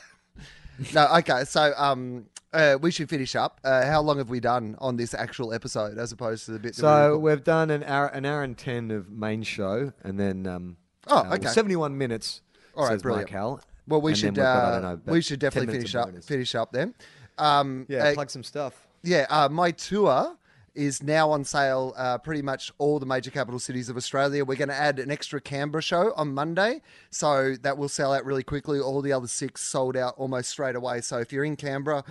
no, 0.95 1.07
okay. 1.19 1.45
So 1.45 1.73
um, 1.77 2.27
uh, 2.53 2.79
we 2.81 2.91
should 2.91 3.09
finish 3.09 3.35
up. 3.37 3.61
Uh, 3.65 3.85
how 3.87 4.01
long 4.01 4.19
have 4.19 4.31
we 4.31 4.41
done 4.41 4.77
on 4.79 4.97
this 4.97 5.15
actual 5.15 5.53
episode, 5.53 5.99
as 5.99 6.13
opposed 6.13 6.45
to 6.47 6.53
the 6.53 6.59
bit? 6.59 6.75
that 6.77 6.83
we 6.83 7.13
So 7.15 7.19
we've 7.19 7.45
done 7.45 7.71
an 7.71 7.83
hour, 7.85 8.07
an 8.09 8.25
hour 8.25 8.43
and 8.43 8.57
ten 8.57 8.91
of 8.91 9.11
main 9.11 9.43
show, 9.43 9.93
and 10.03 10.19
then 10.19 10.47
um, 10.47 10.77
Oh, 11.07 11.19
uh, 11.31 11.35
okay. 11.35 11.49
seventy-one 11.49 11.97
minutes. 11.99 12.41
All 12.77 12.89
right, 12.89 13.01
brilliant. 13.01 13.31
Mike 13.31 13.39
Hal. 13.39 13.61
well, 13.87 14.01
we 14.01 14.13
And 14.13 14.19
should 14.19 14.31
we've 14.37 14.45
got, 14.45 14.57
I 14.57 14.71
don't 14.81 14.85
uh, 14.85 14.93
know, 14.95 15.01
we 15.07 15.21
should 15.23 15.39
definitely 15.39 15.75
finish 15.75 15.95
up. 15.95 16.07
bonus. 16.09 16.27
Finish 16.27 16.55
up 16.55 16.73
then. 16.73 16.95
Um, 17.39 17.87
Yeah, 17.89 18.05
uh, 18.05 18.15
plug 18.15 18.31
some 18.31 18.43
stuff. 18.43 18.87
Yeah, 19.03 19.27
uh, 19.29 19.49
my 19.49 19.71
tour 19.71 20.37
is 20.75 21.03
now 21.03 21.31
on 21.31 21.45
sale 21.45 21.95
uh, 21.97 22.19
pretty 22.19 22.43
much 22.43 22.73
all 22.79 22.99
the 22.99 23.07
major 23.07 23.31
capital 23.31 23.59
cities 23.59 23.89
of 23.89 23.97
Australia. 23.97 24.45
We're 24.45 24.57
going 24.57 24.69
to 24.69 24.75
add 24.75 24.99
an 24.99 25.11
extra 25.11 25.41
Canberra 25.41 25.83
show 25.83 26.13
on 26.17 26.35
Monday. 26.35 26.83
So 27.11 27.55
that 27.63 27.79
will 27.79 27.89
sell 27.89 28.13
out 28.13 28.25
really 28.25 28.43
quickly. 28.43 28.81
All 28.81 29.01
the 29.01 29.13
other 29.13 29.29
six 29.29 29.63
sold 29.63 29.97
out 29.97 30.15
almost 30.17 30.51
straight 30.51 30.77
away. 30.77 31.01
So 31.01 31.19
if 31.19 31.33
you're 31.33 31.45
in 31.45 31.57
Canberra, 31.57 32.05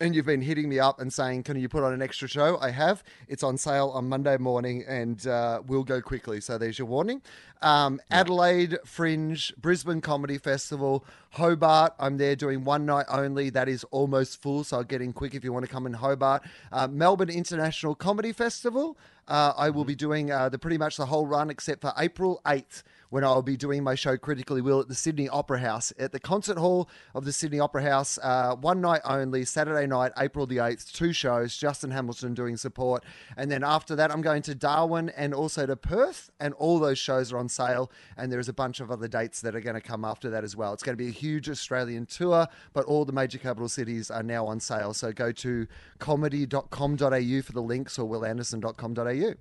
and 0.00 0.14
you've 0.14 0.26
been 0.26 0.42
hitting 0.42 0.68
me 0.68 0.78
up 0.78 1.00
and 1.00 1.12
saying, 1.12 1.44
"Can 1.44 1.58
you 1.58 1.68
put 1.68 1.82
on 1.82 1.92
an 1.92 2.02
extra 2.02 2.28
show?" 2.28 2.58
I 2.60 2.70
have. 2.70 3.02
It's 3.28 3.42
on 3.42 3.56
sale 3.56 3.88
on 3.90 4.08
Monday 4.08 4.36
morning 4.36 4.84
and 4.86 5.26
uh, 5.26 5.62
will 5.66 5.84
go 5.84 6.00
quickly. 6.00 6.40
So 6.40 6.58
there's 6.58 6.78
your 6.78 6.86
warning. 6.86 7.22
Um, 7.62 8.00
Adelaide 8.10 8.78
Fringe, 8.84 9.54
Brisbane 9.56 10.00
Comedy 10.00 10.38
Festival, 10.38 11.04
Hobart. 11.30 11.94
I'm 11.98 12.18
there 12.18 12.36
doing 12.36 12.64
one 12.64 12.84
night 12.84 13.06
only. 13.08 13.48
That 13.50 13.68
is 13.68 13.84
almost 13.84 14.42
full, 14.42 14.64
so 14.64 14.78
I'll 14.78 14.84
get 14.84 15.00
in 15.00 15.12
quick 15.12 15.34
if 15.34 15.42
you 15.42 15.52
want 15.52 15.64
to 15.64 15.70
come 15.70 15.86
in 15.86 15.94
Hobart. 15.94 16.42
Uh, 16.70 16.88
Melbourne 16.88 17.30
International 17.30 17.94
Comedy 17.94 18.32
Festival. 18.32 18.98
Uh, 19.28 19.52
I 19.56 19.70
will 19.70 19.84
be 19.84 19.96
doing 19.96 20.30
uh, 20.30 20.48
the 20.48 20.58
pretty 20.58 20.78
much 20.78 20.98
the 20.98 21.06
whole 21.06 21.26
run 21.26 21.50
except 21.50 21.80
for 21.80 21.92
April 21.98 22.40
8th 22.44 22.82
when 23.10 23.24
I'll 23.24 23.42
be 23.42 23.56
doing 23.56 23.82
my 23.82 23.94
show 23.94 24.16
Critically 24.16 24.60
Will 24.60 24.80
at 24.80 24.88
the 24.88 24.94
Sydney 24.94 25.28
Opera 25.28 25.60
House 25.60 25.92
at 25.98 26.12
the 26.12 26.20
concert 26.20 26.58
hall 26.58 26.88
of 27.14 27.24
the 27.24 27.32
Sydney 27.32 27.60
Opera 27.60 27.82
House. 27.82 28.18
Uh, 28.22 28.54
one 28.56 28.80
night 28.80 29.00
only, 29.04 29.44
Saturday 29.44 29.86
night, 29.86 30.12
April 30.18 30.46
the 30.46 30.58
8th, 30.58 30.92
two 30.92 31.12
shows, 31.12 31.56
Justin 31.56 31.90
Hamilton 31.90 32.34
doing 32.34 32.56
support. 32.56 33.04
And 33.36 33.50
then 33.50 33.64
after 33.64 33.96
that, 33.96 34.10
I'm 34.10 34.22
going 34.22 34.42
to 34.42 34.54
Darwin 34.54 35.10
and 35.16 35.34
also 35.34 35.66
to 35.66 35.76
Perth, 35.76 36.30
and 36.40 36.54
all 36.54 36.78
those 36.78 36.98
shows 36.98 37.32
are 37.32 37.38
on 37.38 37.48
sale. 37.48 37.90
And 38.16 38.32
there's 38.32 38.48
a 38.48 38.52
bunch 38.52 38.80
of 38.80 38.90
other 38.90 39.08
dates 39.08 39.40
that 39.42 39.54
are 39.54 39.60
going 39.60 39.74
to 39.74 39.80
come 39.80 40.04
after 40.04 40.30
that 40.30 40.44
as 40.44 40.56
well. 40.56 40.72
It's 40.72 40.82
going 40.82 40.96
to 40.96 41.02
be 41.02 41.08
a 41.08 41.12
huge 41.12 41.48
Australian 41.48 42.06
tour, 42.06 42.46
but 42.72 42.84
all 42.86 43.04
the 43.04 43.12
major 43.12 43.38
capital 43.38 43.68
cities 43.68 44.10
are 44.10 44.22
now 44.22 44.46
on 44.46 44.60
sale. 44.60 44.94
So 44.94 45.12
go 45.12 45.32
to 45.32 45.66
comedy.com.au 45.98 47.42
for 47.42 47.52
the 47.52 47.62
links 47.62 47.98
or 47.98 48.08
wilanderson.com.au. 48.08 49.34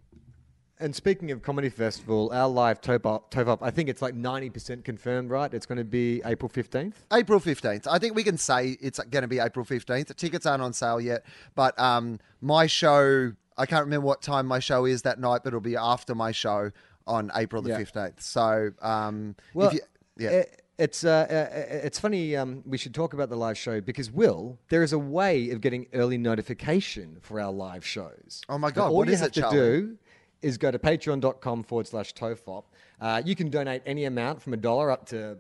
And 0.77 0.93
speaking 0.93 1.31
of 1.31 1.41
comedy 1.41 1.69
festival, 1.69 2.29
our 2.33 2.49
live 2.49 2.81
Tofop, 2.81 3.29
Top 3.29 3.47
Up, 3.47 3.63
I 3.63 3.71
think 3.71 3.87
it's 3.87 4.01
like 4.01 4.13
ninety 4.13 4.49
percent 4.49 4.83
confirmed, 4.83 5.29
right? 5.29 5.53
It's 5.53 5.65
going 5.65 5.77
to 5.77 5.85
be 5.85 6.21
April 6.25 6.49
fifteenth. 6.49 7.05
April 7.13 7.39
15th. 7.39 7.87
I 7.89 7.97
think 7.97 8.13
we 8.13 8.23
can 8.23 8.37
say 8.37 8.77
it's 8.81 8.99
going 8.99 9.21
to 9.21 9.27
be 9.27 9.39
April 9.39 9.65
15th. 9.65 10.07
The 10.07 10.13
tickets 10.13 10.45
aren't 10.45 10.61
on 10.61 10.73
sale 10.73 10.99
yet, 10.99 11.23
but 11.55 11.79
um, 11.79 12.19
my 12.41 12.67
show, 12.67 13.31
I 13.57 13.65
can't 13.65 13.85
remember 13.85 14.05
what 14.05 14.21
time 14.21 14.45
my 14.47 14.59
show 14.59 14.83
is 14.85 15.03
that 15.03 15.17
night, 15.17 15.41
but 15.43 15.49
it'll 15.49 15.61
be 15.61 15.77
after 15.77 16.13
my 16.13 16.31
show 16.33 16.71
on 17.07 17.31
April 17.35 17.61
the 17.61 17.69
Yeah. 17.69 17.79
15th. 17.79 18.21
So, 18.21 18.71
um, 18.81 19.35
Well, 19.53 19.67
if 19.69 19.75
you, 19.75 19.79
yeah. 20.17 20.29
i- 20.41 20.45
it's 20.77 21.05
uh, 21.05 21.09
uh, 21.29 21.85
it's 21.85 21.97
funny. 21.99 22.35
Um, 22.35 22.61
we 22.65 22.77
should 22.77 22.93
talk 22.93 23.13
about 23.13 23.29
the 23.29 23.37
live 23.37 23.57
show 23.57 23.79
because 23.79 24.11
Wil, 24.11 24.59
there 24.67 24.83
is 24.83 24.91
a 24.91 24.99
way 24.99 25.51
of 25.51 25.61
getting 25.61 25.87
early 25.93 26.17
notification 26.17 27.15
for 27.21 27.39
our 27.39 27.49
live 27.53 27.85
shows. 27.85 28.41
Oh 28.49 28.57
my 28.57 28.71
God, 28.71 28.87
All 28.89 28.97
what 28.97 29.07
you 29.07 29.13
is 29.13 29.21
have 29.21 29.29
it, 29.29 29.33
to 29.35 29.39
Charlie? 29.39 29.57
do 29.57 29.97
is 30.45 30.59
go 30.59 30.69
to 30.69 30.77
patreon.com 30.77 31.63
forward 31.63 31.87
slash 31.87 32.13
tofop. 32.13 32.65
Uh, 33.01 33.19
you 33.25 33.35
can 33.35 33.49
donate 33.49 33.81
any 33.87 34.05
amount 34.05 34.39
from 34.43 34.53
a 34.53 34.57
dollar 34.57 34.91
up 34.91 35.07
to 35.07 35.31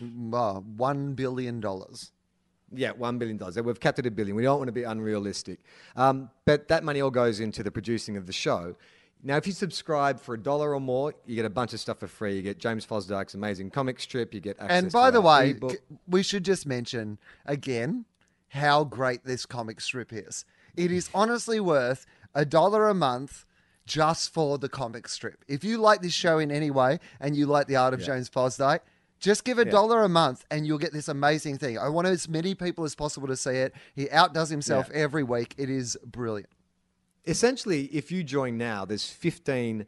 uh, 0.00 0.60
$1 0.60 1.16
billion. 1.16 1.60
Yeah, 2.76 2.92
one 2.92 3.18
billion 3.18 3.36
dollars. 3.36 3.60
We've 3.60 3.78
capped 3.78 3.98
it 3.98 4.06
at 4.06 4.12
a 4.12 4.14
billion. 4.14 4.36
We 4.36 4.44
don't 4.44 4.58
want 4.58 4.68
to 4.68 4.72
be 4.72 4.84
unrealistic, 4.84 5.60
um, 5.96 6.30
but 6.44 6.66
that 6.68 6.82
money 6.82 7.00
all 7.00 7.10
goes 7.10 7.38
into 7.38 7.62
the 7.62 7.70
producing 7.70 8.16
of 8.16 8.26
the 8.26 8.32
show. 8.32 8.74
Now, 9.22 9.36
if 9.36 9.46
you 9.46 9.52
subscribe 9.52 10.18
for 10.18 10.34
a 10.34 10.38
dollar 10.38 10.74
or 10.74 10.80
more, 10.80 11.14
you 11.24 11.36
get 11.36 11.44
a 11.44 11.50
bunch 11.50 11.72
of 11.72 11.78
stuff 11.78 12.00
for 12.00 12.08
free. 12.08 12.34
You 12.36 12.42
get 12.42 12.58
James 12.58 12.84
Fosdyke's 12.84 13.34
amazing 13.34 13.70
comic 13.70 14.00
strip. 14.00 14.34
You 14.34 14.40
get 14.40 14.58
access 14.58 14.82
And 14.82 14.92
by 14.92 15.10
the 15.10 15.20
way, 15.20 15.50
ebook. 15.50 15.76
we 16.08 16.22
should 16.22 16.44
just 16.44 16.66
mention 16.66 17.18
again 17.46 18.06
how 18.48 18.82
great 18.84 19.24
this 19.24 19.46
comic 19.46 19.80
strip 19.80 20.12
is. 20.12 20.44
It 20.76 20.90
is 20.90 21.10
honestly 21.14 21.60
worth 21.60 22.06
a 22.34 22.44
dollar 22.44 22.88
a 22.88 22.94
month 22.94 23.44
just 23.86 24.32
for 24.32 24.58
the 24.58 24.68
comic 24.68 25.08
strip. 25.08 25.44
If 25.48 25.62
you 25.64 25.78
like 25.78 26.00
this 26.02 26.12
show 26.12 26.38
in 26.38 26.50
any 26.50 26.70
way 26.70 26.98
and 27.20 27.36
you 27.36 27.46
like 27.46 27.66
the 27.66 27.76
art 27.76 27.94
of 27.94 28.00
James 28.00 28.28
Fosdyke, 28.30 28.80
just 29.20 29.44
give 29.44 29.58
a 29.58 29.64
dollar 29.64 30.02
a 30.02 30.08
month 30.08 30.44
and 30.50 30.66
you'll 30.66 30.78
get 30.78 30.92
this 30.92 31.08
amazing 31.08 31.58
thing. 31.58 31.78
I 31.78 31.88
want 31.88 32.06
as 32.06 32.28
many 32.28 32.54
people 32.54 32.84
as 32.84 32.94
possible 32.94 33.28
to 33.28 33.36
see 33.36 33.52
it. 33.52 33.74
He 33.94 34.10
outdoes 34.10 34.48
himself 34.50 34.88
Yeah. 34.90 35.00
every 35.00 35.22
week. 35.22 35.54
It 35.58 35.70
is 35.70 35.96
brilliant. 36.04 36.48
essentially, 37.26 37.84
if 37.86 38.12
you 38.12 38.22
join 38.22 38.58
now, 38.58 38.84
there's 38.84 39.08
15, 39.08 39.86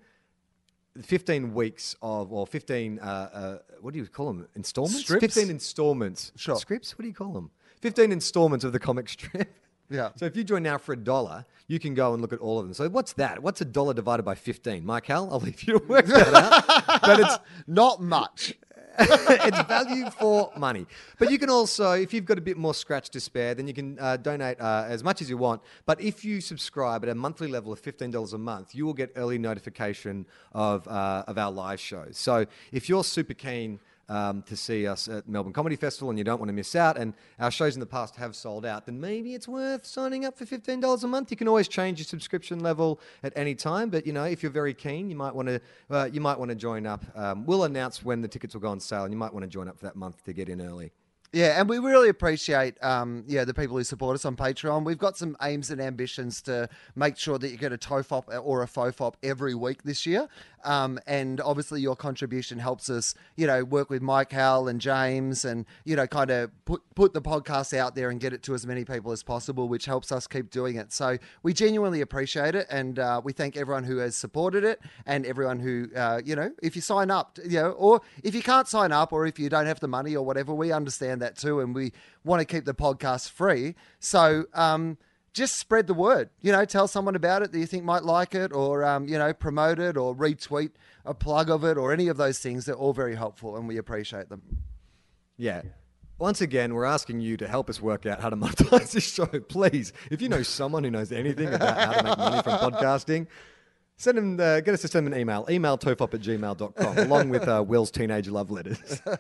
15 1.03 1.53
weeks 1.53 1.95
of, 2.01 2.33
or 2.33 2.47
15, 2.47 2.99
uh, 2.99 3.03
uh, 3.05 3.59
what 3.83 3.93
do 3.93 4.01
you 4.01 4.07
call 4.07 4.27
them? 4.29 4.49
Installments? 4.55 5.01
Strips? 5.01 5.21
15 5.35 5.51
installments. 5.51 6.33
Sure. 6.37 6.57
Scripts? 6.57 6.97
What 6.97 7.03
do 7.03 7.09
you 7.09 7.15
call 7.15 7.33
them? 7.33 7.51
15 7.83 8.11
installments 8.11 8.65
of 8.65 8.73
the 8.73 8.79
comic 8.79 9.09
strip. 9.11 9.53
Yeah. 9.89 10.11
So 10.17 10.25
if 10.25 10.37
you 10.37 10.45
join 10.45 10.63
now 10.63 10.79
for 10.79 10.93
a 10.93 10.97
dollar, 10.97 11.45
you 11.69 11.79
can 11.79 11.95
go 11.95 12.13
and 12.13 12.21
look 12.23 12.33
at 12.33 12.41
all 12.41 12.59
of 12.59 12.65
them. 12.65 12.75
So 12.75 12.89
what's 12.89 13.13
that? 13.15 13.43
What's 13.43 13.61
a 13.61 13.65
dollar 13.65 13.95
divided 13.95 14.25
by 14.25 14.35
15? 14.35 14.85
Mike 14.85 15.07
Hal, 15.07 15.29
I'll 15.31 15.41
leave 15.41 15.63
you 15.63 15.79
to 15.79 15.87
work 15.87 16.07
that 16.07 16.35
out. 16.35 17.01
but 17.03 17.21
it's 17.21 17.39
Not 17.67 18.03
much. 18.03 18.55
it's 18.99 19.63
value 19.63 20.11
for 20.11 20.51
money. 20.57 20.87
But 21.19 21.31
you 21.31 21.39
can 21.39 21.51
also, 21.51 21.93
if 21.93 22.15
you've 22.15 22.25
got 22.25 22.39
a 22.39 22.41
bit 22.41 22.57
more 22.57 22.73
scratch 22.73 23.11
to 23.11 23.21
spare, 23.21 23.55
then 23.55 23.69
you 23.69 23.75
can 23.75 23.99
uh, 23.99 24.17
donate 24.17 24.59
uh, 24.59 24.87
as 24.89 25.05
much 25.05 25.21
as 25.21 25.29
you 25.29 25.37
want. 25.37 25.61
But 25.85 26.01
if 26.01 26.25
you 26.25 26.41
subscribe 26.41 27.03
at 27.05 27.11
a 27.11 27.15
monthly 27.15 27.49
level 27.49 27.73
of 27.73 27.83
$15 27.83 28.33
a 28.33 28.39
month, 28.39 28.75
you 28.75 28.87
will 28.87 28.95
get 28.95 29.13
early 29.17 29.39
notification 29.39 30.25
of, 30.53 30.89
uh, 30.89 31.25
of 31.27 31.37
our 31.37 31.53
live 31.53 31.79
shows. 31.79 32.17
So 32.17 32.47
if 32.73 32.89
you're 32.89 33.05
super 33.05 33.35
keen, 33.35 33.81
um, 34.09 34.43
to 34.43 34.57
see 34.57 34.87
us 34.87 35.09
at 35.09 35.29
Melbourne 35.29 35.53
Comedy 35.53 35.77
Festival 35.77 36.11
and 36.11 36.19
you 36.19 36.25
don't 36.25 36.39
want 36.39 36.49
to 36.49 36.53
miss 36.53 36.75
out, 36.75 36.97
and 36.97 37.15
our 37.39 37.51
shows 37.51 37.75
in 37.75 37.81
the 37.81 37.87
past 37.87 38.17
have 38.17 38.37
sold 38.37 38.65
out, 38.65 38.87
then 38.87 39.01
maybe 39.01 39.35
it's 39.35 39.49
worth 39.49 39.85
signing 39.85 40.25
up 40.25 40.37
for 40.39 40.45
$15 40.45 41.03
a 41.03 41.07
month. 41.07 41.31
You 41.31 41.37
can 41.37 41.49
always 41.49 41.69
change 41.69 41.99
your 41.99 42.07
subscription 42.07 42.61
level 42.61 43.01
at 43.23 43.33
any 43.37 43.55
time, 43.55 43.91
but 43.91 44.07
you 44.07 44.13
know, 44.13 44.25
if 44.25 44.43
you're 44.43 44.53
very 44.53 44.75
keen, 44.75 45.11
you 45.11 45.17
might 45.17 45.35
want 45.35 45.49
to 45.49 45.61
uh, 45.91 46.09
you 46.13 46.21
might 46.21 46.39
want 46.39 46.51
to 46.51 46.55
join 46.55 46.87
up. 46.87 47.05
Um, 47.15 47.45
we'll 47.47 47.65
announce 47.65 48.05
when 48.05 48.21
the 48.21 48.29
tickets 48.29 48.55
will 48.55 48.61
go 48.61 48.69
on 48.69 48.81
sale, 48.81 49.05
and 49.05 49.13
you 49.13 49.19
might 49.19 49.33
want 49.33 49.45
to 49.45 49.49
join 49.49 49.69
up 49.69 49.79
for 49.79 49.87
that 49.87 49.97
month 49.97 50.25
to 50.25 50.33
get 50.33 50.49
in 50.49 50.61
early. 50.61 50.93
Yeah, 51.33 51.61
and 51.61 51.69
we 51.69 51.79
really 51.79 52.09
appreciate 52.09 52.83
um, 52.83 53.25
yeah 53.27 53.45
the 53.45 53.53
people 53.53 53.77
who 53.77 53.85
support 53.85 54.15
us 54.15 54.25
on 54.25 54.37
Patreon. 54.37 54.85
We've 54.85 54.99
got 54.99 55.17
some 55.17 55.37
aims 55.43 55.71
and 55.71 55.81
ambitions 55.81 56.41
to 56.43 56.69
make 56.95 57.19
sure 57.19 57.39
that 57.39 57.51
you 57.51 57.57
get 57.57 57.73
a 57.73 57.79
TOFOP 57.79 58.25
or 58.43 58.63
a 58.63 58.67
FOFOP 58.67 59.15
every 59.23 59.55
week 59.55 59.83
this 59.83 60.07
year. 60.07 60.29
Um, 60.67 60.99
and 61.07 61.41
obviously, 61.41 61.81
your 61.81 61.97
contribution 61.97 62.59
helps 62.59 62.91
us, 62.91 63.15
you 63.37 63.47
know, 63.47 63.65
work 63.65 63.89
with 63.89 64.03
Mike 64.03 64.33
Howell 64.33 64.69
and 64.69 64.81
James, 64.81 65.45
and 65.45 65.65
you 65.85 65.97
know, 65.97 66.07
kind 66.07 66.31
of 66.31 66.51
put 66.65 66.83
put 66.95 67.15
the 67.15 67.23
podcast 67.23 67.77
out 67.77 67.95
there 67.95 68.11
and 68.11 68.21
get 68.21 68.33
it 68.33 68.43
to 68.45 68.55
as 68.55 68.67
many 68.67 68.85
people 68.85 69.13
as 69.13 69.23
possible, 69.23 69.69
which 69.69 69.87
helps 69.87 70.11
us 70.11 70.27
keep 70.27 70.51
doing 70.51 70.77
it. 70.77 70.93
So 70.93 71.19
we 71.43 71.53
genuinely 71.53 72.01
appreciate 72.01 72.55
it, 72.55 72.67
and 72.69 72.99
uh, 72.99 73.21
we 73.23 73.33
thank 73.33 73.57
everyone 73.57 73.85
who 73.85 73.99
has 73.99 74.17
supported 74.17 74.65
it, 74.65 74.81
and 75.07 75.25
everyone 75.25 75.61
who, 75.61 75.89
uh, 75.95 76.21
you 76.25 76.35
know, 76.35 76.51
if 76.63 76.75
you 76.75 76.83
sign 76.83 77.11
up, 77.11 77.39
you 77.45 77.61
know, 77.61 77.71
or 77.71 78.01
if 78.25 78.35
you 78.35 78.43
can't 78.43 78.69
sign 78.69 78.93
up, 78.93 79.13
or 79.13 79.27
if 79.27 79.39
you 79.39 79.49
don't 79.49 79.67
have 79.67 79.81
the 79.81 79.89
money 79.89 80.17
or 80.17 80.25
whatever, 80.25 80.53
we 80.53 80.73
understand 80.73 81.23
that 81.23 81.37
too, 81.37 81.61
and 81.61 81.75
we 81.75 81.93
want 82.25 82.41
to 82.41 82.45
keep 82.45 82.65
the 82.65 82.75
podcast 82.75 83.31
free. 83.31 83.75
So. 84.01 84.45
Um, 84.53 84.99
just 85.37 85.57
spread 85.57 85.87
the 85.87 85.95
word. 85.95 86.31
You 86.41 86.51
know, 86.51 86.65
tell 86.65 86.89
someone 86.89 87.15
about 87.15 87.43
it 87.43 87.53
that 87.53 87.59
you 87.59 87.67
think 87.67 87.85
might 87.85 88.03
like 88.03 88.35
it, 88.35 88.53
or 88.53 88.83
um, 88.85 89.07
you 89.07 89.19
know, 89.19 89.33
promote 89.33 89.79
it, 89.79 89.97
or 89.97 90.15
retweet 90.15 90.71
a 91.05 91.15
plug 91.15 91.51
of 91.51 91.63
it, 91.63 91.77
or 91.77 91.93
any 91.93 92.09
of 92.09 92.17
those 92.17 92.39
things. 92.39 92.65
They're 92.65 92.75
all 92.75 92.95
very 92.95 93.15
helpful, 93.15 93.57
and 93.57 93.69
we 93.69 93.77
appreciate 93.77 94.31
them. 94.31 94.43
Yeah. 95.37 95.63
Once 96.19 96.41
again, 96.41 96.73
we're 96.73 96.87
asking 96.87 97.21
you 97.21 97.37
to 97.37 97.47
help 97.47 97.69
us 97.69 97.81
work 97.81 98.07
out 98.07 98.23
how 98.23 98.31
to 98.31 98.37
monetize 98.37 98.93
this 98.93 99.13
show. 99.13 99.27
Please, 99.27 99.93
if 100.11 100.23
you 100.23 100.31
know 100.31 100.43
someone 100.43 100.83
who 100.83 100.91
knows 100.91 101.13
anything 101.13 101.53
about 101.53 101.79
how 101.79 101.93
to 101.93 102.03
make 102.03 102.19
money 102.19 102.43
from 102.43 102.53
podcasting, 102.73 103.27
send 103.97 104.19
him, 104.19 104.39
uh, 104.41 104.61
get 104.61 104.75
us 104.75 104.83
to 104.83 104.89
send 104.89 105.07
them 105.07 105.13
an 105.15 105.19
email. 105.21 105.47
Email 105.51 105.77
tofop 105.79 106.15
at 106.15 106.21
gmail.com 106.21 106.99
along 106.99 107.29
with 107.31 107.47
uh, 107.49 107.65
Wil's 107.67 107.91
teenage 107.91 108.29
love 108.29 108.51
letters. 108.51 109.01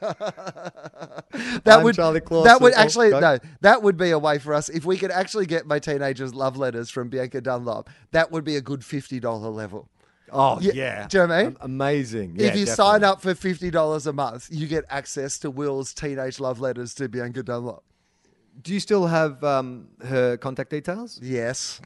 That 1.65 1.79
I'm 1.79 1.85
would 1.85 1.95
Charlie 1.97 2.21
Clausen. 2.21 2.45
that 2.47 2.61
would 2.61 2.73
Oh, 2.75 2.77
actually 2.79 3.11
go. 3.11 3.21
no, 3.21 3.39
that 3.61 3.83
would 3.83 3.97
be 3.97 4.11
a 4.11 4.19
way 4.19 4.39
for 4.39 4.55
us 4.55 4.69
if 4.69 4.85
we 4.85 4.97
could 4.97 5.11
actually 5.11 5.47
get 5.47 5.67
my 5.67 5.79
teenagers 5.79 6.35
love 6.35 6.57
letters 6.57 6.89
from 6.91 7.09
Bianca 7.09 7.41
Dunlop. 7.41 7.91
That 8.13 8.31
would 8.33 8.45
be 8.45 8.57
a 8.57 8.61
good 8.63 8.85
fifty 8.85 9.21
dollar 9.21 9.51
level. 9.51 9.89
Oh, 10.33 10.59
Yeah, 10.61 10.73
yeah. 10.75 11.07
do 11.09 11.19
you 11.19 11.23
know 11.27 11.29
what 11.29 11.35
I 11.39 11.43
mean? 11.43 11.47
Am- 11.53 11.57
Amazing. 11.61 12.37
if 12.37 12.43
Yeah, 12.43 12.55
you 12.55 12.67
sign 12.67 13.05
up 13.05 13.21
for 13.21 13.35
fifty 13.35 13.71
dollars 13.71 14.07
a 14.07 14.13
month, 14.13 14.49
you 14.51 14.67
get 14.67 14.85
access 14.89 15.39
to 15.41 15.51
Wil's 15.51 15.93
teenage 15.93 16.41
love 16.41 16.59
letters 16.61 16.95
to 16.95 17.09
Bianca 17.09 17.43
Dunlop. 17.43 17.85
Do 18.63 18.73
you 18.73 18.81
still 18.81 19.07
have 19.07 19.43
um, 19.45 19.89
her 20.07 20.37
contact 20.39 20.71
details? 20.71 21.19
Yes. 21.23 21.81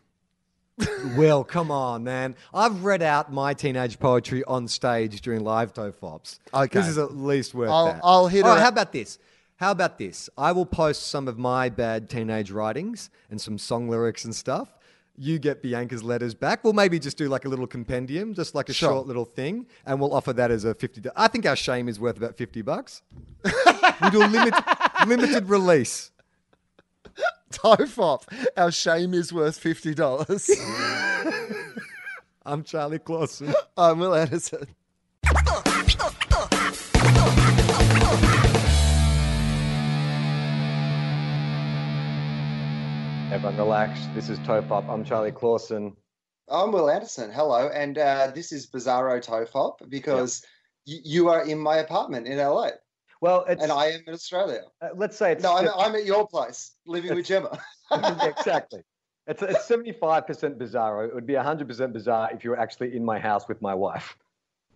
Wil, 1.16 1.44
come 1.44 1.70
on, 1.70 2.05
man. 2.05 2.35
I've 2.55 2.85
read 2.85 3.02
out 3.02 3.32
my 3.32 3.55
teenage 3.55 3.98
poetry 3.98 4.44
on 4.44 4.69
stage 4.69 5.20
during 5.20 5.43
live 5.44 5.73
TOFOPs. 5.74 6.39
Okay. 6.52 6.78
This 6.78 6.89
is 6.89 6.98
at 6.98 7.16
least 7.16 7.55
worth 7.55 7.70
I'll- 7.70 7.86
that. 7.86 8.01
I'll 8.02 8.27
hit 8.28 8.44
All 8.44 8.51
right, 8.55 8.61
how 8.61 8.69
about 8.69 8.93
this? 8.93 9.19
How 9.57 9.73
about 9.73 9.98
this? 9.98 10.31
I 10.39 10.52
will 10.52 10.65
post 10.66 11.09
some 11.09 11.28
of 11.28 11.39
my 11.39 11.69
bad 11.69 12.09
teenage 12.09 12.51
writings 12.51 13.11
and 13.31 13.40
some 13.40 13.59
song 13.59 13.89
lyrics 13.90 14.24
and 14.24 14.35
stuff. 14.35 14.70
You 15.19 15.39
get 15.39 15.62
Bianca's 15.62 16.02
letters 16.02 16.32
back. 16.35 16.65
We'll 16.65 16.73
maybe 16.73 16.98
just 16.98 17.19
do 17.19 17.28
like 17.28 17.44
a 17.44 17.48
little 17.51 17.66
compendium, 17.66 18.32
just 18.32 18.55
like 18.55 18.70
a 18.70 18.73
Sure. 18.73 18.89
short 18.90 19.07
little 19.07 19.27
thing, 19.27 19.66
and 19.85 20.01
we'll 20.01 20.15
offer 20.15 20.32
that 20.32 20.51
as 20.51 20.65
a 20.65 20.73
50. 20.74 21.02
do- 21.02 21.11
I 21.15 21.28
think 21.28 21.44
our 21.44 21.57
shame 21.57 21.89
is 21.90 22.01
worth 22.01 22.16
about 22.16 22.36
50 22.36 22.62
bucks. 22.62 23.02
we 23.44 24.11
do 24.11 24.23
a 24.24 24.28
limit, 24.28 24.55
limited 25.07 25.51
release. 25.51 26.11
Tofop, 27.52 28.22
our 28.56 28.70
shame 28.70 29.12
is 29.14 29.32
worth 29.32 29.59
fifty 29.59 29.94
dollars. 29.94 30.48
I'm 32.47 32.62
Charlie 32.64 32.98
Clausen. 33.01 33.52
I'm 33.77 33.98
Wil 33.98 34.14
Anderson. 34.14 34.66
Everyone 43.32 43.56
relax. 43.56 44.01
This 44.12 44.28
is 44.28 44.39
Tofop. 44.40 44.89
I'm 44.89 45.05
Charlie 45.05 45.31
Clausen. 45.31 45.97
I'm 46.48 46.72
Wil 46.72 46.90
Anderson. 46.90 47.31
Hello, 47.31 47.68
and 47.68 47.97
uh, 47.97 48.32
this 48.35 48.51
is 48.51 48.66
Bizarro 48.66 49.24
Tofop 49.24 49.89
because 49.89 50.44
y- 50.86 50.98
you 51.05 51.28
are 51.28 51.44
in 51.47 51.59
my 51.59 51.77
apartment 51.77 52.27
in 52.27 52.39
LA, 52.39 52.70
Well, 53.20 53.44
it's, 53.48 53.62
and 53.62 53.70
I 53.70 53.86
am 53.86 54.01
in 54.06 54.14
Australia. 54.14 54.62
uh, 54.80 54.88
let's 54.97 55.16
say 55.16 55.32
it's 55.32 55.42
No, 55.42 55.56
I'm, 55.56 55.68
I'm 55.76 55.94
at 55.94 56.06
your 56.06 56.26
place, 56.26 56.72
living 56.86 57.14
with 57.14 57.26
Gemma. 57.26 57.59
exactly. 57.92 58.82
It's, 59.26 59.42
it's 59.42 59.68
75% 59.68 60.01
bizarro. 60.56 61.06
It 61.06 61.14
would 61.14 61.26
be 61.26 61.34
100% 61.34 61.92
bizarre 61.92 62.30
if 62.32 62.42
you 62.44 62.51
were 62.51 62.59
actually 62.59 62.97
in 62.97 63.05
my 63.05 63.18
house 63.18 63.47
with 63.47 63.60
my 63.60 63.74
wife. 63.74 64.16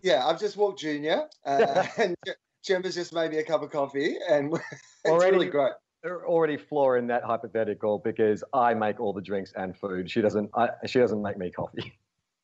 yeah, 0.03 0.25
I've 0.25 0.39
just 0.39 0.57
walked 0.57 0.79
Junior, 0.79 1.27
uh, 1.45 1.85
and 1.97 2.15
Ge- 2.27 2.31
Gemma's 2.63 2.95
just 2.95 3.13
made 3.13 3.31
me 3.31 3.37
a 3.37 3.43
cup 3.43 3.63
of 3.63 3.71
coffee, 3.71 4.15
and 4.29 4.53
it's 5.03 5.11
Already- 5.11 5.31
really 5.37 5.49
great. 5.49 5.73
Are 6.03 6.23
already 6.27 6.55
flaw 6.55 6.93
in 6.93 7.07
that 7.07 7.23
hypothetical 7.23 7.97
because 7.97 8.43
I 8.53 8.75
make 8.75 8.99
all 8.99 9.11
the 9.11 9.23
drinks 9.23 9.51
and 9.55 9.75
food. 9.75 10.07
She 10.11 10.21
doesn't. 10.21 10.51
I, 10.53 10.69
she 10.85 10.99
doesn't 10.99 11.19
make 11.19 11.35
me 11.35 11.49
coffee. 11.49 11.93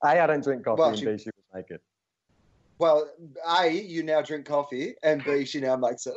A, 0.03 0.07
I 0.19 0.25
don't 0.25 0.43
drink 0.43 0.65
coffee, 0.65 0.79
Well, 0.79 0.89
and 0.89 0.97
she- 0.97 1.05
B, 1.05 1.15
she 1.19 1.25
would 1.27 1.53
make 1.59 1.69
it. 1.69 1.79
Well, 2.81 3.07
A, 3.47 3.69
you 3.69 4.01
now 4.01 4.23
drink 4.23 4.47
coffee, 4.47 4.95
and 5.03 5.23
B, 5.23 5.45
she 5.45 5.59
now 5.59 5.75
makes 5.75 6.07
it. 6.07 6.15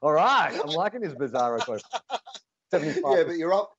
All 0.00 0.12
right, 0.12 0.52
I'm 0.54 0.70
liking 0.70 1.00
this 1.00 1.14
bizarro. 1.14 1.58
quote. 1.58 1.82
75. 2.70 3.02
yeah, 3.18 3.24
but 3.24 3.36
you're 3.36 3.52
off. 3.52 3.70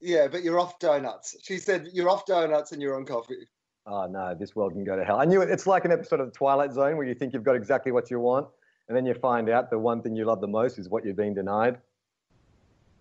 Yeah, 0.00 0.28
but 0.28 0.44
you're 0.44 0.60
off 0.60 0.78
donuts. 0.78 1.34
She 1.42 1.58
said 1.58 1.88
you're 1.92 2.08
off 2.08 2.24
donuts 2.24 2.70
and 2.70 2.80
you're 2.80 2.94
on 2.94 3.04
coffee. 3.04 3.48
Oh 3.88 4.06
no, 4.06 4.32
this 4.32 4.54
world 4.54 4.74
can 4.74 4.84
go 4.84 4.94
to 4.94 5.04
hell. 5.04 5.18
I 5.18 5.24
knew 5.24 5.42
it. 5.42 5.50
It's 5.50 5.66
like 5.66 5.84
an 5.84 5.90
episode 5.90 6.20
of 6.20 6.26
the 6.26 6.32
Twilight 6.32 6.72
Zone 6.72 6.96
where 6.96 7.06
you 7.06 7.14
think 7.14 7.32
you've 7.32 7.42
got 7.42 7.56
exactly 7.56 7.90
what 7.90 8.08
you 8.08 8.20
want, 8.20 8.46
and 8.86 8.96
then 8.96 9.04
you 9.04 9.14
find 9.14 9.48
out 9.48 9.70
the 9.70 9.78
one 9.80 10.02
thing 10.02 10.14
you 10.14 10.24
love 10.24 10.40
the 10.40 10.46
most 10.46 10.78
is 10.78 10.88
what 10.88 11.04
you're 11.04 11.14
being 11.14 11.34
denied. 11.34 11.78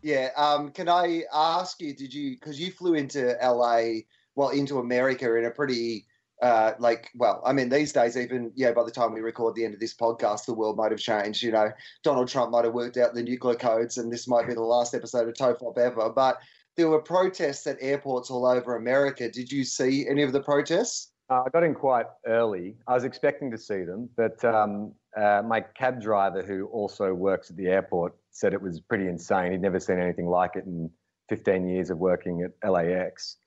Yeah. 0.01 0.29
Um, 0.35 0.71
can 0.71 0.89
I 0.89 1.21
ask 1.31 1.79
you, 1.79 1.93
did 1.93 2.11
you, 2.11 2.31
because 2.31 2.59
you 2.59 2.71
flew 2.71 2.95
into 2.95 3.37
LA, 3.43 4.01
well, 4.33 4.49
into 4.49 4.79
America 4.79 5.35
in 5.37 5.45
a 5.45 5.51
pretty, 5.51 6.07
uh, 6.43 6.75
like, 6.77 7.09
well, 7.15 7.41
I 7.45 7.53
mean, 7.53 7.69
these 7.69 7.93
days, 7.93 8.17
even, 8.17 8.51
yeah, 8.53 8.73
by 8.73 8.83
the 8.83 8.91
time 8.91 9.13
we 9.13 9.21
record 9.21 9.55
the 9.55 9.63
end 9.63 9.73
of 9.73 9.79
this 9.79 9.93
podcast, 9.93 10.45
the 10.45 10.53
world 10.53 10.75
might 10.75 10.91
have 10.91 10.99
changed. 10.99 11.41
You 11.41 11.53
know, 11.53 11.71
Donald 12.03 12.27
Trump 12.27 12.51
might 12.51 12.65
have 12.65 12.73
worked 12.73 12.97
out 12.97 13.13
the 13.13 13.23
nuclear 13.23 13.55
codes, 13.55 13.97
and 13.97 14.11
this 14.11 14.27
might 14.27 14.45
be 14.45 14.53
the 14.53 14.61
last 14.61 14.93
episode 14.93 15.29
of 15.29 15.35
TOFOP 15.35 15.77
ever. 15.77 16.09
But 16.09 16.39
there 16.75 16.89
were 16.89 17.01
protests 17.01 17.65
at 17.65 17.77
airports 17.79 18.29
all 18.29 18.45
over 18.45 18.75
America. 18.75 19.29
Did 19.29 19.53
you 19.53 19.63
see 19.63 20.05
any 20.05 20.21
of 20.21 20.33
the 20.33 20.41
protests? 20.41 21.11
Uh, 21.29 21.43
I 21.45 21.49
got 21.49 21.63
in 21.63 21.73
quite 21.73 22.07
early. 22.27 22.75
I 22.87 22.93
was 22.93 23.05
expecting 23.05 23.49
to 23.51 23.57
see 23.57 23.83
them, 23.83 24.09
but 24.17 24.43
um, 24.43 24.91
uh, 25.15 25.43
my 25.45 25.61
cab 25.61 26.01
driver, 26.01 26.43
who 26.43 26.65
also 26.67 27.13
works 27.13 27.51
at 27.51 27.55
the 27.55 27.67
airport, 27.67 28.15
said 28.31 28.53
it 28.53 28.61
was 28.61 28.81
pretty 28.81 29.07
insane. 29.07 29.53
He'd 29.53 29.61
never 29.61 29.79
seen 29.79 29.97
anything 29.97 30.27
like 30.27 30.57
it 30.57 30.65
in 30.65 30.89
15 31.29 31.69
years 31.69 31.89
of 31.89 31.99
working 31.99 32.45
at 32.45 32.69
LAX. 32.69 33.37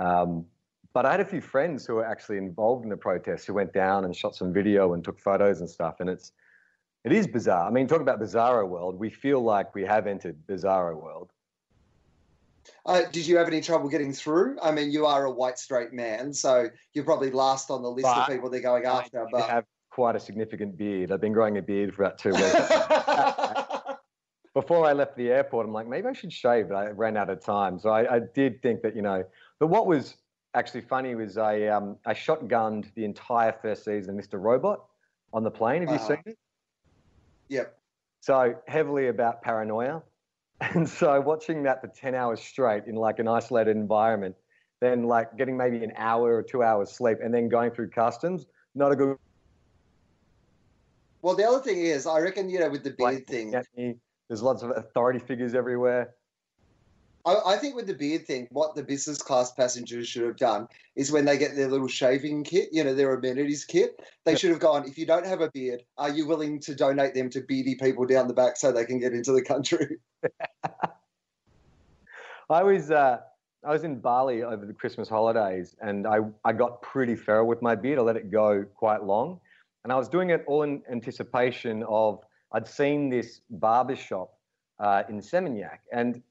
Um, 0.00 0.46
but 0.92 1.06
I 1.06 1.12
had 1.12 1.20
a 1.20 1.24
few 1.24 1.40
friends 1.40 1.86
who 1.86 1.94
were 1.94 2.04
actually 2.04 2.38
involved 2.38 2.84
in 2.84 2.90
the 2.90 2.96
protests 2.96 3.46
who 3.46 3.54
went 3.54 3.72
down 3.72 4.04
and 4.04 4.14
shot 4.14 4.34
some 4.34 4.52
video 4.52 4.94
and 4.94 5.04
took 5.04 5.20
photos 5.20 5.60
and 5.60 5.70
stuff. 5.70 5.96
And 6.00 6.10
it's 6.10 6.32
it 7.04 7.12
is 7.12 7.26
bizarre. 7.26 7.66
I 7.66 7.70
mean, 7.70 7.86
talk 7.86 8.00
about 8.00 8.20
bizarro 8.20 8.68
world. 8.68 8.98
We 8.98 9.08
feel 9.08 9.40
like 9.40 9.74
we 9.74 9.84
have 9.84 10.06
entered 10.06 10.36
bizarro 10.46 11.00
world. 11.00 11.30
Uh, 12.84 13.02
did 13.10 13.26
you 13.26 13.38
have 13.38 13.46
any 13.46 13.60
trouble 13.60 13.88
getting 13.88 14.12
through? 14.12 14.58
I 14.62 14.70
mean, 14.70 14.90
you 14.90 15.06
are 15.06 15.24
a 15.24 15.30
white 15.30 15.58
straight 15.58 15.92
man, 15.92 16.32
so 16.32 16.68
you're 16.92 17.04
probably 17.04 17.30
last 17.30 17.70
on 17.70 17.82
the 17.82 17.90
list 17.90 18.04
But 18.04 18.18
of 18.18 18.28
people 18.28 18.50
they're 18.50 18.60
going 18.60 18.84
after. 18.84 19.22
I 19.22 19.26
But 19.30 19.48
have 19.48 19.64
quite 19.90 20.14
a 20.14 20.20
significant 20.20 20.76
beard. 20.76 21.10
I've 21.10 21.20
been 21.20 21.32
growing 21.32 21.56
a 21.56 21.62
beard 21.62 21.94
for 21.94 22.04
about 22.04 22.18
two 22.18 22.30
weeks. 22.30 22.52
before 24.54 24.86
I 24.86 24.92
left 24.92 25.16
the 25.16 25.30
airport, 25.30 25.66
I'm 25.66 25.72
like, 25.72 25.86
maybe 25.86 26.08
I 26.08 26.12
should 26.12 26.32
shave, 26.32 26.68
but 26.68 26.76
I 26.76 26.90
ran 26.90 27.16
out 27.16 27.30
of 27.30 27.42
time. 27.42 27.78
So 27.78 27.90
I, 27.90 28.16
I 28.16 28.20
did 28.34 28.60
think 28.62 28.82
that, 28.82 28.94
you 28.94 29.02
know, 29.02 29.24
but 29.58 29.68
what 29.68 29.86
was 29.86 30.16
actually 30.54 30.82
funny 30.82 31.14
was 31.14 31.38
I, 31.38 31.66
um, 31.66 31.96
I 32.06 32.14
shotgunned 32.14 32.92
the 32.94 33.04
entire 33.04 33.52
first 33.52 33.84
season 33.84 34.18
of 34.18 34.24
Mr. 34.24 34.40
Robot 34.40 34.84
on 35.32 35.42
the 35.44 35.50
plane. 35.50 35.82
Have 35.82 35.90
you 35.90 35.96
Uh-huh. 35.96 36.08
seen 36.08 36.22
it? 36.26 36.38
yep. 37.48 37.78
So 38.20 38.54
heavily 38.66 39.08
about 39.08 39.42
paranoia. 39.42 40.02
And 40.74 40.86
so 40.86 41.18
watching 41.22 41.62
that 41.62 41.80
for 41.80 41.88
10 41.88 42.14
hours 42.14 42.38
straight 42.38 42.84
in 42.86 42.94
like 42.94 43.18
an 43.18 43.26
isolated 43.26 43.76
environment, 43.76 44.36
then 44.82 45.04
like 45.04 45.34
getting 45.38 45.56
maybe 45.56 45.82
an 45.82 45.92
hour 45.96 46.34
or 46.34 46.42
two 46.42 46.62
hours 46.62 46.92
sleep 46.92 47.16
and 47.22 47.32
then 47.32 47.48
going 47.48 47.70
through 47.70 47.88
customs, 47.88 48.44
not 48.74 48.92
a 48.92 48.96
good 48.96 49.16
Well, 51.22 51.34
the 51.34 51.48
other 51.48 51.60
thing 51.62 51.78
is, 51.80 52.06
I 52.06 52.18
reckon 52.20 52.50
you 52.50 52.58
know 52.60 52.68
with 52.68 52.84
the 52.84 52.90
beard 52.90 53.14
Like, 53.14 53.26
thing. 53.26 54.00
There's 54.28 54.42
lots 54.42 54.62
of 54.62 54.70
authority 54.70 55.18
figures 55.18 55.54
everywhere. 55.54 56.14
I, 57.26 57.36
I 57.46 57.56
think 57.56 57.76
with 57.76 57.86
the 57.86 57.94
beard 57.94 58.26
thing, 58.26 58.48
what 58.50 58.74
the 58.74 58.82
business 58.82 59.18
class 59.18 59.52
passengers 59.52 60.08
should 60.08 60.24
have 60.24 60.36
done 60.36 60.68
is 60.96 61.12
when 61.12 61.24
they 61.24 61.38
get 61.38 61.56
their 61.56 61.68
little 61.68 61.88
shaving 61.88 62.44
kit, 62.44 62.68
you 62.72 62.82
know, 62.84 62.94
their 62.94 63.14
amenities 63.14 63.64
kit, 63.64 64.00
they 64.24 64.36
should 64.36 64.50
have 64.50 64.60
gone, 64.60 64.86
if 64.86 64.96
you 64.98 65.06
don't 65.06 65.26
have 65.26 65.40
a 65.40 65.50
beard, 65.50 65.82
are 65.98 66.10
you 66.10 66.26
willing 66.26 66.60
to 66.60 66.74
donate 66.74 67.14
them 67.14 67.30
to 67.30 67.40
beardy 67.40 67.74
people 67.74 68.06
down 68.06 68.28
the 68.28 68.34
back 68.34 68.56
so 68.56 68.72
they 68.72 68.84
can 68.84 68.98
get 68.98 69.12
into 69.12 69.32
the 69.32 69.42
country? 69.42 69.98
I 72.50 72.64
was 72.64 72.90
uh, 72.90 73.18
I 73.64 73.70
was 73.70 73.84
in 73.84 74.00
Bali 74.00 74.42
over 74.42 74.66
the 74.66 74.72
Christmas 74.72 75.08
holidays, 75.08 75.76
and 75.80 76.06
I 76.06 76.18
I 76.44 76.52
got 76.52 76.82
pretty 76.82 77.14
feral 77.14 77.46
with 77.46 77.62
my 77.62 77.76
beard. 77.76 77.98
I 77.98 78.02
let 78.02 78.16
it 78.16 78.30
go 78.30 78.64
quite 78.74 79.04
long, 79.04 79.38
and 79.84 79.92
I 79.92 79.96
was 79.96 80.08
doing 80.08 80.30
it 80.30 80.42
all 80.48 80.62
in 80.64 80.82
anticipation 80.90 81.84
of 81.84 82.24
I'd 82.52 82.66
seen 82.66 83.08
this 83.08 83.42
barber 83.50 83.94
shop 83.94 84.34
uh, 84.80 85.04
in 85.08 85.20
Seminyak, 85.20 85.78
and 85.92 86.22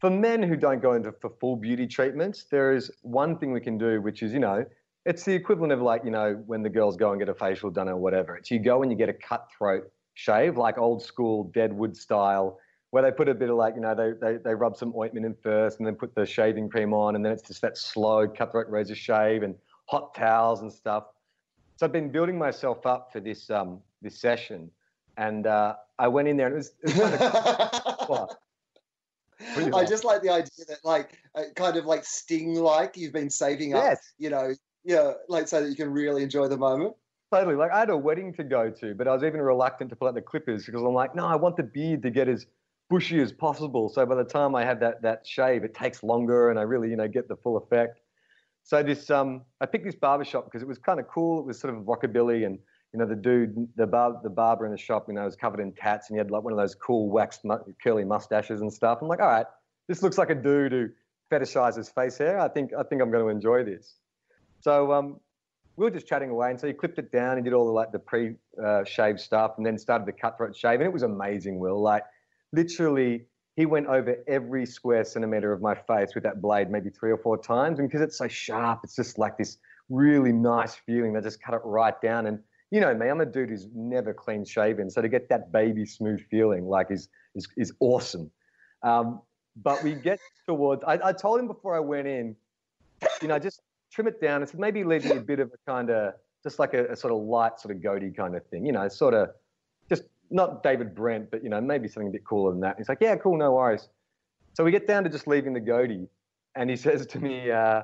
for 0.00 0.10
men 0.10 0.42
who 0.42 0.56
don't 0.56 0.80
go 0.80 0.92
into 0.92 1.12
for 1.12 1.30
full 1.40 1.56
beauty 1.56 1.86
treatments, 1.86 2.44
there 2.50 2.72
is 2.72 2.90
one 3.02 3.38
thing 3.38 3.52
we 3.52 3.60
can 3.60 3.78
do, 3.78 4.00
which 4.00 4.22
is 4.22 4.32
you 4.32 4.38
know. 4.38 4.64
It's 5.04 5.24
the 5.24 5.32
equivalent 5.32 5.72
of 5.72 5.80
like, 5.80 6.04
you 6.04 6.10
know, 6.10 6.42
when 6.46 6.62
the 6.62 6.68
girls 6.68 6.96
go 6.96 7.12
and 7.12 7.18
get 7.18 7.28
a 7.28 7.34
facial 7.34 7.70
done 7.70 7.88
or 7.88 7.96
whatever. 7.96 8.36
It's 8.36 8.50
you 8.50 8.58
go 8.58 8.82
and 8.82 8.92
you 8.92 8.98
get 8.98 9.08
a 9.08 9.14
cutthroat 9.14 9.90
shave, 10.14 10.56
like 10.56 10.76
old 10.76 11.02
school 11.02 11.44
Deadwood 11.54 11.96
style, 11.96 12.58
where 12.90 13.02
they 13.02 13.10
put 13.10 13.28
a 13.28 13.34
bit 13.34 13.48
of 13.48 13.56
like, 13.56 13.74
you 13.74 13.80
know, 13.80 13.94
they, 13.94 14.12
they, 14.20 14.36
they 14.36 14.54
rub 14.54 14.76
some 14.76 14.92
ointment 14.96 15.24
in 15.24 15.34
first 15.42 15.78
and 15.78 15.86
then 15.86 15.94
put 15.94 16.14
the 16.14 16.26
shaving 16.26 16.68
cream 16.68 16.92
on. 16.92 17.16
And 17.16 17.24
then 17.24 17.32
it's 17.32 17.42
just 17.42 17.62
that 17.62 17.78
slow 17.78 18.28
cutthroat 18.28 18.68
razor 18.68 18.94
shave 18.94 19.42
and 19.42 19.54
hot 19.86 20.14
towels 20.14 20.60
and 20.60 20.72
stuff. 20.72 21.04
So 21.76 21.86
I've 21.86 21.92
been 21.92 22.10
building 22.10 22.36
myself 22.36 22.84
up 22.84 23.10
for 23.12 23.20
this, 23.20 23.48
um, 23.50 23.80
this 24.02 24.20
session. 24.20 24.70
And 25.16 25.46
uh, 25.46 25.76
I 25.98 26.08
went 26.08 26.28
in 26.28 26.36
there 26.36 26.48
and 26.48 26.54
it 26.54 26.58
was, 26.58 26.72
it 26.82 26.96
was 26.96 27.18
kind 27.18 27.22
of 27.22 27.98
What? 28.08 28.38
I 29.56 29.84
just 29.84 30.04
like 30.04 30.22
the 30.22 30.30
idea 30.30 30.64
that, 30.68 30.84
like, 30.84 31.18
uh, 31.34 31.44
kind 31.54 31.76
of 31.76 31.84
like 31.84 32.04
sting 32.04 32.54
like 32.54 32.96
you've 32.96 33.12
been 33.12 33.30
saving 33.30 33.74
up, 33.74 33.84
Yes. 33.84 34.12
you 34.18 34.30
know, 34.30 34.52
yeah, 34.84 35.12
like 35.28 35.48
so 35.48 35.62
that 35.62 35.68
you 35.68 35.76
can 35.76 35.90
really 35.90 36.22
enjoy 36.22 36.48
the 36.48 36.56
moment. 36.56 36.94
Totally. 37.32 37.56
Like 37.56 37.70
I 37.70 37.80
had 37.80 37.90
a 37.90 37.96
wedding 37.96 38.32
to 38.34 38.44
go 38.44 38.70
to, 38.70 38.94
but 38.94 39.06
I 39.06 39.12
was 39.12 39.22
even 39.22 39.40
reluctant 39.40 39.90
to 39.90 39.96
pull 39.96 40.08
out 40.08 40.14
the 40.14 40.22
clippers 40.22 40.64
because 40.64 40.82
I'm 40.82 40.94
like, 40.94 41.14
no, 41.14 41.26
I 41.26 41.36
want 41.36 41.56
the 41.56 41.62
beard 41.62 42.02
to 42.02 42.10
get 42.10 42.26
as 42.26 42.46
bushy 42.88 43.20
as 43.20 43.32
possible. 43.32 43.90
So 43.90 44.06
by 44.06 44.14
the 44.14 44.24
time 44.24 44.54
I 44.54 44.64
have 44.64 44.80
that 44.80 45.02
that 45.02 45.26
shave, 45.26 45.62
it 45.62 45.74
takes 45.74 46.02
longer 46.02 46.48
and 46.50 46.58
I 46.58 46.62
really, 46.62 46.88
you 46.88 46.96
know, 46.96 47.06
get 47.06 47.28
the 47.28 47.36
full 47.36 47.58
effect. 47.58 48.00
So 48.62 48.82
this 48.82 49.10
um 49.10 49.42
I 49.60 49.66
picked 49.66 49.84
this 49.84 49.94
barber 49.94 50.24
shop 50.24 50.46
because 50.46 50.62
it 50.62 50.68
was 50.68 50.78
kind 50.78 50.98
of 50.98 51.06
cool. 51.08 51.40
It 51.40 51.46
was 51.46 51.60
sort 51.60 51.74
of 51.74 51.82
rockabilly 51.82 52.46
and 52.46 52.58
you 52.92 52.98
know, 52.98 53.06
the 53.06 53.16
dude, 53.16 53.68
the 53.76 53.86
bar, 53.86 54.18
the 54.22 54.30
barber 54.30 54.64
in 54.64 54.72
the 54.72 54.78
shop, 54.78 55.06
you 55.08 55.14
know, 55.14 55.24
was 55.24 55.36
covered 55.36 55.60
in 55.60 55.72
tats 55.72 56.08
and 56.08 56.16
he 56.16 56.18
had 56.18 56.30
like 56.30 56.42
one 56.42 56.52
of 56.52 56.58
those 56.58 56.74
cool 56.74 57.10
waxed 57.10 57.44
mu- 57.44 57.58
curly 57.82 58.04
mustaches 58.04 58.60
and 58.60 58.72
stuff. 58.72 58.98
I'm 59.02 59.08
like, 59.08 59.20
all 59.20 59.26
right, 59.26 59.46
this 59.88 60.02
looks 60.02 60.16
like 60.16 60.30
a 60.30 60.34
dude 60.34 60.72
who 60.72 60.88
fetishizes 61.30 61.92
face 61.94 62.16
hair. 62.16 62.38
I 62.38 62.48
think 62.48 62.72
I 62.78 62.82
think 62.82 63.02
I'm 63.02 63.10
going 63.10 63.24
to 63.24 63.28
enjoy 63.30 63.64
this. 63.64 63.96
So 64.60 64.92
um, 64.92 65.20
we 65.76 65.84
were 65.84 65.90
just 65.90 66.06
chatting 66.06 66.30
away, 66.30 66.50
and 66.50 66.58
so 66.58 66.66
he 66.66 66.72
clipped 66.72 66.98
it 66.98 67.12
down 67.12 67.36
and 67.36 67.44
did 67.44 67.52
all 67.52 67.66
the 67.66 67.72
like 67.72 67.92
the 67.92 67.98
pre-shave 67.98 69.20
stuff, 69.20 69.52
and 69.56 69.66
then 69.66 69.78
started 69.78 70.06
the 70.06 70.12
cutthroat 70.12 70.56
shave, 70.56 70.80
and 70.80 70.84
it 70.84 70.92
was 70.92 71.02
amazing. 71.02 71.58
Wil 71.58 71.80
like 71.80 72.04
literally, 72.52 73.26
he 73.56 73.66
went 73.66 73.86
over 73.86 74.16
every 74.26 74.66
square 74.66 75.04
centimeter 75.04 75.52
of 75.52 75.60
my 75.60 75.74
face 75.74 76.14
with 76.14 76.24
that 76.24 76.40
blade, 76.40 76.70
maybe 76.70 76.90
three 76.90 77.10
or 77.10 77.18
four 77.18 77.36
times, 77.36 77.78
and 77.78 77.88
because 77.88 78.00
it's 78.00 78.18
so 78.18 78.28
sharp, 78.28 78.80
it's 78.82 78.96
just 78.96 79.18
like 79.18 79.36
this 79.36 79.58
really 79.88 80.32
nice 80.32 80.74
feeling. 80.74 81.12
They 81.12 81.20
just 81.20 81.42
cut 81.42 81.54
it 81.54 81.60
right 81.64 82.00
down, 82.00 82.26
and 82.26 82.40
you 82.70 82.80
know 82.80 82.94
me, 82.94 83.08
I'm 83.08 83.20
a 83.20 83.26
dude 83.26 83.50
who's 83.50 83.66
never 83.74 84.12
clean 84.12 84.44
shaven, 84.44 84.90
so 84.90 85.00
to 85.00 85.08
get 85.08 85.28
that 85.30 85.52
baby 85.52 85.86
smooth 85.86 86.20
feeling 86.30 86.66
like 86.66 86.90
is 86.90 87.08
is 87.34 87.48
is 87.56 87.72
awesome. 87.80 88.30
Um, 88.82 89.20
but 89.56 89.82
we 89.82 89.94
get 89.94 90.20
towards. 90.46 90.84
I, 90.84 90.98
I 91.02 91.12
told 91.12 91.40
him 91.40 91.46
before 91.46 91.74
I 91.74 91.80
went 91.80 92.06
in, 92.06 92.36
you 93.20 93.28
know, 93.28 93.38
just 93.38 93.62
trim 93.92 94.06
it 94.06 94.20
down. 94.20 94.42
It's 94.42 94.54
maybe 94.54 94.84
leave 94.84 95.04
me 95.04 95.12
a 95.12 95.20
bit 95.20 95.40
of 95.40 95.50
a 95.52 95.70
kind 95.70 95.90
of 95.90 96.14
just 96.42 96.58
like 96.58 96.74
a, 96.74 96.86
a 96.86 96.96
sort 96.96 97.12
of 97.12 97.20
light 97.20 97.58
sort 97.58 97.74
of 97.74 97.82
goatee 97.82 98.10
kind 98.10 98.36
of 98.36 98.46
thing, 98.46 98.64
you 98.64 98.72
know, 98.72 98.86
sort 98.88 99.14
of 99.14 99.30
just 99.88 100.04
not 100.30 100.62
David 100.62 100.94
Brent, 100.94 101.30
but 101.30 101.42
you 101.42 101.48
know, 101.48 101.60
maybe 101.60 101.88
something 101.88 102.08
a 102.08 102.12
bit 102.12 102.24
cooler 102.24 102.52
than 102.52 102.60
that. 102.60 102.76
He's 102.78 102.88
like, 102.88 102.98
yeah, 103.00 103.16
cool, 103.16 103.36
no 103.36 103.52
worries. 103.52 103.88
So 104.54 104.64
we 104.64 104.70
get 104.70 104.86
down 104.86 105.04
to 105.04 105.10
just 105.10 105.26
leaving 105.26 105.52
the 105.52 105.60
goatee, 105.60 106.08
and 106.54 106.68
he 106.70 106.76
says 106.76 107.06
to 107.06 107.18
me, 107.18 107.50
uh, 107.50 107.82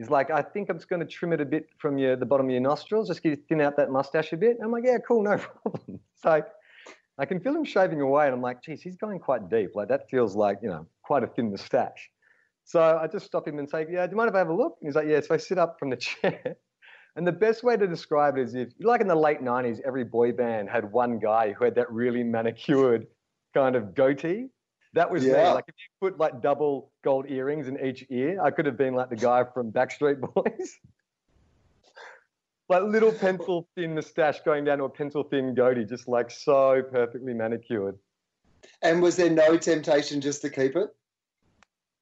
he's 0.00 0.08
like, 0.08 0.30
I 0.30 0.40
think 0.40 0.70
I'm 0.70 0.78
just 0.78 0.88
going 0.88 1.00
to 1.00 1.06
trim 1.06 1.34
it 1.34 1.42
a 1.42 1.44
bit 1.44 1.68
from 1.76 1.98
your 1.98 2.16
the 2.16 2.24
bottom 2.24 2.46
of 2.46 2.52
your 2.52 2.62
nostrils, 2.62 3.08
just 3.08 3.22
get 3.22 3.30
you 3.30 3.38
thin 3.48 3.60
out 3.60 3.76
that 3.76 3.90
mustache 3.90 4.32
a 4.32 4.36
bit. 4.36 4.56
And 4.56 4.64
I'm 4.64 4.72
like, 4.72 4.84
yeah, 4.86 4.96
cool, 5.06 5.22
no 5.22 5.36
problem. 5.62 6.00
So 6.16 6.42
I 7.18 7.26
can 7.26 7.38
feel 7.38 7.54
him 7.54 7.64
shaving 7.64 8.00
away, 8.00 8.24
and 8.24 8.34
I'm 8.34 8.40
like, 8.40 8.62
geez, 8.62 8.80
he's 8.80 8.96
going 8.96 9.18
quite 9.18 9.50
deep. 9.50 9.72
Like 9.74 9.88
that 9.88 10.08
feels 10.10 10.34
like 10.34 10.58
you 10.62 10.70
know 10.70 10.86
quite 11.02 11.22
a 11.22 11.26
thin 11.26 11.50
moustache. 11.50 12.10
So 12.64 12.80
I 12.80 13.08
just 13.08 13.26
stop 13.26 13.46
him 13.46 13.58
and 13.58 13.68
say, 13.68 13.86
yeah, 13.90 14.06
do 14.06 14.12
you 14.12 14.16
mind 14.16 14.30
if 14.30 14.34
I 14.34 14.38
have 14.38 14.48
a 14.48 14.54
look? 14.54 14.78
And 14.80 14.88
he's 14.88 14.94
like, 14.94 15.06
yeah. 15.06 15.20
So 15.20 15.34
I 15.34 15.36
sit 15.36 15.58
up 15.58 15.78
from 15.78 15.90
the 15.90 15.96
chair. 16.08 16.56
And 17.16 17.26
the 17.26 17.32
best 17.32 17.64
way 17.64 17.76
to 17.76 17.86
describe 17.86 18.38
it 18.38 18.42
is 18.42 18.54
if, 18.54 18.68
like 18.80 19.00
in 19.00 19.08
the 19.08 19.16
late 19.16 19.42
90s, 19.42 19.80
every 19.84 20.04
boy 20.04 20.30
band 20.32 20.70
had 20.70 20.90
one 20.90 21.18
guy 21.18 21.52
who 21.52 21.64
had 21.64 21.74
that 21.74 21.90
really 21.92 22.22
manicured 22.22 23.08
kind 23.52 23.74
of 23.74 23.94
goatee. 23.94 24.46
That 24.94 25.10
was 25.10 25.24
me. 25.24 25.32
Like 25.32 25.66
if 25.68 25.74
you 25.78 26.08
put 26.08 26.18
like 26.18 26.42
double 26.42 26.90
gold 27.04 27.30
earrings 27.30 27.68
in 27.68 27.78
each 27.84 28.04
ear, 28.10 28.40
I 28.42 28.50
could 28.50 28.66
have 28.66 28.76
been 28.76 28.94
like 28.94 29.08
the 29.08 29.16
guy 29.16 29.44
from 29.44 29.70
Backstreet 29.70 30.20
Boys. 30.20 30.78
like 32.68 32.82
little 32.82 33.12
pencil 33.12 33.68
thin 33.76 33.94
moustache 33.94 34.40
going 34.44 34.64
down 34.64 34.78
to 34.78 34.84
a 34.84 34.88
pencil 34.88 35.22
thin 35.22 35.54
goatee, 35.54 35.84
just 35.84 36.08
like 36.08 36.30
so 36.30 36.82
perfectly 36.90 37.34
manicured. 37.34 37.96
And 38.82 39.00
was 39.00 39.16
there 39.16 39.30
no 39.30 39.56
temptation 39.56 40.20
just 40.20 40.42
to 40.42 40.50
keep 40.50 40.76
it? 40.76 40.88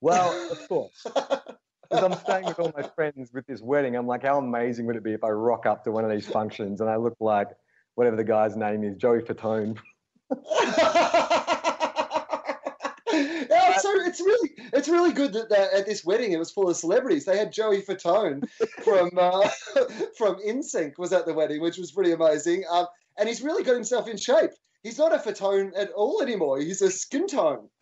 Well, 0.00 0.52
of 0.52 0.68
course. 0.68 1.06
Because 1.90 2.04
I'm 2.04 2.18
staying 2.18 2.44
with 2.44 2.58
all 2.58 2.70
my 2.76 2.82
friends 2.94 3.30
with 3.32 3.46
this 3.46 3.62
wedding. 3.62 3.96
I'm 3.96 4.06
like, 4.06 4.22
how 4.22 4.36
amazing 4.38 4.84
would 4.86 4.96
it 4.96 5.02
be 5.02 5.14
if 5.14 5.24
I 5.24 5.30
rock 5.30 5.64
up 5.64 5.84
to 5.84 5.90
one 5.90 6.04
of 6.04 6.10
these 6.10 6.26
functions 6.26 6.82
and 6.82 6.90
I 6.90 6.96
look 6.96 7.16
like 7.18 7.48
whatever 7.94 8.14
the 8.14 8.24
guy's 8.24 8.56
name 8.56 8.84
is, 8.84 8.96
Joey 8.96 9.20
Fatone. 9.20 9.78
yeah, 13.84 13.90
so 13.90 14.06
it's 14.06 14.20
really 14.20 14.50
it's 14.72 14.88
really 14.88 15.12
good 15.12 15.32
that, 15.32 15.48
that 15.50 15.72
at 15.72 15.86
this 15.86 16.04
wedding 16.04 16.32
it 16.32 16.38
was 16.38 16.50
full 16.50 16.68
of 16.68 16.76
celebrities. 16.76 17.24
They 17.24 17.38
had 17.38 17.52
Joey 17.52 17.82
Fatone 17.82 18.48
from 18.84 19.10
uh, 19.16 19.48
from 20.16 20.36
NSYNC 20.46 20.98
was 20.98 21.12
at 21.12 21.26
the 21.26 21.34
wedding, 21.34 21.60
which 21.60 21.78
was 21.78 21.92
pretty 21.92 22.12
amazing. 22.12 22.64
Um, 22.70 22.86
and 23.18 23.28
he's 23.28 23.42
really 23.42 23.64
got 23.64 23.74
himself 23.74 24.08
in 24.08 24.16
shape. 24.16 24.50
He's 24.82 24.98
not 24.98 25.12
a 25.14 25.18
Fatone 25.18 25.72
at 25.76 25.90
all 25.90 26.22
anymore. 26.22 26.60
He's 26.60 26.82
a 26.82 26.90
skin 26.90 27.26
tone. 27.26 27.68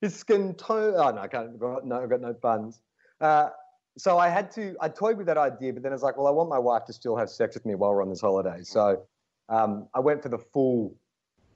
His 0.00 0.14
skin 0.16 0.54
tone. 0.54 0.94
Oh 0.96 1.10
no, 1.10 1.20
I 1.20 1.28
can't. 1.28 1.60
No, 1.84 2.00
I've 2.02 2.08
got 2.08 2.20
no 2.20 2.32
buns. 2.32 2.80
Uh, 3.20 3.50
so 3.98 4.18
I 4.18 4.28
had 4.28 4.50
to. 4.52 4.76
I 4.80 4.88
toyed 4.88 5.18
with 5.18 5.26
that 5.26 5.36
idea, 5.36 5.72
but 5.72 5.82
then 5.82 5.92
I 5.92 5.94
was 5.94 6.02
like, 6.02 6.16
well, 6.16 6.26
I 6.26 6.30
want 6.30 6.48
my 6.48 6.58
wife 6.58 6.84
to 6.86 6.92
still 6.92 7.16
have 7.16 7.28
sex 7.28 7.54
with 7.54 7.66
me 7.66 7.74
while 7.74 7.90
we're 7.90 8.02
on 8.02 8.08
this 8.08 8.20
holiday. 8.20 8.60
So 8.62 9.02
um, 9.48 9.88
I 9.94 10.00
went 10.00 10.22
for 10.22 10.30
the 10.30 10.38
full, 10.38 10.94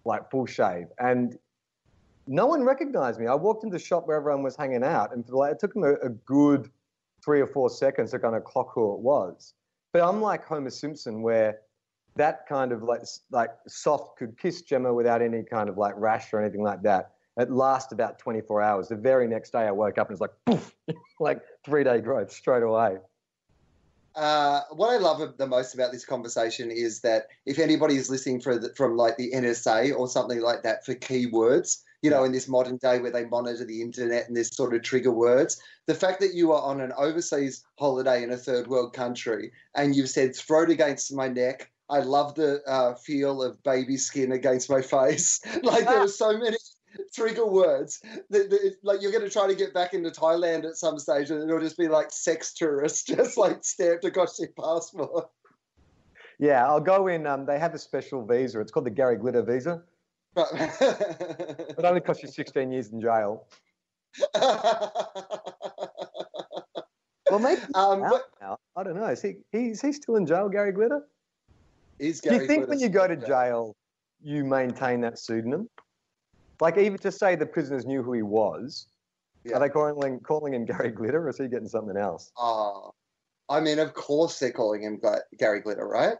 like 0.04 0.30
full 0.30 0.44
shave, 0.46 0.88
and 0.98 1.38
no 2.26 2.46
one 2.46 2.62
recognized 2.62 3.20
me. 3.20 3.26
I 3.26 3.34
walked 3.34 3.64
into 3.64 3.76
the 3.76 3.84
shop 3.84 4.06
where 4.06 4.16
everyone 4.16 4.42
was 4.42 4.56
hanging 4.56 4.82
out, 4.82 5.14
and 5.14 5.28
like, 5.28 5.52
it 5.52 5.58
took 5.58 5.74
them 5.74 5.84
a, 5.84 5.94
a 6.06 6.08
good 6.08 6.70
three 7.24 7.40
or 7.40 7.46
four 7.46 7.70
seconds 7.70 8.10
to 8.10 8.18
kind 8.18 8.34
of 8.34 8.44
clock 8.44 8.72
who 8.74 8.94
it 8.94 9.00
was. 9.00 9.54
But 9.92 10.02
I'm 10.02 10.20
like 10.20 10.44
Homer 10.44 10.70
Simpson, 10.70 11.22
where 11.22 11.60
that 12.16 12.46
kind 12.46 12.72
of 12.72 12.82
like 12.82 13.02
like 13.30 13.50
soft 13.66 14.18
could 14.18 14.38
kiss 14.38 14.62
Gemma 14.62 14.92
without 14.92 15.22
any 15.22 15.42
kind 15.42 15.68
of 15.68 15.78
like 15.78 15.94
rash 15.96 16.32
or 16.32 16.40
anything 16.40 16.62
like 16.62 16.82
that. 16.82 17.12
It 17.36 17.50
lasts 17.50 17.92
about 17.92 18.18
24 18.20 18.62
hours. 18.62 18.88
The 18.88 18.96
very 18.96 19.26
next 19.26 19.50
day, 19.50 19.62
I 19.62 19.72
woke 19.72 19.98
up 19.98 20.08
and 20.08 20.14
it's 20.14 20.20
like 20.20 20.30
poof, 20.46 20.74
like 21.20 21.40
three 21.64 21.84
day 21.84 22.00
growth 22.00 22.30
straight 22.30 22.62
away. 22.62 22.98
Uh, 24.14 24.60
what 24.70 24.90
I 24.90 24.98
love 24.98 25.36
the 25.38 25.46
most 25.46 25.74
about 25.74 25.90
this 25.90 26.04
conversation 26.04 26.70
is 26.70 27.00
that 27.00 27.26
if 27.46 27.58
anybody 27.58 27.96
is 27.96 28.08
listening 28.08 28.38
the, 28.38 28.72
from 28.76 28.96
like 28.96 29.16
the 29.16 29.32
NSA 29.32 29.96
or 29.98 30.06
something 30.06 30.40
like 30.40 30.62
that 30.62 30.86
for 30.86 30.94
keywords, 30.94 31.82
you 32.04 32.10
know, 32.10 32.24
in 32.24 32.32
this 32.32 32.48
modern 32.48 32.76
day 32.76 32.98
where 32.98 33.10
they 33.10 33.24
monitor 33.24 33.64
the 33.64 33.80
internet 33.80 34.28
and 34.28 34.36
this 34.36 34.50
sort 34.50 34.74
of 34.74 34.82
trigger 34.82 35.10
words, 35.10 35.58
the 35.86 35.94
fact 35.94 36.20
that 36.20 36.34
you 36.34 36.52
are 36.52 36.60
on 36.60 36.82
an 36.82 36.92
overseas 36.98 37.64
holiday 37.78 38.22
in 38.22 38.30
a 38.30 38.36
third 38.36 38.66
world 38.66 38.92
country 38.92 39.50
and 39.74 39.96
you've 39.96 40.10
said 40.10 40.36
throat 40.36 40.68
against 40.68 41.14
my 41.14 41.28
neck. 41.28 41.70
I 41.88 42.00
love 42.00 42.34
the 42.34 42.60
uh, 42.66 42.94
feel 42.96 43.42
of 43.42 43.62
baby 43.62 43.96
skin 43.96 44.32
against 44.32 44.68
my 44.68 44.82
face. 44.96 45.40
like 45.62 45.86
there 45.86 46.00
were 46.00 46.08
so 46.08 46.36
many 46.36 46.58
trigger 47.14 47.46
words 47.46 48.02
that, 48.28 48.50
that 48.50 48.76
like 48.82 49.00
you're 49.00 49.10
going 49.10 49.24
to 49.24 49.30
try 49.30 49.46
to 49.46 49.54
get 49.54 49.72
back 49.72 49.94
into 49.94 50.10
Thailand 50.10 50.66
at 50.66 50.76
some 50.76 50.98
stage 50.98 51.30
and 51.30 51.42
it'll 51.42 51.58
just 51.58 51.78
be 51.78 51.88
like 51.88 52.10
sex 52.10 52.52
tourists 52.52 53.02
just 53.16 53.38
like 53.38 53.64
stamped 53.64 54.04
across 54.04 54.38
your 54.38 54.50
passport. 54.50 55.30
Yeah, 56.38 56.66
I'll 56.66 56.80
go 56.80 57.06
in. 57.06 57.26
Um, 57.26 57.46
they 57.46 57.58
have 57.58 57.72
a 57.72 57.78
special 57.78 58.26
visa. 58.26 58.60
It's 58.60 58.70
called 58.70 58.84
the 58.84 58.90
Gary 58.90 59.16
Glitter 59.16 59.42
visa. 59.42 59.84
But 60.34 60.48
It 60.80 61.84
only 61.84 62.00
cost 62.00 62.22
you 62.22 62.28
16 62.28 62.72
years 62.72 62.88
in 62.92 63.00
jail. 63.00 63.46
Well, 67.30 67.38
maybe 67.40 67.62
Um, 67.74 68.00
but- 68.02 68.28
now. 68.40 68.58
I 68.76 68.82
don't 68.82 68.96
know. 68.96 69.06
Is 69.06 69.22
he, 69.22 69.36
he, 69.50 69.68
is 69.70 69.80
he 69.80 69.92
still 69.92 70.16
in 70.16 70.26
jail, 70.26 70.48
Gary 70.48 70.72
Glitter? 70.72 71.06
Is 71.98 72.20
Gary 72.20 72.36
Do 72.36 72.42
you 72.42 72.48
think 72.48 72.58
Glitter 72.66 72.70
when 72.70 72.80
you 72.80 72.88
go 72.88 73.06
to 73.08 73.14
still 73.16 73.28
jail, 73.28 73.76
you 74.22 74.44
maintain 74.44 75.00
that 75.02 75.18
pseudonym? 75.18 75.68
Like, 76.60 76.76
even 76.76 76.98
to 76.98 77.10
say 77.12 77.34
the 77.34 77.46
prisoners 77.46 77.86
knew 77.86 78.02
who 78.02 78.12
he 78.12 78.22
was, 78.22 78.86
Yeah. 79.44 79.56
are 79.56 79.60
they 79.60 79.68
calling 79.68 80.20
calling 80.20 80.54
him 80.54 80.64
Gary 80.64 80.90
Glitter, 80.90 81.24
or 81.24 81.28
is 81.30 81.38
he 81.38 81.48
getting 81.48 81.68
something 81.68 81.96
else? 81.96 82.30
Ah, 82.36 82.90
I 83.48 83.60
mean, 83.60 83.78
of 83.78 83.94
course 83.94 84.38
they're 84.38 84.52
calling 84.52 84.82
him 84.82 85.00
Gary 85.38 85.60
Glitter, 85.60 85.86
right? 85.86 86.16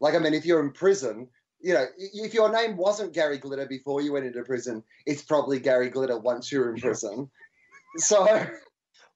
Like, 0.00 0.14
I 0.14 0.18
mean, 0.18 0.34
if 0.34 0.44
you're 0.46 0.60
in 0.60 0.72
prison, 0.72 1.28
you 1.62 1.74
know, 1.74 1.86
if 1.98 2.32
your 2.34 2.50
name 2.52 2.76
wasn't 2.76 3.12
Gary 3.12 3.38
Glitter 3.38 3.66
before 3.66 4.00
you 4.00 4.12
went 4.12 4.24
into 4.26 4.42
prison, 4.42 4.82
it's 5.06 5.22
probably 5.22 5.58
Gary 5.58 5.90
Glitter 5.90 6.18
once 6.18 6.50
you're 6.50 6.74
in 6.74 6.80
prison. 6.80 7.30
So, 7.96 8.46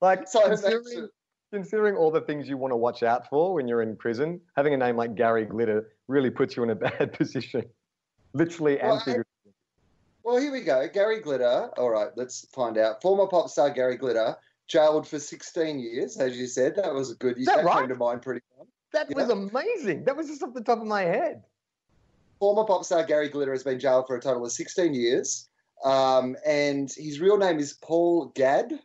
Like, 0.01 0.27
so 0.27 0.41
considering, 0.47 1.07
considering 1.53 1.95
all 1.95 2.11
the 2.11 2.19
things 2.19 2.49
you 2.49 2.57
want 2.57 2.73
to 2.73 2.75
watch 2.75 3.03
out 3.03 3.29
for 3.29 3.53
when 3.53 3.69
you're 3.69 3.81
in 3.81 3.95
prison, 3.95 4.41
having 4.57 4.73
a 4.73 4.77
name 4.77 4.97
like 4.97 5.15
Gary 5.15 5.45
Glitter 5.45 5.91
really 6.09 6.29
puts 6.29 6.57
you 6.57 6.63
in 6.63 6.69
a 6.71 6.75
bad 6.87 7.13
position, 7.13 7.63
literally 8.33 8.77
Well, 8.81 8.91
and 8.91 9.01
I- 9.01 9.05
figuratively. 9.05 9.53
well, 10.23 10.37
here 10.37 10.51
we 10.51 10.59
go. 10.59 10.85
Gary 10.93 11.21
Glitter. 11.21 11.69
All 11.77 11.89
right, 11.89 12.09
let's 12.17 12.45
find 12.53 12.77
out. 12.77 13.01
Former 13.01 13.27
pop 13.27 13.47
star 13.49 13.69
Gary 13.69 13.95
Glitter, 13.95 14.35
jailed 14.67 15.07
for 15.07 15.17
16 15.17 15.79
years, 15.79 16.17
as 16.17 16.37
you 16.37 16.47
said. 16.47 16.75
That 16.75 16.93
was 16.93 17.11
a 17.11 17.15
good. 17.15 17.37
Is 17.37 17.45
that 17.45 17.57
came 17.59 17.65
right? 17.65 17.87
to 17.87 17.95
mind 17.95 18.23
pretty 18.23 18.41
well. 18.57 18.67
That 18.91 19.07
yeah. 19.09 19.15
was 19.15 19.29
amazing. 19.29 20.03
That 20.03 20.17
was 20.17 20.27
just 20.27 20.43
off 20.43 20.53
the 20.53 20.61
top 20.61 20.79
of 20.81 20.85
my 20.87 21.03
head. 21.03 21.43
Former 22.39 22.65
pop 22.65 22.83
star 22.83 23.03
Gary 23.03 23.29
Glitter 23.29 23.51
has 23.53 23.63
been 23.63 23.79
jailed 23.79 24.07
for 24.07 24.15
a 24.15 24.21
total 24.21 24.45
of 24.45 24.51
16 24.51 24.93
years. 24.93 25.49
Um, 25.83 26.35
and 26.45 26.91
his 26.91 27.19
real 27.19 27.37
name 27.37 27.59
is 27.59 27.73
Paul 27.73 28.31
Gadd. 28.35 28.79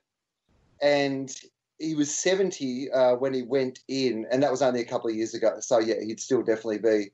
And 0.82 1.34
he 1.78 1.94
was 1.94 2.14
70 2.14 2.90
uh, 2.90 3.14
when 3.16 3.34
he 3.34 3.42
went 3.42 3.80
in, 3.88 4.26
and 4.30 4.42
that 4.42 4.50
was 4.50 4.62
only 4.62 4.80
a 4.80 4.84
couple 4.84 5.10
of 5.10 5.16
years 5.16 5.34
ago. 5.34 5.56
So, 5.60 5.78
yeah, 5.78 6.00
he'd 6.00 6.20
still 6.20 6.42
definitely 6.42 6.78
be. 6.78 7.10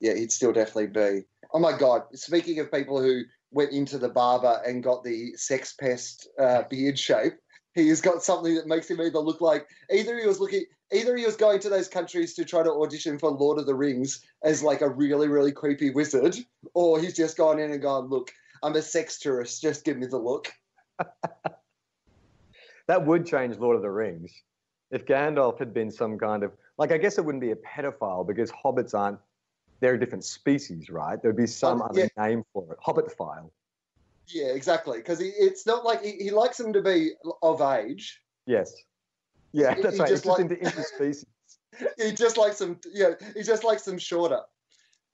Yeah, 0.00 0.14
he'd 0.14 0.32
still 0.32 0.52
definitely 0.52 0.88
be. 0.88 1.24
Oh 1.52 1.58
my 1.58 1.76
God. 1.76 2.02
Speaking 2.14 2.58
of 2.58 2.72
people 2.72 3.00
who 3.00 3.22
went 3.50 3.72
into 3.72 3.98
the 3.98 4.08
barber 4.08 4.60
and 4.66 4.82
got 4.82 5.04
the 5.04 5.34
sex 5.36 5.72
pest 5.72 6.28
uh, 6.38 6.62
beard 6.68 6.98
shape, 6.98 7.34
he 7.74 7.88
has 7.88 8.00
got 8.00 8.22
something 8.22 8.54
that 8.54 8.66
makes 8.66 8.90
him 8.90 9.00
either 9.00 9.18
look 9.18 9.40
like 9.40 9.66
either 9.90 10.18
he 10.18 10.26
was 10.26 10.40
looking 10.40 10.64
either 10.94 11.16
he 11.16 11.26
was 11.26 11.36
going 11.36 11.60
to 11.60 11.68
those 11.68 11.88
countries 11.88 12.34
to 12.34 12.44
try 12.44 12.62
to 12.62 12.70
audition 12.70 13.18
for 13.18 13.30
Lord 13.30 13.58
of 13.58 13.66
the 13.66 13.74
Rings 13.74 14.24
as 14.42 14.62
like 14.62 14.80
a 14.80 14.88
really, 14.88 15.28
really 15.28 15.52
creepy 15.52 15.90
wizard, 15.90 16.36
or 16.74 17.00
he's 17.00 17.14
just 17.14 17.36
gone 17.36 17.58
in 17.58 17.72
and 17.72 17.82
gone, 17.82 18.08
look, 18.08 18.32
I'm 18.62 18.74
a 18.76 18.82
sex 18.82 19.18
tourist, 19.18 19.60
just 19.60 19.84
give 19.84 19.98
me 19.98 20.06
the 20.06 20.18
look. 20.18 20.52
That 22.86 23.06
would 23.06 23.26
change 23.26 23.56
Lord 23.56 23.76
of 23.76 23.82
the 23.82 23.90
Rings. 23.90 24.30
If 24.90 25.06
Gandalf 25.06 25.58
had 25.58 25.72
been 25.72 25.90
some 25.90 26.18
kind 26.18 26.42
of 26.42 26.52
like, 26.76 26.92
I 26.92 26.98
guess 26.98 27.18
it 27.18 27.24
wouldn't 27.24 27.40
be 27.40 27.52
a 27.52 27.56
pedophile 27.56 28.26
because 28.26 28.52
hobbits 28.52 28.94
aren't. 28.94 29.18
They're 29.80 29.94
a 29.94 29.98
different 29.98 30.24
species, 30.24 30.90
right? 30.90 31.20
There'd 31.20 31.36
be 31.36 31.46
some 31.46 31.80
Um, 31.80 31.88
other 31.90 32.10
name 32.18 32.44
for 32.52 32.72
it. 32.72 32.78
Hobbit 32.80 33.10
file. 33.12 33.52
Yeah, 34.28 34.48
exactly. 34.48 34.98
Because 34.98 35.20
it's 35.20 35.66
not 35.66 35.84
like 35.84 36.02
he, 36.02 36.12
he 36.12 36.30
likes 36.30 36.58
them 36.58 36.72
to 36.72 36.82
be 36.82 37.12
of 37.42 37.60
age. 37.60 38.20
Yes. 38.46 38.74
Yeah, 39.54 39.72
He- 39.76 39.82
that's 39.82 39.94
he 39.96 40.00
right. 40.02 40.08
just 40.08 40.26
like- 40.26 40.40
into 40.40 40.56
interspecies. 40.56 41.24
He 41.98 42.12
just 42.12 42.36
likes 42.36 42.58
them, 42.58 42.78
you 42.92 43.02
know, 43.02 43.16
he 43.34 43.42
just 43.42 43.64
likes 43.64 43.82
them 43.84 43.98
shorter. 43.98 44.42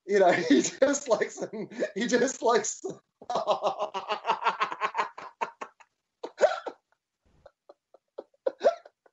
You 0.07 0.19
know, 0.19 0.31
he 0.49 0.61
just 0.63 1.09
likes 1.09 1.37
them, 1.37 1.69
he 1.95 2.07
just 2.07 2.43
likes 2.43 2.83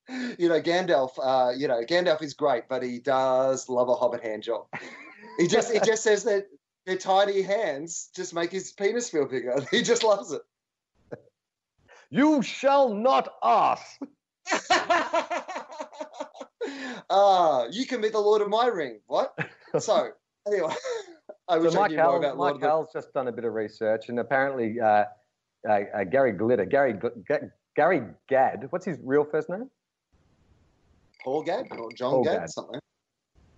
You 0.10 0.48
know, 0.50 0.62
Gandalf. 0.62 1.12
Uh, 1.22 1.52
you 1.58 1.68
know, 1.68 1.84
Gandalf 1.84 2.22
is 2.22 2.34
great, 2.34 2.64
but 2.70 2.82
he 2.84 3.00
does 3.00 3.68
love 3.68 3.90
a 3.90 3.96
hobbit 3.96 4.24
hand 4.24 4.44
job. 4.44 4.68
He 5.38 5.48
just, 5.48 5.72
he 5.72 5.80
just 5.80 6.04
says 6.04 6.24
that 6.24 6.48
their 6.86 6.96
tiny 6.98 7.42
hands 7.42 8.10
just 8.16 8.34
make 8.34 8.52
his 8.52 8.72
penis 8.72 9.10
feel 9.10 9.26
bigger. 9.26 9.58
He 9.72 9.82
just 9.84 10.04
loves 10.04 10.32
it. 10.32 10.42
You 12.10 12.42
shall 12.42 12.94
not 12.94 13.28
ask. 13.44 13.84
Ah, 17.10 17.68
you 17.72 17.86
can 17.86 18.02
be 18.02 18.10
the 18.10 18.20
Lord 18.20 18.42
of 18.42 18.50
my 18.50 18.68
ring. 18.68 19.00
What? 19.08 19.38
So, 19.80 20.10
anyway, 20.46 20.74
I 21.48 21.58
wish 21.58 21.72
So 21.72 21.80
I 21.80 21.82
Mike, 21.84 21.92
knew 21.92 21.98
more 21.98 22.18
about 22.18 22.38
Lord 22.38 22.60
Mike 22.60 22.62
the 22.62 22.88
just 22.94 23.14
done 23.14 23.28
a 23.28 23.32
bit 23.32 23.46
of 23.46 23.54
research, 23.54 24.10
and 24.10 24.20
apparently 24.20 24.80
uh, 24.80 25.06
uh, 25.68 25.72
uh, 25.72 26.04
Gary 26.04 26.34
Glitter, 26.34 26.66
Gary 26.66 26.94
Ga- 26.94 27.50
Gary 27.76 28.02
Gadd, 28.28 28.68
what's 28.72 28.86
his 28.86 28.98
real 29.04 29.24
first 29.24 29.50
name? 29.50 29.70
Paul 31.24 31.44
Gadd 31.44 31.68
or 31.72 31.92
John 31.94 32.12
Paul 32.12 32.24
Gad, 32.24 32.40
Gadd. 32.40 32.50
something. 32.50 32.80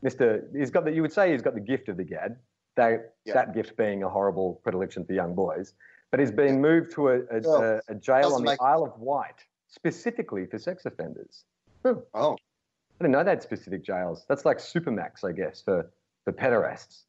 Mister, 0.01 0.47
he's 0.55 0.71
got 0.71 0.85
the. 0.85 0.91
You 0.91 1.01
would 1.01 1.13
say 1.13 1.31
he's 1.31 1.41
got 1.41 1.55
the 1.55 1.59
gift 1.59 1.89
of 1.89 1.97
the 1.97 2.03
Gad. 2.03 2.37
They, 2.75 2.99
Yeah. 3.25 3.33
That 3.33 3.53
gift 3.53 3.75
being 3.77 4.03
a 4.03 4.09
horrible 4.09 4.61
predilection 4.63 5.05
for 5.05 5.13
young 5.13 5.33
boys, 5.33 5.73
but 6.11 6.19
he's 6.19 6.31
been 6.31 6.61
moved 6.61 6.91
to 6.93 7.09
a, 7.09 7.15
a, 7.15 7.41
Well, 7.43 7.63
a, 7.63 7.81
a 7.91 7.95
jail 7.95 8.33
on 8.33 8.45
the 8.45 8.57
Isle 8.61 8.83
of 8.85 8.99
Wight 8.99 9.43
specifically 9.69 10.45
for 10.45 10.57
sex 10.57 10.85
offenders. 10.85 11.45
Oh, 11.85 12.03
I 12.13 12.35
didn't 12.99 13.11
know 13.13 13.23
they 13.23 13.29
had 13.31 13.41
specific 13.41 13.83
jails. 13.85 14.25
That's 14.27 14.43
like 14.45 14.57
Supermax, 14.57 15.23
I 15.23 15.31
guess, 15.31 15.61
for 15.61 15.89
for 16.25 16.33
pederasts. 16.33 17.03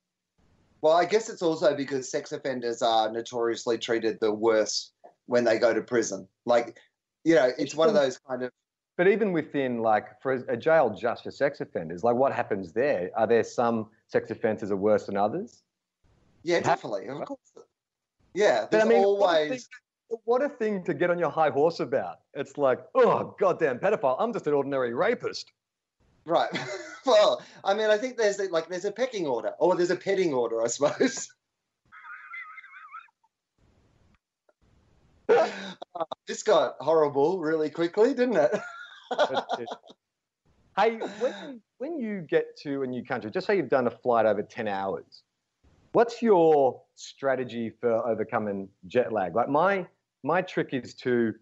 well, 0.83 0.93
I 0.95 1.05
guess 1.05 1.29
it's 1.29 1.43
also 1.43 1.75
because 1.75 2.09
sex 2.11 2.33
offenders 2.33 2.81
are 2.83 3.11
notoriously 3.11 3.77
treated 3.79 4.19
the 4.21 4.33
worst 4.33 4.93
when 5.27 5.45
they 5.45 5.59
go 5.59 5.75
to 5.75 5.81
prison. 5.83 6.29
Like, 6.47 6.79
you 7.25 7.35
know, 7.35 7.51
it's 7.59 7.75
one 7.75 7.89
of 7.89 7.95
those 7.95 8.19
kind 8.19 8.43
of 8.45 8.53
But 8.97 9.09
even 9.09 9.33
within 9.33 9.81
like 9.83 10.21
for 10.23 10.33
a 10.33 10.57
jail 10.57 10.91
just 10.91 11.25
for 11.25 11.31
sex 11.33 11.61
offenders, 11.61 12.05
like 12.05 12.15
what 12.17 12.33
happens 12.33 12.73
there? 12.73 13.11
Are 13.17 13.27
there 13.27 13.43
some 13.45 13.89
sex 14.07 14.31
offences 14.31 14.71
are 14.71 14.77
worse 14.77 15.07
than 15.07 15.17
others? 15.17 15.63
yeah, 16.45 16.59
Ha- 16.59 16.63
definitely, 16.77 17.09
of 17.09 17.25
course. 17.27 17.41
Yeah, 18.35 18.67
But 18.71 18.83
I 18.83 18.85
there's 18.85 18.89
mean, 18.89 19.03
what 19.03 19.07
always 19.35 19.51
thing, 19.51 19.61
what 20.25 20.43
a 20.43 20.49
thing 20.49 20.83
to 20.85 20.95
get 20.95 21.11
on 21.11 21.19
your 21.19 21.31
high 21.31 21.51
horse 21.51 21.81
about. 21.81 22.21
It's 22.35 22.59
like, 22.59 22.81
oh 22.95 23.35
goddamn 23.39 23.79
pedophile! 23.79 24.17
I'm 24.19 24.33
just 24.33 24.47
an 24.47 24.55
ordinary 24.55 24.95
rapist. 24.95 25.51
right. 26.25 26.51
well, 27.07 27.43
I 27.65 27.75
mean, 27.75 27.91
I 27.91 27.97
think 27.99 28.17
there's 28.17 28.39
like 28.51 28.69
there's 28.69 28.85
a 28.85 28.93
pecking 28.93 29.27
order, 29.27 29.53
or 29.59 29.77
there's 29.77 29.91
a 29.91 29.97
petting 29.97 30.33
order, 30.35 30.63
I 30.63 30.67
suppose. 30.69 31.29
Uh, 35.29 36.05
this 36.27 36.43
got 36.43 36.75
horrible 36.81 37.39
really 37.39 37.71
quickly, 37.71 38.15
didn't 38.15 38.37
it? 38.37 38.51
It- 39.59 39.69
hey, 40.77 40.99
when, 41.19 41.61
when 41.79 41.99
you 41.99 42.21
get 42.23 42.57
to 42.63 42.83
a 42.83 42.87
new 42.87 43.05
country, 43.05 43.31
just 43.31 43.47
say 43.47 43.57
you've 43.57 43.69
done 43.69 43.87
a 43.87 43.91
flight 43.91 44.25
over 44.27 44.43
10 44.43 44.67
hours, 44.69 45.23
what's 45.93 46.23
your 46.23 46.81
strategy 46.95 47.71
for 47.81 48.07
overcoming 48.09 48.69
jet 48.87 49.13
lag? 49.13 49.35
Like 49.35 49.49
my 49.49 49.87
my 50.23 50.43
trick 50.43 50.71
is 50.73 50.95
to 50.95 51.35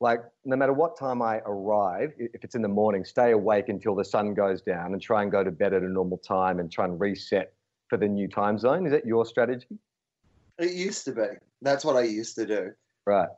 like 0.00 0.20
no 0.44 0.56
matter 0.56 0.72
what 0.72 0.98
time 0.98 1.22
I 1.22 1.38
arrive, 1.46 2.12
if 2.18 2.44
it's 2.44 2.54
in 2.54 2.62
the 2.62 2.68
morning, 2.68 3.04
stay 3.04 3.32
awake 3.32 3.68
until 3.68 3.94
the 3.94 4.04
sun 4.04 4.34
goes 4.34 4.60
down 4.60 4.92
and 4.92 5.00
try 5.00 5.22
and 5.22 5.32
go 5.32 5.42
to 5.42 5.50
bed 5.50 5.72
at 5.72 5.82
a 5.82 5.88
normal 5.88 6.18
time 6.18 6.60
and 6.60 6.70
try 6.70 6.84
and 6.84 7.00
reset 7.00 7.54
for 7.88 7.96
the 7.96 8.06
new 8.06 8.28
time 8.28 8.58
zone. 8.58 8.86
Is 8.86 8.92
that 8.92 9.06
your 9.06 9.24
strategy? 9.24 9.78
It 10.58 10.72
used 10.72 11.04
to 11.06 11.12
be. 11.12 11.26
That's 11.62 11.84
what 11.84 11.96
I 11.96 12.02
used 12.02 12.34
to 12.36 12.46
do. 12.46 12.72
Right. 13.06 13.28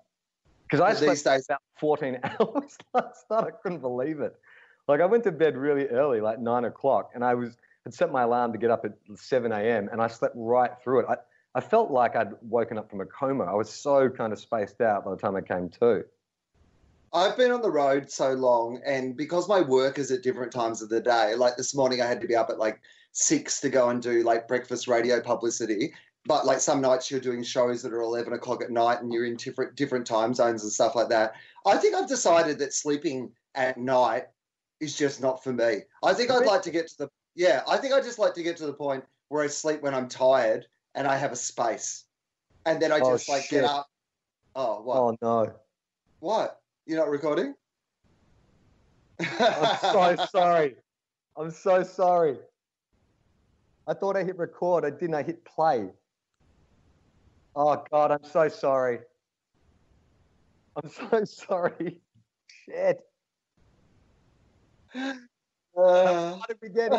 Because 0.65 0.81
I 0.81 0.95
slept 0.95 1.25
days, 1.25 1.47
about 1.49 1.63
14 1.79 2.19
hours 2.25 2.77
last 2.93 3.25
night. 3.31 3.45
I 3.45 3.51
couldn't 3.63 3.81
believe 3.81 4.21
it. 4.21 4.35
Like 4.89 5.01
I 5.01 5.07
went 5.07 5.25
to 5.25 5.33
bed 5.33 5.57
really 5.57 5.87
early, 5.87 6.21
like 6.21 6.41
nine 6.41 6.65
o'clock, 6.65 7.11
and 7.15 7.25
I 7.25 7.35
was 7.35 7.57
had 7.85 7.95
set 7.95 8.13
my 8.13 8.23
alarm 8.23 8.53
to 8.53 8.59
get 8.59 8.71
up 8.71 8.85
at 8.85 8.93
7 9.17 9.53
a.m. 9.53 9.89
and 9.91 10.03
I 10.03 10.09
slept 10.09 10.35
right 10.37 10.73
through 10.83 11.01
it. 11.01 11.07
I, 11.09 11.17
I 11.55 11.61
felt 11.61 11.91
like 11.91 12.15
I'd 12.15 12.33
woken 12.43 12.79
up 12.79 12.91
from 12.91 13.01
a 13.01 13.07
coma. 13.07 13.45
I 13.45 13.55
was 13.55 13.71
so 13.71 14.09
kind 14.09 14.33
of 14.33 14.39
spaced 14.39 14.81
out 14.81 15.05
by 15.05 15.13
the 15.13 15.17
time 15.17 15.37
I 15.37 15.41
came 15.41 15.69
to. 15.81 16.05
I've 17.13 17.37
been 17.37 17.51
on 17.51 17.63
the 17.63 17.71
road 17.71 18.11
so 18.11 18.33
long, 18.33 18.81
and 18.85 19.17
because 19.17 19.49
my 19.49 19.61
work 19.63 19.99
is 19.99 20.11
at 20.11 20.23
different 20.23 20.53
times 20.53 20.83
of 20.83 20.91
the 20.91 21.01
day, 21.01 21.35
like 21.35 21.57
this 21.57 21.75
morning 21.75 22.03
I 22.03 22.07
had 22.07 22.21
to 22.21 22.27
be 22.27 22.37
up 22.37 22.51
at 22.51 22.59
like 22.59 22.81
six 23.13 23.61
to 23.61 23.71
go 23.71 23.89
and 23.89 24.03
do 24.03 24.23
like 24.23 24.47
breakfast 24.47 24.89
radio 24.89 25.21
publicity. 25.21 25.93
But 26.27 26.45
like 26.45 26.61
some 26.61 26.83
nights 26.83 27.11
you're 27.11 27.21
doing 27.21 27.43
shows 27.43 27.81
that 27.83 27.93
are 27.95 28.03
11 28.03 28.35
o'clock 28.35 28.63
at 28.63 28.71
night 28.71 29.01
and 29.01 29.11
you're 29.11 29.25
in 29.25 29.37
different 29.37 29.77
different 29.77 30.07
time 30.07 30.35
zones 30.35 30.63
and 30.63 30.71
stuff 30.71 30.95
like 30.95 31.09
that. 31.09 31.33
I 31.65 31.79
think 31.79 31.95
I've 31.95 32.09
decided 32.09 32.59
that 32.59 32.75
sleeping 32.75 33.31
at 33.55 33.79
night 33.79 34.25
is 34.81 34.97
just 34.97 35.23
not 35.23 35.43
for 35.43 35.53
me. 35.53 35.79
I 36.03 36.13
think 36.13 36.31
I'd 36.31 36.45
like 36.45 36.63
to 36.63 36.71
get 36.71 36.89
to 36.89 36.99
the 36.99 37.09
yeah. 37.35 37.63
I 37.67 37.79
think 37.79 37.95
I 37.95 38.01
just 38.01 38.19
like 38.19 38.35
to 38.35 38.43
get 38.43 38.59
to 38.59 38.67
the 38.67 38.75
point 38.75 39.05
where 39.29 39.43
I 39.43 39.47
sleep 39.47 39.81
when 39.81 39.95
I'm 39.95 40.09
tired 40.09 40.67
and 40.95 41.07
I 41.07 41.17
have 41.17 41.33
a 41.33 41.37
space, 41.37 42.05
and 42.65 42.81
then 42.81 42.93
I 42.93 43.01
Oh, 43.01 43.13
just 43.13 43.29
like 43.29 43.43
shit. 43.43 43.63
get 43.63 43.65
up. 43.65 43.89
Oh 44.55 44.83
what? 44.83 44.97
Oh 44.97 45.17
no. 45.23 45.53
What? 46.21 46.61
You're 46.87 46.99
not 46.99 47.11
recording? 47.11 47.55
I'm 49.21 49.77
so 49.93 50.17
sorry. 50.33 50.77
I'm 51.37 51.51
so 51.51 51.83
sorry. 51.83 52.39
I 53.87 53.95
thought 53.95 54.17
I 54.17 54.25
hit 54.25 54.39
record. 54.39 54.85
I 54.85 54.91
didn't. 54.91 55.15
I 55.15 55.23
hit 55.23 55.45
play. 55.45 55.91
Oh 57.55 57.85
God, 57.91 58.13
I'm 58.13 58.25
so 58.25 58.49
sorry. 58.49 59.01
I'm 60.77 60.91
so 60.91 61.25
sorry. 61.47 62.01
Shit. 62.67 63.01
Uh, 64.95 65.15
How 65.77 66.41
did 66.49 66.59
we 66.61 66.69
get 66.71 66.91